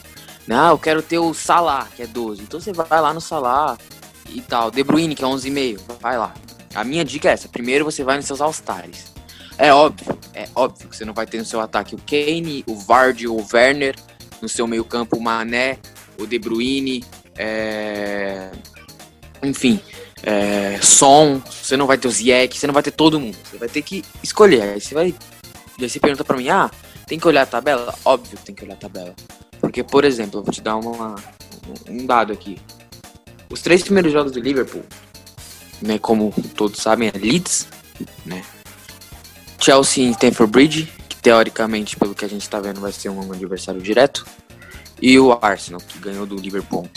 Não, 0.46 0.70
eu 0.70 0.78
quero 0.78 1.02
ter 1.02 1.18
o 1.18 1.34
Salah, 1.34 1.88
que 1.96 2.04
é 2.04 2.06
12. 2.06 2.42
Então 2.42 2.60
você 2.60 2.72
vai 2.72 3.00
lá 3.00 3.12
no 3.12 3.20
Salah 3.20 3.76
e 4.28 4.40
tal. 4.40 4.70
De 4.70 4.84
Bruyne, 4.84 5.16
que 5.16 5.24
é 5.24 5.26
11,5. 5.26 5.80
Vai 6.00 6.16
lá. 6.16 6.32
A 6.74 6.84
minha 6.84 7.04
dica 7.04 7.28
é 7.28 7.32
essa. 7.32 7.48
Primeiro 7.48 7.84
você 7.84 8.04
vai 8.04 8.16
nos 8.16 8.26
seus 8.26 8.40
All-Stars. 8.40 9.12
É 9.58 9.74
óbvio, 9.74 10.18
é 10.32 10.48
óbvio 10.54 10.88
que 10.88 10.96
você 10.96 11.04
não 11.04 11.12
vai 11.12 11.26
ter 11.26 11.36
no 11.36 11.44
seu 11.44 11.60
ataque 11.60 11.94
o 11.94 11.98
Kane, 11.98 12.64
o 12.66 12.74
Vardy, 12.74 13.28
o 13.28 13.44
Werner, 13.52 13.94
no 14.40 14.48
seu 14.48 14.66
meio 14.66 14.84
campo 14.84 15.18
o 15.18 15.20
Mané, 15.20 15.78
o 16.18 16.26
De 16.26 16.38
Bruyne, 16.38 17.04
é... 17.36 18.50
enfim, 19.42 19.78
é... 20.22 20.78
Son, 20.80 21.42
você 21.44 21.76
não 21.76 21.86
vai 21.86 21.98
ter 21.98 22.08
o 22.08 22.10
Ziyech, 22.10 22.58
você 22.58 22.66
não 22.66 22.72
vai 22.72 22.82
ter 22.82 22.90
todo 22.90 23.20
mundo, 23.20 23.36
você 23.44 23.58
vai 23.58 23.68
ter 23.68 23.82
que 23.82 24.02
escolher, 24.22 24.62
aí 24.62 24.80
você 24.80 24.94
vai, 24.94 25.14
aí 25.78 25.88
você 25.90 26.00
pergunta 26.00 26.24
pra 26.24 26.38
mim, 26.38 26.48
ah, 26.48 26.70
tem 27.06 27.18
que 27.18 27.28
olhar 27.28 27.42
a 27.42 27.46
tabela? 27.46 27.94
Óbvio 28.02 28.38
que 28.38 28.44
tem 28.44 28.54
que 28.54 28.64
olhar 28.64 28.74
a 28.74 28.78
tabela, 28.78 29.14
porque, 29.60 29.84
por 29.84 30.06
exemplo, 30.06 30.40
eu 30.40 30.44
vou 30.44 30.54
te 30.54 30.62
dar 30.62 30.76
uma, 30.76 31.16
um 31.86 32.06
dado 32.06 32.32
aqui, 32.32 32.58
os 33.50 33.60
três 33.60 33.82
primeiros 33.82 34.10
jogos 34.10 34.32
do 34.32 34.40
Liverpool, 34.40 34.84
né, 35.80 35.98
como 35.98 36.32
todos 36.54 36.80
sabem, 36.80 37.08
é 37.08 37.18
Leeds, 37.18 37.66
né, 38.24 38.42
Chelsea 39.60 40.04
em 40.04 40.10
Stamford 40.12 40.50
Bridge, 40.50 40.92
que 41.08 41.16
teoricamente, 41.16 41.96
pelo 41.96 42.14
que 42.14 42.24
a 42.24 42.28
gente 42.28 42.42
está 42.42 42.58
vendo, 42.60 42.80
vai 42.80 42.92
ser 42.92 43.10
um 43.10 43.32
adversário 43.32 43.80
direto. 43.80 44.26
E 45.00 45.18
o 45.18 45.38
Arsenal, 45.40 45.80
que 45.80 45.98
ganhou 45.98 46.26
do 46.26 46.36
Liverpool. 46.36 46.88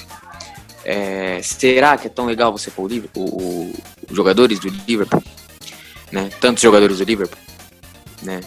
É, 0.85 1.41
será 1.41 1.97
que 1.97 2.07
é 2.07 2.09
tão 2.09 2.25
legal 2.25 2.51
você 2.51 2.69
pôr 2.69 2.91
o, 2.91 3.19
o, 3.19 3.73
os 4.09 4.15
jogadores 4.15 4.59
do 4.59 4.69
Liverpool? 4.87 5.23
Né? 6.11 6.29
Tantos 6.41 6.61
jogadores 6.61 6.97
do 6.97 7.03
Liverpool? 7.03 7.39
Né? 8.21 8.41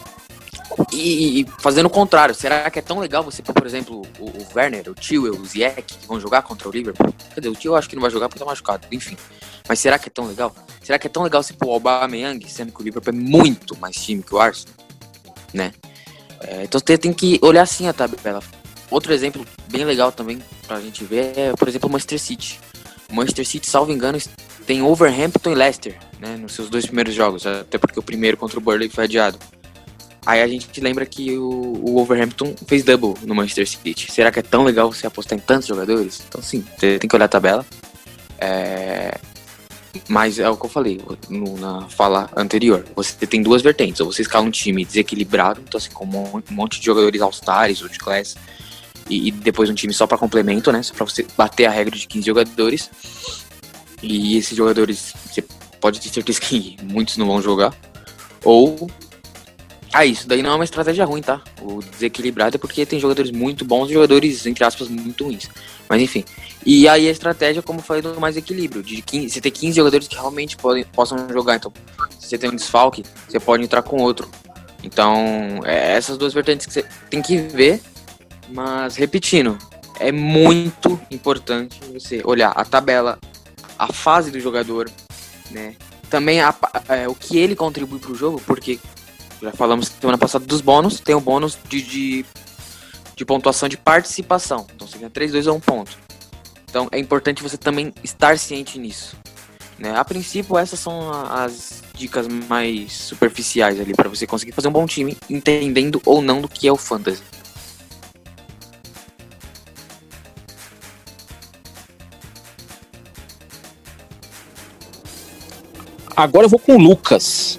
E, 0.92 1.40
e, 1.40 1.46
fazendo 1.58 1.86
o 1.86 1.90
contrário, 1.90 2.34
será 2.34 2.70
que 2.70 2.78
é 2.78 2.82
tão 2.82 2.98
legal 2.98 3.22
você 3.22 3.42
pôr, 3.42 3.54
por 3.54 3.66
exemplo, 3.66 4.02
o, 4.18 4.24
o 4.24 4.46
Werner, 4.54 4.90
o 4.90 4.94
Tio, 4.94 5.34
o 5.34 5.44
Ziyech, 5.44 5.82
que 5.82 6.06
vão 6.06 6.20
jogar 6.20 6.42
contra 6.42 6.68
o 6.68 6.72
Liverpool? 6.72 7.14
O 7.36 7.54
Tio 7.54 7.74
acho 7.74 7.88
que 7.88 7.96
não 7.96 8.02
vai 8.02 8.10
jogar 8.10 8.28
porque 8.28 8.38
tá 8.38 8.44
machucado, 8.44 8.86
enfim. 8.92 9.16
Mas 9.68 9.78
será 9.78 9.98
que 9.98 10.08
é 10.08 10.10
tão 10.10 10.26
legal? 10.26 10.54
Será 10.82 10.98
que 10.98 11.06
é 11.06 11.10
tão 11.10 11.22
legal 11.22 11.42
você 11.42 11.52
pôr 11.52 11.68
o 11.68 11.72
Aubameyang, 11.72 12.48
sendo 12.48 12.72
que 12.72 12.80
o 12.80 12.84
Liverpool 12.84 13.12
é 13.12 13.16
muito 13.16 13.76
mais 13.78 13.96
time 13.96 14.22
que 14.22 14.34
o 14.34 14.38
Arsenal? 14.38 14.74
Né? 15.52 15.72
É, 16.40 16.64
então 16.64 16.80
você 16.80 16.96
tem 16.96 17.12
que 17.12 17.38
olhar 17.42 17.62
assim 17.62 17.88
a 17.88 17.92
tabela. 17.92 18.42
Outro 18.90 19.12
exemplo 19.12 19.44
bem 19.68 19.84
legal 19.84 20.12
também 20.12 20.40
pra 20.66 20.80
gente 20.80 21.02
ver 21.04 21.32
é, 21.36 21.52
por 21.52 21.66
exemplo, 21.66 21.88
o 21.88 21.92
Manchester 21.92 22.20
City. 22.20 22.60
O 23.10 23.14
Manchester 23.14 23.46
City, 23.46 23.68
salvo 23.68 23.92
engano, 23.92 24.18
tem 24.66 24.82
Overhampton 24.82 25.50
e 25.50 25.54
Leicester, 25.54 25.96
né, 26.18 26.36
nos 26.36 26.52
seus 26.52 26.68
dois 26.68 26.84
primeiros 26.86 27.14
jogos, 27.14 27.46
até 27.46 27.78
porque 27.78 27.98
o 27.98 28.02
primeiro 28.02 28.36
contra 28.36 28.58
o 28.58 28.62
Burnley 28.62 28.88
foi 28.88 29.04
adiado. 29.04 29.38
Aí 30.24 30.42
a 30.42 30.48
gente 30.48 30.80
lembra 30.80 31.06
que 31.06 31.38
o, 31.38 31.48
o 31.48 31.94
Wolverhampton 31.94 32.52
fez 32.66 32.82
double 32.82 33.14
no 33.24 33.32
Manchester 33.32 33.68
City. 33.68 34.10
Será 34.10 34.32
que 34.32 34.40
é 34.40 34.42
tão 34.42 34.64
legal 34.64 34.92
você 34.92 35.06
apostar 35.06 35.38
em 35.38 35.40
tantos 35.40 35.68
jogadores? 35.68 36.24
Então 36.28 36.42
sim, 36.42 36.64
você 36.76 36.98
tem 36.98 37.08
que 37.08 37.14
olhar 37.14 37.26
a 37.26 37.28
tabela. 37.28 37.64
É... 38.38 39.16
Mas 40.08 40.38
é 40.38 40.48
o 40.48 40.56
que 40.56 40.66
eu 40.66 40.70
falei 40.70 41.00
no, 41.28 41.58
na 41.58 41.88
fala 41.88 42.30
anterior. 42.36 42.84
Você 42.94 43.26
tem 43.26 43.42
duas 43.42 43.62
vertentes. 43.62 44.00
Ou 44.00 44.12
você 44.12 44.22
escala 44.22 44.44
um 44.44 44.50
time 44.50 44.84
desequilibrado, 44.84 45.60
então 45.66 45.78
assim, 45.78 45.90
com 45.90 46.04
um 46.04 46.42
monte 46.50 46.78
de 46.78 46.86
jogadores 46.86 47.20
all-stars 47.20 47.82
ou 47.82 47.88
de 47.88 47.98
class, 47.98 48.36
e, 49.08 49.28
e, 49.28 49.30
depois 49.30 49.70
um 49.70 49.74
time 49.74 49.92
só 49.92 50.06
para 50.06 50.18
complemento, 50.18 50.72
né? 50.72 50.82
Só 50.82 50.92
pra 50.94 51.04
você 51.04 51.24
bater 51.36 51.66
a 51.66 51.70
regra 51.70 51.96
de 51.96 52.06
15 52.06 52.26
jogadores. 52.26 52.90
E 54.02 54.36
esses 54.36 54.56
jogadores, 54.56 55.14
você 55.24 55.42
pode 55.80 56.00
ter 56.00 56.08
certeza 56.08 56.40
que 56.40 56.76
muitos 56.82 57.16
não 57.16 57.26
vão 57.26 57.40
jogar. 57.40 57.74
Ou 58.44 58.90
ah, 59.92 60.04
isso 60.04 60.28
daí 60.28 60.42
não 60.42 60.50
é 60.50 60.54
uma 60.54 60.64
estratégia 60.64 61.06
ruim, 61.06 61.22
tá? 61.22 61.40
O 61.62 61.80
desequilibrado 61.80 62.56
é 62.56 62.58
porque 62.58 62.84
tem 62.84 63.00
jogadores 63.00 63.30
muito 63.30 63.64
bons 63.64 63.88
e 63.88 63.94
jogadores, 63.94 64.44
entre 64.44 64.62
aspas, 64.62 64.88
muito 64.88 65.24
ruins. 65.24 65.48
Mas 65.88 66.02
enfim. 66.02 66.24
E 66.64 66.88
aí 66.88 67.08
a 67.08 67.10
estratégia, 67.10 67.62
como 67.62 67.80
foi 67.80 68.02
do 68.02 68.20
mais 68.20 68.36
equilíbrio, 68.36 68.82
de 68.82 69.00
15, 69.02 69.30
você 69.30 69.40
ter 69.40 69.50
15 69.50 69.76
jogadores 69.76 70.08
que 70.08 70.16
realmente 70.16 70.56
podem, 70.56 70.84
possam 70.84 71.28
jogar. 71.28 71.56
Então, 71.56 71.72
se 72.18 72.28
você 72.28 72.38
tem 72.38 72.50
um 72.50 72.56
desfalque, 72.56 73.04
você 73.28 73.38
pode 73.38 73.62
entrar 73.62 73.82
com 73.82 74.02
outro. 74.02 74.28
Então, 74.82 75.60
é 75.64 75.92
essas 75.96 76.18
duas 76.18 76.34
vertentes 76.34 76.66
que 76.66 76.72
você 76.72 76.84
tem 77.10 77.22
que 77.22 77.36
ver. 77.36 77.80
Mas, 78.48 78.96
repetindo, 78.96 79.58
é 79.98 80.12
muito 80.12 81.00
importante 81.10 81.80
você 81.92 82.20
olhar 82.24 82.50
a 82.50 82.64
tabela, 82.64 83.18
a 83.78 83.92
fase 83.92 84.30
do 84.30 84.38
jogador, 84.38 84.90
né? 85.50 85.74
Também 86.08 86.40
a, 86.40 86.54
é, 86.88 87.08
o 87.08 87.14
que 87.14 87.36
ele 87.38 87.56
contribui 87.56 87.98
para 87.98 88.12
o 88.12 88.14
jogo, 88.14 88.40
porque 88.46 88.78
já 89.42 89.52
falamos 89.52 89.88
semana 89.88 90.18
passada 90.18 90.46
dos 90.46 90.60
bônus, 90.60 91.00
tem 91.00 91.14
o 91.14 91.20
bônus 91.20 91.58
de, 91.68 91.82
de, 91.82 92.26
de 93.16 93.24
pontuação 93.24 93.66
de 93.66 93.78
participação. 93.78 94.66
Então 94.74 94.86
você 94.86 94.98
ganha 94.98 95.10
3, 95.10 95.32
2 95.32 95.48
a 95.48 95.52
1 95.52 95.60
ponto. 95.60 95.98
Então 96.68 96.86
é 96.92 96.98
importante 96.98 97.42
você 97.42 97.56
também 97.56 97.92
estar 98.04 98.38
ciente 98.38 98.78
nisso. 98.78 99.16
Né? 99.78 99.96
A 99.96 100.04
princípio, 100.04 100.58
essas 100.58 100.78
são 100.78 101.10
as 101.10 101.82
dicas 101.94 102.28
mais 102.28 102.92
superficiais 102.92 103.80
ali 103.80 103.94
para 103.94 104.10
você 104.10 104.26
conseguir 104.26 104.52
fazer 104.52 104.68
um 104.68 104.72
bom 104.72 104.86
time, 104.86 105.16
entendendo 105.30 106.00
ou 106.04 106.20
não 106.20 106.42
do 106.42 106.48
que 106.48 106.68
é 106.68 106.72
o 106.72 106.76
fantasy. 106.76 107.22
Agora 116.14 116.46
eu 116.46 116.50
vou 116.50 116.58
com 116.58 116.76
o 116.76 116.78
Lucas. 116.78 117.58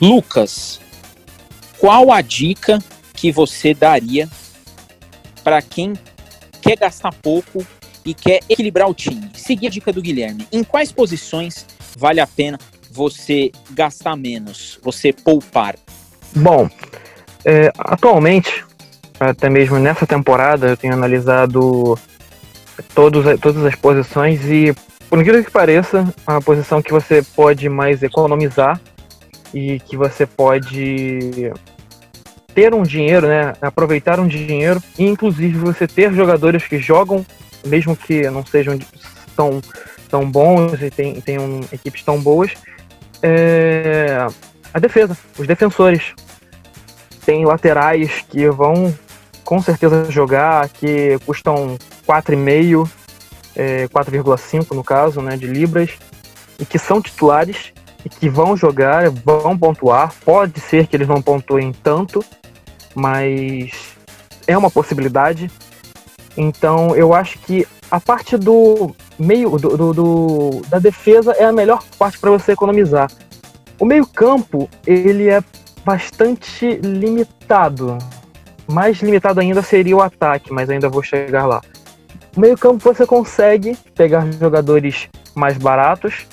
Lucas, 0.00 0.80
qual 1.78 2.12
a 2.12 2.20
dica 2.20 2.78
que 3.12 3.30
você 3.30 3.72
daria 3.72 4.28
para 5.44 5.60
quem 5.60 5.92
quer 6.62 6.76
gastar 6.78 7.12
pouco 7.22 7.64
e 8.04 8.14
quer 8.14 8.40
equilibrar 8.48 8.88
o 8.88 8.94
time? 8.94 9.30
Seguir 9.34 9.66
a 9.66 9.70
dica 9.70 9.92
do 9.92 10.02
Guilherme. 10.02 10.48
Em 10.50 10.64
quais 10.64 10.90
posições 10.90 11.66
vale 11.96 12.20
a 12.20 12.26
pena 12.26 12.58
você 12.90 13.52
gastar 13.70 14.16
menos, 14.16 14.78
você 14.82 15.12
poupar? 15.12 15.76
Bom, 16.34 16.68
é, 17.44 17.70
atualmente, 17.78 18.64
até 19.20 19.50
mesmo 19.50 19.78
nessa 19.78 20.06
temporada, 20.06 20.68
eu 20.68 20.76
tenho 20.76 20.94
analisado 20.94 21.98
todos, 22.94 23.24
todas 23.40 23.64
as 23.64 23.74
posições 23.74 24.44
e, 24.46 24.74
por 25.08 25.20
incrível 25.20 25.44
que 25.44 25.50
pareça, 25.50 26.12
a 26.26 26.40
posição 26.40 26.80
que 26.80 26.92
você 26.92 27.22
pode 27.22 27.68
mais 27.68 28.02
economizar 28.02 28.80
e 29.52 29.78
que 29.80 29.96
você 29.96 30.26
pode 30.26 31.52
ter 32.54 32.74
um 32.74 32.82
dinheiro, 32.82 33.26
né? 33.26 33.54
Aproveitar 33.60 34.20
um 34.20 34.26
dinheiro 34.26 34.82
e 34.98 35.04
inclusive 35.04 35.58
você 35.58 35.86
ter 35.86 36.12
jogadores 36.12 36.66
que 36.66 36.78
jogam, 36.78 37.24
mesmo 37.66 37.96
que 37.96 38.28
não 38.30 38.44
sejam 38.44 38.78
tão, 39.34 39.60
tão 40.08 40.30
bons 40.30 40.80
e 40.80 40.90
tem, 40.90 41.20
tenham 41.20 41.60
equipes 41.72 42.02
tão 42.02 42.20
boas. 42.20 42.52
É, 43.22 44.26
a 44.72 44.78
defesa, 44.78 45.16
os 45.38 45.46
defensores. 45.46 46.14
Tem 47.24 47.46
laterais 47.46 48.22
que 48.28 48.48
vão 48.50 48.94
com 49.44 49.60
certeza 49.60 50.10
jogar, 50.10 50.68
que 50.68 51.18
custam 51.24 51.76
4,5, 52.06 52.88
é, 53.54 53.86
4,5 53.88 54.74
no 54.74 54.82
caso, 54.82 55.20
né, 55.20 55.36
de 55.36 55.46
libras, 55.46 55.90
e 56.58 56.64
que 56.64 56.78
são 56.78 57.00
titulares 57.00 57.72
e 58.04 58.08
que 58.08 58.28
vão 58.28 58.56
jogar, 58.56 59.10
vão 59.10 59.56
pontuar. 59.56 60.12
Pode 60.24 60.60
ser 60.60 60.86
que 60.86 60.96
eles 60.96 61.08
não 61.08 61.22
pontuem 61.22 61.72
tanto, 61.72 62.24
mas 62.94 63.96
é 64.46 64.56
uma 64.56 64.70
possibilidade. 64.70 65.50
Então 66.36 66.94
eu 66.96 67.12
acho 67.12 67.38
que 67.40 67.66
a 67.90 68.00
parte 68.00 68.36
do 68.36 68.94
meio 69.18 69.50
do, 69.58 69.76
do, 69.76 69.92
do 69.92 70.62
da 70.68 70.78
defesa 70.78 71.32
é 71.32 71.44
a 71.44 71.52
melhor 71.52 71.82
parte 71.98 72.18
para 72.18 72.30
você 72.30 72.52
economizar. 72.52 73.10
O 73.78 73.84
meio 73.84 74.06
campo 74.06 74.68
ele 74.86 75.28
é 75.28 75.42
bastante 75.84 76.76
limitado. 76.76 77.98
Mais 78.66 79.00
limitado 79.00 79.40
ainda 79.40 79.62
seria 79.62 79.96
o 79.96 80.00
ataque, 80.00 80.52
mas 80.52 80.70
ainda 80.70 80.88
vou 80.88 81.02
chegar 81.02 81.46
lá. 81.46 81.60
O 82.36 82.40
meio 82.40 82.56
campo 82.56 82.78
você 82.82 83.06
consegue 83.06 83.76
pegar 83.94 84.30
jogadores 84.32 85.08
mais 85.34 85.56
baratos, 85.56 86.26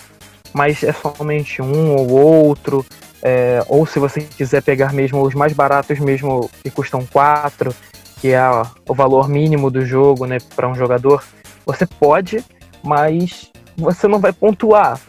mas 0.54 0.84
é 0.84 0.92
somente 0.94 1.62
um 1.62 1.96
ou 1.96 2.10
outro. 2.10 2.86
É, 3.24 3.64
ou 3.68 3.86
se 3.86 4.00
você 4.00 4.22
quiser 4.22 4.64
pegar 4.64 4.94
mesmo 4.94 5.22
os 5.22 5.34
mais 5.34 5.54
baratos 5.54 6.00
mesmo 6.00 6.50
que 6.64 6.70
custam 6.72 7.06
4, 7.06 7.74
que 8.20 8.30
é 8.30 8.42
o 8.88 8.94
valor 8.94 9.30
mínimo 9.30 9.70
do 9.70 9.86
jogo 9.86 10.26
né, 10.26 10.38
para 10.56 10.68
um 10.68 10.76
jogador, 10.76 11.24
você 11.66 11.86
pode, 11.86 12.44
mas 12.84 13.52
você 13.78 14.08
não 14.08 14.20
vai 14.20 14.34
pontuar. 14.34 15.00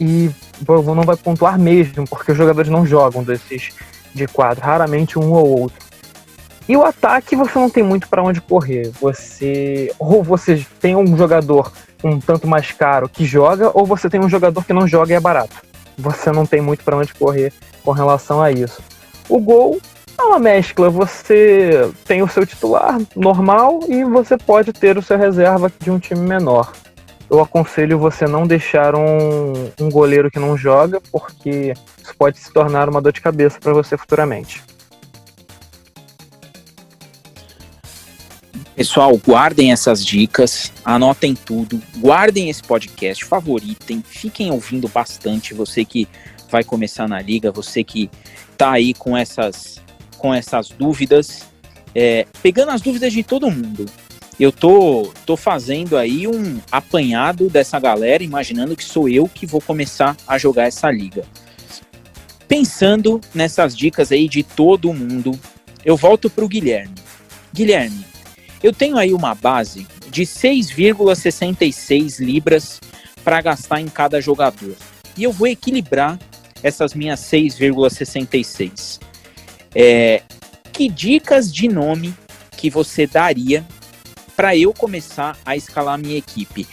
E 0.00 0.30
não 0.66 1.02
vai 1.02 1.16
pontuar 1.16 1.58
mesmo, 1.58 2.06
porque 2.06 2.32
os 2.32 2.38
jogadores 2.38 2.70
não 2.70 2.84
jogam 2.84 3.22
desses 3.22 3.70
de 4.14 4.26
quatro, 4.26 4.64
raramente 4.64 5.18
um 5.18 5.32
ou 5.32 5.60
outro. 5.60 5.78
E 6.68 6.76
o 6.76 6.84
ataque 6.84 7.36
você 7.36 7.58
não 7.58 7.68
tem 7.68 7.82
muito 7.82 8.08
para 8.08 8.22
onde 8.22 8.40
correr. 8.40 8.90
Você 9.00 9.92
ou 9.98 10.22
você 10.22 10.64
tem 10.80 10.94
um 10.94 11.16
jogador 11.16 11.72
um 12.04 12.18
tanto 12.18 12.46
mais 12.46 12.72
caro 12.72 13.08
que 13.08 13.24
joga, 13.24 13.70
ou 13.74 13.86
você 13.86 14.10
tem 14.10 14.20
um 14.20 14.28
jogador 14.28 14.64
que 14.64 14.72
não 14.72 14.86
joga 14.88 15.12
e 15.12 15.16
é 15.16 15.20
barato. 15.20 15.54
Você 15.98 16.30
não 16.30 16.46
tem 16.46 16.60
muito 16.60 16.84
para 16.84 16.96
onde 16.96 17.14
correr 17.14 17.52
com 17.84 17.92
relação 17.92 18.42
a 18.42 18.50
isso. 18.50 18.82
O 19.28 19.38
gol 19.38 19.80
é 20.18 20.22
uma 20.22 20.38
mescla. 20.38 20.90
Você 20.90 21.90
tem 22.04 22.22
o 22.22 22.28
seu 22.28 22.46
titular 22.46 22.98
normal 23.14 23.80
e 23.88 24.04
você 24.04 24.36
pode 24.36 24.72
ter 24.72 24.96
o 24.96 25.02
seu 25.02 25.18
reserva 25.18 25.70
de 25.80 25.90
um 25.90 25.98
time 25.98 26.20
menor. 26.20 26.72
Eu 27.30 27.40
aconselho 27.40 27.98
você 27.98 28.26
não 28.26 28.46
deixar 28.46 28.94
um, 28.94 29.70
um 29.80 29.90
goleiro 29.90 30.30
que 30.30 30.38
não 30.38 30.56
joga, 30.56 31.00
porque 31.10 31.72
isso 32.02 32.14
pode 32.18 32.38
se 32.38 32.52
tornar 32.52 32.90
uma 32.90 33.00
dor 33.00 33.12
de 33.12 33.22
cabeça 33.22 33.58
para 33.58 33.72
você 33.72 33.96
futuramente. 33.96 34.62
Pessoal, 38.82 39.16
guardem 39.16 39.70
essas 39.70 40.04
dicas, 40.04 40.72
anotem 40.84 41.36
tudo, 41.36 41.80
guardem 41.98 42.50
esse 42.50 42.64
podcast, 42.64 43.24
favoritem, 43.24 44.02
fiquem 44.04 44.50
ouvindo 44.50 44.88
bastante. 44.88 45.54
Você 45.54 45.84
que 45.84 46.08
vai 46.50 46.64
começar 46.64 47.08
na 47.08 47.22
liga, 47.22 47.52
você 47.52 47.84
que 47.84 48.10
tá 48.58 48.72
aí 48.72 48.92
com 48.92 49.16
essas, 49.16 49.80
com 50.18 50.34
essas 50.34 50.70
dúvidas, 50.70 51.44
é, 51.94 52.26
pegando 52.42 52.72
as 52.72 52.80
dúvidas 52.80 53.12
de 53.12 53.22
todo 53.22 53.52
mundo. 53.52 53.86
Eu 54.38 54.50
tô, 54.50 55.12
tô 55.24 55.36
fazendo 55.36 55.96
aí 55.96 56.26
um 56.26 56.58
apanhado 56.72 57.48
dessa 57.48 57.78
galera, 57.78 58.24
imaginando 58.24 58.74
que 58.74 58.84
sou 58.84 59.08
eu 59.08 59.28
que 59.28 59.46
vou 59.46 59.60
começar 59.60 60.16
a 60.26 60.36
jogar 60.38 60.64
essa 60.64 60.90
liga. 60.90 61.22
Pensando 62.48 63.20
nessas 63.32 63.76
dicas 63.76 64.10
aí 64.10 64.28
de 64.28 64.42
todo 64.42 64.92
mundo, 64.92 65.38
eu 65.84 65.96
volto 65.96 66.28
para 66.28 66.44
o 66.44 66.48
Guilherme. 66.48 66.96
Guilherme, 67.54 68.11
eu 68.62 68.72
tenho 68.72 68.96
aí 68.96 69.12
uma 69.12 69.34
base 69.34 69.86
de 70.10 70.22
6,66 70.22 72.18
libras 72.20 72.80
para 73.24 73.40
gastar 73.40 73.80
em 73.80 73.88
cada 73.88 74.20
jogador. 74.20 74.76
E 75.16 75.24
eu 75.24 75.32
vou 75.32 75.46
equilibrar 75.46 76.18
essas 76.62 76.94
minhas 76.94 77.20
6,66. 77.20 79.00
É, 79.74 80.22
que 80.72 80.88
dicas 80.88 81.52
de 81.52 81.68
nome 81.68 82.14
que 82.56 82.70
você 82.70 83.06
daria 83.06 83.66
para 84.36 84.56
eu 84.56 84.72
começar 84.72 85.36
a 85.44 85.56
escalar 85.56 85.98
minha 85.98 86.16
equipe? 86.16 86.66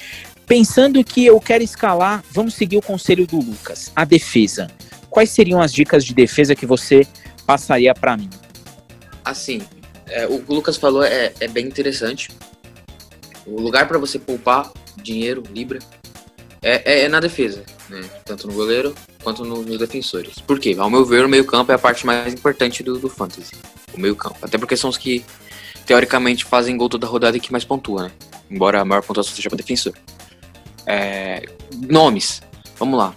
Pensando 0.46 1.04
que 1.04 1.26
eu 1.26 1.40
quero 1.40 1.64
escalar, 1.64 2.24
vamos 2.32 2.56
seguir 2.56 2.78
o 2.78 2.82
conselho 2.82 3.28
do 3.28 3.38
Lucas, 3.38 3.92
a 3.96 4.04
defesa. 4.04 4.68
Quais 5.10 5.30
seriam 5.30 5.62
as 5.62 5.74
dicas 5.74 6.04
de 6.04 6.14
defesa 6.14 6.56
que 6.56 6.66
você 6.66 7.06
passaria 7.46 7.94
para 7.94 8.18
mim? 8.18 8.30
Assim, 9.24 9.62
é, 10.10 10.28
o 10.28 10.40
que 10.40 10.52
o 10.52 10.56
Lucas 10.56 10.78
falou 10.78 11.04
é, 11.04 11.34
é 11.40 11.48
bem 11.48 11.66
interessante. 11.66 12.30
O 13.46 13.60
lugar 13.60 13.88
para 13.88 13.98
você 13.98 14.20
poupar 14.20 14.72
dinheiro, 15.02 15.44
libra, 15.52 15.80
é, 16.62 16.82
é, 16.86 17.04
é, 17.04 17.10
na 17.10 17.20
defesa, 17.20 17.64
né? 17.90 18.02
Tanto 18.26 18.48
no 18.48 18.54
goleiro 18.54 18.94
quanto 19.24 19.46
no, 19.46 19.62
nos 19.62 19.78
defensores. 19.78 20.40
Por 20.40 20.60
quê? 20.60 20.76
Ao 20.78 20.90
meu 20.90 21.06
ver, 21.06 21.26
o 21.26 21.30
meio-campo 21.30 21.72
é 21.72 21.76
a 21.76 21.80
parte 21.80 22.06
mais 22.06 22.34
importante 22.34 22.84
do, 22.84 23.00
do 23.00 23.10
fantasy. 23.10 23.56
O 23.94 24.00
meio-campo. 24.00 24.38
Até 24.42 24.58
porque 24.58 24.76
são 24.76 24.90
os 24.90 24.98
que, 24.98 25.24
teoricamente, 25.86 26.44
fazem 26.46 26.76
gol 26.76 26.90
toda 26.90 27.08
rodada 27.08 27.38
e 27.38 27.40
que 27.40 27.52
mais 27.52 27.64
pontua, 27.64 28.04
né? 28.04 28.12
Embora 28.52 28.82
a 28.82 28.86
maior 28.86 29.02
pontuação 29.02 29.34
seja 29.34 29.50
para 29.50 29.58
defensor. 29.58 29.94
É, 30.86 31.44
nomes. 31.88 32.42
Vamos 32.78 32.98
lá. 32.98 33.16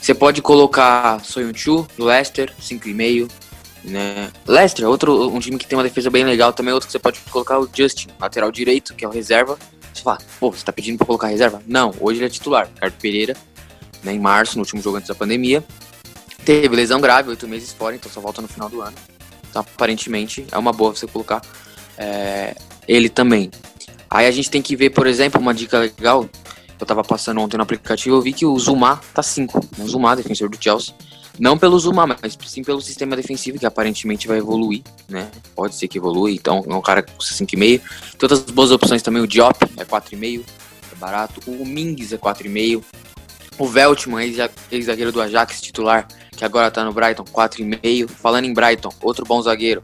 Você 0.00 0.14
pode 0.14 0.42
colocar 0.42 1.22
Soyuncu, 1.24 1.86
do 1.96 2.06
Leicester, 2.06 2.52
5,5. 2.60 3.30
Né? 3.82 4.30
Leicester, 4.46 4.86
outro 4.86 5.28
um 5.30 5.40
time 5.40 5.58
que 5.58 5.66
tem 5.66 5.76
uma 5.76 5.82
defesa 5.82 6.10
bem 6.10 6.24
legal 6.24 6.52
também, 6.52 6.72
outro 6.72 6.86
que 6.86 6.92
você 6.92 6.98
pode 6.98 7.18
colocar 7.30 7.58
o 7.58 7.68
Justin, 7.72 8.08
lateral 8.20 8.52
direito, 8.52 8.94
que 8.94 9.04
é 9.04 9.08
o 9.08 9.10
reserva. 9.10 9.58
Você 9.92 10.02
fala, 10.02 10.18
pô, 10.38 10.50
você 10.50 10.64
tá 10.64 10.72
pedindo 10.72 10.98
pra 10.98 11.06
colocar 11.06 11.28
reserva? 11.28 11.62
Não, 11.66 11.94
hoje 12.00 12.18
ele 12.18 12.26
é 12.26 12.28
titular. 12.28 12.68
Ricardo 12.74 12.94
Pereira, 13.00 13.36
né, 14.02 14.12
em 14.12 14.18
março, 14.18 14.56
no 14.56 14.62
último 14.62 14.80
jogo 14.82 14.98
antes 14.98 15.08
da 15.08 15.14
pandemia. 15.14 15.64
Teve 16.44 16.74
lesão 16.76 17.00
grave, 17.00 17.30
oito 17.30 17.48
meses 17.48 17.72
fora, 17.72 17.94
então 17.96 18.10
só 18.10 18.20
volta 18.20 18.40
no 18.40 18.48
final 18.48 18.68
do 18.68 18.80
ano. 18.82 18.96
Então, 19.48 19.62
aparentemente, 19.62 20.46
é 20.52 20.58
uma 20.58 20.72
boa 20.72 20.94
você 20.94 21.06
colocar 21.06 21.42
é, 21.98 22.54
ele 22.86 23.08
também. 23.08 23.50
Aí 24.08 24.26
a 24.26 24.30
gente 24.30 24.50
tem 24.50 24.62
que 24.62 24.76
ver, 24.76 24.90
por 24.90 25.06
exemplo, 25.06 25.40
uma 25.40 25.52
dica 25.52 25.78
legal. 25.78 26.28
Eu 26.78 26.86
tava 26.86 27.02
passando 27.02 27.40
ontem 27.40 27.56
no 27.56 27.62
aplicativo, 27.62 28.16
eu 28.16 28.22
vi 28.22 28.32
que 28.32 28.46
o 28.46 28.58
Zuma 28.58 29.00
tá 29.12 29.22
5. 29.22 29.60
O 29.78 29.88
Zuma, 29.88 30.16
defensor 30.16 30.48
do 30.48 30.62
Chelsea 30.62 30.94
não 31.38 31.56
pelo 31.56 31.78
Zuma, 31.78 32.06
mas 32.06 32.36
sim 32.46 32.62
pelo 32.62 32.80
sistema 32.80 33.16
defensivo, 33.16 33.58
que 33.58 33.66
aparentemente 33.66 34.28
vai 34.28 34.38
evoluir, 34.38 34.82
né? 35.08 35.30
Pode 35.54 35.74
ser 35.74 35.88
que 35.88 35.98
evolui, 35.98 36.34
então 36.34 36.64
é 36.66 36.74
um 36.74 36.80
cara 36.80 37.02
com 37.02 37.18
5,5. 37.18 37.80
Todas 38.18 38.40
as 38.40 38.50
boas 38.50 38.70
opções 38.70 39.02
também, 39.02 39.22
o 39.22 39.26
Diop 39.26 39.56
é 39.76 39.84
4,5, 39.84 40.42
é 40.92 40.94
barato. 40.96 41.40
O 41.46 41.64
Mings 41.64 42.12
é 42.12 42.18
4,5. 42.18 42.82
O 43.58 43.66
Veltman, 43.66 44.24
ex-zagueiro 44.70 45.12
do 45.12 45.20
Ajax, 45.20 45.60
titular, 45.60 46.08
que 46.34 46.44
agora 46.44 46.70
tá 46.70 46.84
no 46.84 46.92
Brighton, 46.92 47.24
4,5. 47.24 48.08
Falando 48.08 48.46
em 48.46 48.54
Brighton, 48.54 48.90
outro 49.02 49.24
bom 49.24 49.40
zagueiro, 49.42 49.82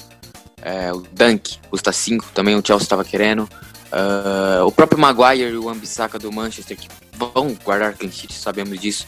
é, 0.62 0.92
o 0.92 1.00
Dunk, 1.12 1.58
custa 1.70 1.92
5, 1.92 2.32
também 2.34 2.54
o 2.56 2.62
Chelsea 2.64 2.84
estava 2.84 3.04
querendo. 3.04 3.48
Uh, 3.86 4.64
o 4.66 4.72
próprio 4.72 4.98
Maguire 4.98 5.52
e 5.52 5.56
o 5.56 5.68
Ambissaca 5.68 6.18
do 6.18 6.32
Manchester, 6.32 6.76
que 6.76 6.88
vão 7.12 7.56
guardar 7.64 7.94
clean 7.94 8.10
sabemos 8.30 8.80
disso, 8.80 9.06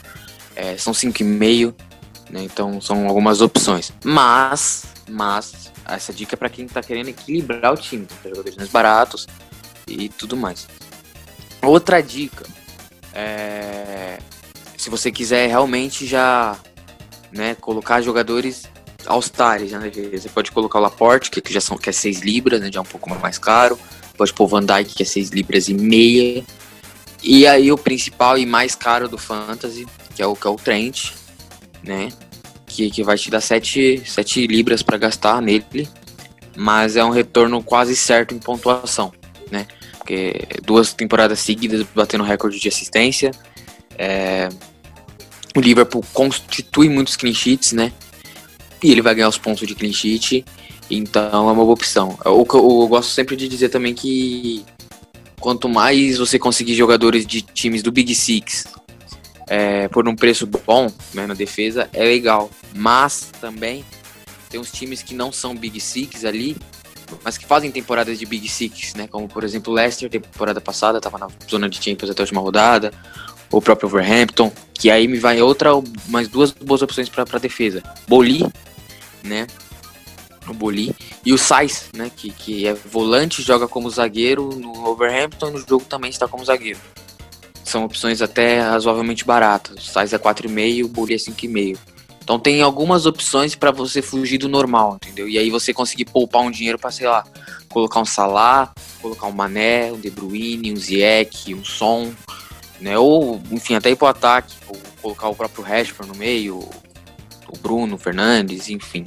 é, 0.54 0.76
são 0.76 0.92
5,5. 0.92 1.74
Né? 2.30 2.42
Então 2.44 2.80
são 2.80 3.06
algumas 3.06 3.40
opções. 3.40 3.92
Mas, 4.04 4.86
mas, 5.08 5.72
essa 5.86 6.12
dica 6.12 6.34
é 6.34 6.36
para 6.36 6.48
quem 6.48 6.66
está 6.66 6.82
querendo 6.82 7.08
equilibrar 7.08 7.72
o 7.72 7.76
time, 7.76 8.06
tem 8.06 8.30
jogadores 8.30 8.56
mais 8.56 8.68
baratos 8.70 9.26
e 9.86 10.08
tudo 10.08 10.36
mais. 10.36 10.68
Outra 11.62 12.02
dica 12.02 12.46
é 13.14 14.18
se 14.78 14.88
você 14.88 15.10
quiser 15.10 15.48
realmente 15.48 16.06
já 16.06 16.56
né, 17.32 17.56
colocar 17.56 18.00
jogadores 18.00 18.62
all-stars 19.06 19.72
na 19.72 19.80
defesa, 19.80 20.22
você 20.22 20.28
pode 20.28 20.52
colocar 20.52 20.78
o 20.78 20.82
Laporte, 20.82 21.30
que, 21.30 21.52
já 21.52 21.60
são 21.60 21.76
que 21.76 21.90
é 21.90 21.92
6 21.92 22.20
libras, 22.20 22.60
né, 22.60 22.70
já 22.72 22.78
é 22.78 22.82
um 22.82 22.86
pouco 22.86 23.10
mais 23.10 23.38
caro. 23.38 23.78
Pode 24.16 24.32
pôr 24.32 24.44
o 24.44 24.48
Van 24.48 24.64
Dijk, 24.64 24.94
que 24.94 25.02
é 25.02 25.06
6 25.06 25.30
libras 25.30 25.68
e 25.68 25.74
meia. 25.74 26.44
E 27.22 27.46
aí 27.46 27.72
o 27.72 27.76
principal 27.76 28.38
e 28.38 28.46
mais 28.46 28.74
caro 28.74 29.08
do 29.08 29.18
Fantasy, 29.18 29.86
que 30.14 30.22
é 30.22 30.26
o, 30.26 30.36
que 30.36 30.46
é 30.46 30.50
o 30.50 30.56
Trent, 30.56 31.12
né? 31.82 32.08
Que, 32.66 32.90
que 32.90 33.02
vai 33.02 33.16
te 33.16 33.30
dar 33.30 33.40
7, 33.40 34.02
7 34.04 34.46
libras 34.46 34.82
para 34.82 34.98
gastar 34.98 35.40
nele, 35.40 35.88
mas 36.56 36.96
é 36.96 37.04
um 37.04 37.10
retorno 37.10 37.62
quase 37.62 37.96
certo 37.96 38.34
em 38.34 38.38
pontuação, 38.38 39.12
né? 39.50 39.66
Porque 39.98 40.46
duas 40.64 40.92
temporadas 40.92 41.38
seguidas 41.40 41.84
batendo 41.94 42.24
recorde 42.24 42.58
de 42.58 42.68
assistência. 42.68 43.30
É, 43.96 44.48
o 45.56 45.60
Liverpool 45.60 46.04
constitui 46.12 46.88
muitos 46.88 47.16
clean 47.16 47.34
sheets, 47.34 47.72
né? 47.72 47.92
E 48.82 48.92
ele 48.92 49.02
vai 49.02 49.14
ganhar 49.14 49.28
os 49.28 49.38
pontos 49.38 49.66
de 49.66 49.74
clean 49.74 49.92
sheet, 49.92 50.44
então 50.90 51.48
é 51.48 51.52
uma 51.52 51.54
boa 51.54 51.72
opção. 51.72 52.18
Eu, 52.24 52.46
eu, 52.52 52.80
eu 52.82 52.88
gosto 52.88 53.10
sempre 53.10 53.34
de 53.36 53.48
dizer 53.48 53.68
também 53.68 53.94
que 53.94 54.64
quanto 55.40 55.68
mais 55.68 56.18
você 56.18 56.38
conseguir 56.38 56.74
jogadores 56.74 57.26
de 57.26 57.42
times 57.42 57.82
do 57.82 57.92
Big 57.92 58.14
Six 58.14 58.66
é, 59.48 59.88
por 59.88 60.06
um 60.08 60.14
preço 60.14 60.46
bom 60.46 60.92
né, 61.14 61.26
na 61.26 61.34
defesa 61.34 61.88
é 61.92 62.04
legal. 62.04 62.50
Mas 62.74 63.30
também 63.40 63.84
tem 64.48 64.60
uns 64.60 64.70
times 64.70 65.02
que 65.02 65.14
não 65.14 65.32
são 65.32 65.54
Big 65.54 65.80
Six 65.80 66.24
ali, 66.24 66.56
mas 67.24 67.38
que 67.38 67.46
fazem 67.46 67.70
temporadas 67.70 68.18
de 68.18 68.26
Big 68.26 68.48
Six, 68.48 68.94
né? 68.94 69.06
Como 69.06 69.28
por 69.28 69.44
exemplo 69.44 69.72
o 69.72 69.76
Leicester, 69.76 70.10
temporada 70.10 70.60
passada, 70.60 70.98
estava 70.98 71.18
na 71.18 71.28
zona 71.48 71.68
de 71.68 71.82
Champions 71.82 72.10
até 72.10 72.22
a 72.22 72.24
última 72.24 72.40
rodada. 72.40 72.92
O 73.50 73.62
próprio 73.62 73.88
Overhampton, 73.88 74.52
que 74.74 74.90
aí 74.90 75.08
me 75.08 75.18
vai 75.18 75.40
outra, 75.40 75.70
mais 76.08 76.28
duas 76.28 76.52
boas 76.52 76.82
opções 76.82 77.08
para 77.08 77.24
defesa. 77.38 77.82
Boli, 78.06 78.44
né? 79.22 79.46
O 80.46 80.52
Boli. 80.52 80.94
E 81.24 81.32
o 81.32 81.38
Sais, 81.38 81.86
né? 81.94 82.10
Que, 82.14 82.30
que 82.30 82.66
é 82.66 82.74
volante, 82.74 83.42
joga 83.42 83.66
como 83.66 83.88
zagueiro 83.88 84.50
no 84.50 84.86
Overhampton 84.86 85.50
no 85.50 85.58
jogo 85.58 85.84
também 85.86 86.10
está 86.10 86.28
como 86.28 86.44
zagueiro 86.44 86.78
são 87.68 87.84
opções 87.84 88.22
até 88.22 88.60
razoavelmente 88.60 89.24
baratas. 89.24 89.76
O 89.76 90.00
size 90.00 90.14
é 90.14 90.18
4,5, 90.18 90.84
o 90.84 90.88
bully 90.88 91.14
é 91.14 91.16
5,5. 91.16 91.78
Então 92.22 92.38
tem 92.38 92.60
algumas 92.60 93.06
opções 93.06 93.54
para 93.54 93.70
você 93.70 94.02
fugir 94.02 94.36
do 94.36 94.48
normal, 94.48 94.96
entendeu? 94.96 95.28
E 95.28 95.38
aí 95.38 95.48
você 95.48 95.72
conseguir 95.72 96.04
poupar 96.04 96.42
um 96.42 96.50
dinheiro 96.50 96.78
para, 96.78 96.90
sei 96.90 97.06
lá, 97.06 97.24
colocar 97.70 98.00
um 98.00 98.04
Salah, 98.04 98.70
colocar 99.00 99.26
um 99.26 99.32
Mané, 99.32 99.90
um 99.92 99.98
De 99.98 100.10
Bruyne, 100.10 100.72
um 100.72 100.76
Ziyech, 100.76 101.54
um 101.54 101.64
Son, 101.64 102.12
Né? 102.80 102.98
Ou, 102.98 103.40
enfim, 103.50 103.74
até 103.74 103.90
ir 103.90 103.96
pro 103.96 104.06
ataque, 104.06 104.54
ou 104.68 104.78
colocar 105.00 105.28
o 105.28 105.34
próprio 105.34 105.64
Rashford 105.64 106.12
no 106.12 106.18
meio, 106.18 106.58
o 107.48 107.58
Bruno, 107.58 107.96
o 107.96 107.98
Fernandes, 107.98 108.68
enfim. 108.68 109.04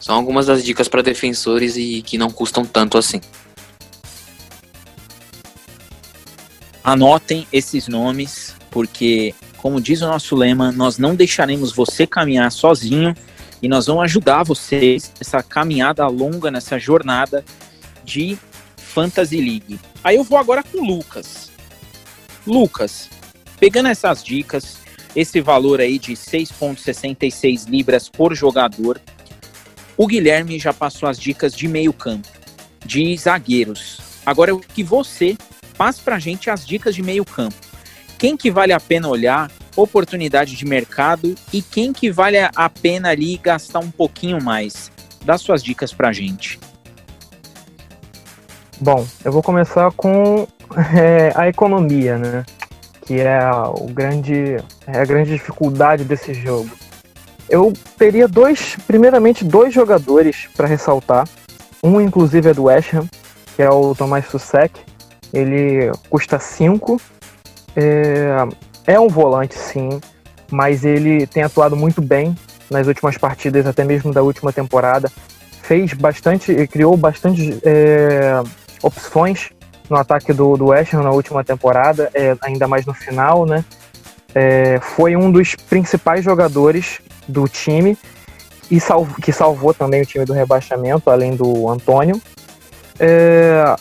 São 0.00 0.14
algumas 0.14 0.46
das 0.46 0.64
dicas 0.64 0.88
para 0.88 1.02
defensores 1.02 1.76
e 1.76 2.02
que 2.02 2.18
não 2.18 2.30
custam 2.30 2.64
tanto 2.64 2.98
assim. 2.98 3.20
Anotem 6.88 7.46
esses 7.52 7.86
nomes, 7.86 8.56
porque, 8.70 9.34
como 9.58 9.78
diz 9.78 10.00
o 10.00 10.06
nosso 10.06 10.34
lema, 10.34 10.72
nós 10.72 10.96
não 10.96 11.14
deixaremos 11.14 11.70
você 11.70 12.06
caminhar 12.06 12.50
sozinho 12.50 13.14
e 13.60 13.68
nós 13.68 13.84
vamos 13.88 14.04
ajudar 14.04 14.42
vocês 14.42 15.12
nessa 15.20 15.42
caminhada 15.42 16.06
longa, 16.06 16.50
nessa 16.50 16.78
jornada 16.78 17.44
de 18.06 18.38
Fantasy 18.78 19.36
League. 19.36 19.78
Aí 20.02 20.16
eu 20.16 20.24
vou 20.24 20.38
agora 20.38 20.62
com 20.62 20.78
o 20.78 20.86
Lucas. 20.86 21.50
Lucas, 22.46 23.10
pegando 23.60 23.90
essas 23.90 24.24
dicas, 24.24 24.78
esse 25.14 25.42
valor 25.42 25.82
aí 25.82 25.98
de 25.98 26.14
6,66 26.14 27.68
libras 27.68 28.08
por 28.08 28.34
jogador, 28.34 28.98
o 29.94 30.06
Guilherme 30.06 30.58
já 30.58 30.72
passou 30.72 31.06
as 31.06 31.20
dicas 31.20 31.52
de 31.52 31.68
meio 31.68 31.92
campo, 31.92 32.28
de 32.82 33.14
zagueiros. 33.14 33.98
Agora 34.24 34.52
eu 34.52 34.58
que 34.58 34.82
você 34.82 35.36
passe 35.78 36.02
pra 36.02 36.18
gente 36.18 36.50
as 36.50 36.66
dicas 36.66 36.94
de 36.94 37.02
meio 37.02 37.24
campo. 37.24 37.56
Quem 38.18 38.36
que 38.36 38.50
vale 38.50 38.72
a 38.72 38.80
pena 38.80 39.08
olhar, 39.08 39.48
oportunidade 39.76 40.56
de 40.56 40.66
mercado 40.66 41.36
e 41.52 41.62
quem 41.62 41.92
que 41.92 42.10
vale 42.10 42.36
a 42.36 42.68
pena 42.68 43.10
ali 43.10 43.38
gastar 43.38 43.78
um 43.78 43.90
pouquinho 43.90 44.42
mais? 44.42 44.90
Dá 45.24 45.38
suas 45.38 45.62
dicas 45.62 45.94
pra 45.94 46.12
gente. 46.12 46.58
Bom, 48.80 49.06
eu 49.24 49.30
vou 49.30 49.42
começar 49.42 49.92
com 49.92 50.48
é, 50.96 51.32
a 51.36 51.48
economia, 51.48 52.18
né? 52.18 52.44
Que 53.06 53.20
é 53.20 53.38
a, 53.38 53.68
o 53.70 53.86
grande, 53.86 54.56
é 54.86 54.98
a 54.98 55.04
grande 55.04 55.30
dificuldade 55.30 56.02
desse 56.02 56.34
jogo. 56.34 56.70
Eu 57.48 57.72
teria 57.96 58.26
dois, 58.26 58.76
primeiramente, 58.86 59.44
dois 59.44 59.72
jogadores 59.72 60.48
para 60.56 60.66
ressaltar. 60.66 61.26
Um, 61.82 62.00
inclusive, 62.00 62.50
é 62.50 62.54
do 62.54 62.64
West 62.64 62.92
Ham, 62.92 63.08
que 63.56 63.62
é 63.62 63.70
o 63.70 63.94
Tomás 63.94 64.26
Susek. 64.26 64.87
Ele 65.32 65.90
custa 66.08 66.38
5 66.38 67.00
é, 67.76 68.46
é 68.86 68.98
um 69.00 69.08
volante, 69.08 69.54
sim, 69.54 70.00
mas 70.50 70.84
ele 70.84 71.26
tem 71.26 71.42
atuado 71.42 71.76
muito 71.76 72.02
bem 72.02 72.36
nas 72.70 72.86
últimas 72.86 73.16
partidas, 73.16 73.66
até 73.66 73.84
mesmo 73.84 74.12
da 74.12 74.22
última 74.22 74.52
temporada. 74.52 75.10
Fez 75.62 75.92
bastante, 75.92 76.66
criou 76.66 76.96
bastante 76.96 77.58
é, 77.62 78.42
opções 78.82 79.50
no 79.88 79.96
ataque 79.96 80.32
do, 80.32 80.56
do 80.56 80.66
West 80.66 80.92
Ham 80.94 81.02
na 81.02 81.10
última 81.10 81.44
temporada, 81.44 82.10
é, 82.14 82.36
ainda 82.42 82.66
mais 82.66 82.84
no 82.84 82.94
final, 82.94 83.46
né? 83.46 83.64
É, 84.34 84.78
foi 84.80 85.16
um 85.16 85.30
dos 85.30 85.54
principais 85.54 86.24
jogadores 86.24 87.00
do 87.26 87.48
time 87.48 87.96
e 88.70 88.78
salvo, 88.78 89.20
que 89.20 89.32
salvou 89.32 89.72
também 89.72 90.02
o 90.02 90.06
time 90.06 90.24
do 90.24 90.32
rebaixamento, 90.32 91.08
além 91.08 91.34
do 91.34 91.68
Antônio. 91.68 92.20
É, 92.98 93.74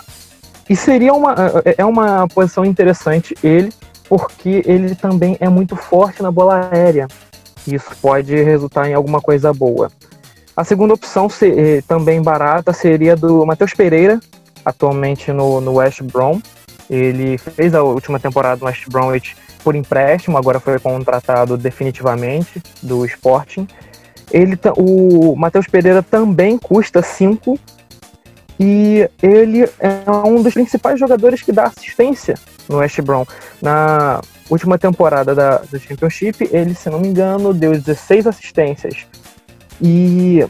e 0.70 0.76
seria 0.76 1.14
uma, 1.14 1.36
é, 1.66 1.76
é 1.80 1.86
uma 1.86 2.28
posição 2.28 2.66
interessante 2.66 3.36
ele, 3.44 3.72
porque 4.10 4.62
ele 4.66 4.96
também 4.96 5.38
é 5.40 5.50
muito 5.50 5.76
forte 5.76 6.22
na 6.22 6.32
bola 6.32 6.70
aérea. 6.72 7.08
Isso 7.66 7.90
pode 8.02 8.36
resultar 8.36 8.90
em 8.90 8.94
alguma 8.94 9.22
coisa 9.22 9.54
boa. 9.54 9.92
A 10.56 10.64
segunda 10.64 10.94
opção, 10.94 11.28
eh, 11.42 11.82
também 11.88 12.22
barata, 12.22 12.74
seria 12.74 13.16
do 13.16 13.46
Matheus 13.46 13.74
Pereira, 13.74 14.20
atualmente 14.66 15.32
no, 15.32 15.62
no 15.62 15.76
West 15.76 16.02
Brom. 16.02 16.42
Ele 16.90 17.38
fez 17.38 17.76
a 17.76 17.84
última 17.84 18.20
temporada 18.20 18.60
no 18.60 18.66
West 18.66 18.88
Bromwich 18.90 19.36
por 19.64 19.76
empréstimo, 19.76 20.38
agora 20.38 20.60
foi 20.60 20.80
contratado 20.80 21.58
definitivamente 21.58 22.62
do 22.82 23.06
Sporting. 23.06 23.68
Ele, 24.32 24.58
o 24.78 25.36
Matheus 25.36 25.68
Pereira 25.68 26.02
também 26.02 26.58
custa 26.58 27.02
5 27.02 27.60
e 28.60 29.10
ele 29.22 29.64
é 29.80 30.10
um 30.26 30.42
dos 30.42 30.54
principais 30.54 31.00
jogadores 31.00 31.42
que 31.42 31.52
dá 31.52 31.64
assistência 31.66 32.36
no 32.68 32.78
West 32.78 33.00
Brom. 33.02 33.26
Na 33.62 34.22
última 34.50 34.78
temporada 34.78 35.36
da, 35.36 35.58
do 35.58 35.80
Championship, 35.80 36.50
ele, 36.52 36.74
se 36.74 36.90
não 36.90 37.00
me 37.00 37.08
engano, 37.08 37.54
deu 37.54 37.72
16 37.72 38.28
assistências. 38.28 39.06
E 39.82 40.46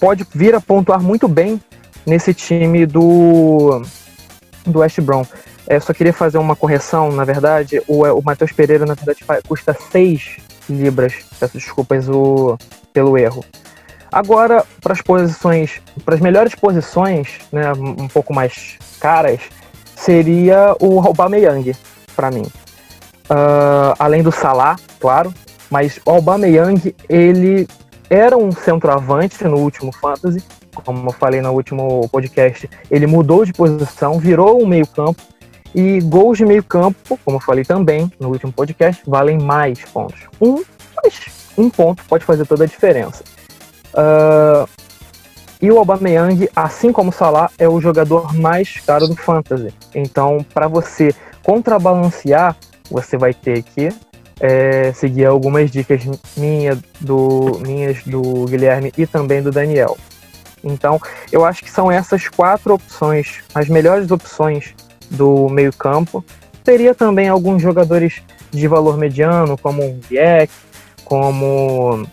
pode 0.00 0.26
vir 0.34 0.54
a 0.54 0.60
pontuar 0.60 1.00
muito 1.00 1.28
bem 1.28 1.60
nesse 2.04 2.34
time 2.34 2.86
do, 2.86 3.82
do 4.66 4.80
West 4.80 5.00
Brom. 5.00 5.24
É, 5.68 5.80
só 5.80 5.92
queria 5.92 6.12
fazer 6.12 6.38
uma 6.38 6.54
correção, 6.54 7.10
na 7.10 7.24
verdade, 7.24 7.82
o, 7.88 8.04
o 8.04 8.22
Matheus 8.22 8.52
Pereira, 8.52 8.86
na 8.86 8.94
verdade, 8.94 9.24
custa 9.46 9.76
6 9.92 10.38
libras. 10.68 11.14
Peço 11.38 11.54
desculpas 11.54 12.08
o, 12.08 12.56
pelo 12.92 13.18
erro. 13.18 13.44
Agora, 14.16 14.64
para 14.80 14.94
as 14.94 15.02
posições, 15.02 15.72
para 16.02 16.14
as 16.14 16.22
melhores 16.22 16.54
posições, 16.54 17.38
né, 17.52 17.70
um 17.74 18.08
pouco 18.08 18.32
mais 18.32 18.78
caras, 18.98 19.42
seria 19.94 20.74
o 20.80 20.98
Aubameyang, 21.00 21.76
para 22.16 22.30
mim. 22.30 22.44
Uh, 23.28 23.92
além 23.98 24.22
do 24.22 24.32
Salah, 24.32 24.76
claro, 24.98 25.34
mas 25.70 26.00
o 26.02 26.12
Aubameyang, 26.12 26.96
ele 27.10 27.68
era 28.08 28.38
um 28.38 28.50
centroavante 28.52 29.44
no 29.44 29.58
último 29.58 29.92
Fantasy, 29.92 30.42
como 30.72 31.10
eu 31.10 31.12
falei 31.12 31.42
no 31.42 31.52
último 31.52 32.08
podcast, 32.08 32.70
ele 32.90 33.06
mudou 33.06 33.44
de 33.44 33.52
posição, 33.52 34.18
virou 34.18 34.62
um 34.62 34.66
meio 34.66 34.86
campo, 34.86 35.20
e 35.74 36.00
gols 36.00 36.38
de 36.38 36.46
meio 36.46 36.64
campo, 36.64 37.18
como 37.22 37.36
eu 37.36 37.40
falei 37.42 37.66
também 37.66 38.10
no 38.18 38.30
último 38.30 38.50
podcast, 38.50 39.02
valem 39.06 39.36
mais 39.36 39.78
pontos. 39.84 40.20
Um, 40.40 40.64
mas 41.04 41.20
um 41.58 41.68
ponto 41.68 42.02
pode 42.04 42.24
fazer 42.24 42.46
toda 42.46 42.64
a 42.64 42.66
diferença. 42.66 43.22
Uh, 43.96 44.68
e 45.60 45.70
o 45.70 45.78
Aubameyang, 45.78 46.48
assim 46.54 46.92
como 46.92 47.10
o 47.10 47.12
Salah, 47.12 47.50
é 47.58 47.68
o 47.68 47.80
jogador 47.80 48.34
mais 48.34 48.78
caro 48.86 49.08
do 49.08 49.16
Fantasy. 49.16 49.72
Então, 49.94 50.44
para 50.52 50.68
você 50.68 51.14
contrabalancear, 51.42 52.56
você 52.90 53.16
vai 53.16 53.32
ter 53.32 53.62
que 53.62 53.88
é, 54.38 54.92
seguir 54.92 55.24
algumas 55.24 55.70
dicas 55.70 56.02
minha, 56.36 56.78
do, 57.00 57.58
minhas 57.66 58.02
do 58.04 58.44
Guilherme 58.44 58.92
e 58.98 59.06
também 59.06 59.42
do 59.42 59.50
Daniel. 59.50 59.96
Então, 60.62 61.00
eu 61.32 61.44
acho 61.44 61.62
que 61.62 61.70
são 61.70 61.90
essas 61.90 62.28
quatro 62.28 62.74
opções, 62.74 63.42
as 63.54 63.68
melhores 63.68 64.10
opções 64.10 64.74
do 65.10 65.48
meio-campo. 65.48 66.24
Teria 66.62 66.94
também 66.94 67.28
alguns 67.28 67.62
jogadores 67.62 68.20
de 68.50 68.66
valor 68.68 68.98
mediano, 68.98 69.56
como 69.56 69.82
um 69.82 70.00
Vieck, 70.00 70.52
como 71.04 72.06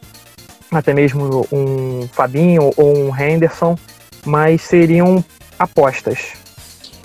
até 0.78 0.94
mesmo 0.94 1.48
um 1.52 2.08
Fabinho 2.08 2.72
ou 2.78 2.98
um 2.98 3.16
Henderson, 3.16 3.78
mas 4.26 4.62
seriam 4.62 5.24
apostas. 5.58 6.34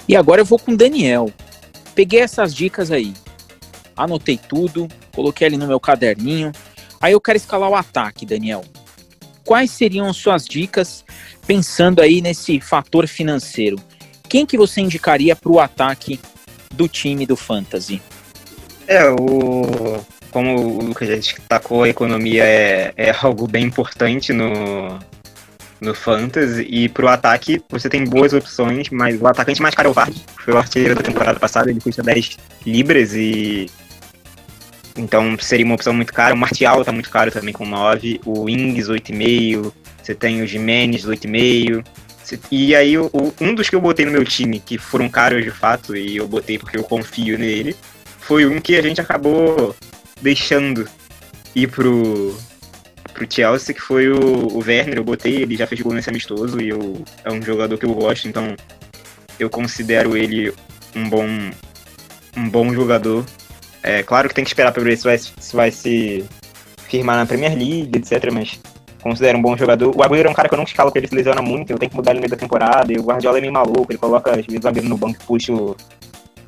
E 0.09 0.17
agora 0.17 0.41
eu 0.41 0.45
vou 0.45 0.59
com 0.59 0.73
o 0.73 0.77
Daniel. 0.77 1.31
Peguei 1.95 2.21
essas 2.21 2.55
dicas 2.55 2.91
aí, 2.91 3.13
anotei 3.97 4.39
tudo, 4.39 4.89
coloquei 5.15 5.47
ali 5.47 5.57
no 5.57 5.67
meu 5.67 5.81
caderninho. 5.81 6.53
Aí 7.01 7.13
eu 7.13 7.21
quero 7.21 7.37
escalar 7.37 7.69
o 7.69 7.75
ataque, 7.75 8.25
Daniel. 8.25 8.65
Quais 9.45 9.71
seriam 9.71 10.13
suas 10.13 10.47
dicas 10.47 11.05
pensando 11.47 12.01
aí 12.01 12.21
nesse 12.21 12.61
fator 12.61 13.07
financeiro? 13.07 13.79
Quem 14.29 14.45
que 14.45 14.59
você 14.59 14.81
indicaria 14.81 15.35
para 15.35 15.51
o 15.51 15.59
ataque 15.59 16.21
do 16.75 16.87
time 16.87 17.25
do 17.27 17.35
Fantasy? 17.35 18.03
É, 18.87 19.09
o 19.11 20.01
como 20.31 20.57
o 20.57 20.83
Lucas 20.83 21.09
já 21.09 21.15
destacou, 21.17 21.83
a 21.83 21.89
economia 21.89 22.45
é, 22.45 22.93
é 22.97 23.15
algo 23.23 23.47
bem 23.47 23.65
importante 23.65 24.33
no, 24.33 24.99
no 25.81 25.95
Fantasy. 25.95 26.67
E 26.69 26.89
pro 26.89 27.09
ataque, 27.09 27.63
você 27.69 27.89
tem 27.89 28.05
boas 28.05 28.33
opções, 28.33 28.89
mas 28.91 29.21
o 29.21 29.27
atacante 29.27 29.63
mais 29.63 29.75
caro 29.75 29.89
é 29.89 29.91
o 29.91 29.95
Vardy. 29.95 30.25
Foi 30.45 30.55
o 30.55 30.59
artilheiro 30.59 30.95
da 30.95 31.03
temporada 31.03 31.39
passada, 31.39 31.71
ele 31.71 31.81
custa 31.81 32.03
10 32.03 32.37
libras 32.67 33.15
e. 33.15 33.67
Então 34.97 35.39
seria 35.39 35.65
uma 35.65 35.77
opção 35.77 35.93
muito 35.93 36.13
cara. 36.13 36.35
O 36.35 36.39
Martial 36.39 36.85
tá 36.85 36.91
muito 36.91 37.11
caro 37.11 37.31
também 37.31 37.55
com 37.55 37.65
9. 37.65 38.21
O 38.25 38.49
Ings 38.49 38.89
8,5. 38.89 39.73
Você 40.03 40.15
tem 40.15 40.43
o 40.43 40.47
Jimenez 40.47 41.07
8,5. 41.07 41.85
E 42.51 42.75
aí, 42.75 42.99
o, 42.99 43.11
um 43.41 43.55
dos 43.55 43.71
que 43.71 43.77
eu 43.77 43.81
botei 43.81 44.05
no 44.05 44.13
meu 44.13 44.25
time, 44.25 44.61
que 44.61 44.77
foram 44.77 45.09
caros 45.09 45.43
de 45.43 45.51
fato, 45.51 45.97
e 45.97 46.17
eu 46.17 46.29
botei 46.29 46.59
porque 46.59 46.77
eu 46.77 46.85
confio 46.85 47.39
nele, 47.39 47.75
foi 48.19 48.45
um 48.45 48.61
que 48.61 48.77
a 48.77 48.83
gente 48.83 49.01
acabou 49.01 49.75
deixando 50.21 50.89
ir 51.55 51.69
pro, 51.69 52.37
pro 53.13 53.27
Chelsea, 53.29 53.75
que 53.75 53.81
foi 53.81 54.09
o, 54.09 54.49
o 54.49 54.59
Werner. 54.59 54.99
Eu 54.99 55.05
botei, 55.05 55.43
ele 55.43 55.57
já 55.57 55.67
fez 55.67 55.81
gol 55.81 55.93
nesse 55.93 56.11
amistoso 56.11 56.61
e 56.61 56.69
eu, 56.69 57.03
é 57.25 57.33
um 57.33 57.43
jogador 57.43 57.77
que 57.77 57.87
eu 57.87 57.95
gosto, 57.95 58.29
então 58.29 58.57
eu 59.39 59.49
considero 59.51 60.17
ele 60.17 60.53
um 60.95 61.09
bom, 61.09 61.27
um 62.37 62.49
bom 62.49 62.73
jogador. 62.73 63.25
É 63.83 64.03
claro 64.03 64.29
que 64.29 64.35
tem 64.35 64.45
que 64.45 64.51
esperar 64.51 64.73
para 64.73 64.83
ver 64.83 64.97
se 64.97 65.05
vai, 65.05 65.19
se 65.19 65.57
vai 65.57 65.71
se 65.71 66.25
firmar 66.89 67.17
na 67.17 67.27
Premier 67.27 67.57
League, 67.57 67.91
etc. 67.97 68.31
Mas 68.33 68.59
considero 69.01 69.39
um 69.39 69.43
bom 69.43 69.57
jogador. 69.57 69.95
O 69.97 70.03
Agüero 70.03 70.29
é 70.29 70.31
um 70.31 70.35
cara 70.35 70.49
que 70.49 70.55
eu 70.55 70.59
não 70.59 70.65
escalo 70.65 70.91
porque 70.91 71.01
ele 71.01 71.09
se 71.09 71.15
lesiona 71.15 71.41
muito, 71.41 71.73
eu 71.73 71.79
tenho 71.79 71.91
que 71.91 71.97
mudar 71.97 72.11
ele 72.11 72.19
no 72.19 72.23
meio 72.23 72.31
da 72.31 72.37
temporada. 72.37 72.93
E 72.93 72.99
o 72.99 73.03
Guardiola 73.03 73.39
é 73.39 73.41
meio 73.41 73.53
maluco, 73.53 73.87
ele 73.91 73.99
coloca 73.99 74.33
às 74.33 74.45
vezes 74.45 74.65
o 74.65 74.69
Agüero 74.69 74.89
no 74.89 74.97
banco 74.97 75.19
e 75.21 75.27
puxa 75.27 75.53
o, 75.53 75.77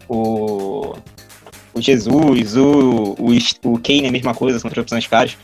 o 0.08 0.96
o 1.72 1.80
Jesus, 1.80 2.56
o, 2.56 3.14
o, 3.18 3.30
o 3.64 3.78
Kane, 3.78 4.08
a 4.08 4.12
mesma 4.12 4.34
coisa, 4.34 4.58
são 4.58 4.70
três 4.70 4.82
opções 4.82 5.06
caras. 5.06 5.36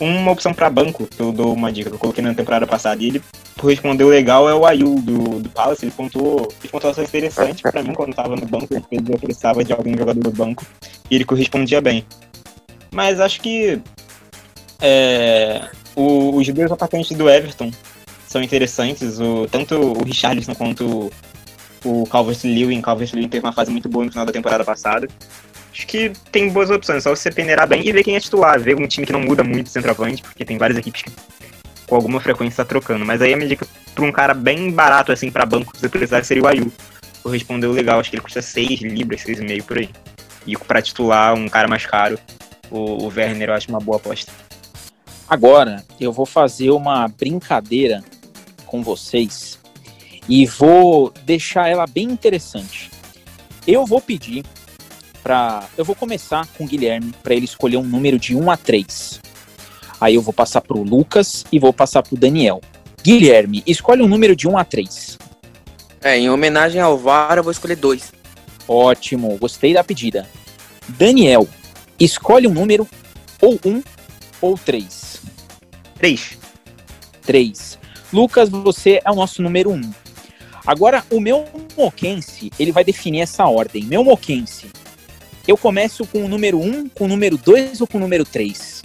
Uma 0.00 0.30
opção 0.30 0.54
para 0.54 0.70
banco, 0.70 1.06
que 1.06 1.20
eu 1.20 1.32
dou 1.32 1.52
uma 1.52 1.72
dica 1.72 1.90
que 1.90 1.96
eu 1.96 1.98
coloquei 1.98 2.22
na 2.22 2.32
temporada 2.32 2.66
passada, 2.66 3.02
e 3.02 3.08
ele 3.08 3.22
correspondeu 3.58 4.08
legal, 4.08 4.48
é 4.48 4.54
o 4.54 4.64
Ayu 4.64 5.00
do, 5.00 5.40
do 5.40 5.48
Palace. 5.48 5.84
Ele 5.84 5.92
pontuou, 5.92 6.48
ele 6.60 6.68
pontuações 6.70 7.08
interessantes 7.08 7.60
para 7.60 7.82
mim 7.82 7.92
quando 7.92 8.10
estava 8.10 8.36
no 8.36 8.46
banco, 8.46 8.68
ele 8.92 9.18
precisava 9.18 9.64
de 9.64 9.72
algum 9.72 9.96
jogador 9.96 10.22
do 10.22 10.30
banco, 10.30 10.64
e 11.10 11.16
ele 11.16 11.24
correspondia 11.24 11.80
bem. 11.80 12.04
Mas 12.92 13.18
acho 13.18 13.40
que 13.40 13.80
é, 14.80 15.68
o, 15.96 16.36
os 16.36 16.48
dois 16.48 16.70
atacantes 16.70 17.16
do 17.16 17.28
Everton 17.28 17.70
são 18.28 18.42
interessantes, 18.42 19.18
o, 19.18 19.48
tanto 19.50 19.74
o 19.74 20.04
Richarlison 20.04 20.54
quanto 20.54 21.10
o 21.84 22.04
Calvert-Lewin. 22.06 22.80
Calvert-Lewin 22.80 23.28
teve 23.28 23.44
uma 23.44 23.52
fase 23.52 23.70
muito 23.70 23.88
boa 23.88 24.04
no 24.04 24.10
final 24.10 24.26
da 24.26 24.32
temporada 24.32 24.64
passada. 24.64 25.08
Acho 25.78 25.86
que 25.86 26.10
tem 26.32 26.50
boas 26.50 26.70
opções, 26.70 27.04
só 27.04 27.14
você 27.14 27.30
peneirar 27.30 27.68
bem 27.68 27.86
e 27.86 27.92
ver 27.92 28.02
quem 28.02 28.16
é 28.16 28.20
titular, 28.20 28.58
ver 28.58 28.74
um 28.74 28.88
time 28.88 29.06
que 29.06 29.12
não 29.12 29.20
muda 29.20 29.44
muito 29.44 29.68
centroavante, 29.68 30.22
porque 30.22 30.44
tem 30.44 30.58
várias 30.58 30.76
equipes 30.76 31.02
que 31.02 31.12
com 31.86 31.94
alguma 31.94 32.18
frequência 32.18 32.64
tá 32.64 32.68
trocando. 32.68 33.06
Mas 33.06 33.22
aí 33.22 33.32
a 33.32 33.36
minha 33.36 33.48
dica 33.48 33.64
pra 33.94 34.04
um 34.04 34.10
cara 34.10 34.34
bem 34.34 34.72
barato 34.72 35.12
assim 35.12 35.30
para 35.30 35.46
banco, 35.46 35.72
você 35.76 35.88
precisar 35.88 36.24
seria 36.24 36.42
o 36.42 36.48
Ayu. 36.48 36.72
Correspondeu 37.22 37.70
legal, 37.70 38.00
acho 38.00 38.10
que 38.10 38.16
ele 38.16 38.22
custa 38.24 38.42
6 38.42 38.80
libras, 38.80 39.22
6,5 39.22 39.62
por 39.62 39.78
aí. 39.78 39.88
E 40.44 40.56
para 40.56 40.82
titular, 40.82 41.34
um 41.34 41.48
cara 41.48 41.68
mais 41.68 41.86
caro, 41.86 42.18
o, 42.72 43.04
o 43.04 43.06
Werner 43.06 43.50
eu 43.50 43.54
acho 43.54 43.68
uma 43.68 43.78
boa 43.78 43.98
aposta. 43.98 44.32
Agora 45.28 45.84
eu 46.00 46.12
vou 46.12 46.26
fazer 46.26 46.70
uma 46.70 47.06
brincadeira 47.06 48.02
com 48.66 48.82
vocês 48.82 49.60
e 50.28 50.44
vou 50.44 51.12
deixar 51.24 51.68
ela 51.68 51.86
bem 51.86 52.04
interessante. 52.04 52.90
Eu 53.64 53.86
vou 53.86 54.00
pedir 54.00 54.44
para. 55.28 55.68
Eu 55.76 55.84
vou 55.84 55.94
começar 55.94 56.46
com 56.56 56.64
o 56.64 56.66
Guilherme 56.66 57.12
para 57.22 57.34
ele 57.34 57.44
escolher 57.44 57.76
um 57.76 57.82
número 57.82 58.18
de 58.18 58.34
1 58.34 58.50
a 58.50 58.56
3. 58.56 59.20
Aí 60.00 60.14
eu 60.14 60.22
vou 60.22 60.32
passar 60.32 60.62
para 60.62 60.78
o 60.78 60.82
Lucas 60.82 61.44
e 61.52 61.58
vou 61.58 61.70
passar 61.70 62.02
para 62.02 62.14
o 62.14 62.18
Daniel. 62.18 62.62
Guilherme, 63.02 63.62
escolhe 63.66 64.00
um 64.00 64.08
número 64.08 64.34
de 64.34 64.48
1 64.48 64.56
a 64.56 64.64
3. 64.64 65.18
É, 66.00 66.16
em 66.16 66.30
homenagem 66.30 66.80
ao 66.80 66.96
VAR, 66.96 67.36
eu 67.36 67.42
vou 67.42 67.52
escolher 67.52 67.76
2. 67.76 68.10
Ótimo, 68.66 69.36
gostei 69.36 69.74
da 69.74 69.84
pedida. 69.84 70.26
Daniel, 70.88 71.46
escolhe 72.00 72.46
um 72.46 72.54
número 72.54 72.88
ou 73.42 73.60
1 73.62 73.82
ou 74.40 74.56
3. 74.56 75.20
3. 75.96 76.38
3. 77.22 77.78
Lucas, 78.10 78.48
você 78.48 79.02
é 79.04 79.10
o 79.10 79.14
nosso 79.14 79.42
número 79.42 79.72
1. 79.72 79.92
Agora, 80.66 81.04
o 81.10 81.20
meu 81.20 81.44
Moquense, 81.76 82.50
ele 82.58 82.72
vai 82.72 82.84
definir 82.84 83.20
essa 83.20 83.46
ordem. 83.46 83.84
Meu 83.84 84.04
Moquense, 84.04 84.66
eu 85.48 85.56
começo 85.56 86.06
com 86.06 86.22
o 86.26 86.28
número 86.28 86.60
1, 86.60 86.90
com 86.90 87.06
o 87.06 87.08
número 87.08 87.38
2 87.38 87.80
ou 87.80 87.86
com 87.86 87.96
o 87.96 88.00
número 88.02 88.22
3? 88.22 88.82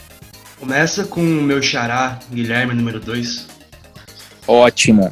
Começa 0.58 1.04
com 1.04 1.20
o 1.20 1.44
meu 1.44 1.62
xará, 1.62 2.18
Guilherme, 2.32 2.74
número 2.74 3.02
2. 3.02 3.48
Ótimo. 4.48 5.12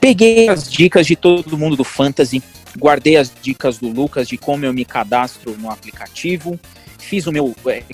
Peguei 0.00 0.48
as 0.48 0.68
dicas 0.68 1.06
de 1.06 1.14
todo 1.14 1.56
mundo 1.56 1.76
do 1.76 1.84
Fantasy, 1.84 2.42
guardei 2.76 3.16
as 3.16 3.32
dicas 3.40 3.78
do 3.78 3.86
Lucas 3.86 4.26
de 4.26 4.36
como 4.36 4.64
eu 4.64 4.72
me 4.72 4.84
cadastro 4.84 5.56
no 5.56 5.70
aplicativo, 5.70 6.58
fiz 6.98 7.28
o 7.28 7.32
meu. 7.32 7.54
É, 7.66 7.84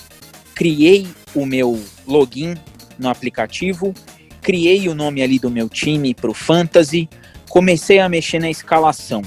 criei 0.55 1.07
o 1.35 1.45
meu 1.45 1.79
login 2.07 2.55
no 2.99 3.11
aplicativo, 3.11 3.93
criei 4.41 4.89
o 4.89 4.95
nome 4.95 5.21
ali 5.21 5.39
do 5.39 5.51
meu 5.51 5.69
time 5.69 6.15
para 6.15 6.31
o 6.31 6.35
Fantasy, 6.35 7.07
comecei 7.51 7.99
a 7.99 8.09
mexer 8.09 8.39
na 8.39 8.49
escalação. 8.49 9.21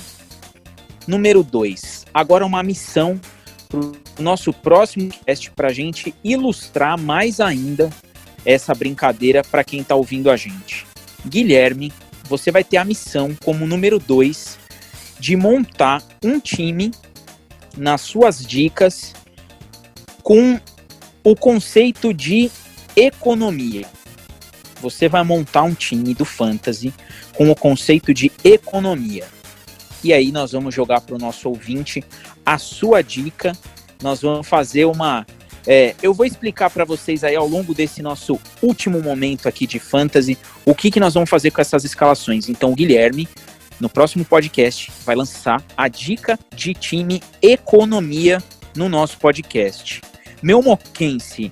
Número 1.08 1.42
2. 1.42 2.06
Agora 2.14 2.46
uma 2.46 2.62
missão 2.62 3.20
para 3.70 3.80
o 3.80 3.96
nosso 4.20 4.52
próximo 4.52 5.10
teste 5.26 5.50
para 5.52 5.70
a 5.70 5.74
gente 5.74 6.14
ilustrar 6.24 7.00
mais 7.00 7.40
ainda 7.40 7.90
essa 8.46 8.74
brincadeira 8.74 9.42
para 9.44 9.64
quem 9.64 9.82
está 9.82 9.96
ouvindo 9.96 10.30
a 10.30 10.36
gente. 10.36 10.86
Guilherme, 11.26 11.94
você 12.26 12.52
vai 12.52 12.64
ter 12.64 12.78
a 12.78 12.86
missão 12.86 13.36
como 13.44 13.66
número 13.66 14.00
2 14.00 14.60
de 15.20 15.36
montar 15.36 16.04
um 16.24 16.40
time 16.40 16.92
nas 17.76 18.02
suas 18.02 18.46
dicas 18.46 19.14
com 20.22 20.60
o 21.24 21.36
conceito 21.36 22.14
de 22.14 22.52
economia. 22.96 23.88
Você 24.82 25.08
vai 25.08 25.24
montar 25.24 25.64
um 25.64 25.74
time 25.74 26.14
do 26.14 26.26
fantasy 26.26 26.94
com 27.34 27.50
o 27.50 27.56
conceito 27.56 28.14
de 28.14 28.32
economia. 28.44 29.26
E 30.04 30.14
aí 30.14 30.32
nós 30.32 30.52
vamos 30.52 30.74
jogar 30.74 31.02
para 31.02 31.16
o 31.16 31.20
nosso 31.20 31.50
ouvinte 31.50 32.04
a 32.46 32.58
sua 32.58 33.02
dica. 33.02 33.54
Nós 34.02 34.22
vamos 34.22 34.48
fazer 34.48 34.86
uma. 34.86 35.26
É, 35.66 35.96
eu 36.02 36.14
vou 36.14 36.26
explicar 36.26 36.70
para 36.70 36.86
vocês 36.86 37.24
aí 37.24 37.36
ao 37.36 37.48
longo 37.48 37.74
desse 37.74 38.02
nosso 38.02 38.40
último 38.62 39.02
momento 39.02 39.50
aqui 39.50 39.68
de 39.68 39.80
fantasy 39.80 40.38
o 40.66 40.74
que, 40.74 40.90
que 40.90 41.00
nós 41.00 41.14
vamos 41.14 41.30
fazer 41.30 41.52
com 41.52 41.60
essas 41.60 41.84
escalações. 41.84 42.48
Então, 42.48 42.74
Guilherme, 42.74 43.28
no 43.80 43.90
próximo 43.90 44.24
podcast, 44.24 44.92
vai 45.06 45.16
lançar 45.16 45.62
a 45.76 45.88
dica 45.88 46.40
de 46.56 46.74
time 46.74 47.22
economia 47.42 48.42
no 48.76 48.88
nosso 48.88 49.18
podcast. 49.18 50.02
Meu 50.42 50.62
moquense, 50.62 51.52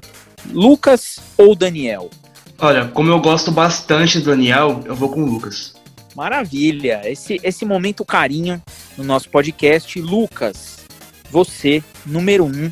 Lucas 0.51 1.19
ou 1.37 1.55
Daniel? 1.55 2.09
Olha, 2.57 2.87
como 2.87 3.11
eu 3.11 3.19
gosto 3.19 3.51
bastante 3.51 4.19
do 4.19 4.29
Daniel, 4.29 4.81
eu 4.85 4.95
vou 4.95 5.09
com 5.09 5.23
o 5.23 5.25
Lucas. 5.25 5.74
Maravilha. 6.15 7.01
Esse, 7.03 7.39
esse 7.43 7.65
momento 7.65 8.05
carinho 8.05 8.61
no 8.97 9.03
nosso 9.03 9.29
podcast. 9.29 9.99
Lucas, 9.99 10.85
você, 11.29 11.83
número 12.05 12.45
um, 12.45 12.71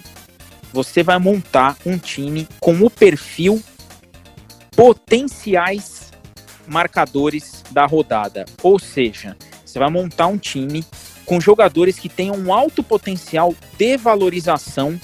você 0.72 1.04
vai 1.04 1.20
montar 1.20 1.78
um 1.86 1.98
time 1.98 2.48
com 2.60 2.74
o 2.82 2.90
perfil 2.90 3.62
potenciais 4.76 6.12
marcadores 6.66 7.64
da 7.72 7.86
rodada. 7.86 8.46
Ou 8.64 8.80
seja, 8.80 9.36
você 9.66 9.78
vai 9.78 9.90
montar 9.90 10.28
um 10.28 10.38
time 10.38 10.86
com 11.26 11.40
jogadores 11.40 12.00
que 12.00 12.10
tenham 12.10 12.36
um 12.36 12.54
alto 12.54 12.82
potencial 12.82 13.54
de 13.78 13.98
valorização 13.98 15.00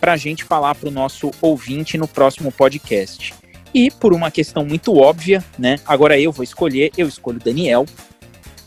para 0.00 0.12
a 0.12 0.16
gente 0.16 0.44
falar 0.44 0.74
para 0.74 0.88
o 0.88 0.92
nosso 0.92 1.30
ouvinte 1.40 1.96
no 1.96 2.06
próximo 2.06 2.52
podcast. 2.52 3.34
E 3.76 3.90
por 3.90 4.14
uma 4.14 4.30
questão 4.30 4.64
muito 4.64 4.96
óbvia, 4.96 5.44
né? 5.58 5.78
Agora 5.84 6.18
eu 6.18 6.32
vou 6.32 6.42
escolher, 6.42 6.90
eu 6.96 7.06
escolho 7.06 7.38
Daniel. 7.38 7.84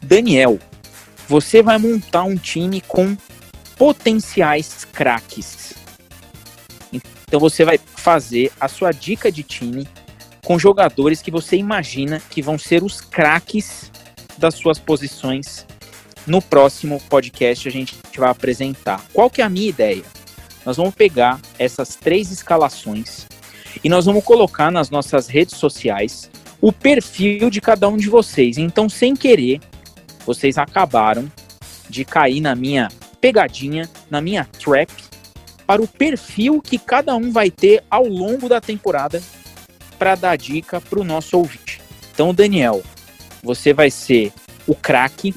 Daniel, 0.04 0.60
você 1.28 1.64
vai 1.64 1.80
montar 1.80 2.26
um 2.26 2.36
time 2.36 2.80
com 2.80 3.18
potenciais 3.76 4.86
craques. 4.86 5.74
Então 6.94 7.40
você 7.40 7.66
vai 7.66 7.80
fazer 7.80 8.52
a 8.60 8.68
sua 8.68 8.92
dica 8.92 9.32
de 9.32 9.42
time 9.42 9.88
com 10.46 10.60
jogadores 10.60 11.24
que 11.24 11.32
você 11.32 11.58
imagina 11.58 12.22
que 12.30 12.40
vão 12.40 12.60
ser 12.60 12.84
os 12.84 13.02
craques 13.02 13.92
das 14.38 14.54
suas 14.54 14.78
posições. 14.78 15.66
No 16.28 16.40
próximo 16.40 17.02
podcast 17.10 17.68
a 17.68 17.72
gente 17.72 17.98
vai 18.16 18.30
apresentar. 18.30 19.04
Qual 19.12 19.28
que 19.28 19.42
é 19.42 19.44
a 19.44 19.50
minha 19.50 19.70
ideia? 19.70 20.04
Nós 20.64 20.78
vamos 20.78 20.94
pegar 20.94 21.40
essas 21.58 21.96
três 21.96 22.32
escalações 22.32 23.26
e 23.84 23.90
nós 23.90 24.06
vamos 24.06 24.24
colocar 24.24 24.72
nas 24.72 24.90
nossas 24.90 25.28
redes 25.28 25.58
sociais 25.58 26.30
o 26.62 26.72
perfil 26.72 27.50
de 27.50 27.62
cada 27.62 27.88
um 27.88 27.98
de 27.98 28.10
vocês. 28.10 28.58
Então, 28.58 28.90
sem 28.90 29.16
querer, 29.16 29.60
vocês 30.26 30.58
acabaram 30.58 31.32
de 31.90 32.04
cair 32.04 32.42
na 32.42 32.56
minha 32.56 32.90
pegadinha, 33.22 33.90
na 34.10 34.22
minha 34.22 34.46
trap, 34.46 34.92
para 35.66 35.82
o 35.82 35.88
perfil 35.88 36.62
que 36.62 36.78
cada 36.78 37.16
um 37.16 37.32
vai 37.32 37.50
ter 37.52 37.84
ao 37.90 38.06
longo 38.06 38.50
da 38.50 38.60
temporada 38.60 39.22
para 39.98 40.16
dar 40.16 40.36
dica 40.38 40.82
para 40.82 41.00
o 41.00 41.04
nosso 41.04 41.38
ouvinte. 41.38 41.82
Então, 42.14 42.34
Daniel, 42.34 42.82
você 43.44 43.74
vai 43.74 43.92
ser 43.92 44.34
o 44.68 44.76
craque, 44.76 45.34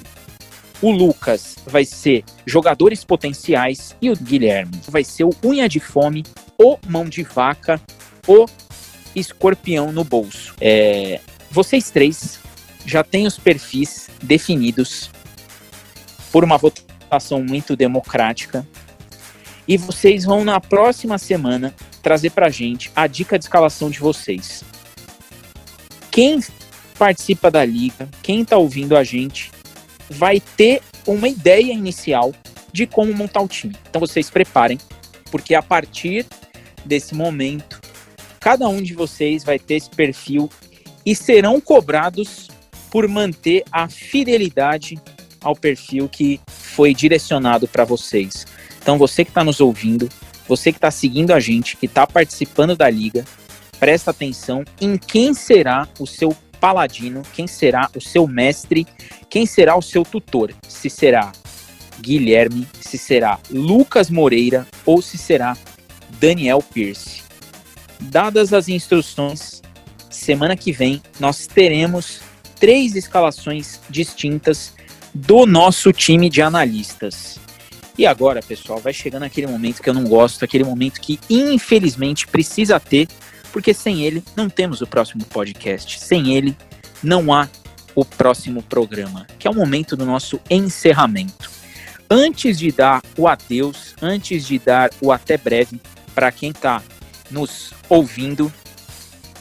o 0.80 0.90
Lucas 0.90 1.56
vai 1.66 1.84
ser 1.84 2.24
jogadores 2.44 3.04
potenciais 3.04 3.96
e 4.00 4.10
o 4.10 4.16
Guilherme 4.16 4.80
vai 4.88 5.04
ser 5.04 5.24
o 5.24 5.34
unha 5.44 5.68
de 5.68 5.78
fome, 5.78 6.24
o 6.58 6.76
mão 6.88 7.04
de 7.04 7.22
vaca 7.22 7.80
o 8.26 8.46
escorpião 9.14 9.92
no 9.92 10.04
bolso. 10.04 10.54
É, 10.60 11.20
vocês 11.50 11.90
três 11.90 12.40
já 12.86 13.04
têm 13.04 13.26
os 13.26 13.38
perfis 13.38 14.08
definidos 14.22 15.10
por 16.30 16.44
uma 16.44 16.56
votação 16.56 17.42
muito 17.42 17.76
democrática 17.76 18.66
e 19.66 19.76
vocês 19.76 20.24
vão 20.24 20.44
na 20.44 20.60
próxima 20.60 21.18
semana 21.18 21.74
trazer 22.02 22.30
para 22.30 22.48
gente 22.48 22.90
a 22.96 23.06
dica 23.06 23.38
de 23.38 23.44
escalação 23.44 23.90
de 23.90 24.00
vocês. 24.00 24.64
Quem 26.10 26.40
participa 26.98 27.50
da 27.50 27.64
liga, 27.64 28.08
quem 28.22 28.42
está 28.42 28.56
ouvindo 28.56 28.96
a 28.96 29.04
gente, 29.04 29.50
vai 30.08 30.40
ter 30.40 30.82
uma 31.06 31.28
ideia 31.28 31.72
inicial 31.72 32.34
de 32.72 32.86
como 32.86 33.12
montar 33.12 33.40
o 33.40 33.48
time. 33.48 33.76
Então 33.88 34.00
vocês 34.00 34.30
preparem, 34.30 34.78
porque 35.30 35.54
a 35.54 35.62
partir 35.62 36.26
desse 36.84 37.14
momento 37.14 37.81
Cada 38.42 38.68
um 38.68 38.82
de 38.82 38.92
vocês 38.92 39.44
vai 39.44 39.56
ter 39.56 39.74
esse 39.74 39.88
perfil 39.88 40.50
e 41.06 41.14
serão 41.14 41.60
cobrados 41.60 42.48
por 42.90 43.06
manter 43.06 43.62
a 43.70 43.88
fidelidade 43.88 45.00
ao 45.40 45.54
perfil 45.54 46.08
que 46.08 46.40
foi 46.48 46.92
direcionado 46.92 47.68
para 47.68 47.84
vocês. 47.84 48.44
Então 48.80 48.98
você 48.98 49.24
que 49.24 49.30
está 49.30 49.44
nos 49.44 49.60
ouvindo, 49.60 50.08
você 50.48 50.72
que 50.72 50.78
está 50.78 50.90
seguindo 50.90 51.32
a 51.32 51.38
gente, 51.38 51.76
que 51.76 51.86
está 51.86 52.04
participando 52.04 52.74
da 52.74 52.90
liga, 52.90 53.24
presta 53.78 54.10
atenção 54.10 54.64
em 54.80 54.98
quem 54.98 55.32
será 55.34 55.88
o 56.00 56.06
seu 56.06 56.36
paladino, 56.60 57.22
quem 57.32 57.46
será 57.46 57.88
o 57.94 58.00
seu 58.00 58.26
mestre, 58.26 58.86
quem 59.30 59.46
será 59.46 59.76
o 59.76 59.82
seu 59.82 60.02
tutor. 60.04 60.52
Se 60.66 60.90
será 60.90 61.30
Guilherme, 62.00 62.66
se 62.80 62.98
será 62.98 63.38
Lucas 63.48 64.10
Moreira 64.10 64.66
ou 64.84 65.00
se 65.00 65.16
será 65.16 65.56
Daniel 66.18 66.60
Pierce. 66.60 67.31
Dadas 68.02 68.52
as 68.52 68.68
instruções, 68.68 69.62
semana 70.10 70.56
que 70.56 70.72
vem 70.72 71.02
nós 71.18 71.46
teremos 71.46 72.20
três 72.58 72.94
escalações 72.94 73.80
distintas 73.88 74.74
do 75.14 75.46
nosso 75.46 75.92
time 75.92 76.30
de 76.30 76.40
analistas. 76.40 77.38
E 77.98 78.06
agora, 78.06 78.40
pessoal, 78.40 78.78
vai 78.78 78.92
chegando 78.92 79.24
aquele 79.24 79.46
momento 79.46 79.82
que 79.82 79.90
eu 79.90 79.94
não 79.94 80.04
gosto, 80.04 80.44
aquele 80.44 80.64
momento 80.64 81.00
que 81.00 81.18
infelizmente 81.28 82.26
precisa 82.26 82.80
ter, 82.80 83.08
porque 83.52 83.74
sem 83.74 84.02
ele 84.02 84.22
não 84.34 84.48
temos 84.48 84.80
o 84.80 84.86
próximo 84.86 85.24
podcast. 85.26 86.00
Sem 86.00 86.34
ele 86.34 86.56
não 87.02 87.32
há 87.32 87.48
o 87.94 88.04
próximo 88.04 88.62
programa, 88.62 89.26
que 89.38 89.46
é 89.46 89.50
o 89.50 89.54
momento 89.54 89.96
do 89.96 90.06
nosso 90.06 90.40
encerramento. 90.48 91.50
Antes 92.08 92.58
de 92.58 92.72
dar 92.72 93.02
o 93.16 93.28
adeus, 93.28 93.94
antes 94.00 94.46
de 94.46 94.58
dar 94.58 94.90
o 95.00 95.12
até 95.12 95.36
breve 95.36 95.80
para 96.14 96.32
quem 96.32 96.50
está 96.50 96.82
nos 97.32 97.72
ouvindo, 97.88 98.52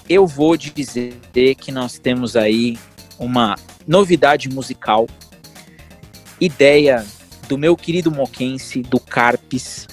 eu 0.09 0.25
vou 0.25 0.57
dizer 0.57 1.13
que 1.59 1.71
nós 1.71 1.99
temos 1.99 2.35
aí 2.35 2.77
uma 3.19 3.55
novidade 3.87 4.49
musical, 4.49 5.07
ideia 6.39 7.05
do 7.47 7.57
meu 7.57 7.75
querido 7.75 8.09
moquense, 8.09 8.81
do 8.81 8.99
Carpes. 8.99 9.87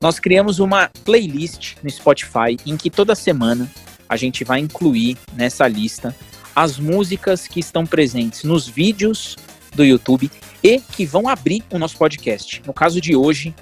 Nós 0.00 0.18
criamos 0.18 0.58
uma 0.58 0.90
playlist 1.04 1.76
no 1.82 1.90
Spotify 1.90 2.56
em 2.64 2.76
que 2.76 2.88
toda 2.88 3.14
semana 3.14 3.70
a 4.08 4.16
gente 4.16 4.44
vai 4.44 4.60
incluir 4.60 5.18
nessa 5.34 5.66
lista 5.66 6.14
as 6.54 6.78
músicas 6.78 7.46
que 7.46 7.60
estão 7.60 7.84
presentes 7.84 8.44
nos 8.44 8.66
vídeos 8.66 9.36
do 9.74 9.84
YouTube 9.84 10.30
e 10.62 10.80
que 10.80 11.04
vão 11.04 11.28
abrir 11.28 11.62
o 11.70 11.78
nosso 11.78 11.98
podcast. 11.98 12.62
No 12.66 12.72
caso 12.72 13.00
de 13.00 13.14
hoje, 13.14 13.54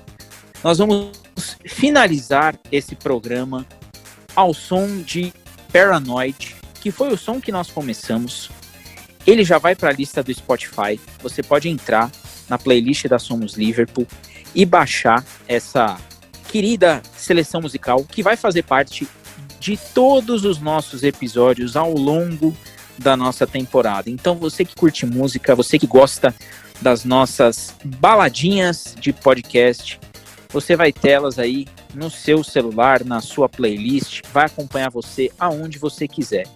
nós 0.63 0.79
vamos 0.79 1.24
finalizar 1.65 2.59
esse 2.71 2.95
programa 2.95 3.67
ao 4.35 4.53
som 4.53 5.03
de 5.03 5.33
Paranoid, 5.73 6.57
que 6.81 6.91
foi 6.91 7.13
o 7.13 7.17
som 7.17 7.41
que 7.41 7.53
nós 7.53 7.71
começamos. 7.71 8.51
Ele 9.27 9.45
já 9.45 9.59
vai 9.59 9.75
para 9.75 9.91
a 9.91 9.93
lista 9.93 10.23
do 10.23 10.33
Spotify. 10.33 11.01
Você 11.23 11.43
pode 11.43 11.69
entrar 11.69 12.11
na 12.49 12.59
playlist 12.59 13.07
da 13.07 13.19
Somos 13.19 13.55
Liverpool 13.55 14.07
e 14.55 14.65
baixar 14.65 15.25
essa 15.49 15.99
querida 16.49 17.03
seleção 17.17 17.61
musical 17.61 18.05
que 18.05 18.23
vai 18.23 18.37
fazer 18.37 18.63
parte 18.63 19.09
de 19.59 19.77
todos 19.95 20.45
os 20.45 20.61
nossos 20.61 21.03
episódios 21.03 21.75
ao 21.75 21.93
longo 21.95 22.55
da 22.99 23.17
nossa 23.17 23.47
temporada. 23.47 24.11
Então, 24.11 24.37
você 24.37 24.65
que 24.65 24.75
curte 24.75 25.07
música, 25.07 25.55
você 25.55 25.79
que 25.79 25.87
gosta 25.87 26.35
das 26.81 27.05
nossas 27.05 27.75
baladinhas 27.85 28.95
de 29.01 29.13
podcast, 29.13 29.99
você 30.55 30.77
vai 30.77 30.93
tê-las 30.93 31.37
aí 31.37 31.67
no 31.93 32.09
seu 32.09 32.45
celular, 32.45 33.05
na 33.05 33.21
sua 33.21 33.49
playlist, 33.49 34.23
vai 34.33 34.47
acompanhar 34.47 34.89
você 34.89 35.29
aonde 35.37 35.81
você 35.81 36.07
quiser. 36.07 36.47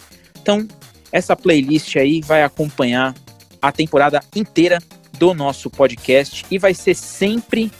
Então, 0.40 0.68
essa 1.10 1.34
playlist 1.34 1.96
aí 1.96 2.20
vai 2.20 2.44
acompanhar 2.44 3.12
a 3.60 3.72
temporada 3.72 4.20
inteira 4.36 4.78
do 5.18 5.34
nosso 5.34 5.68
podcast 5.68 6.46
e 6.48 6.58
vai 6.58 6.74
ser 6.74 6.94
sempre 6.94 7.72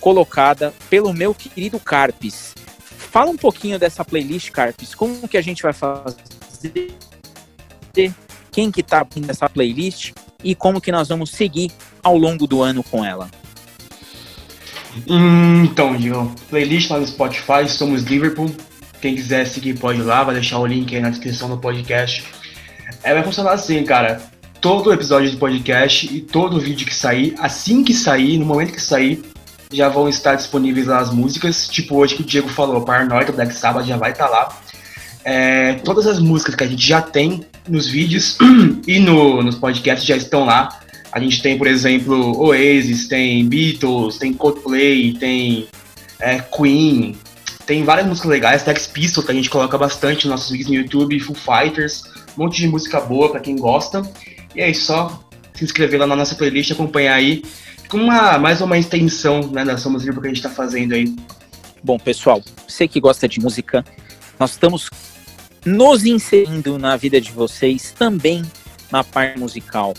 colocada 0.00 0.74
pelo 0.90 1.14
meu 1.14 1.32
querido 1.32 1.78
Carpes. 1.78 2.52
Fala 2.88 3.30
um 3.30 3.36
pouquinho 3.36 3.78
dessa 3.78 4.04
playlist, 4.04 4.50
Carpes. 4.50 4.92
Como 4.92 5.28
que 5.28 5.36
a 5.36 5.42
gente 5.42 5.62
vai 5.62 5.72
fazer? 5.72 6.92
Quem 8.50 8.72
que 8.72 8.82
tá 8.82 9.02
abrindo 9.02 9.30
essa 9.30 9.48
playlist 9.48 10.14
e 10.42 10.52
como 10.56 10.80
que 10.80 10.90
nós 10.90 11.10
vamos 11.10 11.30
seguir 11.30 11.70
ao 12.02 12.18
longo 12.18 12.44
do 12.44 12.60
ano 12.60 12.82
com 12.82 13.04
ela? 13.04 13.30
Então, 15.06 15.96
Digão, 15.96 16.34
playlist 16.48 16.90
lá 16.90 16.98
no 16.98 17.06
Spotify, 17.06 17.68
somos 17.68 18.04
Liverpool. 18.04 18.50
Quem 19.00 19.14
quiser 19.14 19.46
seguir 19.46 19.78
pode 19.78 20.00
ir 20.00 20.02
lá, 20.02 20.24
vai 20.24 20.34
deixar 20.34 20.58
o 20.58 20.66
link 20.66 20.94
aí 20.94 21.00
na 21.00 21.10
descrição 21.10 21.48
do 21.48 21.58
podcast. 21.58 22.24
É, 23.02 23.12
vai 23.12 23.22
funcionar 23.22 23.52
assim, 23.52 23.84
cara 23.84 24.34
todo 24.64 24.94
episódio 24.94 25.30
do 25.30 25.36
podcast 25.36 26.06
e 26.06 26.22
todo 26.22 26.58
vídeo 26.58 26.86
que 26.86 26.94
sair, 26.94 27.34
assim 27.38 27.84
que 27.84 27.92
sair, 27.92 28.38
no 28.38 28.46
momento 28.46 28.72
que 28.72 28.80
sair, 28.80 29.22
já 29.70 29.90
vão 29.90 30.08
estar 30.08 30.36
disponíveis 30.36 30.86
lá 30.86 31.00
as 31.00 31.12
músicas. 31.12 31.68
Tipo 31.68 31.96
hoje 31.96 32.14
que 32.14 32.22
o 32.22 32.24
Diego 32.24 32.48
falou, 32.48 32.80
Paranoia, 32.80 33.30
Black 33.30 33.52
Sabbath 33.52 33.84
já 33.84 33.98
vai 33.98 34.12
estar 34.12 34.24
tá 34.24 34.30
lá. 34.30 34.58
É, 35.22 35.74
todas 35.84 36.06
as 36.06 36.18
músicas 36.18 36.54
que 36.54 36.64
a 36.64 36.66
gente 36.66 36.86
já 36.86 37.02
tem 37.02 37.44
nos 37.68 37.86
vídeos 37.86 38.38
e 38.88 38.98
no, 39.00 39.42
nos 39.42 39.56
podcasts 39.56 40.06
já 40.06 40.16
estão 40.16 40.46
lá. 40.46 40.80
A 41.14 41.20
gente 41.20 41.40
tem, 41.40 41.56
por 41.56 41.68
exemplo, 41.68 42.36
Oasis, 42.40 43.06
tem 43.06 43.46
Beatles, 43.46 44.18
tem 44.18 44.32
Coldplay, 44.32 45.12
tem 45.12 45.68
é, 46.18 46.40
Queen, 46.40 47.16
tem 47.64 47.84
várias 47.84 48.04
músicas 48.08 48.28
legais, 48.28 48.62
Sex 48.62 48.88
Pistols 48.88 49.24
que 49.24 49.30
a 49.30 49.34
gente 49.34 49.48
coloca 49.48 49.78
bastante 49.78 50.26
nos 50.26 50.40
nossos 50.40 50.50
vídeos 50.50 50.70
no 50.70 50.74
YouTube, 50.74 51.20
Foo 51.20 51.36
Fighters, 51.36 52.02
um 52.36 52.42
monte 52.42 52.56
de 52.56 52.66
música 52.66 53.00
boa 53.00 53.30
para 53.30 53.38
quem 53.38 53.54
gosta. 53.54 54.02
E 54.56 54.60
é 54.60 54.74
só 54.74 55.24
se 55.54 55.62
inscrever 55.62 56.00
lá 56.00 56.06
na 56.08 56.16
nossa 56.16 56.34
playlist, 56.34 56.72
acompanhar 56.72 57.14
aí. 57.14 57.44
Com 57.88 57.98
uma, 57.98 58.36
mais 58.36 58.60
uma 58.60 58.76
extensão 58.76 59.40
né, 59.52 59.64
da 59.64 59.76
Somos 59.76 60.02
Livre 60.02 60.20
que 60.20 60.26
a 60.26 60.30
gente 60.30 60.38
está 60.38 60.50
fazendo 60.50 60.94
aí. 60.94 61.14
Bom, 61.80 61.96
pessoal, 61.96 62.42
você 62.66 62.88
que 62.88 62.98
gosta 62.98 63.28
de 63.28 63.38
música, 63.38 63.84
nós 64.36 64.50
estamos 64.50 64.90
nos 65.64 66.04
inserindo 66.04 66.76
na 66.76 66.96
vida 66.96 67.20
de 67.20 67.30
vocês 67.30 67.94
também 67.96 68.42
na 68.90 69.04
parte 69.04 69.38
musical. 69.38 69.94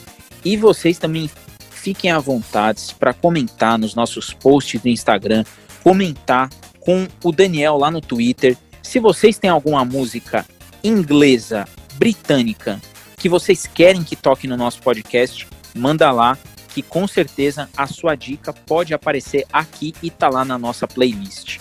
E 0.45 0.55
vocês 0.55 0.99
também 0.99 1.30
fiquem 1.72 2.11
à 2.11 2.19
vontade 2.19 2.95
para 2.99 3.13
comentar 3.13 3.77
nos 3.80 3.95
nossos 3.95 4.31
posts 4.31 4.80
do 4.80 4.88
Instagram, 4.88 5.43
comentar 5.84 6.49
com 6.80 7.07
o 7.23 7.31
Daniel 7.31 7.77
lá 7.77 7.89
no 7.89 7.99
Twitter. 7.99 8.55
Se 8.84 8.99
vocês 8.99 9.39
têm 9.39 9.49
alguma 9.49 9.84
música 9.84 10.45
inglesa, 10.84 11.67
britânica, 11.95 12.80
que 13.17 13.27
vocês 13.27 13.65
querem 13.65 14.03
que 14.03 14.15
toque 14.15 14.47
no 14.47 14.55
nosso 14.55 14.81
podcast, 14.81 15.47
manda 15.76 16.11
lá, 16.11 16.38
que 16.69 16.84
com 16.84 17.07
certeza 17.07 17.67
a 17.76 17.88
sua 17.88 18.15
dica 18.15 18.53
pode 18.53 18.93
aparecer 18.93 19.45
aqui 19.51 19.95
e 20.03 20.11
tá 20.11 20.30
lá 20.30 20.45
na 20.45 20.59
nossa 20.59 20.88
playlist. 20.88 21.57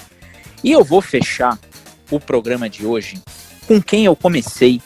E 0.63 0.73
eu 0.73 0.85
vou 0.85 1.01
fechar 1.01 1.59
o 2.11 2.21
programa 2.21 2.69
de 2.69 2.85
hoje 2.85 3.23
com 3.67 3.83
quem 3.83 4.05
eu 4.05 4.15
comecei, 4.15 4.81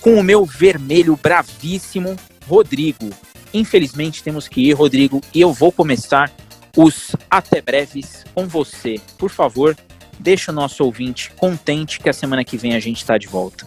com 0.00 0.14
o 0.14 0.24
meu 0.24 0.44
vermelho 0.44 1.16
bravíssimo 1.20 2.16
Rodrigo. 2.48 3.10
Infelizmente 3.54 4.22
temos 4.22 4.48
que 4.48 4.60
ir, 4.60 4.72
Rodrigo, 4.72 5.20
e 5.32 5.40
eu 5.40 5.52
vou 5.52 5.70
começar 5.70 6.30
os 6.76 7.14
até 7.30 7.62
breves 7.62 8.24
com 8.34 8.48
você. 8.48 9.00
Por 9.16 9.30
favor, 9.30 9.76
deixa 10.18 10.50
o 10.50 10.54
nosso 10.54 10.84
ouvinte 10.84 11.30
contente 11.36 12.00
que 12.00 12.08
a 12.08 12.12
semana 12.12 12.44
que 12.44 12.56
vem 12.56 12.74
a 12.74 12.80
gente 12.80 12.98
está 12.98 13.16
de 13.16 13.28
volta. 13.28 13.66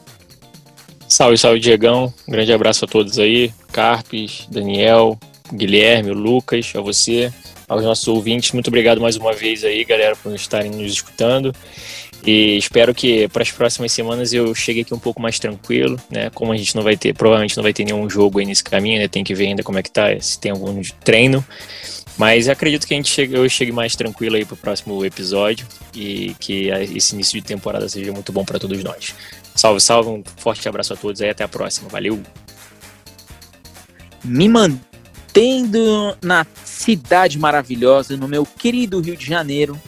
Salve, 1.08 1.38
salve, 1.38 1.62
Diegão. 1.62 2.14
Um 2.28 2.32
grande 2.32 2.52
abraço 2.52 2.84
a 2.84 2.88
todos 2.88 3.18
aí. 3.18 3.54
Carpes, 3.72 4.46
Daniel, 4.52 5.18
Guilherme, 5.54 6.12
Lucas, 6.12 6.74
a 6.76 6.82
você, 6.82 7.32
aos 7.68 7.82
nossos 7.82 8.08
ouvintes. 8.10 8.52
Muito 8.52 8.68
obrigado 8.68 9.00
mais 9.00 9.16
uma 9.16 9.32
vez 9.32 9.64
aí, 9.64 9.86
galera, 9.86 10.18
por 10.18 10.36
estarem 10.36 10.72
nos 10.72 10.92
escutando. 10.92 11.56
E 12.28 12.58
espero 12.58 12.94
que 12.94 13.30
para 13.30 13.42
as 13.42 13.52
próximas 13.52 13.90
semanas 13.94 14.34
eu 14.34 14.54
chegue 14.54 14.82
aqui 14.82 14.94
um 14.94 15.00
pouco 15.00 15.22
mais 15.22 15.40
tranquilo, 15.40 15.98
né? 16.12 16.30
Como 16.32 16.52
a 16.52 16.58
gente 16.58 16.76
não 16.76 16.84
vai 16.84 16.98
ter, 16.98 17.14
provavelmente 17.14 17.56
não 17.56 17.64
vai 17.64 17.72
ter 17.72 17.86
nenhum 17.86 18.10
jogo 18.10 18.40
aí 18.40 18.46
nesse 18.46 18.66
caminho, 18.66 19.00
né? 19.00 19.08
Tem 19.08 19.24
que 19.24 19.34
ver 19.34 19.48
ainda 19.48 19.64
como 19.64 19.80
é 19.80 19.82
que 19.82 19.90
tá, 19.90 20.08
se 20.20 20.38
tem 20.38 20.52
algum 20.52 20.82
treino. 21.06 21.44
Mas 22.18 22.50
acredito 22.50 22.86
que 22.86 22.94
a 22.94 22.98
gente 22.98 23.10
chegue, 23.10 23.34
eu 23.34 23.48
chegue 23.48 23.72
mais 23.72 23.96
tranquilo 23.96 24.36
aí 24.36 24.44
para 24.44 24.56
o 24.56 24.58
próximo 24.58 25.06
episódio 25.06 25.66
e 25.96 26.36
que 26.38 26.68
esse 26.94 27.14
início 27.14 27.40
de 27.40 27.48
temporada 27.48 27.88
seja 27.88 28.12
muito 28.12 28.34
bom 28.34 28.44
para 28.44 28.60
todos 28.60 28.84
nós. 28.84 29.16
Salve, 29.56 29.80
salve, 29.80 30.10
um 30.10 30.22
forte 30.36 30.68
abraço 30.68 30.94
a 30.94 30.98
todos 30.98 31.22
aí, 31.22 31.30
até 31.30 31.46
a 31.46 31.48
próxima, 31.48 31.88
valeu! 31.88 32.22
Me 34.26 34.50
mantendo 34.50 36.18
na 36.22 36.46
cidade 36.66 37.40
maravilhosa, 37.40 38.18
no 38.18 38.28
meu 38.28 38.46
querido 38.46 39.00
Rio 39.00 39.16
de 39.16 39.26
Janeiro, 39.26 39.80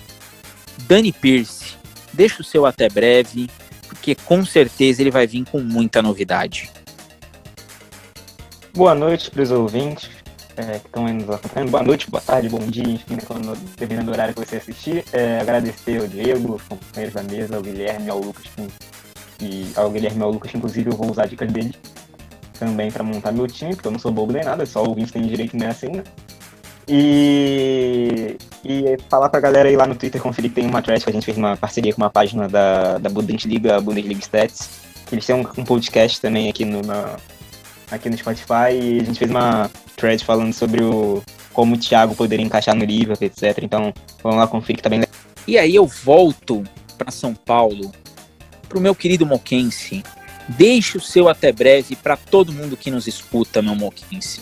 Dani 0.88 1.12
Pierce. 1.12 1.79
Deixa 2.20 2.42
o 2.42 2.44
seu 2.44 2.66
até 2.66 2.90
breve, 2.90 3.50
porque 3.88 4.14
com 4.14 4.46
certeza 4.46 5.02
ele 5.02 5.10
vai 5.10 5.26
vir 5.26 5.46
com 5.46 5.62
muita 5.62 6.02
novidade. 6.02 6.70
Boa 8.74 8.94
noite 8.94 9.32
para 9.32 9.42
os 9.42 9.52
ouvintes 9.52 10.10
é, 10.58 10.80
que 10.80 10.88
estão 10.88 11.06
aí 11.06 11.14
nos 11.14 11.30
acompanhando. 11.30 11.72
Boa 11.72 11.82
noite, 11.82 12.12
boa 12.12 12.20
tarde, 12.20 12.50
bom 12.50 12.60
dia, 12.60 12.84
enfim, 12.84 13.14
né, 13.14 13.22
quando, 13.26 13.58
dependendo 13.78 14.08
do 14.08 14.12
horário 14.12 14.34
que 14.34 14.46
você 14.46 14.58
assistir. 14.58 15.06
É, 15.14 15.40
agradecer 15.40 16.02
ao 16.02 16.08
Diego, 16.08 16.56
os 16.56 16.62
companheiros 16.64 17.16
da 17.16 17.24
mesa, 17.24 17.56
ao 17.56 17.62
Guilherme, 17.62 18.10
ao 18.10 18.20
Lucas, 18.20 18.44
e 19.42 19.72
ao 19.78 19.90
Guilherme 19.90 20.22
ao 20.22 20.32
Lucas, 20.32 20.54
inclusive, 20.54 20.92
eu 20.92 20.98
vou 20.98 21.10
usar 21.10 21.26
dicas 21.26 21.50
dele 21.50 21.74
também 22.60 22.92
para 22.92 23.02
montar 23.02 23.32
meu 23.32 23.48
time, 23.48 23.74
porque 23.74 23.88
eu 23.88 23.94
não 23.94 24.00
sou 24.00 24.12
bobo 24.12 24.34
nem 24.34 24.44
nada, 24.44 24.66
só 24.66 24.84
o 24.84 24.94
Vince 24.94 25.14
tem 25.14 25.22
direito 25.22 25.56
nessa 25.56 25.86
ainda. 25.86 26.04
E 26.90 28.36
E 28.66 28.98
falar 29.10 29.30
pra 29.30 29.40
galera 29.40 29.72
ir 29.72 29.78
lá 29.78 29.86
no 29.86 29.96
Twitter 29.96 30.22
conferir 30.22 30.50
que 30.50 30.56
tem 30.56 30.68
uma 30.68 30.82
thread 30.82 31.04
que 31.04 31.10
a 31.10 31.14
gente 31.14 31.26
fez 31.26 31.38
uma 31.38 31.56
parceria 31.56 31.94
com 31.94 32.02
uma 32.02 32.10
página 32.10 32.48
da, 32.48 32.98
da 32.98 33.10
Bundesliga, 33.10 33.80
Bundesliga 33.80 34.20
Stats. 34.20 34.70
Eles 35.12 35.26
têm 35.26 35.36
um, 35.36 35.46
um 35.58 35.64
podcast 35.64 36.20
também 36.20 36.50
aqui 36.50 36.66
no, 36.66 36.82
na, 36.82 37.18
aqui 37.92 38.10
no 38.10 38.18
Spotify 38.18 38.74
e 38.74 39.00
a 39.02 39.04
gente 39.04 39.18
fez 39.20 39.30
uma 39.30 39.70
thread 39.96 40.24
falando 40.24 40.54
sobre 40.54 40.84
o 40.84 41.22
como 41.54 41.76
o 41.76 41.78
Thiago 41.78 42.16
poderia 42.16 42.46
encaixar 42.46 42.76
no 42.76 42.86
Liverpool, 42.86 43.26
etc. 43.28 43.64
Então, 43.64 43.94
vamos 44.24 44.38
lá 44.38 44.48
conferir 44.48 44.78
que 44.78 44.84
tá 44.84 44.90
bem 44.90 45.00
legal. 45.00 45.16
E 45.48 45.58
aí 45.58 45.76
eu 45.76 45.86
volto 45.86 46.64
para 46.98 47.12
São 47.12 47.34
Paulo, 47.34 47.92
pro 48.68 48.80
meu 48.80 48.96
querido 48.96 49.26
Moquense. 49.26 50.04
Deixe 50.48 50.98
o 50.98 51.02
seu 51.02 51.28
até 51.28 51.52
breve 51.52 51.96
para 51.96 52.16
todo 52.16 52.54
mundo 52.54 52.78
que 52.78 52.90
nos 52.90 53.08
escuta, 53.08 53.62
meu 53.62 53.76
Moquense. 53.76 54.42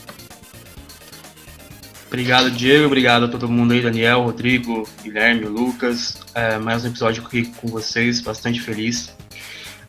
Obrigado, 2.07 2.49
Diego. 2.49 2.85
Obrigado 2.85 3.25
a 3.25 3.27
todo 3.27 3.49
mundo 3.49 3.73
aí, 3.73 3.81
Daniel, 3.81 4.23
Rodrigo, 4.23 4.88
Guilherme, 5.03 5.45
Lucas. 5.45 6.17
É, 6.34 6.57
mais 6.57 6.84
um 6.84 6.88
episódio 6.88 7.23
aqui 7.23 7.45
com 7.57 7.67
vocês, 7.67 8.21
bastante 8.21 8.61
feliz. 8.61 9.13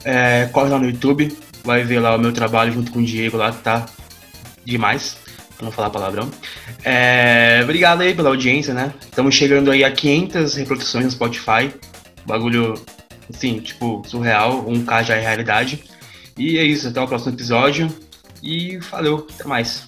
É, 0.04 0.46
corre 0.46 0.68
lá 0.68 0.78
no 0.78 0.86
YouTube, 0.86 1.36
vai 1.64 1.84
ver 1.84 2.00
lá 2.00 2.16
o 2.16 2.18
meu 2.18 2.32
trabalho 2.32 2.72
junto 2.72 2.90
com 2.90 2.98
o 2.98 3.04
Diego 3.04 3.36
lá, 3.36 3.52
tá 3.52 3.86
demais, 4.64 5.16
pra 5.56 5.64
não 5.64 5.72
falar 5.72 5.90
palavrão. 5.90 6.28
É, 6.84 7.60
obrigado 7.62 8.00
aí 8.00 8.12
pela 8.14 8.30
audiência, 8.30 8.74
né? 8.74 8.92
Estamos 9.00 9.34
chegando 9.34 9.70
aí 9.70 9.84
a 9.84 9.90
500 9.90 10.54
reproduções 10.56 11.04
no 11.04 11.10
Spotify. 11.12 11.72
Bagulho, 12.26 12.74
assim, 13.32 13.60
tipo, 13.60 14.02
surreal. 14.06 14.64
1K 14.66 15.04
já 15.04 15.16
é 15.16 15.20
realidade. 15.20 15.84
E 16.36 16.58
é 16.58 16.64
isso, 16.64 16.88
até 16.88 17.00
o 17.00 17.06
próximo 17.06 17.32
episódio. 17.32 17.88
E 18.42 18.76
valeu, 18.78 19.26
até 19.34 19.44
mais. 19.44 19.86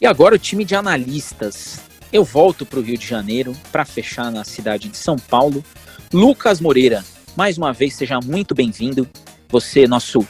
E 0.00 0.06
agora 0.06 0.36
o 0.36 0.38
time 0.38 0.64
de 0.64 0.76
analistas. 0.76 1.80
Eu 2.12 2.22
volto 2.24 2.64
para 2.64 2.78
o 2.78 2.82
Rio 2.82 2.96
de 2.96 3.06
Janeiro 3.06 3.52
para 3.72 3.84
fechar 3.84 4.30
na 4.30 4.44
cidade 4.44 4.88
de 4.88 4.96
São 4.96 5.16
Paulo. 5.16 5.64
Lucas 6.12 6.60
Moreira, 6.60 7.04
mais 7.36 7.58
uma 7.58 7.72
vez 7.72 7.94
seja 7.94 8.20
muito 8.24 8.54
bem-vindo. 8.54 9.08
Você, 9.48 9.88
nosso 9.88 10.26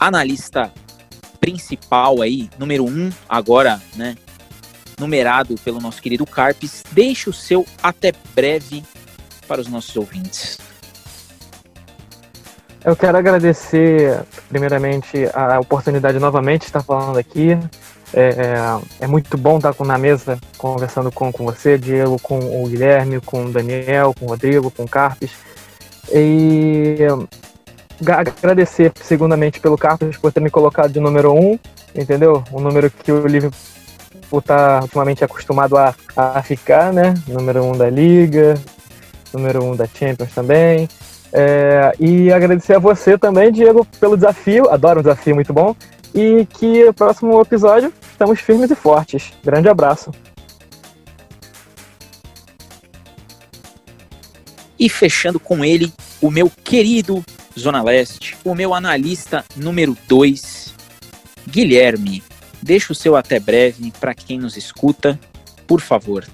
analista 0.00 0.72
principal 1.40 2.22
aí, 2.22 2.50
número 2.58 2.84
um, 2.84 3.10
agora, 3.28 3.80
né? 3.94 4.16
Numerado 4.98 5.54
pelo 5.64 5.80
nosso 5.80 6.02
querido 6.02 6.26
Carpes. 6.26 6.82
Deixe 6.90 7.30
o 7.30 7.32
seu 7.32 7.64
até 7.82 8.12
breve 8.34 8.82
para 9.46 9.60
os 9.60 9.68
nossos 9.68 9.94
ouvintes. 9.96 10.58
Eu 12.84 12.96
quero 12.96 13.16
agradecer, 13.16 14.24
primeiramente, 14.48 15.24
a 15.32 15.58
oportunidade 15.60 16.18
novamente 16.18 16.62
de 16.62 16.66
estar 16.66 16.82
falando 16.82 17.16
aqui. 17.16 17.56
É, 18.16 18.78
é, 19.00 19.06
muito 19.08 19.36
bom 19.36 19.56
estar 19.56 19.74
na 19.84 19.98
mesa 19.98 20.38
conversando 20.56 21.10
com, 21.10 21.32
com 21.32 21.44
você, 21.44 21.76
Diego, 21.76 22.16
com 22.22 22.38
o 22.62 22.68
Guilherme, 22.68 23.20
com 23.20 23.46
o 23.46 23.50
Daniel, 23.50 24.14
com 24.16 24.26
o 24.26 24.28
Rodrigo, 24.28 24.70
com 24.70 24.84
o 24.84 24.88
Carpes. 24.88 25.32
E 26.12 26.98
agradecer, 28.06 28.92
segundamente, 29.02 29.58
pelo 29.58 29.76
Carpes 29.76 30.16
por 30.16 30.32
ter 30.32 30.40
me 30.40 30.48
colocado 30.48 30.92
de 30.92 31.00
número 31.00 31.32
um, 31.32 31.58
entendeu? 31.92 32.44
Um 32.52 32.60
número 32.60 32.88
que 32.88 33.10
o 33.10 33.26
Liverpool 33.26 34.38
está 34.38 34.80
ultimamente 34.82 35.24
acostumado 35.24 35.76
a, 35.76 35.92
a 36.16 36.40
ficar, 36.40 36.92
né? 36.92 37.14
Número 37.26 37.64
um 37.64 37.72
da 37.72 37.90
Liga, 37.90 38.54
número 39.32 39.64
um 39.64 39.74
da 39.74 39.86
Champions 39.86 40.32
também. 40.32 40.88
É, 41.32 41.92
e 41.98 42.32
agradecer 42.32 42.74
a 42.74 42.78
você 42.78 43.18
também, 43.18 43.50
Diego, 43.50 43.84
pelo 43.98 44.16
desafio. 44.16 44.70
Adoro 44.70 45.00
um 45.00 45.02
desafio 45.02 45.34
muito 45.34 45.52
bom. 45.52 45.74
E 46.14 46.46
que 46.46 46.84
no 46.84 46.94
próximo 46.94 47.40
episódio 47.40 47.92
estamos 48.10 48.40
firmes 48.40 48.70
e 48.70 48.74
fortes. 48.74 49.32
Grande 49.42 49.68
abraço. 49.68 50.12
E 54.78 54.88
fechando 54.88 55.40
com 55.40 55.64
ele, 55.64 55.92
o 56.20 56.30
meu 56.30 56.50
querido 56.50 57.24
Zona 57.58 57.82
Leste, 57.82 58.36
o 58.44 58.54
meu 58.54 58.74
analista 58.74 59.44
número 59.56 59.96
2, 60.08 60.74
Guilherme. 61.48 62.22
Deixa 62.62 62.92
o 62.92 62.96
seu 62.96 63.16
até 63.16 63.38
breve 63.38 63.92
para 64.00 64.14
quem 64.14 64.38
nos 64.38 64.56
escuta, 64.56 65.18
por 65.66 65.80
favor. 65.80 66.24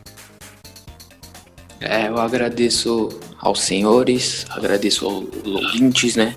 É, 1.80 2.08
eu 2.08 2.18
agradeço 2.18 3.08
aos 3.38 3.62
senhores, 3.62 4.44
agradeço 4.50 5.06
aos 5.06 5.24
ouvintes, 5.44 6.14
né? 6.14 6.36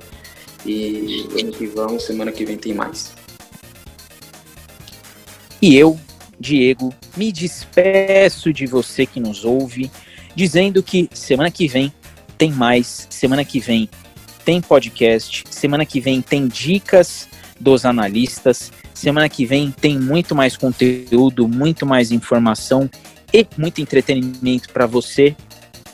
E 0.66 1.28
vamos 1.30 1.58
que 1.58 1.68
vamos, 1.68 2.04
semana 2.04 2.32
que 2.32 2.46
vem 2.46 2.58
tem 2.58 2.74
mais. 2.74 3.14
E 5.64 5.78
eu, 5.78 5.98
Diego, 6.38 6.94
me 7.16 7.32
despeço 7.32 8.52
de 8.52 8.66
você 8.66 9.06
que 9.06 9.18
nos 9.18 9.46
ouve, 9.46 9.90
dizendo 10.36 10.84
que 10.84 11.10
semana 11.14 11.50
que 11.50 11.70
vem 11.70 11.90
tem 12.38 12.52
mais, 12.52 13.08
semana 13.10 13.46
que 13.46 13.62
vem 13.62 13.90
tem 14.44 14.60
podcast, 14.60 15.46
semana 15.50 15.86
que 15.86 16.02
vem 16.02 16.22
tem 16.22 16.50
dicas 16.50 17.30
dos 17.62 17.86
analistas, 17.86 18.74
semana 18.94 19.30
que 19.30 19.46
vem 19.46 19.72
tem 19.72 19.98
muito 19.98 20.36
mais 20.36 20.58
conteúdo, 20.58 21.48
muito 21.48 21.86
mais 21.86 22.12
informação 22.12 22.90
e 23.32 23.48
muito 23.58 23.80
entretenimento 23.80 24.68
para 24.68 24.86
você. 24.86 25.34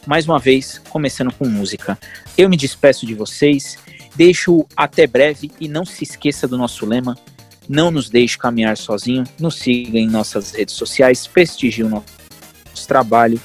Mais 0.08 0.28
uma 0.28 0.40
vez, 0.40 0.82
começando 0.90 1.32
com 1.32 1.48
música. 1.48 1.96
Eu 2.36 2.50
me 2.50 2.58
despeço 2.58 3.06
de 3.06 3.14
vocês, 3.14 3.78
deixo 4.16 4.66
até 4.76 5.06
breve 5.06 5.52
e 5.60 5.68
não 5.68 5.86
se 5.86 6.04
esqueça 6.04 6.48
do 6.48 6.58
nosso 6.58 6.88
lema 6.88 7.16
não 7.70 7.92
nos 7.92 8.10
deixe 8.10 8.36
caminhar 8.36 8.76
sozinho. 8.76 9.24
Nos 9.40 9.60
siga 9.60 10.00
em 10.00 10.08
nossas 10.08 10.52
redes 10.54 10.74
sociais, 10.74 11.28
prestigie 11.28 11.84
o 11.84 11.90
nosso 11.90 12.88
trabalho 12.88 13.40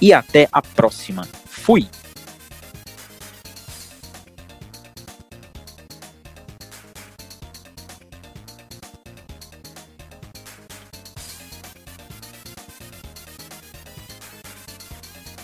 e 0.00 0.12
até 0.12 0.46
a 0.52 0.60
próxima. 0.60 1.26
Fui! 1.46 1.88